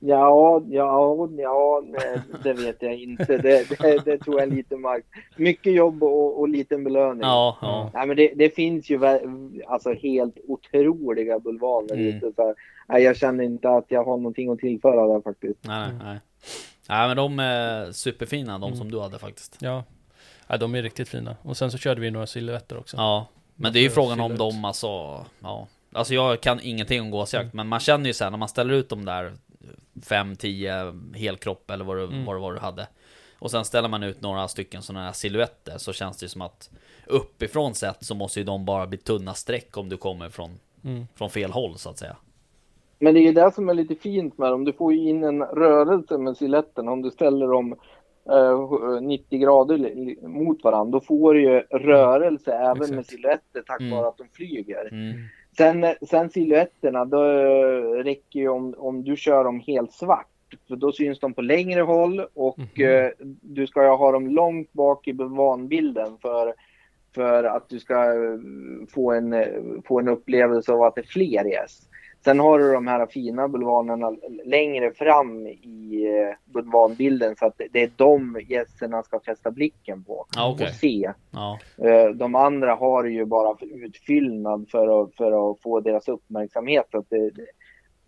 Ja, 0.04 0.62
ja, 0.70 1.28
ja, 1.38 1.82
nej, 1.84 2.20
det 2.42 2.52
vet 2.52 2.82
jag 2.82 2.94
inte. 2.96 3.24
Det, 3.38 3.68
det, 3.78 4.04
det 4.04 4.18
tror 4.18 4.40
jag 4.40 4.48
är 4.48 4.54
lite 4.56 4.76
mark. 4.76 5.04
Mycket 5.36 5.72
jobb 5.74 6.02
och, 6.02 6.40
och 6.40 6.48
liten 6.48 6.84
belöning. 6.84 7.22
Ja, 7.22 7.56
ja. 7.60 7.90
Nej, 7.94 8.06
men 8.06 8.16
det, 8.16 8.32
det 8.36 8.50
finns 8.54 8.90
ju 8.90 9.00
alltså 9.66 9.92
helt 9.92 10.34
otroliga 10.48 11.38
bulvaner 11.38 11.94
Mm. 11.94 12.06
ute. 12.16 12.32
Så 12.36 12.46
här, 12.46 12.54
nej, 12.88 13.02
jag 13.02 13.16
känner 13.16 13.44
inte 13.44 13.70
att 13.70 13.84
jag 13.88 14.04
har 14.04 14.16
någonting 14.16 14.50
att 14.52 14.58
tillföra 14.58 15.06
där 15.14 15.20
faktiskt. 15.20 15.58
Nej, 15.60 15.88
nej. 16.04 16.18
Nej 16.88 17.08
men 17.08 17.16
de 17.16 17.38
är 17.38 17.92
superfina, 17.92 18.58
de 18.58 18.76
som 18.76 18.90
du 18.90 19.00
hade 19.00 19.18
faktiskt. 19.18 19.56
Ja. 19.60 19.84
ja, 20.46 20.56
de 20.56 20.74
är 20.74 20.82
riktigt 20.82 21.08
fina. 21.08 21.36
Och 21.42 21.56
sen 21.56 21.70
så 21.70 21.78
körde 21.78 22.00
vi 22.00 22.10
några 22.10 22.26
silhuetter 22.26 22.78
också. 22.78 22.96
Ja, 22.96 23.26
men 23.54 23.72
det 23.72 23.78
är 23.78 23.82
ju 23.82 23.90
frågan 23.90 24.20
om 24.20 24.36
dem 24.36 24.64
alltså, 24.64 24.86
ja. 25.42 25.66
Alltså 25.92 26.14
jag 26.14 26.40
kan 26.40 26.60
ingenting 26.62 27.00
om 27.00 27.10
gåsjakt, 27.10 27.54
men 27.54 27.68
man 27.68 27.80
känner 27.80 28.06
ju 28.06 28.12
sen 28.12 28.32
när 28.32 28.38
man 28.38 28.48
ställer 28.48 28.74
ut 28.74 28.88
dem 28.88 29.04
där 29.04 29.32
5-10 30.02 31.16
helkropp 31.16 31.70
eller 31.70 31.84
vad, 31.84 31.96
du, 31.96 32.04
Mm. 32.04 32.24
vad, 32.24 32.36
det 32.36 32.40
var 32.40 32.52
du 32.52 32.58
hade. 32.58 32.86
Och 33.38 33.50
sen 33.50 33.64
ställer 33.64 33.88
man 33.88 34.02
ut 34.02 34.20
några 34.22 34.48
stycken 34.48 34.82
sådana 34.82 35.04
här 35.04 35.12
silhuetter 35.12 35.78
så 35.78 35.92
känns 35.92 36.16
det 36.16 36.28
som 36.28 36.42
att 36.42 36.70
uppifrån 37.06 37.74
sett 37.74 38.04
så 38.04 38.14
måste 38.14 38.40
ju 38.40 38.44
de 38.44 38.64
bara 38.64 38.86
bli 38.86 38.98
tunna 38.98 39.34
streck 39.34 39.76
om 39.76 39.88
du 39.88 39.96
kommer 39.96 40.28
från, 40.28 40.50
Mm. 40.84 41.06
från 41.14 41.30
fel 41.30 41.50
håll 41.50 41.78
så 41.78 41.90
att 41.90 41.98
säga. 41.98 42.16
Men 42.98 43.14
det 43.14 43.20
är 43.20 43.22
ju 43.22 43.32
det 43.32 43.54
som 43.54 43.68
är 43.68 43.74
lite 43.74 43.94
fint 43.94 44.38
med 44.38 44.50
dem. 44.50 44.64
Du 44.64 44.72
får 44.72 44.92
ju 44.92 45.08
in 45.08 45.24
en 45.24 45.42
rörelse 45.42 46.18
med 46.18 46.36
siluetten. 46.36 46.88
Om 46.88 47.02
du 47.02 47.10
ställer 47.10 47.46
dem 47.48 47.76
eh, 48.30 49.00
90 49.02 49.38
grader 49.38 49.78
li- 49.78 49.94
li- 50.04 50.26
mot 50.28 50.64
varandra, 50.64 50.98
då 50.98 51.04
får 51.04 51.34
du 51.34 51.42
ju 51.42 51.60
rörelse 51.60 52.52
även 52.52 52.72
Exakt. 52.76 52.92
med 52.94 53.06
siluetter 53.06 53.62
tack 53.66 53.80
Mm. 53.80 53.92
vare 53.96 54.08
att 54.08 54.18
de 54.18 54.28
flyger. 54.32 54.88
Mm. 54.92 55.22
Sen, 55.56 55.86
sen 56.08 56.30
siluetterna, 56.30 57.04
då 57.04 57.22
räcker 58.02 58.40
ju 58.40 58.48
om, 58.48 58.74
om 58.78 59.04
du 59.04 59.16
kör 59.16 59.44
dem 59.44 59.60
helt 59.60 59.92
svart. 59.92 60.26
För 60.68 60.76
då 60.76 60.92
syns 60.92 61.20
de 61.20 61.34
på 61.34 61.42
längre 61.42 61.80
håll 61.80 62.26
och 62.34 62.58
Mhm. 62.58 62.88
eh, 62.88 63.10
du 63.40 63.66
ska 63.66 63.82
ju 63.82 63.88
ha 63.88 64.12
dem 64.12 64.28
långt 64.28 64.72
bak 64.72 65.08
i 65.08 65.12
vanbilden 65.12 66.18
för, 66.22 66.54
för 67.14 67.44
att 67.44 67.68
du 67.68 67.80
ska 67.80 67.94
eh, 68.04 68.38
få 68.94 69.12
en, 69.12 69.32
eh, 69.32 69.46
få 69.84 69.98
en 70.00 70.08
upplevelse 70.08 70.72
av 70.72 70.82
att 70.82 70.94
det 70.94 71.00
är 71.00 71.06
fler 71.06 71.44
gäss. 71.44 71.88
Sen 72.24 72.40
har 72.40 72.58
du 72.58 72.72
de 72.72 72.86
här 72.86 73.06
fina 73.06 73.48
bulvanerna 73.48 74.16
längre 74.44 74.92
fram 74.92 75.46
i 75.46 76.06
eh, 76.08 76.52
bulvanbilden 76.52 77.36
så 77.36 77.46
att 77.46 77.60
det- 77.72 77.82
är 77.82 77.90
de 77.96 78.40
gästerna 78.48 79.02
ska 79.02 79.20
fästa 79.20 79.50
blicken 79.50 80.04
på 80.04 80.26
Ja, 80.36 80.50
okej. 80.52 80.66
och 80.66 80.72
se. 80.74 81.12
Ja, 81.30 81.58
Eh, 81.84 82.08
De 82.14 82.34
andra 82.34 82.74
har 82.74 83.04
ju 83.04 83.24
bara 83.24 83.56
utfyllnad 83.60 84.66
för 84.70 85.02
att, 85.02 85.14
för 85.16 85.50
att 85.50 85.62
få 85.62 85.80
deras 85.80 86.08
uppmärksamhet. 86.08 86.86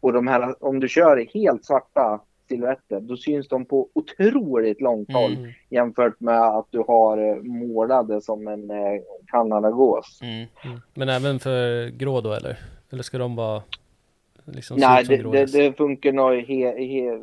Och 0.00 0.12
de 0.12 0.26
här, 0.26 0.64
om 0.64 0.80
du 0.80 0.88
kör 0.88 1.26
helt 1.34 1.64
svarta 1.64 2.20
silhuetter, 2.48 3.00
då 3.00 3.16
syns 3.16 3.48
de 3.48 3.64
på 3.64 3.88
otroligt 3.92 4.80
långt 4.80 5.12
håll 5.12 5.36
Mm. 5.36 5.50
jämfört 5.70 6.20
med 6.20 6.40
att 6.42 6.66
du 6.70 6.78
har 6.88 7.18
eh, 7.30 7.42
målade 7.42 8.20
som 8.20 8.48
en 8.48 8.70
kanadagås. 9.26 10.20
mm. 10.22 10.46
Mm. 10.64 10.80
Men 10.94 11.08
även 11.08 11.38
för 11.38 11.88
grå 11.88 12.20
då 12.20 12.32
eller? 12.32 12.58
Eller 12.92 13.02
ska 13.02 13.18
de 13.18 13.36
vara 13.36 13.62
liksom 14.44 14.76
Nej, 14.80 15.04
det, 15.04 15.16
det, 15.16 15.52
det 15.52 15.76
funkar 15.76 16.12
nog 16.12 16.34
he, 16.34 16.86
he, 16.86 17.18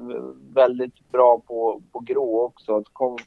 väldigt 0.53 1.11
bra 1.11 1.41
på, 1.47 1.81
på 1.91 1.99
grå 1.99 2.41
också. 2.41 2.75
Att 2.75 2.87
kom, 2.93 3.17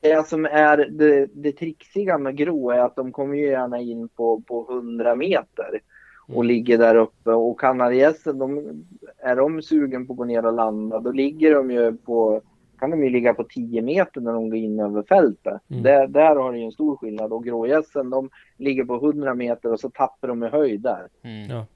det 0.00 0.26
som 0.28 0.44
är 0.44 0.76
det, 0.76 1.26
det 1.34 1.52
trixiga 1.52 2.18
med 2.18 2.36
grå 2.36 2.70
är 2.70 2.78
att 2.78 2.96
de 2.96 3.12
kommer 3.12 3.36
ju 3.36 3.46
gärna 3.46 3.80
in 3.80 4.08
på, 4.08 4.40
på 4.40 4.66
100 4.70 5.14
meter 5.14 5.80
och 6.28 6.34
Mm. 6.34 6.46
ligger 6.46 6.78
där 6.78 6.94
uppe. 6.94 7.30
Och 7.30 7.60
kanadagässen, 7.60 8.38
de, 8.38 8.82
är 9.18 9.36
de 9.36 9.62
sugen 9.62 10.06
på 10.06 10.12
att 10.12 10.16
gå 10.16 10.24
ner 10.24 10.46
och 10.46 10.52
landa, 10.52 11.00
då 11.00 11.12
ligger 11.12 11.54
de 11.54 11.70
ju 11.70 11.96
på 11.96 12.40
kan 12.82 12.90
de 12.90 13.04
ju 13.04 13.10
ligga 13.10 13.34
på 13.34 13.44
10 13.44 13.82
meter 13.82 14.20
när 14.20 14.32
de 14.32 14.50
går 14.50 14.58
in 14.58 14.80
över 14.80 15.02
fältet. 15.02 15.60
Mm. 15.70 15.82
Där, 15.82 16.06
där 16.06 16.36
har 16.36 16.52
det 16.52 16.58
ju 16.58 16.64
en 16.64 16.72
stor 16.72 16.96
skillnad. 16.96 17.32
Och 17.32 17.44
grågässen, 17.44 18.10
de 18.10 18.30
ligger 18.56 18.84
på 18.84 18.94
100 18.94 19.34
meter 19.34 19.72
och 19.72 19.80
så 19.80 19.90
tappar 19.90 20.28
de 20.28 20.42
i 20.44 20.48
höjd 20.48 20.80
där 20.80 21.08
Mm. 21.22 21.50
Ja. 21.50 21.66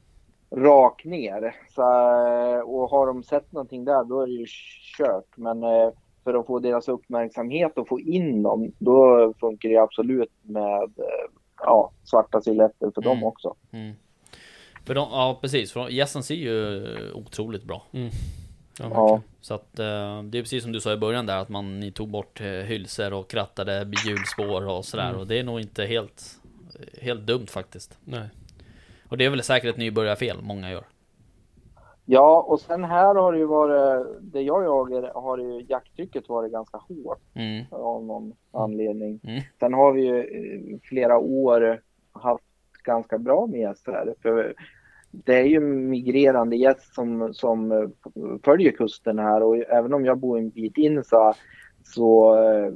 Rakt 0.57 1.05
ner. 1.05 1.57
Så, 1.75 1.83
eh, 1.83 2.61
och 2.61 2.91
har 2.91 3.07
de 3.07 3.23
sett 3.23 3.53
någonting 3.53 3.85
där 3.85 4.05
då 4.05 4.21
är 4.21 4.27
det 4.27 4.33
ju 4.33 4.47
kört. 4.99 5.37
Men 5.37 5.63
eh, 5.63 5.89
för 6.25 6.35
att 6.35 6.47
få 6.47 6.59
deras 6.59 6.89
uppmärksamhet 6.89 7.79
och 7.79 7.89
få 7.89 8.01
in 8.01 8.43
dem 8.43 8.73
då 8.79 9.33
funkar 9.41 9.69
det 9.69 9.77
absolut 9.77 10.33
med 10.43 10.83
eh, 10.83 11.31
ja, 11.59 11.91
svarta 12.05 12.41
silhuetter 12.41 12.91
för 12.95 13.03
dem 13.03 13.13
Mm. 13.17 13.25
också. 13.25 13.55
Mm. 13.73 13.95
För 14.85 14.95
de, 14.95 15.09
ja 15.11 15.39
precis, 15.41 15.73
för 15.73 15.89
gässen 15.89 16.23
ser 16.23 16.35
ju 16.35 16.87
otroligt 17.15 17.65
bra. 17.65 17.83
Mm. 17.93 18.11
Ja, 18.79 18.87
Ja. 18.91 19.21
Så 19.41 19.55
att 19.55 19.73
det 19.77 19.85
är 20.39 20.43
precis 20.43 20.63
som 20.63 20.73
du 20.73 20.81
sa 20.81 20.93
i 20.93 20.97
början 20.97 21.27
där 21.27 21.37
att 21.39 21.49
man 21.49 21.81
ni 21.81 21.93
tog 21.93 22.09
bort 22.09 22.41
hylsor 22.41 23.13
och 23.13 23.31
krattade 23.31 23.87
hjulspår 24.07 24.69
och 24.69 24.85
sådär 24.85 25.09
Mm. 25.09 25.21
och 25.21 25.27
det 25.27 25.39
är 25.39 25.45
nog 25.45 25.61
inte 25.61 25.85
helt 25.85 26.41
Helt 27.03 27.21
dumt 27.27 27.47
faktiskt. 27.47 27.99
Nej. 28.05 28.29
Och 29.09 29.17
det 29.17 29.25
är 29.25 29.31
väl 29.31 29.43
säkert 29.43 29.71
ett 29.71 29.77
nybörjarfel 29.77 30.37
många 30.43 30.71
gör. 30.71 30.85
Ja, 32.09 32.43
och 32.49 32.61
sen 32.61 32.85
här 32.85 33.15
har 33.15 33.33
det 33.33 33.39
ju 33.39 33.45
varit, 33.47 34.07
det 34.21 34.41
jag 34.43 34.65
jagar 34.65 35.13
har 35.15 35.39
ju 35.39 35.67
jakttrycket 35.69 36.29
varit 36.29 36.53
ganska 36.53 36.77
hårt 36.77 37.19
Mm. 37.35 37.65
av 37.71 38.05
någon 38.05 38.33
anledning. 38.53 39.21
Mm. 39.25 39.43
Sen 39.61 39.75
har 39.75 39.93
vi 39.93 40.01
ju 40.07 40.19
eh, 40.21 40.79
flera 40.83 41.19
år 41.19 41.81
haft 42.13 42.45
ganska 42.85 43.19
bra 43.19 43.47
med 43.47 43.61
gäss 43.61 43.83
här. 43.87 44.15
För 44.23 44.55
det 45.11 45.35
är 45.35 45.45
ju 45.45 45.61
migrerande 45.61 46.57
gäss 46.57 46.95
som, 46.95 47.35
som 47.35 47.93
följer 48.45 48.73
kusten 48.73 49.19
här 49.19 49.43
och 49.43 49.57
även 49.57 49.95
om 49.95 50.05
jag 50.05 50.19
bor 50.19 50.39
en 50.39 50.51
bit 50.51 50.79
in 50.79 51.05
så, 51.05 51.35
så 51.95 52.35
eh, 52.45 52.73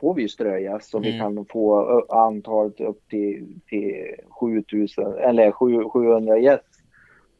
får 0.00 0.14
vi 0.14 0.22
ju 0.22 0.28
strögäss 0.28 0.94
och 0.94 1.04
vi 1.04 1.08
Mm. 1.18 1.20
kan 1.36 1.44
få 1.44 1.90
ö- 1.98 2.14
antalet 2.14 2.80
upp 2.80 3.08
till, 3.08 3.60
till 3.68 4.14
7000 4.40 5.14
eller 5.18 5.50
7 5.52 5.84
700 5.84 6.38
gäss 6.38 6.60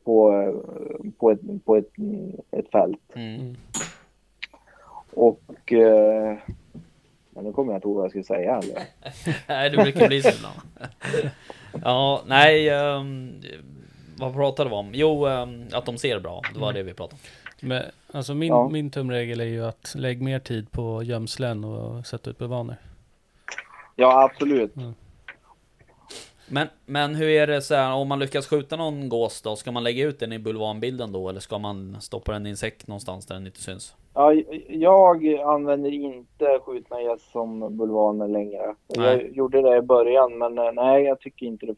på, 0.05 0.33
eh, 0.33 1.11
på, 1.19 1.31
ett, 1.31 1.41
på 1.65 1.77
ett, 1.77 1.91
ett 2.51 2.71
fält. 2.71 3.01
Mm. 3.15 3.57
Och 5.15 5.73
eh, 5.73 6.37
men 7.31 7.45
nu 7.45 7.53
kommer 7.53 7.73
jag 7.73 7.77
inte 7.79 7.89
ihåg 7.89 7.97
vad 7.97 8.05
jag 8.05 8.11
skulle 8.11 8.25
säga. 8.25 8.57
Eller? 8.63 8.83
Nej, 9.49 9.71
det 9.71 9.77
brukar 9.77 10.09
bli 10.09 10.23
så 10.23 10.29
ibland. 10.29 10.61
ja, 11.85 12.23
nej. 12.27 12.69
ehm, 12.69 13.33
vad 14.19 14.35
pratade 14.35 14.71
vi 14.71 14.77
om? 14.77 14.91
Jo, 14.93 15.27
ehm, 15.27 15.65
att 15.73 15.87
de 15.87 15.99
ser 15.99 16.21
bra. 16.21 16.43
Det 16.55 16.61
var 16.61 16.73
det 16.73 16.83
vi 16.83 16.95
pratade 16.95 17.15
om. 17.23 17.29
Men 17.63 17.83
alltså 18.13 18.35
min, 18.35 18.49
Ja. 18.49 18.69
min 18.69 18.91
tumregel 18.91 19.41
är 19.41 19.45
ju 19.45 19.65
att 19.65 19.95
lägg 19.97 20.23
mer 20.23 20.39
tid 20.39 20.73
på 20.73 21.03
gömslen 21.03 21.65
och 21.65 22.07
sätta 22.07 22.31
ut 22.31 22.39
bulvaner. 22.39 22.77
Ja, 23.97 24.23
absolut. 24.25 24.75
Men, 26.49 26.67
men 26.87 27.15
hur 27.15 27.29
är 27.29 27.47
det 27.47 27.63
så 27.63 27.75
här, 27.75 27.95
om 27.95 28.09
man 28.09 28.19
lyckas 28.19 28.47
skjuta 28.47 28.77
någon 28.77 29.09
gås 29.09 29.43
då? 29.43 29.57
Ska 29.57 29.73
man 29.73 29.85
lägga 29.85 30.07
ut 30.07 30.19
den 30.21 30.33
i 30.33 30.39
bulvanbilden 30.39 31.13
då? 31.13 31.29
Eller 31.29 31.41
ska 31.41 31.59
man 31.59 31.97
stoppa 32.01 32.33
den 32.33 32.47
i 32.47 32.51
en 32.51 32.57
säck 32.57 32.87
någonstans 32.87 33.27
där 33.27 33.35
den 33.35 33.47
inte 33.47 33.63
syns? 33.63 33.95
Ja, 34.15 34.33
jag 34.69 35.27
använder 35.39 35.91
inte 35.91 36.59
skjutna 36.65 37.03
gäss 37.03 37.31
som 37.33 37.77
bulvaner 37.77 38.29
längre. 38.29 38.75
Jag 38.89 38.99
Nej. 39.17 39.31
gjorde 39.35 39.63
det 39.63 39.77
i 39.77 39.83
början, 39.83 40.39
men 40.39 40.59
eh, 40.59 40.73
nej, 40.73 41.03
jag 41.05 41.21
tycker 41.21 41.47
inte 41.47 41.67
det 41.67 41.75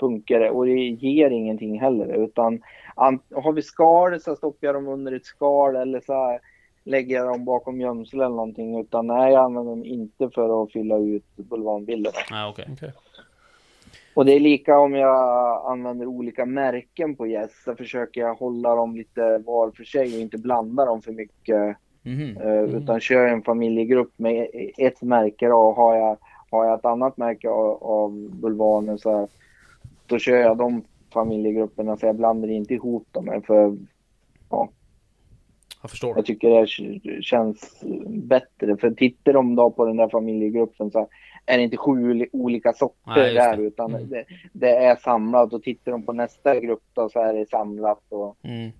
funkar. 0.00 0.48
Och 0.48 0.66
det 0.66 0.72
ger 0.72 1.30
ingenting 1.30 1.80
heller. 1.80 2.24
Utan 2.24 2.62
an- 2.94 3.22
har 3.34 3.52
vi 3.52 3.62
skal 3.62 4.20
så 4.20 4.36
stoppar 4.36 4.66
jag 4.66 4.74
dem 4.74 4.88
under 4.88 5.12
ett 5.12 5.24
skal 5.24 5.76
eller 5.76 6.00
så 6.00 6.38
lägger 6.84 7.16
jag 7.16 7.26
dem 7.26 7.44
bakom 7.44 7.80
gömsel 7.80 8.20
eller 8.20 8.28
någonting. 8.36 8.80
Utan 8.80 9.06
nej, 9.06 9.32
jag 9.32 9.44
använder 9.44 9.70
dem 9.70 9.84
inte 9.84 10.30
för 10.30 10.62
att 10.62 10.72
fylla 10.72 10.96
ut 10.98 11.36
bulvanbilderna. 11.36 12.16
Nej, 12.30 12.50
okej. 12.50 12.68
Okej. 12.72 12.92
Och 14.14 14.24
det 14.24 14.32
är 14.32 14.40
lika 14.40 14.78
om 14.78 14.94
jag 14.94 15.62
använder 15.72 16.06
olika 16.06 16.46
märken 16.46 17.16
på 17.16 17.26
gäss. 17.26 17.62
Så 17.64 17.74
försöker 17.74 18.20
jag 18.20 18.34
hålla 18.34 18.74
dem 18.74 18.96
lite 18.96 19.38
var 19.38 19.70
för 19.70 19.84
sig 19.84 20.14
och 20.14 20.20
inte 20.20 20.38
blanda 20.38 20.84
dem 20.84 21.02
för 21.02 21.12
mycket. 21.12 21.76
Mhm. 22.02 22.36
Eh, 22.36 22.62
Utan 22.62 23.00
kör 23.00 23.22
jag 23.22 23.32
en 23.32 23.42
familjegrupp 23.42 24.12
med 24.16 24.46
ett 24.78 25.02
märke 25.02 25.48
då, 25.48 25.56
och 25.56 25.76
har 25.76 25.96
jag 25.96 26.16
har 26.50 26.64
jag 26.64 26.78
ett 26.78 26.84
annat 26.84 27.16
märke 27.16 27.48
av, 27.48 27.82
av 27.82 28.30
bulvaner 28.30 28.96
så 28.96 29.16
här, 29.16 29.28
då 30.10 30.18
kör 30.18 30.36
jag 30.36 30.56
de 30.58 30.84
familjegrupperna 31.12 31.96
så 31.96 32.06
jag 32.06 32.16
blandar 32.16 32.48
inte 32.50 32.74
ihop 32.74 33.08
dem. 33.12 33.42
För 33.46 33.76
Jag 35.82 35.90
förstår. 35.90 36.16
jag 36.16 36.26
tycker 36.26 36.50
det 36.50 36.66
känns 37.22 37.84
bättre. 38.08 38.76
För 38.76 38.90
tittar 38.90 39.32
de 39.32 39.54
då 39.56 39.70
på 39.70 39.84
den 39.86 39.96
där 39.96 40.08
familjegruppen 40.08 40.90
så 40.90 41.08
är 41.46 41.56
det 41.58 41.64
inte 41.64 41.76
sju 41.76 41.90
oli- 42.12 42.28
olika 42.32 42.72
sorter 42.72 43.00
Nej, 43.16 43.34
där 43.34 43.58
utan 43.60 43.94
Mm. 43.94 44.08
det, 44.08 44.24
det 44.52 44.70
är 44.76 44.96
samlat. 44.96 45.52
Och 45.52 45.62
tittar 45.62 45.92
de 45.92 46.02
på 46.02 46.12
nästa 46.12 46.60
grupp 46.60 46.82
då 46.92 47.08
så 47.08 47.20
är 47.20 47.34
det 47.34 47.48
samlat. 47.48 48.02
Och, 48.08 48.36
Mm. 48.42 48.70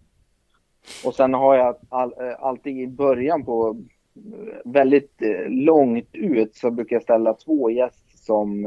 och 1.05 1.15
sen 1.15 1.35
har 1.35 1.55
jag 1.55 1.77
all, 1.89 2.13
eh, 2.21 2.35
alltid 2.45 2.79
i 2.79 2.87
början 2.87 3.45
på 3.45 3.77
eh, 4.17 4.59
väldigt 4.65 5.23
eh, 5.23 5.49
långt 5.49 6.09
ut 6.13 6.55
så 6.57 6.71
brukar 6.71 6.97
jag 6.97 7.03
ställa 7.03 7.35
två 7.35 7.71
gäss 7.71 8.25
som 8.27 8.65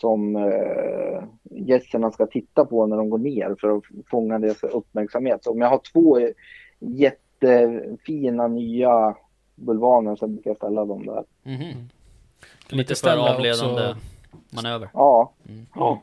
som 0.00 0.36
eh, 0.36 1.22
gästerna 1.50 2.10
ska 2.10 2.26
titta 2.26 2.64
på 2.64 2.86
när 2.86 2.96
de 2.96 3.10
går 3.10 3.18
ner 3.18 3.56
för 3.60 3.76
att 3.76 3.82
fånga 4.10 4.38
deras 4.38 4.62
uppmärksamhet. 4.62 5.44
Så 5.44 5.50
om 5.50 5.60
jag 5.60 5.68
har 5.68 5.80
två 5.92 6.18
jättefina 6.78 8.48
nya 8.48 9.16
bulvaner 9.54 10.16
så 10.16 10.26
brukar 10.26 10.50
jag 10.50 10.56
ställa 10.56 10.84
dem 10.84 11.06
där. 11.06 11.24
Kan 11.44 11.52
man 11.52 11.58
Lite 12.68 12.76
inte 12.76 12.86
för 12.88 12.94
ställa 12.94 13.34
avledande 13.34 13.90
också, 13.90 13.96
manöver. 14.50 14.88
Ja, 14.92 15.32
Mm. 15.48 15.66
ja. 15.74 16.00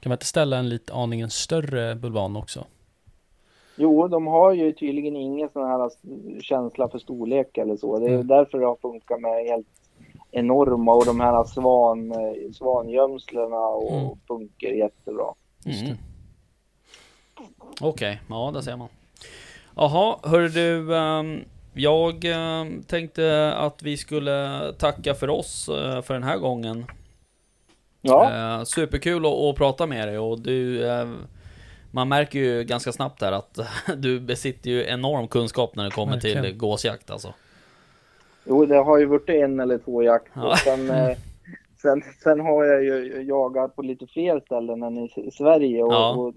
kan 0.00 0.10
man 0.10 0.14
inte 0.16 0.26
ställa 0.26 0.56
en 0.58 0.68
lite 0.68 0.92
aningen 0.94 1.30
större 1.30 1.94
bulvan 1.94 2.36
också? 2.36 2.64
Jo, 3.76 4.08
de 4.08 4.26
har 4.26 4.52
ju 4.52 4.72
tydligen 4.72 5.16
ingen 5.16 5.48
sån 5.52 5.66
här 5.68 5.90
känsla 6.42 6.88
för 6.88 6.98
storlek 6.98 7.58
eller 7.58 7.76
så. 7.76 7.98
Det 7.98 8.06
är 8.06 8.14
Mm. 8.14 8.26
därför 8.26 8.58
det 8.58 8.66
har 8.66 8.76
funkat 8.76 9.20
med 9.20 9.44
helt 9.46 9.66
enorma 10.32 10.92
och 10.94 11.06
de 11.06 11.20
här 11.20 11.44
svan, 11.44 12.12
svangömslena 12.54 13.56
och 13.66 13.92
Mm. 14.00 14.16
funkar 14.28 14.68
jättebra. 14.68 15.24
Mm. 15.66 15.96
Okej, 17.80 18.20
ja 18.28 18.50
där 18.54 18.60
ser 18.60 18.76
man. 18.76 18.88
Jaha, 19.76 20.16
hör 20.22 20.48
du. 20.48 20.96
ehm, 20.96 21.44
jag 21.74 22.24
ehm, 22.24 22.82
tänkte 22.82 23.54
att 23.56 23.82
vi 23.82 23.96
skulle 23.96 24.60
tacka 24.78 25.14
för 25.14 25.30
oss 25.30 25.68
eh, 25.68 26.02
för 26.02 26.14
den 26.14 26.22
här 26.22 26.36
gången. 26.38 26.86
Ja, 28.02 28.30
Eh, 28.58 28.64
superkul 28.64 29.26
att, 29.26 29.56
prata 29.56 29.86
med 29.86 30.08
dig 30.08 30.18
och 30.18 30.40
du... 30.40 30.88
eh, 30.90 31.08
man 31.92 32.08
märker 32.08 32.38
ju 32.38 32.64
ganska 32.64 32.92
snabbt 32.92 33.22
här 33.22 33.32
att 33.32 33.58
du 33.96 34.20
besitter 34.20 34.70
ju 34.70 34.84
enorm 34.88 35.28
kunskap 35.28 35.76
när 35.76 35.84
det 35.84 35.90
kommer 35.90 36.20
till 36.20 36.34
Verkligen. 36.34 36.58
gåsjakt 36.58 37.10
alltså. 37.10 37.34
Jo, 38.44 38.66
det 38.66 38.76
har 38.76 38.98
ju 38.98 39.06
varit 39.06 39.28
en 39.28 39.60
eller 39.60 39.78
två 39.78 40.02
jakter. 40.02 40.40
Ja. 40.40 40.56
Sen, 40.56 40.90
eh, 40.90 41.16
sen, 41.82 42.02
sen 42.22 42.40
har 42.40 42.64
jag 42.64 42.84
ju 42.84 43.22
jagat 43.22 43.76
på 43.76 43.82
lite 43.82 44.06
fler 44.06 44.40
ställen 44.40 44.82
än 44.82 44.98
i 44.98 45.30
Sverige. 45.32 45.82
Och, 45.82 45.92
Ja. 45.92 46.14
och 46.14 46.34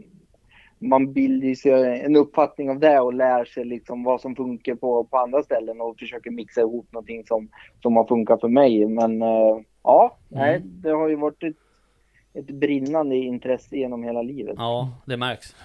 man 0.79 1.13
bildar 1.13 1.55
sig 1.55 2.01
en 2.01 2.15
uppfattning 2.15 2.69
av 2.69 2.79
det 2.79 2.99
och 2.99 3.13
lär 3.13 3.45
sig 3.45 3.65
liksom 3.65 4.03
vad 4.03 4.21
som 4.21 4.35
funkar 4.35 4.75
på, 4.75 5.03
på 5.03 5.17
andra 5.17 5.43
ställen 5.43 5.81
och 5.81 5.99
försöker 5.99 6.31
mixa 6.31 6.61
ihop 6.61 6.87
någonting 6.91 7.23
som, 7.27 7.49
som 7.81 7.95
har 7.95 8.03
funkat 8.05 8.41
för 8.41 8.47
mig. 8.47 8.85
Men 8.87 9.21
eh, 9.21 9.57
ja, 9.83 10.17
nej, 10.29 10.55
Mm. 10.57 10.81
det 10.81 10.89
har 10.89 11.07
ju 11.09 11.15
varit 11.15 11.43
ett, 11.43 11.55
ett 12.33 12.45
brinnande 12.55 13.15
intresse 13.15 13.77
genom 13.77 14.03
hela 14.03 14.21
livet. 14.21 14.55
Ja, 14.57 14.89
det 15.05 15.17
märks. 15.17 15.55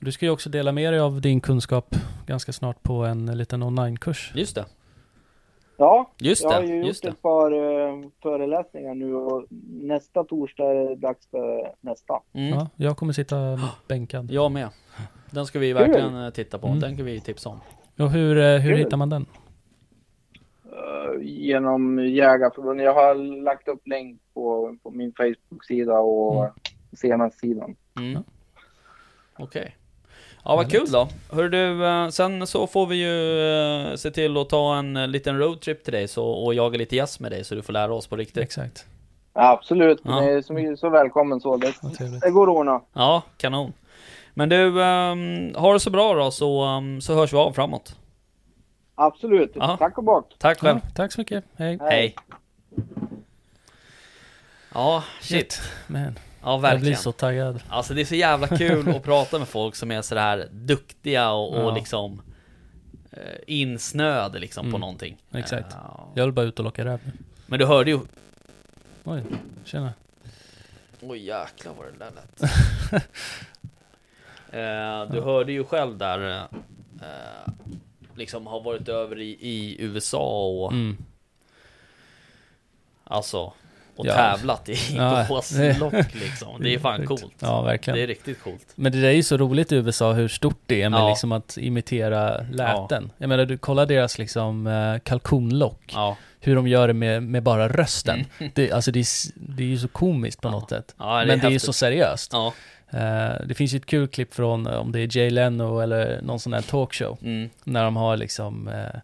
Du 0.00 0.12
ska 0.12 0.26
ju 0.26 0.32
också 0.32 0.50
dela 0.50 0.72
med 0.72 0.92
dig 0.92 1.00
av 1.00 1.20
din 1.20 1.40
kunskap 1.40 1.94
ganska 2.26 2.52
snart 2.52 2.82
på 2.82 2.92
en 2.92 3.26
liten 3.38 3.62
onlinekurs. 3.62 4.32
Just 4.34 4.54
det. 4.54 4.64
Ja, 5.76 6.10
Just 6.18 6.42
jag 6.42 6.50
har 6.50 6.60
det. 6.62 6.66
ju 6.68 6.76
gjort 6.76 6.86
Just 6.86 7.02
det. 7.02 7.08
ett 7.08 7.22
par 7.22 7.52
eh, 7.52 8.08
föreläsningar 8.22 8.94
nu 8.94 9.14
och 9.14 9.46
nästa 9.70 10.24
torsdag 10.24 10.64
är 10.64 10.74
det 10.88 10.94
dags 10.96 11.26
för 11.30 11.72
nästa. 11.80 12.20
Mm. 12.32 12.48
Ja, 12.48 12.68
jag 12.76 12.96
kommer 12.96 13.12
sitta 13.12 13.36
bänkad. 13.88 14.30
Jag 14.30 14.52
med. 14.52 14.68
Den 15.30 15.46
ska 15.46 15.58
vi 15.58 15.72
verkligen 15.72 16.24
eh, 16.24 16.30
titta 16.30 16.58
på. 16.58 16.66
Mm. 16.66 16.80
Den 16.80 16.96
kan 16.96 17.06
vi 17.06 17.20
tipsa 17.20 17.48
om. 17.48 17.60
Och 17.98 18.10
hur, 18.10 18.38
eh, 18.38 18.58
hur 18.60 18.70
Kul. 18.70 18.78
hittar 18.78 18.96
man 18.96 19.10
den? 19.10 19.26
Eh, 20.64 21.20
genom 21.22 21.98
Jägarförbundet. 21.98 22.84
Jag 22.84 22.94
har 22.94 23.14
lagt 23.42 23.68
upp 23.68 23.86
länk 23.86 24.20
på, 24.34 24.76
på 24.82 24.90
min 24.90 25.12
Facebook-sida 25.12 25.98
och 25.98 26.40
Mm. 26.44 26.52
senaste-sidan. 26.92 27.76
Mm. 27.98 28.22
Okej. 29.38 29.76
Ja, 30.44 30.56
vad 30.56 30.70
kul 30.70 30.90
då. 30.92 31.08
Hör 31.32 31.48
du, 31.48 31.86
eh, 31.86 32.08
sen 32.08 32.46
så 32.46 32.66
får 32.66 32.86
vi 32.86 32.96
ju 32.96 33.40
eh, 33.90 33.94
se 33.96 34.10
till 34.10 34.36
att 34.36 34.48
ta 34.48 34.76
en 34.76 34.96
eh, 34.96 35.06
liten 35.08 35.38
roadtrip 35.38 35.84
till 35.84 35.92
dig 35.92 36.08
så, 36.08 36.26
och 36.26 36.54
jaga 36.54 36.78
lite 36.78 36.96
gäss 36.96 37.20
med 37.20 37.32
dig 37.32 37.44
så 37.44 37.54
du 37.54 37.62
får 37.62 37.72
lära 37.72 37.94
oss 37.94 38.06
på 38.06 38.16
riktigt. 38.16 38.42
Exakt. 38.42 38.86
Absolut, 39.32 40.00
Ja. 40.04 40.20
ni 40.20 40.26
är 40.26 40.42
så, 40.42 40.76
så 40.76 40.88
välkommen 40.88 41.40
så. 41.40 41.56
Det, 41.56 41.72
det 42.22 42.30
går 42.30 42.50
att 42.50 42.56
ordna. 42.56 42.80
Ja, 42.92 43.22
kanon. 43.36 43.72
Men 44.34 44.48
du, 44.48 44.64
um, 44.66 45.54
ha 45.54 45.72
det 45.72 45.80
så 45.80 45.90
bra 45.90 46.14
då 46.14 46.30
så, 46.30 46.62
ehm, 46.62 47.00
så 47.00 47.14
hörs 47.14 47.32
vi 47.32 47.36
av 47.36 47.52
framåt. 47.52 47.96
Absolut. 48.94 49.52
Ja. 49.54 49.76
Tack 49.76 49.98
och 49.98 50.04
bock. 50.04 50.34
Tack 50.38 50.60
själv. 50.60 50.78
Ja, 50.82 50.90
tack 50.94 51.12
så 51.12 51.20
mycket. 51.20 51.44
Hej. 51.56 51.78
Hej. 51.80 52.14
Ja, 54.74 55.04
shit. 55.20 55.60
Man, 55.86 56.18
Ja, 56.44 56.50
jag 56.52 56.60
verkligen. 56.60 56.82
blir 56.82 56.94
så 56.94 57.12
taggad. 57.12 57.60
Alltså 57.68 57.94
det 57.94 58.00
är 58.00 58.04
så 58.04 58.14
jävla 58.14 58.48
kul 58.48 58.88
att 58.96 59.02
prata 59.02 59.38
med 59.38 59.48
folk 59.48 59.74
som 59.74 59.90
är 59.90 60.02
sådär 60.02 60.48
duktiga 60.52 61.30
och, 61.30 61.54
och 61.56 61.70
Ja. 61.70 61.74
liksom 61.74 62.22
eh, 63.10 63.18
insnöade 63.46 64.38
liksom 64.38 64.64
på 64.64 64.68
Mm, 64.68 64.80
någonting. 64.80 65.16
exakt. 65.34 65.66
Ja. 65.70 66.08
Jag 66.14 66.24
vill 66.24 66.32
bara 66.32 66.46
ut 66.46 66.58
och 66.58 66.64
locka 66.64 66.84
räv. 66.84 67.00
Men 67.46 67.58
du 67.58 67.66
hörde 67.66 67.90
ju... 67.90 68.00
Oj, 69.04 69.22
tjena. 69.64 69.92
Oj 71.00 71.18
jäklar 71.18 71.72
vad 71.78 71.86
det 71.86 71.98
där 71.98 72.10
lät. 72.10 72.42
eh, 74.50 75.12
du 75.14 75.20
hörde 75.20 75.52
ju 75.52 75.64
själv 75.64 75.98
där, 75.98 76.38
eh, 77.02 77.52
liksom 78.14 78.46
har 78.46 78.60
varit 78.60 78.88
över 78.88 79.20
i, 79.20 79.30
i 79.40 79.76
USA 79.82 80.46
och 80.46 80.72
Mm. 80.72 80.96
alltså 83.04 83.52
och 83.96 84.06
Ja. 84.06 84.12
tävlat 84.14 84.68
i 84.68 84.76
Ja, 84.96 85.26
gåslock 85.28 85.92
liksom. 86.12 86.62
Det 86.62 86.74
är 86.74 86.78
fan 86.78 87.06
coolt. 87.06 87.26
Ja, 87.38 87.62
verkligen. 87.62 87.96
Det 87.96 88.02
är 88.02 88.06
riktigt 88.06 88.42
coolt. 88.42 88.66
Men 88.74 88.92
det 88.92 89.00
där 89.00 89.08
är 89.08 89.12
ju 89.12 89.22
så 89.22 89.36
roligt 89.36 89.72
i 89.72 89.76
USA 89.76 90.12
hur 90.12 90.28
stort 90.28 90.58
det 90.66 90.82
är 90.82 90.88
med 90.88 91.00
Ja. 91.00 91.08
liksom 91.08 91.32
att 91.32 91.56
imitera 91.56 92.36
läten. 92.52 93.10
Jag 93.18 93.28
menar, 93.28 93.44
du 93.44 93.58
kollar 93.58 93.86
deras 93.86 94.18
liksom 94.18 94.66
eh, 94.66 94.98
kalkonlock. 94.98 95.92
Ja, 95.94 96.16
Hur 96.40 96.56
de 96.56 96.68
gör 96.68 96.88
det 96.88 96.94
med, 96.94 97.22
med 97.22 97.42
bara 97.42 97.68
rösten. 97.68 98.24
Mm. 98.38 98.52
Det, 98.54 98.72
alltså 98.72 98.90
det 98.92 99.00
är, 99.00 99.06
det 99.56 99.62
är 99.62 99.66
ju 99.66 99.78
så 99.78 99.88
komiskt 99.88 100.40
på 100.40 100.48
Ja. 100.48 100.52
något 100.52 100.68
sätt. 100.70 100.94
ja 100.98 101.20
det 101.20 101.26
Men 101.26 101.38
det 101.38 101.46
är 101.46 101.50
ju 101.50 101.58
så 101.58 101.72
seriöst. 101.72 102.30
Ja, 102.32 102.52
Eh, 102.90 103.46
det 103.46 103.54
finns 103.54 103.72
ju 103.74 103.76
ett 103.76 103.86
kul 103.86 104.08
klipp 104.08 104.34
från, 104.34 104.66
eh, 104.66 104.74
om 104.74 104.92
det 104.92 105.00
är 105.00 105.16
Jay 105.16 105.30
Leno 105.30 105.80
eller 105.80 106.20
någon 106.22 106.40
sån 106.40 106.52
här 106.52 106.60
talkshow. 106.62 107.18
mm. 107.22 107.50
När 107.64 107.84
de 107.84 107.96
har 107.96 108.16
liksom, 108.16 108.68
eh, 108.68 109.00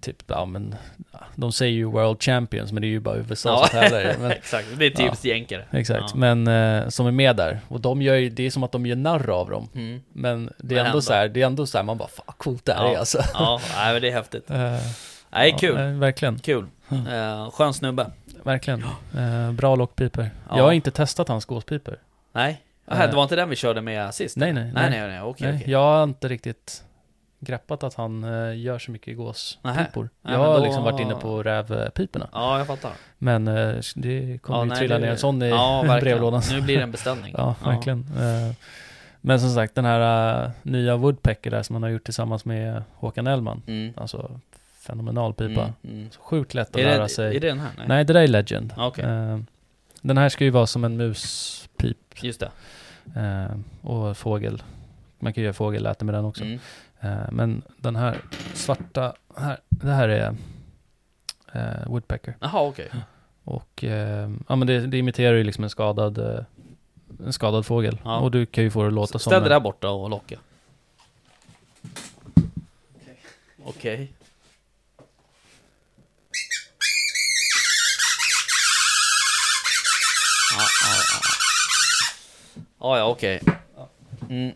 typ, 0.00 0.22
ja 0.26 0.44
men, 0.44 0.74
ja, 1.12 1.18
de 1.36 1.52
säger 1.52 1.72
ju 1.72 1.84
World 1.84 2.22
Champions, 2.22 2.72
men 2.72 2.80
det 2.80 2.86
är 2.86 2.90
ju 2.90 3.00
bara 3.00 3.16
USA 3.16 3.48
Ja. 3.50 3.66
som 3.66 3.80
tävlar. 3.80 4.14
Men, 4.20 4.30
exakt. 4.30 4.66
Det 4.78 4.86
är 4.86 4.90
typiskt 4.90 5.24
jänkare. 5.24 5.64
exakt, 5.70 6.04
Ja. 6.08 6.16
men 6.16 6.46
eh, 6.48 6.88
som 6.88 7.06
är 7.06 7.10
med 7.10 7.36
där. 7.36 7.60
Och 7.68 7.80
de 7.80 8.02
gör 8.02 8.14
ju, 8.14 8.30
det 8.30 8.46
är 8.46 8.50
som 8.50 8.62
att 8.62 8.72
de 8.72 8.86
gör 8.86 8.96
narr 8.96 9.30
av 9.30 9.50
dem. 9.50 9.68
Mm. 9.74 10.00
Men 10.12 10.52
det 10.58 10.74
är 10.74 10.76
Men 10.76 10.78
ändå, 10.78 10.88
ändå. 10.90 11.02
så 11.02 11.12
här, 11.12 11.28
det 11.28 11.42
är 11.42 11.46
ändå 11.46 11.66
så 11.66 11.78
här, 11.78 11.84
man 11.84 11.98
bara, 11.98 12.08
fan 12.08 12.34
coolt 12.38 12.64
det 12.64 12.72
här 12.74 12.84
Ja. 12.84 12.92
är 12.94 12.98
alltså. 12.98 13.18
Ja, 13.34 13.60
nej, 13.76 13.92
men 13.92 14.02
det 14.02 14.08
är 14.08 14.12
häftigt. 14.12 14.50
Eh, 14.50 14.76
Nej, 15.30 15.50
ja, 15.50 15.58
kul. 15.58 15.76
eh, 15.76 15.86
verkligen, 15.86 16.38
Kul. 16.38 16.66
Eh, 16.90 17.50
skön 17.50 17.74
snubbe. 17.74 18.10
verkligen. 18.42 18.84
Eh, 19.18 19.52
bra 19.52 19.76
lockpiper. 19.76 20.30
Ja. 20.48 20.56
Jag 20.56 20.64
har 20.64 20.72
inte 20.72 20.90
testat 20.90 21.28
hans 21.28 21.44
gåspiper. 21.44 21.96
Nej, 22.32 22.60
Aha, 22.92 23.06
det 23.06 23.16
var 23.16 23.22
inte 23.22 23.36
den 23.36 23.48
vi 23.48 23.56
körde 23.56 23.80
med 23.80 24.14
sist? 24.14 24.36
Nej, 24.36 24.52
nej, 24.52 24.64
nej, 24.64 24.72
nej. 24.74 24.90
nej, 25.00 25.08
nej, 25.08 25.20
okej, 25.22 25.46
Nej, 25.48 25.56
okej. 25.60 25.70
Jag 25.72 25.78
har 25.78 26.04
inte 26.04 26.28
riktigt 26.28 26.84
greppat 27.40 27.82
att 27.82 27.94
han 27.94 28.24
eh, 28.24 28.58
gör 28.60 28.78
så 28.78 28.90
mycket 28.90 29.16
gåspipor. 29.16 30.08
Nej, 30.22 30.34
Jag 30.34 30.38
har 30.38 30.58
då- 30.58 30.64
liksom 30.64 30.84
varit 30.84 31.00
inne 31.00 31.14
på 31.14 31.42
rävpiporna. 31.42 32.28
Ja, 32.32 32.58
jag 32.58 32.66
fattar. 32.66 32.92
Men 33.18 33.48
eh, 33.48 33.74
det 33.94 34.38
kommer 34.42 34.58
Ja, 34.58 34.64
ju 34.64 34.68
nej, 34.68 34.78
trilla 34.78 34.94
det- 34.94 35.00
ner 35.04 35.10
en 35.10 35.18
sån 35.18 35.42
i 35.42 35.48
ja, 35.48 35.98
brevlådan. 36.00 36.42
Nu 36.50 36.60
blir 36.60 36.76
det 36.76 36.82
en 36.82 36.90
beställning. 36.90 37.34
Ja, 37.38 37.54
verkligen. 37.64 37.98
Eh, 38.00 38.54
Men 39.20 39.40
som 39.40 39.50
sagt, 39.50 39.74
den 39.74 39.84
här 39.84 40.50
nya 40.62 40.96
Woodpecker 40.96 41.50
där 41.50 41.62
som 41.62 41.74
han 41.76 41.82
har 41.82 41.90
gjort 41.90 42.04
tillsammans 42.04 42.44
med 42.44 42.82
HåkanEllman. 42.94 43.62
Mm. 43.66 43.92
Alltså, 43.96 44.40
fenomenal 44.80 45.34
pipa. 45.34 45.60
Mm, 45.62 45.74
mm. 45.84 46.10
Så 46.10 46.20
sjukt 46.20 46.54
lätt 46.54 46.68
att 46.70 46.76
Är, 46.76 46.84
lära 46.84 47.02
det, 47.02 47.08
sig. 47.08 47.36
är 47.36 47.40
det 47.40 47.48
den 47.48 47.60
här? 47.60 47.70
Nej. 47.76 47.84
Nej, 47.88 48.04
det 48.04 48.12
där 48.12 48.20
är 48.22 48.28
Legend. 48.28 48.72
Ja, 48.76 48.86
Okej, 48.86 49.04
Eh, 49.04 49.38
Den 50.02 50.18
här 50.18 50.28
ska 50.28 50.44
ju 50.44 50.50
vara 50.50 50.66
som 50.66 50.84
en 50.84 50.96
muspip. 50.96 52.22
just 52.22 52.40
det. 52.40 52.50
Och 53.82 54.16
fågel. 54.16 54.62
Man 55.18 55.32
kan 55.32 55.40
ju 55.40 55.44
göra 55.44 55.54
fågelläte 55.54 56.04
med 56.04 56.14
den 56.14 56.24
också. 56.24 56.44
Mm. 56.44 56.58
Eh, 57.00 57.30
men 57.30 57.62
den 57.76 57.96
här 57.96 58.20
svarta, 58.54 59.14
här, 59.36 59.58
det 59.68 59.92
här 59.92 60.08
är 60.08 60.34
eh, 61.52 61.86
Woodpecker. 61.86 62.36
Jaha, 62.40 62.60
okej. 62.62 62.86
Okay. 62.86 63.00
Och 63.44 63.84
eh, 63.84 64.30
ja, 64.48 64.56
men 64.56 64.66
det, 64.66 64.86
det, 64.86 64.98
imiterar 64.98 65.36
ju 65.36 65.44
liksom 65.44 65.64
en 65.64 65.70
skadad, 65.70 66.18
eh, 66.18 66.44
en 67.26 67.32
skadad 67.32 67.66
fågel. 67.66 67.98
Ja. 68.04 68.18
Och 68.18 68.30
du 68.30 68.46
kan 68.46 68.64
ju 68.64 68.70
få 68.70 68.82
det 68.82 68.88
att 68.88 68.94
låta 68.94 69.06
Ställ 69.06 69.20
som... 69.20 69.30
Ställ 69.30 69.42
dig 69.42 69.50
där 69.50 69.60
borta 69.60 69.90
och 69.90 70.10
locka. 70.10 70.38
Okej. 73.64 73.94
Okay. 73.94 74.08
Ah, 80.56 80.62
ah, 80.62 81.02
ah. 82.78 82.94
ah, 82.94 82.98
ja, 82.98 83.04
okej. 83.04 83.40
Okay. 83.42 83.59
Mm, 84.28 84.52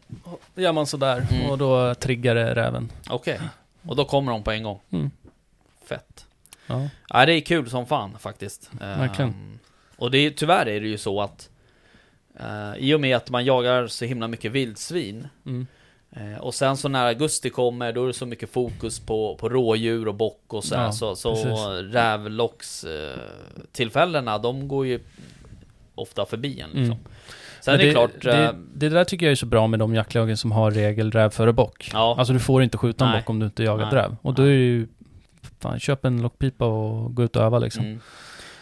Då 0.55 0.63
gör 0.63 0.73
man 0.73 0.87
sådär 0.87 1.27
Mm. 1.31 1.51
och 1.51 1.59
då 1.59 1.95
triggar 1.95 2.35
det 2.35 2.55
räven. 2.55 2.93
okej. 3.11 3.41
Och 3.87 3.97
då 3.97 4.05
kommer 4.05 4.33
de 4.33 4.43
på 4.43 4.51
en 4.51 4.63
gång. 4.63 4.81
Mm. 4.91 5.11
Fett. 5.89 6.27
Ja. 6.67 6.89
Ja, 7.09 7.27
det 7.27 7.33
är 7.33 7.41
kul 7.41 7.71
som 7.71 7.87
fan 7.87 8.19
faktiskt. 8.19 8.71
Verkligen. 8.81 9.31
Ehm, 9.31 9.59
och 9.97 10.11
det 10.11 10.19
är, 10.19 10.31
tyvärr 10.31 10.67
är 10.69 10.81
det 10.81 10.89
ju 10.89 10.99
så 10.99 11.21
att 11.21 11.51
eh, 12.41 12.75
i 12.79 12.95
och 12.95 13.01
med 13.01 13.17
att 13.17 13.31
man 13.31 13.45
jagar 13.45 13.87
så 13.87 14.05
himla 14.05 14.29
mycket 14.29 14.53
vildsvin 14.53 15.29
Mm. 15.47 15.67
eh, 16.11 16.39
och 16.39 16.55
sen 16.55 16.77
så 16.77 16.89
när 16.89 17.07
augusti 17.07 17.51
kommer 17.51 17.93
då 17.93 18.03
är 18.03 18.07
det 18.07 18.13
så 18.13 18.27
mycket 18.27 18.51
fokus 18.53 19.01
på, 19.01 19.37
på 19.37 19.49
rådjur 19.49 20.09
och 20.09 20.15
bock 20.15 20.43
och 20.55 20.65
så, 20.65 20.77
här, 20.77 20.85
Ja, 20.85 20.93
så, 20.93 21.17
så 21.17 21.35
precis. 21.35 21.95
rävlocks 21.95 22.85
eh, 22.85 23.19
tillfällena 23.73 24.39
de 24.39 24.69
går 24.69 24.87
ju 24.87 25.01
ofta 25.95 26.27
förbi 26.27 26.61
en 26.61 26.71
liksom. 26.71 26.85
Mm. 26.85 26.99
Sen 27.65 27.75
är 27.75 27.79
det, 27.79 27.91
klart, 27.91 28.11
det, 28.23 28.45
eh, 28.45 28.51
det 28.75 28.89
där 28.89 29.05
tycker 29.05 29.27
jag 29.27 29.31
är 29.31 29.37
så 29.37 29.47
bra 29.47 29.67
med 29.67 29.79
de 29.79 29.95
jaktlagen 29.95 30.37
som 30.37 30.53
har 30.53 30.71
regel 30.71 31.11
räv 31.13 31.31
före 31.31 31.53
bock. 31.53 31.91
Ja. 31.93 32.15
Alltså 32.19 32.33
du 32.33 32.39
får 32.41 32.63
inte 32.63 32.79
skjuta 32.79 33.05
en 33.05 33.11
Nej. 33.11 33.21
bock 33.21 33.31
om 33.31 33.39
du 33.39 33.47
inte 33.47 33.63
jagar 33.63 33.85
Nej. 33.93 33.95
räv. 33.95 34.17
Och 34.23 34.35
då 34.35 34.43
är 34.43 34.47
det 34.47 34.53
ju, 34.55 34.87
fan 35.61 35.81
köp 35.81 36.05
en 36.05 36.23
lockpipa 36.23 36.67
och 36.67 37.15
gå 37.15 37.23
ut 37.23 37.37
och 37.37 37.43
öva 37.43 37.59
liksom. 37.59 37.85
Mm. 37.85 38.01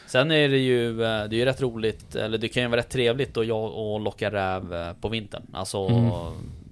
Sen 0.06 0.30
är 0.30 0.48
det 0.48 0.58
ju, 0.58 0.90
eh, 0.90 1.24
det 1.28 1.36
är 1.36 1.38
ju 1.38 1.44
rätt 1.44 1.62
roligt, 1.62 2.14
eller 2.14 2.38
det 2.38 2.48
kan 2.48 2.62
ju 2.62 2.68
vara 2.68 2.78
rätt 2.80 2.90
trevligt 2.90 3.36
att 3.36 3.46
jag 3.46 3.72
och 3.74 4.00
locka 4.00 4.30
räv 4.30 4.74
eh, 4.74 4.92
på 5.00 5.08
vintern. 5.08 5.42
Alltså 5.52 5.78
Mm. 5.88 6.10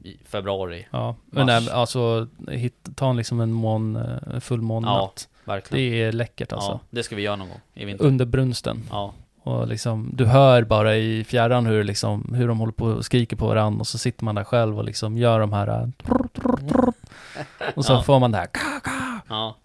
i 0.05 0.17
februari, 0.29 0.87
Ja, 0.91 1.17
men 1.27 1.49
även, 1.49 1.75
alltså 1.75 2.27
hit, 2.51 2.89
ta 2.95 3.11
en 3.11 3.17
liksom 3.17 3.41
en 3.41 3.53
mån, 3.53 3.97
eh, 3.97 4.41
fullmånnatt. 4.41 5.29
verkligen. 5.45 5.93
Det 5.93 6.03
är 6.03 6.13
läckert 6.13 6.53
alltså. 6.53 6.71
Ja, 6.71 6.81
det 6.91 7.03
ska 7.03 7.17
vi 7.17 7.23
göra 7.23 7.37
någon 7.37 7.49
gång 7.49 7.61
i 7.75 7.85
vinter. 7.85 8.05
Under 8.05 8.25
brunsten. 8.25 8.83
Ja, 8.91 9.13
Och 9.43 9.69
liksom, 9.69 10.11
du 10.13 10.25
hör 10.27 10.63
bara 10.63 10.97
i 10.97 11.25
fjärran 11.25 11.67
hur, 11.67 11.85
liksom, 11.85 12.35
hur 12.37 12.49
de 12.49 12.59
håller 12.59 12.73
på 12.73 12.85
och 12.87 13.05
skriker 13.05 13.37
på 13.37 13.47
varandra 13.47 13.81
och 13.81 13.87
så 13.87 13.99
sitter 13.99 14.25
man 14.25 14.35
där 14.35 14.45
själv 14.45 14.79
och 14.79 14.85
liksom 14.85 15.17
gör 15.19 15.41
de 15.41 15.53
här... 15.53 15.69
äh, 15.69 15.89
Och 17.75 17.85
så 17.85 17.93
Ja. 17.93 18.03
får 18.03 18.19
man 18.21 18.33
det 18.33 18.39
här... 18.39 18.49
ja, 19.29 19.57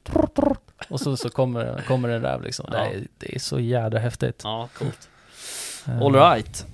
Och 0.90 1.00
så, 1.00 1.18
så 1.18 1.30
kommer, 1.30 1.82
kommer 1.88 2.10
en 2.10 2.22
räv 2.22 2.42
liksom. 2.42 2.66
Det, 2.72 2.78
Ja. 2.78 2.86
är, 2.86 3.04
det 3.18 3.36
är 3.36 3.40
så 3.40 3.60
jädra 3.60 4.00
häftigt. 4.00 4.42
ja, 4.44 4.70
coolt. 4.78 5.10
Eh, 5.88 6.02
All 6.02 6.14
right. 6.16 6.66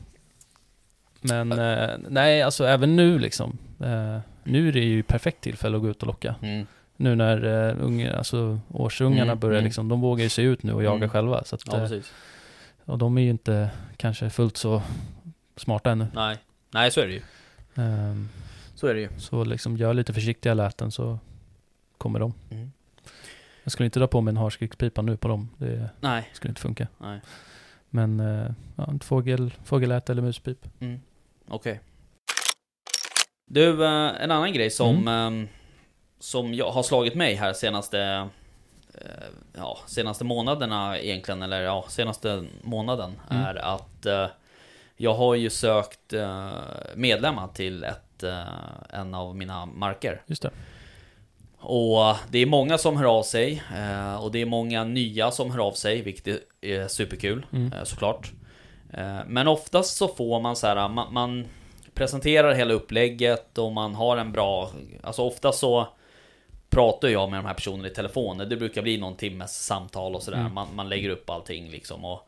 Men 1.22 1.52
eh, 1.52 1.90
nej, 2.10 2.42
alltså 2.42 2.66
även 2.66 2.96
nu 2.96 3.20
liksom. 3.20 3.58
Eh, 3.80 4.18
nu 4.44 4.68
är 4.68 4.72
det 4.72 4.80
ju 4.80 5.04
perfekt 5.04 5.42
tillfälle 5.42 5.76
att 5.78 5.82
gå 5.84 5.90
ut 5.90 6.02
och 6.02 6.08
locka. 6.08 6.36
Mm. 6.42 6.68
Nu 6.98 7.16
när 7.16 7.46
uh, 7.46 7.86
unga, 7.86 8.18
alltså 8.18 8.60
årsungarna 8.74 9.24
Mm, 9.32 9.40
börjar 9.40 9.58
mm. 9.58 9.66
liksom, 9.66 9.88
de 9.90 10.02
vågar 10.02 10.24
ju 10.24 10.30
se 10.30 10.42
ut 10.42 10.64
nu 10.64 10.74
och 10.74 10.84
jaga 10.84 10.96
Mm. 10.98 11.10
själva. 11.10 11.44
Så 11.44 11.56
att, 11.56 11.62
Ja, 11.66 11.72
precis. 11.74 12.12
Och 12.86 12.98
de 12.98 13.18
är 13.18 13.22
ju 13.22 13.30
inte 13.30 13.70
kanske 13.98 14.30
fullt 14.30 14.58
så 14.58 14.82
smarta 15.56 15.92
ännu. 15.92 16.08
Nej, 16.14 16.38
nej 16.72 16.92
så 16.92 17.02
är 17.02 17.08
det 17.08 17.14
ju. 17.14 17.22
Ehm, 17.76 18.30
Så 18.76 18.88
är 18.88 18.94
det 18.94 19.00
ju. 19.02 19.10
Så 19.18 19.44
liksom 19.44 19.78
gör 19.78 19.94
lite 19.94 20.14
försiktiga 20.14 20.54
läten 20.54 20.92
så 20.92 21.20
kommer 21.98 22.20
de. 22.20 22.34
Mm. 22.52 22.72
Jag 23.64 23.72
skulle 23.72 23.86
inte 23.86 24.00
dra 24.00 24.08
på 24.08 24.22
mig 24.22 24.32
en 24.32 24.38
harskrikspipa 24.38 25.02
nu 25.02 25.18
på 25.18 25.28
dem. 25.28 25.50
Det 25.58 25.90
Nej, 26.00 26.30
skulle 26.34 26.50
inte 26.52 26.62
funka. 26.62 26.88
nej. 26.98 27.22
Men 27.90 28.20
eh, 28.20 28.52
ja, 28.76 28.94
ett 28.96 29.04
fågel, 29.04 29.54
fågelläte 29.64 30.12
eller 30.12 30.22
muspip. 30.22 30.68
Mm. 30.80 31.00
Okej. 31.48 31.80
Du, 33.48 33.86
eh, 33.86 34.24
en 34.24 34.32
annan 34.32 34.54
grej 34.54 34.70
som, 34.70 35.08
Mm. 35.08 35.44
eh, 35.44 35.50
som 36.20 36.54
jag 36.54 36.72
har 36.72 36.84
slagit 36.84 37.16
mig 37.16 37.36
här 37.36 37.54
senaste, 37.54 38.30
ja, 39.58 39.78
senaste 39.88 40.24
månaderna 40.24 41.00
egentligen, 41.00 41.42
eller 41.42 41.62
ja, 41.62 41.86
senaste 41.90 42.44
månaden, 42.62 43.20
Mm. 43.30 43.44
är 43.44 43.56
att 43.56 44.06
eh, 44.06 44.28
jag 44.98 45.14
har 45.14 45.36
ju 45.36 45.50
sökt 45.50 46.14
eh, 46.14 46.52
medlemmar 46.96 47.48
till 47.48 47.84
ett, 47.84 48.24
eh, 48.24 48.44
en 48.90 49.14
av 49.16 49.36
mina 49.36 49.66
marker. 49.66 50.22
Just 50.26 50.42
det. 50.42 50.50
Och 51.64 52.16
det 52.30 52.40
är 52.40 52.46
många 52.46 52.78
som 52.78 52.98
hör 52.98 53.06
av 53.18 53.24
sig 53.24 53.64
eh, 53.78 54.16
och 54.24 54.32
det 54.32 54.42
är 54.42 54.46
många 54.46 54.84
nya 54.84 55.32
som 55.32 55.52
hör 55.52 55.60
av 55.68 55.72
sig, 55.72 56.02
vilket 56.02 56.40
är 56.62 56.88
superkul 56.88 57.46
Mm. 57.54 57.74
eh, 57.74 57.84
såklart. 57.84 58.32
Eh, 58.94 59.20
Men 59.28 59.48
oftast 59.48 59.98
så 59.98 60.08
får 60.08 60.40
man 60.40 60.56
så 60.56 60.68
här, 60.68 60.88
man, 60.90 61.14
man 61.14 61.46
presenterar 61.94 62.54
hela 62.54 62.74
upplägget 62.74 63.58
och 63.58 63.72
man 63.72 63.96
har 63.96 64.18
en 64.18 64.32
bra, 64.32 64.70
alltså 65.04 65.22
ofta 65.24 65.52
så 65.52 65.88
pratar 66.72 67.08
jag 67.08 67.30
med 67.30 67.40
de 67.40 67.46
här 67.46 67.54
personerna 67.54 67.88
i 67.88 67.92
telefon. 67.92 68.38
Det 68.38 68.58
brukar 68.58 68.82
bli 68.82 68.98
någon 68.98 69.16
timmes 69.16 69.66
samtal 69.66 70.16
och 70.16 70.24
sådär. 70.24 70.38
Mm. 70.38 70.54
Man, 70.54 70.68
man 70.76 70.90
lägger 70.90 71.10
upp 71.10 71.30
allting 71.30 71.70
liksom 71.70 72.06
och 72.06 72.28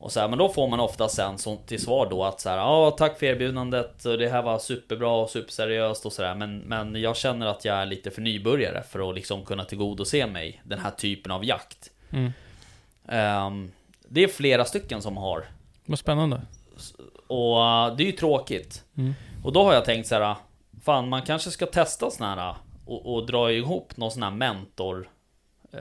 och 0.00 0.12
så 0.12 0.20
här, 0.20 0.28
men 0.28 0.38
då 0.38 0.48
får 0.48 0.68
man 0.68 0.80
ofta 0.80 1.08
sen 1.08 1.38
som 1.38 1.56
till 1.56 1.80
svar 1.80 2.06
då 2.10 2.24
att 2.24 2.40
så 2.40 2.48
här, 2.48 2.56
ja 2.56 2.90
tack 2.90 3.18
för 3.18 3.26
erbjudandet 3.26 4.04
och 4.04 4.18
det 4.18 4.28
här 4.28 4.42
var 4.42 4.58
superbra 4.58 5.10
och 5.10 5.30
superseriöst 5.30 6.06
och 6.06 6.12
sådär 6.12 6.34
men, 6.34 6.58
men 6.58 7.00
jag 7.00 7.16
känner 7.16 7.46
att 7.46 7.64
jag 7.64 7.76
är 7.76 7.86
lite 7.86 8.10
för 8.10 8.22
nybörjare 8.22 8.82
för 8.82 9.08
att 9.08 9.14
liksom 9.14 9.44
kunna 9.44 9.64
tillgodose 9.64 10.26
mig 10.26 10.62
den 10.64 10.78
här 10.78 10.90
typen 10.90 11.32
av 11.32 11.44
jakt. 11.44 11.90
Mm. 12.10 12.32
Ehm, 13.08 13.72
det 14.08 14.24
är 14.24 14.28
flera 14.28 14.64
stycken 14.64 15.02
som 15.02 15.16
har 15.16 15.44
Vad 15.86 15.98
spännande. 15.98 16.40
och 17.26 17.56
uh, 17.56 17.96
det 17.96 18.02
är 18.02 18.06
ju 18.06 18.12
tråkigt. 18.12 18.84
Mm. 18.96 19.14
Och 19.44 19.52
då 19.52 19.64
har 19.64 19.74
jag 19.74 19.84
tänkt 19.84 20.08
så 20.08 20.14
här, 20.14 20.36
fan 20.84 21.08
man 21.08 21.22
kanske 21.22 21.50
ska 21.50 21.66
testa 21.66 22.10
sån 22.10 22.26
här 22.26 22.50
uh, 22.50 22.56
och, 22.88 23.14
och 23.14 23.26
dra 23.26 23.52
ihop 23.52 23.96
någon 23.96 24.10
sån 24.10 24.22
här 24.22 24.30
mentor 24.30 25.08
eh, 25.72 25.80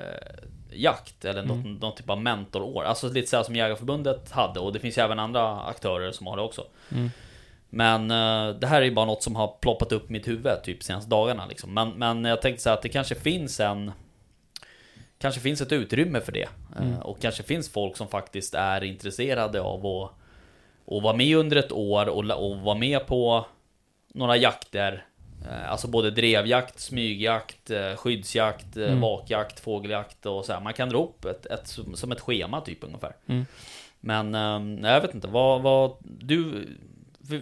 jakt 0.71 1.25
eller 1.25 1.43
något, 1.43 1.65
Mm. 1.65 1.73
någon 1.75 1.95
typ 1.95 2.09
av 2.09 2.21
mentorår. 2.21 2.83
Alltså 2.83 3.09
lite 3.09 3.27
så 3.27 3.37
här 3.37 3.43
som 3.43 3.55
Jägarförbundet 3.55 4.31
hade 4.31 4.59
och 4.59 4.73
det 4.73 4.79
finns 4.79 4.97
ju 4.97 5.01
även 5.01 5.19
andra 5.19 5.61
aktörer 5.61 6.11
som 6.11 6.27
har 6.27 6.35
det 6.37 6.41
också. 6.43 6.65
Mm. 6.91 7.09
Men 7.69 8.11
eh, 8.11 8.59
det 8.59 8.67
här 8.67 8.81
är 8.81 8.85
ju 8.85 8.91
bara 8.91 9.05
något 9.05 9.23
som 9.23 9.35
har 9.35 9.47
ploppat 9.61 9.91
upp 9.91 10.09
i 10.09 10.13
mitt 10.13 10.27
huvud 10.27 10.63
typ 10.63 10.83
senaste 10.83 11.09
dagarna 11.09 11.45
liksom. 11.45 11.73
Men, 11.73 11.89
men 11.89 12.25
jag 12.25 12.41
tänkte 12.41 12.63
så 12.63 12.69
här 12.69 12.77
att 12.77 12.81
det 12.83 12.89
kanske 12.89 13.15
finns 13.15 13.59
en 13.59 13.91
Kanske 15.19 15.41
finns 15.41 15.61
ett 15.61 15.71
utrymme 15.71 16.21
för 16.21 16.31
det. 16.31 16.41
Eh, 16.75 16.81
Mm. 16.81 16.99
Och 17.01 17.21
kanske 17.21 17.43
finns 17.43 17.69
folk 17.69 17.97
som 17.97 18.07
faktiskt 18.07 18.53
är 18.53 18.83
intresserade 18.83 19.61
av 19.61 19.85
att 19.85 20.11
och 20.85 21.01
vara 21.01 21.15
med 21.15 21.37
under 21.37 21.57
ett 21.57 21.71
år 21.71 22.09
och, 22.09 22.49
och 22.49 22.57
vara 22.59 22.77
med 22.77 23.07
på 23.07 23.45
några 24.13 24.37
jakter. 24.37 25.05
Eh, 25.45 25.71
Alltså 25.71 25.87
både 25.87 26.11
drevjakt, 26.11 26.79
smygjakt, 26.79 27.69
eh, 27.71 27.95
skyddsjakt, 27.95 28.77
eh, 28.77 28.83
Mm. 28.87 28.99
vakjakt, 29.01 29.59
fågeljakt 29.59 30.25
och 30.25 30.45
så 30.45 30.53
här. 30.53 30.61
Man 30.61 30.73
kan 30.73 30.89
dra 30.89 30.97
upp 31.03 31.25
ett, 31.25 31.45
ett, 31.45 31.77
som 31.95 32.11
ett 32.11 32.19
schema 32.21 32.61
typ 32.61 32.83
ungefär. 32.83 33.11
Mm. 33.27 33.45
Men 33.99 34.35
eh, 34.35 34.59
nej, 34.59 34.91
jag 34.93 35.01
vet 35.01 35.15
inte, 35.15 35.27
vad, 35.27 35.61
vad 35.61 35.91
du... 36.01 36.67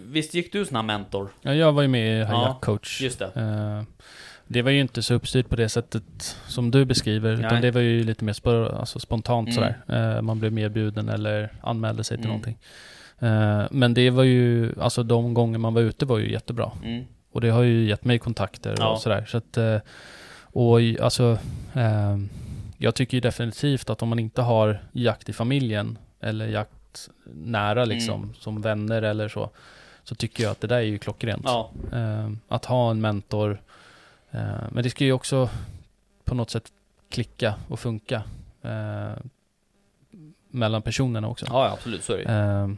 Visst 0.06 0.34
gick 0.34 0.52
du 0.54 0.66
sån 0.66 0.76
här 0.76 0.84
mentor? 0.84 1.30
Ja, 1.42 1.54
jag 1.54 1.72
var 1.72 1.82
ju 1.82 1.88
med 1.88 2.18
i 2.18 2.20
Ja, 2.20 2.60
Coach. 2.62 3.02
Just 3.02 3.20
det. 3.20 3.86
Det 4.48 4.62
var 4.62 4.72
ju 4.72 4.80
inte 4.82 5.04
så 5.04 5.14
uppstyrt 5.14 5.50
på 5.50 5.56
det 5.56 5.70
sättet 5.70 6.38
som 6.48 6.72
du 6.72 6.86
beskriver, 6.86 7.36
Nej. 7.38 7.46
utan 7.46 7.62
det 7.62 7.72
var 7.72 7.82
ju 7.82 8.04
lite 8.04 8.24
mer 8.26 8.34
sp- 8.34 8.80
alltså 8.80 9.00
spontant 9.00 9.50
Mm. 9.50 9.56
sådär. 9.88 10.22
Man 10.22 10.40
blev 10.40 10.54
medbjuden 10.54 11.10
eller 11.10 11.50
anmälde 11.62 12.04
sig 12.04 12.18
till 12.18 12.26
Mm. 12.26 12.38
någonting. 12.38 12.58
Men 13.80 13.94
det 13.94 14.10
var 14.10 14.24
ju, 14.24 14.74
alltså 14.82 15.04
de 15.04 15.34
gånger 15.34 15.58
man 15.58 15.74
var 15.74 15.82
ute 15.82 16.06
var 16.06 16.18
ju 16.18 16.32
jättebra. 16.32 16.72
Mm. 16.84 17.06
Och 17.36 17.42
det 17.42 17.50
har 17.50 17.64
ju 17.64 17.86
gett 17.88 18.06
mig 18.06 18.20
kontakter 18.20 18.76
Ja. 18.80 18.90
och 18.92 19.02
sådär. 19.02 19.26
Så 19.28 19.38
att, 19.38 19.58
eh, 19.58 19.78
och 20.42 20.80
alltså, 21.02 21.38
eh, 21.74 22.18
jag 22.78 22.96
tycker 22.96 23.18
ju 23.18 23.22
definitivt 23.22 23.90
att 23.90 24.02
om 24.02 24.10
man 24.10 24.20
inte 24.20 24.42
har 24.42 24.80
jakt 24.92 25.30
i 25.30 25.34
familjen 25.34 25.98
eller 26.20 26.48
jakt 26.48 27.10
nära 27.34 27.86
liksom, 27.86 28.24
Mm. 28.24 28.34
som 28.40 28.62
vänner 28.62 29.02
eller 29.02 29.28
så, 29.28 29.50
så 30.04 30.16
tycker 30.16 30.44
jag 30.44 30.52
att 30.52 30.62
det 30.62 30.68
där 30.68 30.76
är 30.78 30.82
ju 30.82 30.98
klockrent. 30.98 31.42
Ja, 31.46 31.70
Eh, 31.94 32.30
att 32.48 32.66
ha 32.66 32.92
en 32.92 33.02
mentor. 33.02 33.62
Eh, 34.32 34.40
men 34.72 34.84
det 34.84 34.90
ska 34.90 35.04
ju 35.06 35.12
också 35.14 35.50
på 36.24 36.36
något 36.36 36.50
sätt 36.50 36.72
klicka 37.10 37.56
och 37.68 37.80
funka. 37.80 38.24
Eh, 38.62 39.14
mellan 40.50 40.82
personerna 40.82 41.28
också. 41.28 41.46
ja, 41.50 41.70
absolut, 41.74 42.04
så 42.04 42.14
är 42.14 42.18
det 42.18 42.76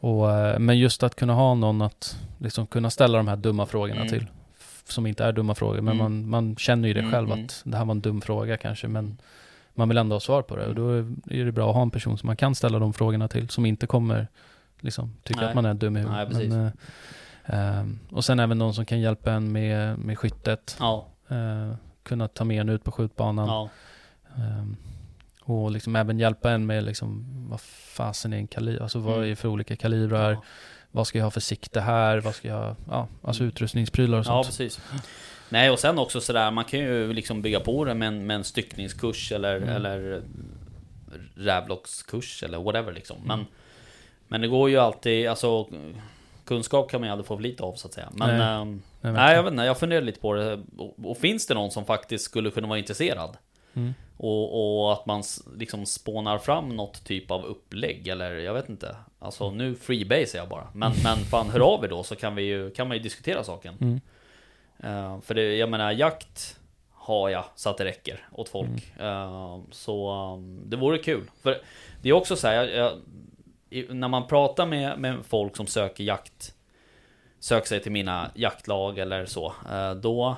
och, 0.00 0.30
eh, 0.32 0.58
men 0.58 0.78
just 0.78 1.02
att 1.02 1.14
kunna 1.14 1.34
ha 1.34 1.54
någon 1.54 1.82
att 1.82 2.18
liksom 2.38 2.66
kunna 2.66 2.90
ställa 2.90 3.18
de 3.18 3.28
här 3.28 3.36
dumma 3.36 3.66
frågorna 3.66 4.00
Mm. 4.00 4.08
till. 4.08 4.26
Som 4.84 5.06
inte 5.06 5.24
är 5.24 5.32
dumma 5.32 5.54
frågor, 5.54 5.80
men 5.80 5.94
Mm. 5.94 5.98
man, 5.98 6.28
man 6.30 6.56
känner 6.56 6.88
ju 6.88 6.94
det 6.94 7.00
Mm, 7.00 7.12
själv 7.12 7.30
mm. 7.32 7.44
att 7.44 7.62
det 7.64 7.76
här 7.76 7.84
var 7.84 7.94
en 7.94 8.00
dum 8.00 8.20
fråga 8.20 8.56
kanske, 8.56 8.88
men 8.88 9.18
man 9.74 9.88
vill 9.88 9.98
ändå 9.98 10.14
ha 10.16 10.20
svar 10.20 10.42
på 10.42 10.56
det. 10.56 10.66
Och 10.66 10.74
då 10.74 10.90
är 11.30 11.44
det 11.44 11.52
bra 11.52 11.68
att 11.68 11.74
ha 11.74 11.82
en 11.82 11.90
person 11.90 12.18
som 12.18 12.26
man 12.26 12.36
kan 12.36 12.54
ställa 12.54 12.78
de 12.78 12.92
frågorna 12.92 13.28
till, 13.28 13.48
som 13.48 13.66
inte 13.66 13.86
kommer 13.86 14.28
liksom 14.80 15.14
tycka 15.22 15.40
Nej. 15.40 15.48
att 15.48 15.54
man 15.54 15.64
är 15.64 15.74
dum 15.74 15.96
i 15.96 16.00
Nej, 16.02 16.10
huvudet. 16.10 16.28
precis. 16.28 16.52
Men, 16.52 16.66
eh, 17.44 17.78
ehm, 17.78 17.98
och 18.10 18.24
sen 18.24 18.40
även 18.40 18.58
någon 18.58 18.74
som 18.74 18.84
kan 18.84 19.00
hjälpa 19.00 19.32
en 19.32 19.52
med, 19.52 19.98
med 19.98 20.18
skyttet. 20.18 20.76
Ja, 20.80 21.06
Eh, 21.30 21.74
kunna 22.02 22.28
ta 22.28 22.44
med 22.44 22.60
en 22.60 22.68
ut 22.68 22.84
på 22.84 22.92
skjutbanan. 22.92 23.48
ja, 23.48 23.68
Ehm, 24.36 24.76
och 25.50 25.70
liksom 25.70 25.96
även 25.96 26.18
hjälpa 26.18 26.50
en 26.50 26.66
med 26.66 26.84
liksom, 26.84 27.24
vad 27.50 27.60
fasen 27.60 28.32
är 28.32 28.36
en 28.36 28.46
kaliber? 28.46 28.82
Alltså 28.82 28.98
vad 28.98 29.12
Mm. 29.14 29.24
är 29.24 29.28
det 29.28 29.36
för 29.36 29.48
olika 29.48 29.76
kalibrar? 29.76 30.30
ja. 30.32 30.42
Vad 30.90 31.06
ska 31.06 31.18
jag 31.18 31.24
ha 31.26 31.30
för 31.30 31.40
sikte 31.40 31.80
här? 31.80 32.18
Vad 32.20 32.34
ska 32.34 32.48
jag? 32.48 32.76
Ja, 32.90 33.08
alltså 33.22 33.42
Mm. 33.42 33.48
utrustningsprylar 33.48 34.18
och 34.18 34.26
ja, 34.26 34.42
sånt. 34.44 34.46
precis. 34.46 34.80
Nej, 35.48 35.70
och 35.70 35.78
sen 35.78 35.98
också 35.98 36.20
sådär, 36.20 36.50
man 36.50 36.64
kan 36.64 36.80
ju 36.80 37.12
liksom 37.12 37.42
bygga 37.42 37.60
på 37.60 37.84
det 37.84 37.94
med 37.94 38.08
en, 38.08 38.26
med 38.26 38.36
en 38.36 38.44
styckningskurs 38.44 39.32
eller, 39.32 39.56
Mm. 39.56 39.68
eller 39.68 40.22
rävlockskurs 41.34 42.42
eller 42.42 42.58
whatever 42.58 42.92
liksom. 42.92 43.16
Men, 43.24 43.46
Men 44.28 44.40
det 44.40 44.48
går 44.48 44.70
ju 44.70 44.78
alltid, 44.78 45.28
alltså 45.28 45.68
kunskap 46.44 46.90
kan 46.90 47.00
man 47.00 47.08
ju 47.08 47.12
aldrig 47.12 47.26
få 47.26 47.36
för 47.36 47.42
lite 47.42 47.62
av 47.62 47.74
så 47.74 47.86
att 47.88 47.94
säga. 47.94 48.08
Men 48.12 48.38
Nej. 48.38 48.46
ehm, 48.62 48.82
Nej, 49.00 49.12
nej, 49.12 49.34
jag 49.36 49.42
vet 49.42 49.52
inte, 49.52 49.62
jag 49.64 49.78
funderar 49.78 50.00
lite 50.00 50.20
på 50.20 50.32
det. 50.34 50.60
Och, 50.78 50.94
och 51.10 51.18
finns 51.18 51.46
det 51.46 51.54
någon 51.54 51.70
som 51.70 51.84
faktiskt 51.84 52.24
skulle 52.24 52.50
kunna 52.50 52.68
vara 52.68 52.78
intresserad? 52.78 53.36
Mm. 53.74 53.94
Och, 54.20 54.82
och 54.82 54.92
att 54.92 55.06
man 55.06 55.22
liksom 55.56 55.86
spånar 55.86 56.38
fram 56.38 56.68
något 56.76 57.04
typ 57.04 57.30
av 57.30 57.44
upplägg 57.44 58.08
eller 58.08 58.34
jag 58.34 58.54
vet 58.54 58.68
inte. 58.68 58.96
Alltså 59.18 59.44
Mm. 59.44 59.58
nu 59.58 59.74
freebase 59.74 60.36
jag 60.36 60.48
bara. 60.48 60.68
Men, 60.72 60.92
men 61.04 61.16
fan 61.16 61.50
hör 61.50 61.60
av 61.60 61.84
er 61.84 61.88
då 61.88 62.02
så 62.02 62.16
kan, 62.16 62.34
vi 62.34 62.42
ju, 62.42 62.70
kan 62.70 62.88
man 62.88 62.96
ju 62.96 63.02
diskutera 63.02 63.44
saken. 63.44 63.74
Mm. 63.80 64.00
Eh, 64.78 65.20
för 65.20 65.34
det, 65.34 65.56
jag 65.56 65.68
menar 65.68 65.92
jakt 65.92 66.58
har 66.92 67.28
jag 67.28 67.44
så 67.54 67.70
att 67.70 67.78
det 67.78 67.84
räcker 67.84 68.28
åt 68.32 68.48
folk. 68.48 68.92
Mm. 68.98 69.08
Eh, 69.08 69.60
så 69.70 70.10
um, 70.34 70.62
det 70.70 70.76
vore 70.76 70.98
kul. 70.98 71.30
För 71.42 71.60
det 72.02 72.08
är 72.08 72.12
också 72.12 72.36
så 72.36 72.46
här, 72.46 72.54
jag, 72.54 72.92
jag, 73.68 73.94
när 73.94 74.08
man 74.08 74.26
pratar 74.26 74.66
med, 74.66 74.98
med 74.98 75.18
folk 75.28 75.56
som 75.56 75.66
söker 75.66 76.04
jakt, 76.04 76.54
söker 77.40 77.66
sig 77.66 77.82
till 77.82 77.92
mina 77.92 78.30
jaktlag 78.34 78.98
eller 78.98 79.26
så, 79.26 79.52
eh, 79.70 79.94
då 79.94 80.36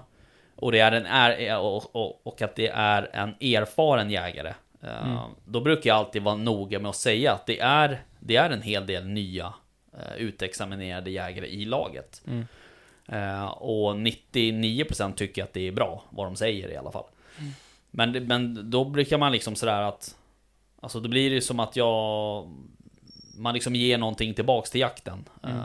och 0.60 0.72
det 0.72 0.78
är 0.80 0.92
en 0.92 1.06
är, 1.06 1.58
och, 1.58 1.96
och, 1.96 2.26
och 2.26 2.42
att 2.42 2.56
det 2.56 2.68
är 2.68 3.10
en 3.12 3.28
erfaren 3.40 4.10
jägare. 4.10 4.54
eh, 4.82 5.06
Mm. 5.06 5.18
Då 5.44 5.60
brukar 5.60 5.90
jag 5.90 5.96
alltid 5.96 6.22
vara 6.22 6.36
noga 6.36 6.78
med 6.78 6.88
att 6.88 6.96
säga 6.96 7.32
att 7.32 7.46
det 7.46 7.60
är, 7.60 8.02
det 8.20 8.36
är 8.36 8.50
en 8.50 8.62
hel 8.62 8.86
del 8.86 9.06
nya 9.06 9.54
eh, 9.92 10.14
utexaminerade 10.16 11.10
jägare 11.10 11.46
i 11.46 11.64
laget. 11.64 12.22
Mm. 12.26 12.46
Eh, 13.08 13.44
och 13.50 13.94
99% 13.94 15.14
tycker 15.14 15.44
att 15.44 15.52
det 15.52 15.68
är 15.68 15.72
bra, 15.72 16.02
vad 16.10 16.26
de 16.26 16.36
säger 16.36 16.68
i 16.68 16.76
alla 16.76 16.92
fall. 16.92 17.04
Men, 17.90 18.12
det- 18.12 18.20
men 18.20 18.70
då 18.70 18.84
brukar 18.84 19.18
man 19.18 19.32
liksom 19.32 19.54
sådär 19.56 19.82
att 19.82 20.16
Alltså 20.82 21.00
då 21.00 21.08
blir 21.08 21.30
det 21.30 21.40
som 21.40 21.60
att 21.60 21.76
jag 21.76 22.48
Man 23.36 23.54
liksom 23.54 23.74
ger 23.74 23.98
någonting 23.98 24.34
tillbaks 24.34 24.70
till 24.70 24.80
jakten 24.80 25.24
Mm. 25.42 25.56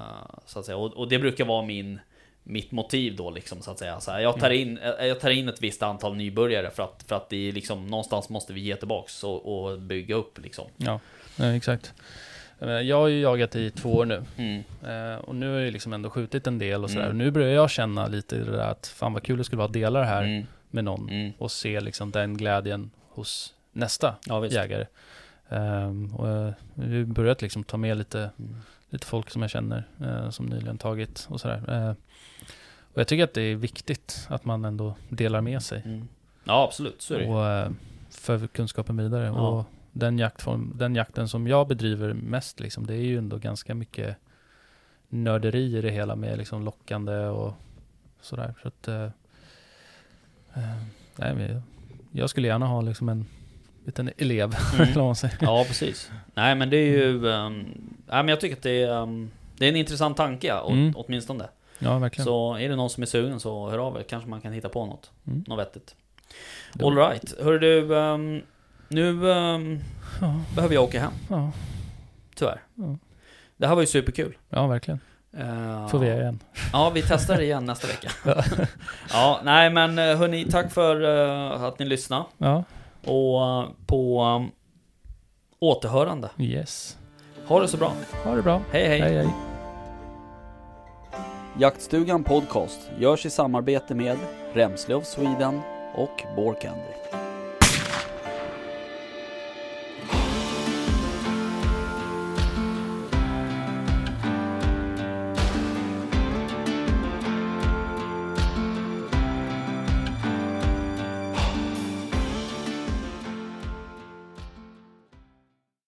Så 0.45 0.59
att 0.59 0.65
säga, 0.65 0.77
och, 0.77 0.93
och 0.93 1.07
det 1.07 1.19
brukar 1.19 1.45
vara 1.45 1.61
min 1.65 1.99
Mitt 2.47 2.72
motiv 2.72 3.15
då 3.15 3.31
liksom 3.31 3.61
så 3.61 3.72
att 3.72 3.80
säga 3.80 3.99
så 3.99 4.11
här, 4.11 4.19
jag, 4.19 4.39
tar 4.39 4.49
in, 4.49 4.77
eh, 4.77 5.05
jag 5.05 5.19
tar 5.19 5.30
in 5.30 5.49
ett 5.49 5.61
visst 5.61 5.84
antal 5.84 6.15
nybörjare 6.15 6.69
för 6.72 6.84
att, 6.84 7.03
för 7.07 7.15
att 7.15 7.30
det 7.30 7.47
är 7.49 7.51
liksom 7.51 7.88
Någonstans 7.88 8.30
måste 8.30 8.53
vi 8.53 8.61
ge 8.61 8.76
tillbaks 8.76 9.23
och, 9.23 9.65
och 9.69 9.80
bygga 9.80 10.15
upp 10.15 10.39
liksom 10.39 10.65
Ja, 10.77 10.99
exakt. 11.39 11.93
Eh, 12.59 12.69
Jag 12.69 12.97
har 12.99 13.07
ju 13.07 13.19
jagat 13.22 13.55
i 13.55 13.72
två 13.72 13.93
år 13.93 14.05
nu. 14.05 14.23
mm. 14.38 14.63
Eh, 14.85 15.17
och 15.19 15.35
nu 15.35 15.53
har 15.53 15.59
jag 15.59 15.73
liksom 15.73 15.93
ändå 15.93 16.09
skjutit 16.09 16.47
en 16.47 16.59
del 16.59 16.84
och 16.84 16.89
sådär. 16.89 17.05
Mm. 17.05 17.17
Nu 17.17 17.31
börjar 17.31 17.49
jag 17.49 17.69
känna 17.69 18.07
lite 18.07 18.35
det 18.38 18.51
där 18.51 18.67
att 18.72 18.88
fan 18.88 19.13
vad 19.13 19.23
kul 19.23 19.38
det 19.38 19.43
skulle 19.43 19.57
vara 19.57 19.67
att 19.67 19.73
dela 19.73 19.99
det 19.99 20.05
här 20.05 20.23
Mm. 20.23 20.45
med 20.69 20.84
någon. 20.84 21.09
Mm. 21.09 21.31
Och 21.38 21.51
se 21.51 21.80
liksom 21.81 22.11
den 22.11 22.38
glädjen 22.38 22.91
hos 23.09 23.53
nästa 23.72 24.15
Ja 24.26 24.45
jägare. 24.47 24.85
Ehm, 25.49 26.15
och 26.15 26.27
eh, 26.30 26.51
vi 26.73 26.97
har 26.97 27.05
börjat 27.05 27.41
liksom 27.41 27.63
ta 27.63 27.77
med 27.77 27.97
lite, 27.97 28.19
Mm. 28.39 28.55
lite 28.89 29.05
folk 29.07 29.30
som 29.30 29.41
jag 29.41 29.51
känner 29.51 29.84
eh, 30.01 30.30
som 30.30 30.45
nyligen 30.45 30.77
tagit 30.77 31.27
och 31.30 31.41
sådär. 31.41 31.95
Och 32.95 32.99
jag 33.01 33.07
tycker 33.07 33.23
att 33.23 33.34
det 33.34 33.41
är 33.41 33.55
viktigt 33.55 34.27
att 34.30 34.45
man 34.45 34.65
ändå 34.65 34.95
delar 35.09 35.41
med 35.41 35.61
sig 35.63 35.81
mm. 35.85 36.07
Ja 36.43 36.63
absolut, 36.63 37.01
så 37.01 37.13
är 37.13 37.19
det 37.19 37.26
och 37.27 37.45
eh, 37.47 37.72
för 38.09 38.47
kunskapen 38.47 38.97
vidare. 38.97 39.26
Ja. 39.26 39.31
Och 39.49 39.65
den, 39.91 40.19
jaktform, 40.19 40.72
den 40.76 40.95
jakten 40.95 41.27
som 41.27 41.47
jag 41.47 41.67
bedriver 41.67 42.13
mest, 42.13 42.59
liksom, 42.59 42.88
det 42.88 42.93
är 42.93 43.01
ju 43.05 43.17
ändå 43.17 43.38
ganska 43.38 43.76
mycket 43.76 44.17
nörderi 45.09 45.77
i 45.77 45.81
det 45.81 45.89
hela 45.89 46.15
med 46.15 46.38
liksom 46.38 46.63
lockande 46.65 47.26
och 47.26 47.53
sådär. 48.22 48.53
Så 48.61 48.67
att, 48.67 48.88
eh, 48.88 49.03
eh, 50.53 50.77
nej, 51.15 51.35
men 51.35 51.61
jag- 52.11 52.30
skulle 52.30 52.47
gärna 52.47 52.67
ha 52.67 52.81
liksom 52.81 53.09
en 53.09 53.26
liten 53.85 54.11
elev, 54.17 54.55
Mm. 54.80 55.30
Ja, 55.41 55.63
precis. 55.67 56.11
Nej, 56.34 56.55
men 56.55 56.69
det 56.69 56.77
är 56.77 56.97
ju... 56.97 57.26
Um, 57.26 57.53
nej, 58.07 58.23
men 58.23 58.27
jag 58.27 58.39
tycker 58.41 58.55
att 58.55 58.63
det 58.63 58.84
är... 58.84 59.01
Um, 59.01 59.31
det 59.57 59.65
är 59.65 59.69
en 59.69 59.76
intressant 59.76 60.17
tanke, 60.17 60.47
ja, 60.47 60.72
Mm. 60.72 60.93
åtminstone. 60.95 61.45
Ja, 61.86 61.98
verkligen. 61.99 62.26
Så 62.26 62.56
är 62.57 62.70
det 62.70 62.76
någon 62.76 62.90
som 62.90 63.03
är 63.03 63.07
sugen 63.07 63.40
så 63.40 63.70
hör 63.70 63.78
av 63.78 63.98
er. 63.98 64.03
Kanske 64.03 64.30
man 64.30 64.41
kan 64.41 64.53
hitta 64.53 64.70
på 64.70 64.86
något. 64.86 65.12
Mm. 65.28 65.44
Något 65.48 65.60
vettigt. 65.60 65.95
Det- 66.74 66.86
All 66.86 66.95
right. 66.98 67.34
Hör 67.44 67.60
du, 67.60 67.82
um, 67.95 68.41
nu 68.88 69.10
um, 69.10 69.80
Ja, 70.22 70.41
behöver 70.56 70.76
jag 70.76 70.84
åka 70.84 70.99
hem. 70.99 71.12
ja, 71.30 71.52
Tyvärr. 72.36 72.62
Ja. 72.76 72.98
Det 73.57 73.68
här 73.68 73.76
var 73.76 73.82
ju 73.82 73.88
superkul. 73.88 74.38
ja, 74.49 74.68
verkligen. 74.68 74.99
Uh, 75.40 75.88
Får 75.88 75.99
vi 75.99 76.07
göra 76.07 76.22
igen. 76.22 76.40
Ja, 76.74 76.90
vi 76.90 77.02
testar 77.02 77.38
det 77.38 77.44
igen 77.44 77.66
nästa 77.66 77.88
vecka. 77.88 78.12
ja, 79.14 79.40
nej 79.44 79.70
men 79.70 79.99
eh, 79.99 80.18
hörni, 80.18 80.45
tack 80.52 80.72
för 80.74 81.02
eh, 81.56 81.64
att 81.64 81.80
ni 81.80 81.86
lyssnade. 81.86 82.26
Ja, 82.38 82.64
Och 83.06 83.45
eh, 83.64 83.68
på 83.86 84.24
um, 84.24 84.52
återhörande. 85.60 86.30
yes. 86.38 86.98
Ha 87.48 87.60
det 87.62 87.68
så 87.68 87.78
bra. 87.78 87.94
Ha 88.24 88.36
det 88.36 88.41
bra. 88.41 88.62
Hej 88.72 88.88
hej. 88.88 89.02
hej. 89.02 89.16
hej. 89.18 89.28
Jaktstugan 91.60 92.23
Podcast 92.23 92.80
görs 92.99 93.26
i 93.26 93.30
samarbete 93.30 93.95
med 93.95 94.18
Remslöv 94.53 95.02
Sweden 95.02 95.61
och 95.94 96.23
Candy. 96.61 97.24